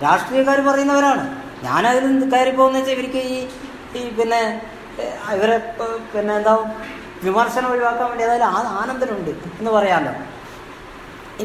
രാഷ്ട്രീയക്കാർ 0.04 0.60
പറയുന്നവരാണ്. 0.70 1.24
ഞാനതിൽ 1.64 2.30
കയറി 2.34 2.52
പോകുന്ന 2.60 2.78
വെച്ചാൽ 2.78 2.96
ഇവർക്ക് 2.98 3.22
ഈ 3.36 3.38
ഈ 4.00 4.10
പിന്നെ 4.18 4.42
ഇവരെ 5.36 5.58
പിന്നെ 6.14 6.34
എന്താ 6.36 6.54
വിമർശനം 7.24 7.70
ഒഴിവാക്കാൻ 7.74 8.08
വേണ്ടി 8.10 8.24
അതായത് 8.24 8.44
ആ 8.44 8.58
ആനന്ദനുണ്ട് 8.82 9.32
എന്ന് 9.60 9.72
പറയാമല്ലോ 9.72 10.14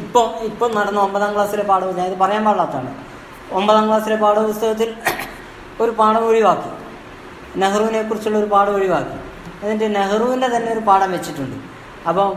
ഇപ്പോൾ 0.01 0.27
ഇപ്പം 0.49 0.71
നടന്ന 0.79 1.01
ഒമ്പതാം 1.01 1.35
ക്ലാസ്സിലെ 1.35 1.65
പാഠപുസ്തകം 1.71 2.01
ഞാൻ 2.03 2.09
ഇത് 2.13 2.19
പറയാൻ 2.21 2.45
പാടില്ലാത്തതാണ്. 2.45 2.91
ഒമ്പതാം 3.59 3.85
ക്ലാസ്സിലെ 3.89 4.17
പാഠപുസ്തകത്തിൽ 4.17 4.91
ഒരു 5.81 5.91
പാഠം 5.91 6.25
ഒഴിവാക്കി. 6.31 6.71
നെഹ്റുവിനെ 7.57 8.03
കുറിച്ചുള്ള 8.03 8.39
ഒരു 8.39 8.49
പാഠം 8.55 8.75
ഒഴിവാക്കി. 8.79 9.19
എന്നിട്ട് 9.63 9.97
നെഹ്റുവിന്റെ 9.97 10.49
തന്നെ 10.57 10.73
ഒരു 10.73 10.83
പാഠം 10.89 11.11
വെച്ചിട്ടുണ്ട്. 11.13 11.57
അപ്പം 12.09 12.31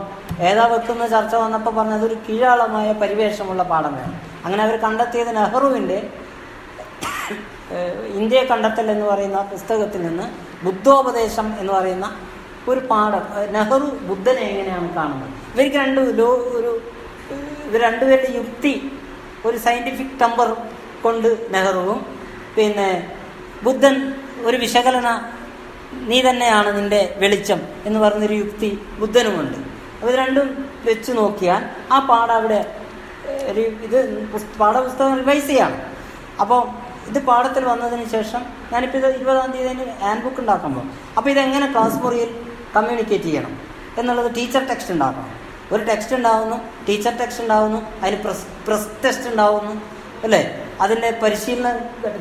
ഏതാ 0.48 0.64
വെക്കുന്ന 0.72 1.04
ചർച്ച 1.06 1.34
വന്നപ്പോൾ 1.34 1.72
പറഞ്ഞത് 1.76 2.04
ഒരു 2.06 2.16
കീഴാളമായ 2.28 2.88
പരിവേഷമുള്ള 2.92 3.62
പാഠം 3.62 3.92
വേണം 3.98 4.20
അങ്ങനെ 4.44 4.62
അവർ 4.62 4.76
കണ്ടെത്തിയത് 4.84 5.36
നെഹ്റുവിന്റെ 5.36 5.98
ഇന്ത്യ 7.72 8.16
ഇന്ത്യയെ 8.18 8.44
കണ്ടെത്തൽ 8.50 8.90
എന്ന് 8.90 9.06
പറയുന്ന 9.06 9.38
പുസ്തകത്തിൽ 9.52 10.02
നിന്ന് 10.06 10.26
ബുദ്ധോപദേശം 10.64 11.46
എന്ന് 11.60 11.72
പറയുന്ന 11.72 12.06
ഒരു 12.68 12.80
പാഠം. 12.80 13.52
നെഹ്റു 13.52 13.76
ബുദ്ധനെ 13.78 14.40
എങ്ങനെയാണ് 14.40 14.94
കാണുന്നത്? 14.94 15.30
ഇവർക്ക് 15.54 15.76
രണ്ട് 15.76 16.18
ലോ 16.18 16.26
ഒരു 16.26 16.80
ഇവർ 17.68 17.80
രണ്ടുപേരുടെ 17.80 18.32
യുക്തി 18.36 18.90
ഒരു 19.44 19.56
സയന്റിഫിക് 19.56 20.20
ടമ്പർ 20.20 20.56
കൊണ്ട് 21.02 21.46
നെഹ്റുവും 21.50 22.06
പിന്നെ 22.56 23.10
ബുദ്ധൻ 23.62 24.14
ഒരു 24.44 24.56
വിശകലന 24.56 25.30
നീ 25.92 26.22
തന്നെയാണ് 26.22 26.76
നിന്റെ 26.76 27.14
വെളിച്ചം 27.18 27.60
എന്ന് 27.86 28.00
പറഞ്ഞൊരു 28.00 28.34
യുക്തി 28.34 28.78
ബുദ്ധനുമുണ്ട്. 28.98 29.58
അത് 30.06 30.14
രണ്ടും 30.14 30.70
വെച്ച് 30.84 31.12
നോക്കിയാൽ 31.12 31.64
ആ 31.92 31.98
പാഠം 31.98 32.32
അവിടെ 32.32 32.74
ഒരു 33.50 33.60
ഇത് 33.60 34.28
പുസ്- 34.32 34.58
പാഠപുസ്തകം 34.58 35.16
റിവൈസ് 35.16 35.46
ചെയ്യാണ്. 35.46 35.80
അപ്പോൾ 36.40 36.86
ഇത് 37.08 37.24
പാഠത്തിൽ 37.24 37.64
വന്നതിന് 37.64 38.04
ശേഷം 38.04 38.42
ഞാനിപ്പോൾ 38.72 38.98
ഇത് 38.98 39.16
ഇരുപതാം 39.16 39.50
തീയതി 39.50 39.90
ഹാൻഡ് 40.00 40.24
ബുക്ക് 40.24 40.40
ഉണ്ടാക്കുമ്പോൾ 40.40 40.84
അപ്പോൾ 41.16 41.30
ഇതെങ്ങനെ 41.30 41.72
ക്ലാസ് 41.72 41.96
മുറിയിൽ 41.96 42.55
കമ്മ്യൂണിക്കേറ്റ് 42.76 43.24
ചെയ്യണം. 43.24 43.52
എന്നുള്ളത് 43.98 44.36
ടീച്ചർ 44.36 44.68
ടെക്സ്റ്റ് 44.68 44.92
ഉണ്ടാക്കണം 44.92 45.30
ഒരു 45.72 45.82
ടെക്സ്റ്റ് 45.84 46.16
ഉണ്ടാവുന്നു 46.16 46.56
ടീച്ചർ 46.88 47.18
ടെക്സ്റ്റ് 47.20 47.42
ഉണ്ടാവുന്നു 47.42 47.78
അതിന് 48.02 48.22
പ്രസ് 48.22 48.44
പ്രസ് 48.66 48.88
ടെസ്റ്റ് 49.04 49.28
ഉണ്ടാവുന്നു 49.28 49.74
അല്ലേ? 50.24 50.40
അതിന്റെ 50.80 51.10
പരിശീലനം 51.22 51.76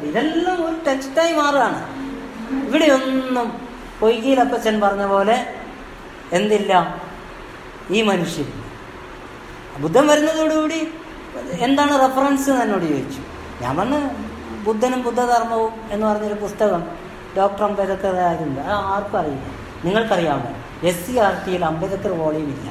ഇതെല്ലാം 0.09 0.65
ഒരു 0.67 0.77
ടെക്സ്റ്റായി 0.87 1.33
മാറുകയാണ്. 1.33 1.79
ഇവിടെയൊന്നും 2.67 3.61
പൊയ്കിയിലപ്പച്ചൻ 3.99 4.81
പറഞ്ഞ 4.81 5.05
പോലെ 5.05 5.55
എന്തില്ല? 6.33 7.01
ഈ 7.91 8.01
മനുഷ്യൻ. 8.01 8.47
ബുദ്ധൻ 9.79 10.07
വരുന്നതോടുകൂടി 10.07 10.79
എന്താണ് 11.59 11.93
റെഫറൻസ് 11.99 12.49
എന്ന് 12.49 12.63
എന്നോട് 12.63 12.85
ചോദിച്ചു. 12.85 13.21
ഞാൻ 13.61 13.77
പറഞ്ഞു 13.77 13.99
ബുദ്ധനും 14.63 15.03
ബുദ്ധധർമ്മവും 15.03 15.73
എന്ന് 15.91 16.07
പറഞ്ഞൊരു 16.07 16.33
പുസ്തകം 16.33 16.83
ഡോക്ടർ 17.37 17.63
അംബേദ്കർ 17.63 18.15
അത് 18.15 18.59
ആർക്കും 18.69 19.19
അറിയില്ല. 19.19 19.54
നിങ്ങൾക്കറിയാമോ? 19.85 20.51
എസ് 20.89 21.03
സി 21.05 21.13
ആർ 21.25 21.33
ടിയിൽ 21.45 21.65
അംബേദ്കർ 21.65 22.13
വോളിയം 22.21 22.49
ഇല്ല. 22.55 22.67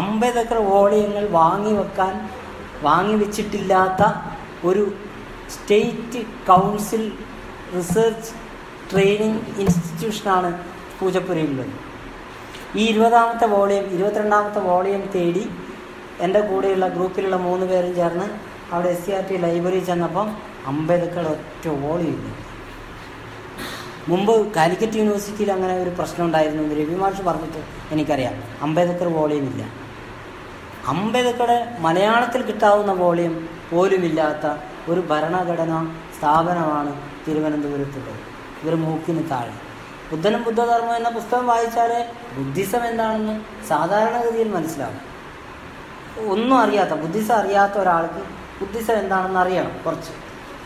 അംബേദ്കർ 0.00 0.58
വോളിയങ്ങൾ 0.72 1.24
വാങ്ങി 1.40 1.72
വെക്കാൻ 1.72 2.14
വാങ്ങി 2.82 3.14
വെച്ചിട്ടില്ലാത്ത 3.14 4.02
ഒരു 4.64 4.84
സ്റ്റേറ്റ് 5.54 6.20
കൗൺസിൽ 6.50 7.02
റിസർച്ച് 7.76 8.30
ട്രെയിനിങ് 8.90 9.42
ഇൻസ്റ്റിറ്റ്യൂഷനാണ് 9.62 10.50
പൂജപ്പുരയിലുള്ളത്. 11.00 11.74
ഈ 12.76 12.84
ഇരുപതാമത്തെ 12.92 13.46
വോളിയം 13.46 13.84
ഇരുപത്തിരണ്ടാമത്തെ 13.96 14.60
വോളിയം 14.70 15.02
തേടി 15.14 15.44
എന്റെ 16.20 16.40
കൂടെയുള്ള 16.40 16.86
ഗ്രൂപ്പിലുള്ള 16.88 17.36
മൂന്ന് 17.36 17.66
പേരും 17.66 17.94
ചേർന്ന് 17.94 18.26
അവിടെ 18.72 18.88
S 18.88 19.04
C 19.06 19.12
R 19.12 19.24
T 19.30 19.36
library 19.36 19.80
ചെന്നപ്പം 19.88 20.28
അമ്പതക്കൾ 20.66 21.24
ഒറ്റ 21.34 21.64
വോളിയം 21.84 22.18
ഇല്ല. 22.18 22.51
മുമ്പ് 24.08 24.54
കാലിക്കറ്റ് 24.54 24.96
യൂണിവേഴ്സിറ്റിയിൽ 24.96 25.52
അങ്ങനെ 25.52 25.74
ഒരു 25.76 25.90
പ്രശ്നം 25.90 26.26
ഉണ്ടായിരുന്നു 26.26 26.62
എന്ന് 26.62 26.74
രവി 26.74 26.94
മാഷ് 26.94 27.22
പറഞ്ഞിട്ട് 27.22 27.60
എനിക്കറിയാം. 27.92 28.44
അംബേദ്കർ 28.62 29.08
വോളിയം 29.12 29.44
ഇല്ല. 29.44 29.62
അംബേദ്കറുടെ 30.88 31.76
മലയാളത്തിൽ 31.78 32.42
കിട്ടാവുന്ന 32.42 32.92
വോളിയം 32.92 33.48
പോലുമില്ലാത്ത 33.70 34.56
ഒരു 34.90 35.00
ഭരണഘടനാ 35.00 35.96
സ്ഥാപനമാണ് 36.18 37.00
തിരുവനന്തപുരത്തുള്ളത്. 37.28 38.20
ഇവർ 38.62 38.74
മൂക്കിന് 38.74 39.30
താഴെ. 39.30 39.54
ബുദ്ധനും 40.10 40.42
ബുദ്ധധർമ്മം 40.42 40.96
എന്ന 40.96 41.08
പുസ്തകം 41.08 41.46
വായിച്ചാലേ 41.46 42.12
ബുദ്ധിസം 42.36 42.86
എന്താണെന്ന് 42.86 43.40
സാധാരണഗതിയിൽ 43.68 44.48
മനസ്സിലാവും. 44.48 45.00
ഒന്നും 46.30 46.58
അറിയാത്ത 46.58 46.90
ബുദ്ധിസം 46.90 47.34
അറിയാത്ത 47.34 47.72
ഒരാൾക്ക് 47.72 48.22
ബുദ്ധിസം 48.60 48.94
എന്താണെന്ന് 48.94 49.40
അറിയണം 49.40 49.80
കുറച്ച്. 49.86 50.12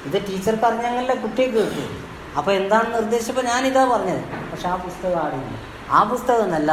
ഇത് 0.07 0.23
ടീച്ചർക്ക് 0.29 0.65
അറിഞ്ഞെങ്കിലേ 0.65 1.15
കുട്ടിയെ 1.15 1.47
കിട്ടും 1.47 2.06
അപ്പോൾ 2.39 2.53
എന്താണ് 2.61 2.95
നിർദ്ദേശിച്ചപ്പോൾ 2.95 3.67
ഇതാ 3.71 3.85
പറഞ്ഞത്. 3.93 4.23
പക്ഷെ 4.53 4.69
ആ 4.69 4.77
പുസ്തകം 4.87 5.19
ആടില്ല 5.25 5.59
ആ 5.97 6.01
പുസ്തകം 6.13 6.45
എന്നല്ല 6.45 6.73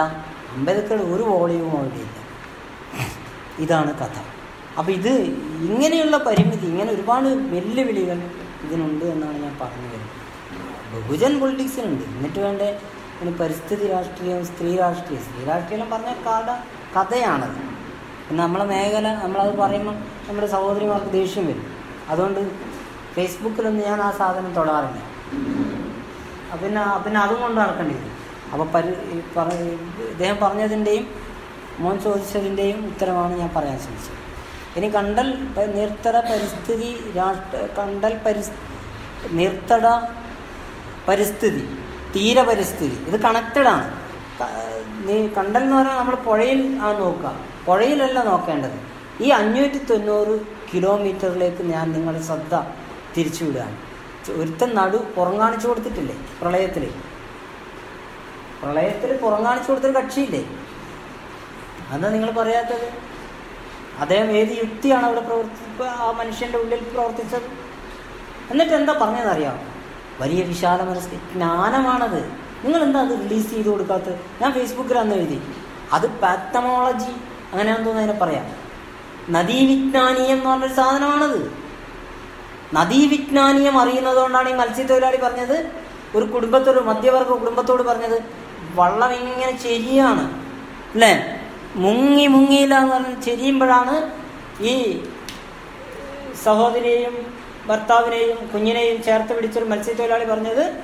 അംബേദ്കർ 0.56 1.00
ഒരു 1.16 1.24
വോളിയവും 1.24 1.76
അവിടെയില്ല 1.80 2.18
ഇതാണ് 3.64 3.92
കഥ. 4.02 4.18
അപ്പോൾ 4.80 4.92
ഇത് 4.92 5.14
ഇങ്ങനെയുള്ള 5.70 6.18
പരിമിതി 6.18 6.66
ഇങ്ങനെ 6.72 6.90
ഒരുപാട് 6.92 7.28
വെല്ലുവിളികൾ 7.54 8.20
ഇതിനുണ്ട് 8.66 9.06
എന്നാണ് 9.06 9.38
ഞാൻ 9.44 9.54
പറഞ്ഞു 9.62 9.88
വരുന്നത്. 9.94 10.20
ബഹുജൻ 10.94 11.34
പൊളിറ്റിക്സിനുണ്ട്. 11.42 12.04
എന്നിട്ട് 12.16 12.40
വേണ്ടേ 12.40 12.70
പരിസ്ഥിതി 13.42 13.86
രാഷ്ട്രീയം 13.88 14.40
സ്ത്രീ 14.46 14.72
രാഷ്ട്രീയം. 14.78 15.22
സ്ത്രീ 15.28 15.42
രാഷ്ട്രീയം 15.52 15.88
പറഞ്ഞ 15.94 16.12
കഥ 16.28 16.50
കഥയാണത്. 16.96 17.60
നമ്മളെ 18.42 18.66
മേഖല 18.66 19.08
നമ്മളത് 19.24 19.54
പറയുമ്പോൾ 19.62 19.96
നമ്മുടെ 20.28 20.48
സഹോദരിമാർക്ക് 20.48 21.12
ദേഷ്യം 21.20 21.46
വരും. 21.48 21.68
അതുകൊണ്ട് 22.10 22.42
ഫേസ്ബുക്കിലൊന്നും 23.16 23.84
ഞാൻ 23.90 24.02
ആ 24.02 24.12
സാധനം 24.20 24.52
തൊടാറില്ല. 24.60 25.00
പിന്നെ 26.62 26.82
പിന്നെ 27.04 27.20
അതും 27.26 27.40
കൊണ്ട് 27.44 27.58
നടക്കേണ്ടി 27.62 27.94
വരും. 27.98 28.12
അപ്പോൾ 28.52 28.68
പരി 28.74 28.92
ഇദ്ദേഹം 30.14 30.38
പറഞ്ഞതിന്റെയും 30.44 31.06
മോൻ 31.84 31.96
ചോദിച്ചതിന്റെയും 32.06 32.80
ഉത്തരമാണ് 32.90 33.34
ഞാൻ 33.42 33.50
പറയാൻ 33.56 33.78
ശ്രമിച്ചത്. 33.86 34.20
ഇനി 34.78 34.88
കണ്ടൽ 34.98 35.28
നീർത്തട 35.78 36.18
പരിസ്ഥിതി 36.30 36.92
രാഷ്ട്ര 37.18 37.60
കണ്ടൽ 37.80 38.14
പരിസ് 38.26 38.54
നീർത്തട 39.40 39.88
പരിസ്ഥിതി 41.08 41.64
തീരപരിസ്ഥിതി 42.16 42.98
ഇത് 43.10 43.18
കണക്റ്റഡാണ് 43.28 43.88
നീ 45.08 45.16
കണ്ടൽ 45.38 45.64
എന്ന് 45.66 45.76
പറഞ്ഞാൽ 45.78 45.98
നമ്മൾ 46.02 46.16
പുഴയിൽ 46.28 46.62
ആണ് 46.88 46.98
നോക്കുക. 47.04 47.32
പുഴയിലല്ല 47.68 48.20
നോക്കേണ്ടത്. 48.32 48.78
ഈ 49.26 49.28
അഞ്ഞൂറ്റി 49.40 49.80
തൊണ്ണൂറ് 49.90 50.36
കിലോമീറ്ററിലേക്ക് 50.72 51.64
ഞാൻ 51.74 51.86
നിങ്ങളുടെ 51.96 52.22
ശ്രദ്ധ 52.28 52.54
തിരിച്ചുവിടുകയാണ് 53.16 53.78
ഒരുത്തൻ 54.32 54.76
നടു 54.76 54.98
പുറം 54.98 55.40
കാണിച്ചു 55.40 55.68
കൊടുത്തിട്ടില്ലേ? 55.68 56.16
പ്രളയത്തിൽ 56.42 56.94
പ്രളയത്തിൽ 58.64 59.18
പുറം 59.18 59.46
കാണിച്ചു 59.46 59.72
കൊടുത്തൊരു 59.72 59.98
കക്ഷിയില്ലേ? 59.98 60.46
അതാ 61.90 62.10
നിങ്ങൾ 62.10 62.32
പറയാത്തത്. 62.32 63.14
അദ്ദേഹം 64.00 64.32
ഏത് 64.32 64.58
യുക്തിയാണ് 64.58 65.06
അവിടെ 65.06 65.20
പ്രവർത്തി 65.20 65.84
ആ 65.84 66.12
മനുഷ്യന്റെ 66.12 66.58
ഉള്ളിൽ 66.58 66.84
പ്രവർത്തിച്ചത്? 66.84 67.64
എന്നിട്ട് 68.52 68.74
എന്താ 68.74 68.94
പറഞ്ഞതെന്നറിയാം 68.94 69.60
വലിയ 70.20 70.44
വിശാല 70.44 70.82
മനസ്സ്. 70.84 71.10
ജ്ഞാനമാണത്. 71.10 72.24
നിങ്ങൾ 72.64 72.84
എന്താ 72.84 73.00
അത് 73.00 73.10
റിലീസ് 73.10 73.50
ചെയ്ത് 73.50 73.70
കൊടുക്കാത്തത്? 73.70 74.20
ഞാൻ 74.42 74.54
ഫേസ്ബുക്കിൽ 74.54 74.98
അന്ന് 74.98 75.16
എഴുതി. 75.16 75.42
അത് 75.94 76.10
പാത്തമോളജി 76.10 77.12
അങ്ങനെയാണെന്ന് 77.52 77.90
തോന്നുന്നു 77.90 78.14
അതിനെ 78.14 78.26
പറയാം. 78.26 78.64
നദീവിജ്ഞാനീയം 79.30 80.38
എന്ന് 80.38 80.50
പറഞ്ഞൊരു 80.50 80.74
സാധനമാണത്. 80.74 81.63
നദീവിജ്ഞാനീയം 82.74 83.80
അറിയുന്നതുകൊണ്ടാണ് 83.80 84.50
ഈ 84.50 84.54
മത്സ്യത്തൊഴിലാളി 84.54 85.18
പറഞ്ഞത്. 85.18 85.72
ഒരു 86.16 86.26
കുടുംബത്തോട് 86.26 86.80
മധ്യവർഗ 86.80 87.28
കുടുംബത്തോട് 87.28 87.84
പറഞ്ഞത്. 87.84 88.24
വള്ളം 88.76 89.14
ഇങ്ങനെ 89.14 89.60
ചെരിയാണ്. 89.60 90.44
അല്ലേ? 90.94 91.40
മുങ്ങി 91.76 92.28
മുങ്ങിയില്ല 92.28 92.78
എന്ന് 92.78 92.94
പറഞ്ഞ് 92.94 93.22
ചെരിയുമ്പോഴാണ് 93.22 94.12
ഈ 94.64 95.04
സഹോദരിയെയും 96.44 97.34
ഭർത്താവിനെയും 97.68 98.48
കുഞ്ഞിനെയും 98.48 99.04
ചേർത്ത് 99.04 99.36
പിടിച്ചൊരു 99.36 99.66
മത്സ്യത്തൊഴിലാളി 99.66 100.26
പറഞ്ഞത്. 100.26 100.84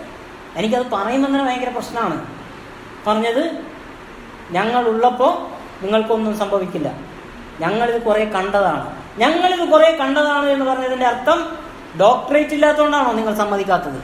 എനിക്കത് 0.56 0.92
പറയുമ്പോൾ 0.92 1.28
തന്നെ 1.28 1.46
ഭയങ്കര 1.46 1.70
പ്രശ്നമാണ്. 1.70 2.28
പറഞ്ഞത് 3.08 3.52
ഞങ്ങൾ 4.52 4.88
ഉള്ളപ്പോൾ 4.88 5.38
നിങ്ങൾക്കൊന്നും 5.84 6.38
സംഭവിക്കില്ല. 6.38 7.00
ഞങ്ങളിത് 7.60 8.02
കുറേ 8.02 8.26
കണ്ടതാണ്. 8.26 9.04
ഞങ്ങളിത് 9.18 9.70
കുറേ 9.70 9.98
കണ്ടതാണ് 9.98 10.46
എന്ന് 10.46 10.66
പറഞ്ഞതിന്റെ 10.66 11.06
അർത്ഥം 11.06 11.69
ഡോക്ടറേറ്റ് 12.00 12.52
ഇല്ലാത്തതുകൊണ്ടാണോ 12.52 13.12
നിങ്ങൾ 13.12 13.36
സമ്മതിക്കാത്തത്? 13.36 14.00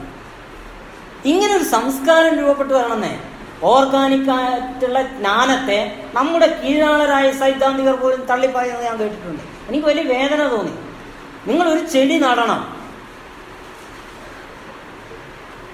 ഇങ്ങനെ 1.24 1.56
ഒരു 1.56 1.64
സംസ്കാരം 1.64 2.38
രൂപപ്പെട്ടു 2.38 2.74
വരണമെന്നേ 2.74 3.18
ഓർഗാനിക് 3.62 4.30
ആയിട്ടുള്ള 4.30 5.02
ജ്ഞാനത്തെ 5.02 6.08
നമ്മുടെ 6.14 6.60
കീഴാളരായ 6.62 7.30
സൈദ്ധാന്തികർ 7.30 7.94
പോലും 7.94 8.20
തള്ളിപ്പായെന്ന് 8.20 8.84
ഞാൻ 8.84 8.96
കേട്ടിട്ടുണ്ട്. 8.98 9.42
എനിക്ക് 9.68 9.86
വലിയ 9.86 10.02
വേദന 10.02 10.48
തോന്നി. 10.48 10.72
നിങ്ങൾ 11.46 11.68
ഒരു 11.68 11.86
ചെടി 11.86 12.18
നടണം. 12.18 12.76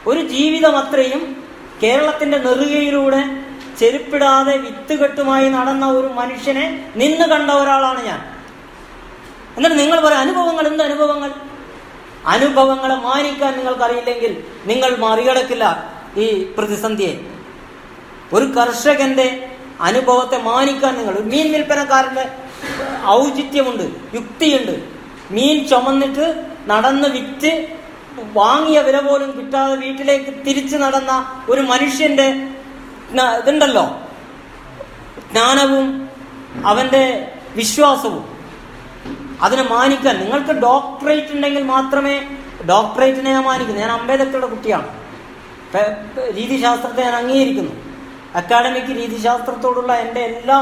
ഒരു 0.07 0.21
ജീവിതം 0.21 0.79
അത്രയും 0.79 1.47
കേരളത്തിന്റെ 1.83 2.39
നെറുകയിലൂടെ 2.39 3.23
ചെരുപ്പിടാതെ 3.79 4.57
വിത്തുകെട്ടുമായി 4.57 5.49
നടന്ന 5.49 5.87
ഒരു 5.87 6.07
മനുഷ്യനെ 6.07 6.93
നിന്ന് 6.97 7.27
കണ്ട 7.27 7.51
ഒരാളാണ് 7.51 8.05
ഞാൻ. 8.07 8.21
എന്നിട്ട് 9.57 9.79
നിങ്ങൾ 9.79 10.01
പറയാം 10.01 10.21
അനുഭവങ്ങൾ 10.21 10.67
എന്ത് 10.67 10.83
അനുഭവങ്ങൾ? 10.83 11.33
അനുഭവങ്ങളെ 12.27 12.95
മാനിക്കാൻ 12.95 13.57
നിങ്ങൾക്കറിയില്ലെങ്കിൽ 13.57 14.45
നിങ്ങൾ 14.65 14.97
മറികടക്കില്ല 14.97 15.93
ഈ 16.17 16.43
പ്രതിസന്ധിയെ. 16.59 17.21
ഒരു 18.33 18.45
കർഷകന്റെ 18.45 19.49
അനുഭവത്തെ 19.81 20.39
മാനിക്കാൻ 20.39 20.99
നിങ്ങൾ 20.99 21.21
മീൻ 21.21 21.53
വിൽപ്പനക്കാരന്റെ 21.53 22.31
ഔചിത്യമുണ്ട് 23.07 24.15
യുക്തിയുണ്ട്. 24.15 24.89
മീൻ 25.31 25.69
ചുമന്നിട്ട് 25.69 26.47
നടന്ന് 26.67 27.09
വിറ്റ് 27.09 27.69
വാങ്ങിയ 28.33 28.81
വില 28.81 29.01
പോലും 29.01 29.31
കിട്ടാതെ 29.31 29.75
വീട്ടിലേക്ക് 29.75 30.47
തിരിച്ചു 30.47 30.77
നടന്ന 30.77 31.43
ഒരു 31.51 31.61
മനുഷ്യന്റെ 31.61 32.49
ഇതുണ്ടല്ലോ. 33.39 34.01
ജ്ഞാനവും 35.33 36.09
അവന്റെ 36.67 37.33
വിശ്വാസവും. 37.55 38.32
അതിനെ 39.43 39.63
മാനിക്കാൻ 39.63 40.21
നിങ്ങൾക്ക് 40.21 40.51
ഡോക്ടറേറ്റ് 40.51 41.33
ഉണ്ടെങ്കിൽ 41.33 41.63
മാത്രമേ 41.63 42.17
ഡോക്ടറേറ്റിനെ 42.69 43.31
ഞാൻ 43.33 43.45
മാനിക്കുന്നു 43.45 43.81
ഞാൻ 43.81 43.93
അംബേദ്കറുടെ 43.93 44.47
കുട്ടിയാണ്. 44.47 44.89
രീതിശാസ്ത്രത്തെ 46.37 47.03
ഞാൻ 47.03 47.15
അംഗീകരിക്കുന്നു. 47.15 47.73
അക്കാഡമിക് 48.35 48.91
രീതിശാസ്ത്രത്തോടുള്ള 48.97 49.93
എന്റെ 49.95 50.21
എല്ലാ 50.21 50.59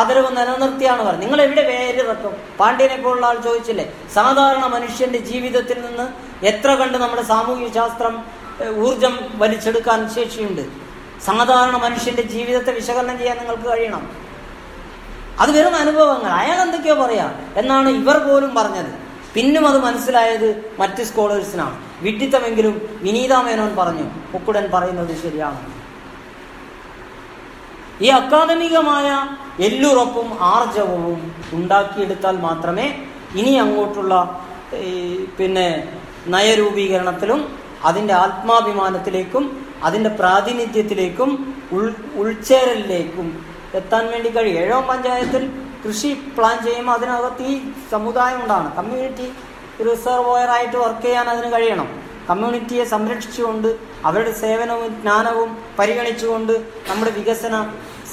ആദരവ് 0.00 0.36
നിലനിർത്തിയാണ് 0.36 1.02
പറഞ്ഞത്. 1.06 1.22
നിങ്ങൾ 1.22 1.42
എവിടെ 1.42 1.62
പേര് 1.62 2.02
വെക്കും? 2.08 2.34
പാണ്ഡ്യനെ 2.60 2.96
പോലുള്ള 2.96 3.26
ആൾ 3.26 3.38
ചോദിച്ചില്ലേ? 3.40 3.92
സാധാരണ 4.14 4.66
മനുഷ്യന്റെ 4.66 5.18
ജീവിതത്തിൽ 5.18 5.78
നിന്ന് 5.86 6.06
എത്ര 6.46 6.70
കണ്ട് 6.74 6.98
നമ്മുടെ 6.98 7.22
സാമൂഹ്യ 7.22 7.68
ശാസ്ത്രം 7.74 8.14
ഊർജം 8.86 9.18
വലിച്ചെടുക്കാൻ 9.34 10.08
ശേഷിയുണ്ട്? 10.14 10.62
സാധാരണ 11.24 11.76
മനുഷ്യന്റെ 11.76 12.22
ജീവിതത്തെ 12.22 12.72
വിശകലനം 12.72 13.18
ചെയ്യാൻ 13.18 13.36
നിങ്ങൾക്ക് 13.38 13.68
കഴിയണം. 13.70 14.27
അത് 15.38 15.50
വെറും 15.50 15.76
അനുഭവങ്ങൾ. 15.76 16.30
അയാൾ 16.30 16.60
എന്തൊക്കെയോ 16.60 16.94
പറയാം. 16.94 17.34
എന്നാണ് 17.56 17.88
ഇവർ 17.88 18.18
പോലും 18.18 18.54
പറഞ്ഞത്. 18.54 19.08
പിന്നും 19.34 19.68
അത് 19.68 19.82
മനസ്സിലായത് 19.82 20.74
മറ്റ് 20.78 21.02
സ്കോളേഴ്സിനാണ്. 21.02 21.78
വിഡിത്തമെങ്കിലും 22.00 22.98
വിനീത 23.02 23.32
മേനോൻ 23.32 23.76
പറഞ്ഞു. 23.76 24.02
പൊക്കുടൻ 24.32 24.70
പറയുന്നത് 24.70 25.22
ശരിയാണ്. 25.22 25.78
ഈ 28.02 28.06
അക്കാദമികമായ 28.06 29.28
എല്ലുറപ്പും 29.60 30.38
ആർജവവും 30.40 31.34
ഉണ്ടാക്കിയെടുത്താൽ 31.52 32.36
മാത്രമേ 32.36 33.04
ഇനി 33.34 33.50
അങ്ങോട്ടുള്ള 33.50 34.40
പിന്നെ 35.38 35.98
നയരൂപീകരണത്തിലും 36.26 37.58
അതിന്റെ 37.84 38.14
ആത്മാഭിമാനത്തിലേക്കും 38.14 39.66
അതിന്റെ 39.82 40.10
പ്രാതിനിധ്യത്തിലേക്കും 40.10 41.54
ഉൾ 41.72 41.94
ഉൾച്ചേരലിലേക്കും 42.14 43.47
എത്താൻ 43.74 44.04
വേണ്ടി 44.12 44.30
കഴിയും. 44.36 44.58
ഏഴോ 44.64 44.80
പഞ്ചായത്തിൽ 44.90 45.42
കൃഷി 45.84 46.10
പ്ലാൻ 46.36 46.56
ചെയ്യുമ്പോൾ 46.66 46.92
അതിനകത്ത് 46.92 47.42
ഈ 47.42 47.72
സമുദായം 47.90 48.42
ഉണ്ടാണ് 48.42 48.76
കമ്മ്യൂണിറ്റി 48.76 49.26
റിസർവോയർ 49.88 50.50
ആയിട്ട് 50.56 50.76
വർക്ക് 50.76 51.02
ചെയ്യാൻ 51.02 51.26
അതിന് 51.32 51.52
കഴിയണം. 51.52 51.88
കമ്മ്യൂണിറ്റിയെ 52.28 52.84
സംരക്ഷിച്ചുകൊണ്ട് 52.84 53.68
അവരുടെ 54.08 54.32
സേവനവും 54.40 54.88
ജ്ഞാനവും 55.02 55.50
പരിഗണിച്ചുകൊണ്ട് 55.78 56.52
നമ്മുടെ 56.88 57.10
വികസന 57.18 57.54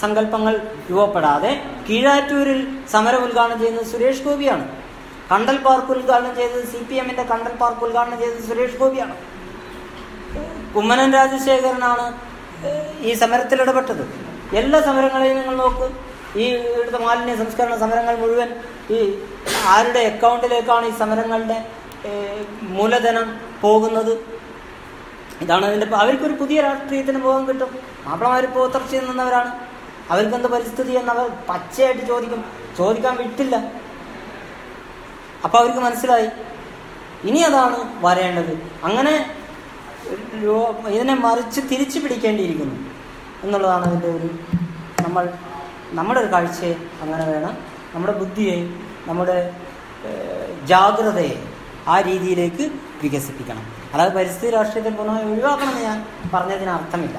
സങ്കല്പങ്ങൾ 0.02 0.56
രൂപപ്പെടാതെ 0.92 1.52
കീഴാറ്റൂരിൽ 1.90 2.60
സമരം 2.94 3.24
ഉദ്ഘാടനം 3.26 3.60
ചെയ്യുന്നത് 3.60 3.86
സുരേഷ് 3.86 4.24
ഗോപിയാണ്. 4.24 4.66
കണ്ടൽ 5.32 5.58
പാർക്ക് 5.58 5.92
ഉദ്ഘാടനം 5.92 6.36
ചെയ്തത് 6.36 6.66
സി 6.72 6.78
പി 6.90 6.96
എമ്മിന്റെ 6.96 7.24
കണ്ടൽ 7.24 7.54
പാർക്ക് 7.62 7.84
ഉദ്ഘാടനം 7.86 8.20
ചെയ്തത് 8.20 8.44
സുരേഷ് 8.50 8.78
ഗോപിയാണ്. 8.82 9.16
കുമ്മനം 10.76 11.14
രാജശേഖരനാണ് 11.18 12.06
ഈ 13.08 13.14
സമരത്തിൽ 13.14 13.62
ഇടപെട്ടത്. 13.62 14.06
എല്ലാ 14.54 14.82
സമരങ്ങളെയും 14.82 15.38
നിങ്ങൾ 15.38 15.56
നോക്ക്. 15.56 15.88
ഈ 16.40 16.46
ഇവിടുത്തെ 16.56 17.00
മാലിന്യ 17.06 17.36
സംസ്കരണ 17.36 17.76
സമരങ്ങൾ 17.76 18.16
മുഴുവൻ 18.18 18.50
ഈ 18.92 19.00
ആരുടെ 19.66 20.00
അക്കൗണ്ടിലേക്കാണ് 20.00 20.86
ഈ 20.86 20.94
സമരങ്ങളുടെ 21.00 21.58
മൂലധനം 22.62 23.28
പോകുന്നത്? 23.62 24.12
ഇതാണ് 25.42 25.66
അതിന്റെ 25.66 25.88
അവർക്കൊരു 25.96 26.34
പുതിയ 26.34 26.62
രാഷ്ട്രീയത്തിന് 26.62 27.22
പോകാൻ 27.22 27.48
കിട്ടും. 27.48 27.72
മാപ്പിളമാർ 28.06 28.46
പോത്തർച്ചയിൽ 28.46 29.06
നിന്നവരാണ്. 29.10 29.52
അവർക്ക് 30.12 30.36
എന്ത് 30.36 30.48
പരിസ്ഥിതി 30.48 30.92
എന്നവർ 30.92 31.30
പച്ചയായിട്ട് 31.50 32.04
ചോദിക്കും. 32.08 32.46
ചോദിക്കാൻ 32.78 33.16
വിട്ടില്ല. 33.16 33.56
അപ്പൊ 35.46 35.60
അവർക്ക് 35.60 35.80
മനസ്സിലായി. 35.80 36.30
ഇനി 37.24 37.40
അതാണ് 37.40 37.78
വരേണ്ടത്. 38.06 38.54
അങ്ങനെ 38.84 39.14
ഇതിനെ 40.96 41.16
മറിച്ച് 41.16 41.62
തിരിച്ചു 41.72 42.00
പിടിക്കേണ്ടിയിരിക്കുന്നു. 42.00 42.76
എന്നുള്ളതാണ് 43.46 43.86
അതിന്റെ 43.90 44.10
ഒരു 44.18 44.30
നമ്മൾ 45.06 45.26
നമ്മുടെ 45.98 46.20
ഒരു 46.24 46.30
കാഴ്ചയെ 46.34 46.74
അങ്ങനെ 47.04 47.26
വേണം. 47.32 47.54
നമ്മുടെ 47.96 48.14
ബുദ്ധിയെ 48.22 48.58
നമ്മുടെ 49.10 49.38
ജാഗ്രതയെ 50.72 51.36
ആ 51.94 51.96
രീതിയിലേക്ക് 52.08 52.66
വികസിപ്പിക്കണം. 53.04 53.64
അതായത് 53.94 54.14
പരിസ്ഥിതി 54.18 54.52
രാഷ്ട്രീയത്തിൽ 54.56 54.94
പൂർണമായി 54.98 55.26
ഒഴിവാക്കണമെന്ന് 55.34 55.84
ഞാൻ 55.90 55.98
പറഞ്ഞതിന് 56.34 56.72
അർത്ഥമില്ല. 56.78 57.18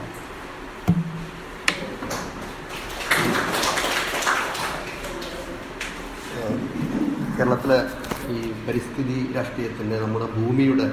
കേരളത്തിലെ 7.39 7.79
ഈ 8.35 8.39
പരിസ്ഥിതി 8.67 9.17
രാഷ്ട്രീയത്തിന്റെ 9.37 9.97
നമ്മുടെ 10.01 10.27
ഭൂമിയുടെ 10.37 10.85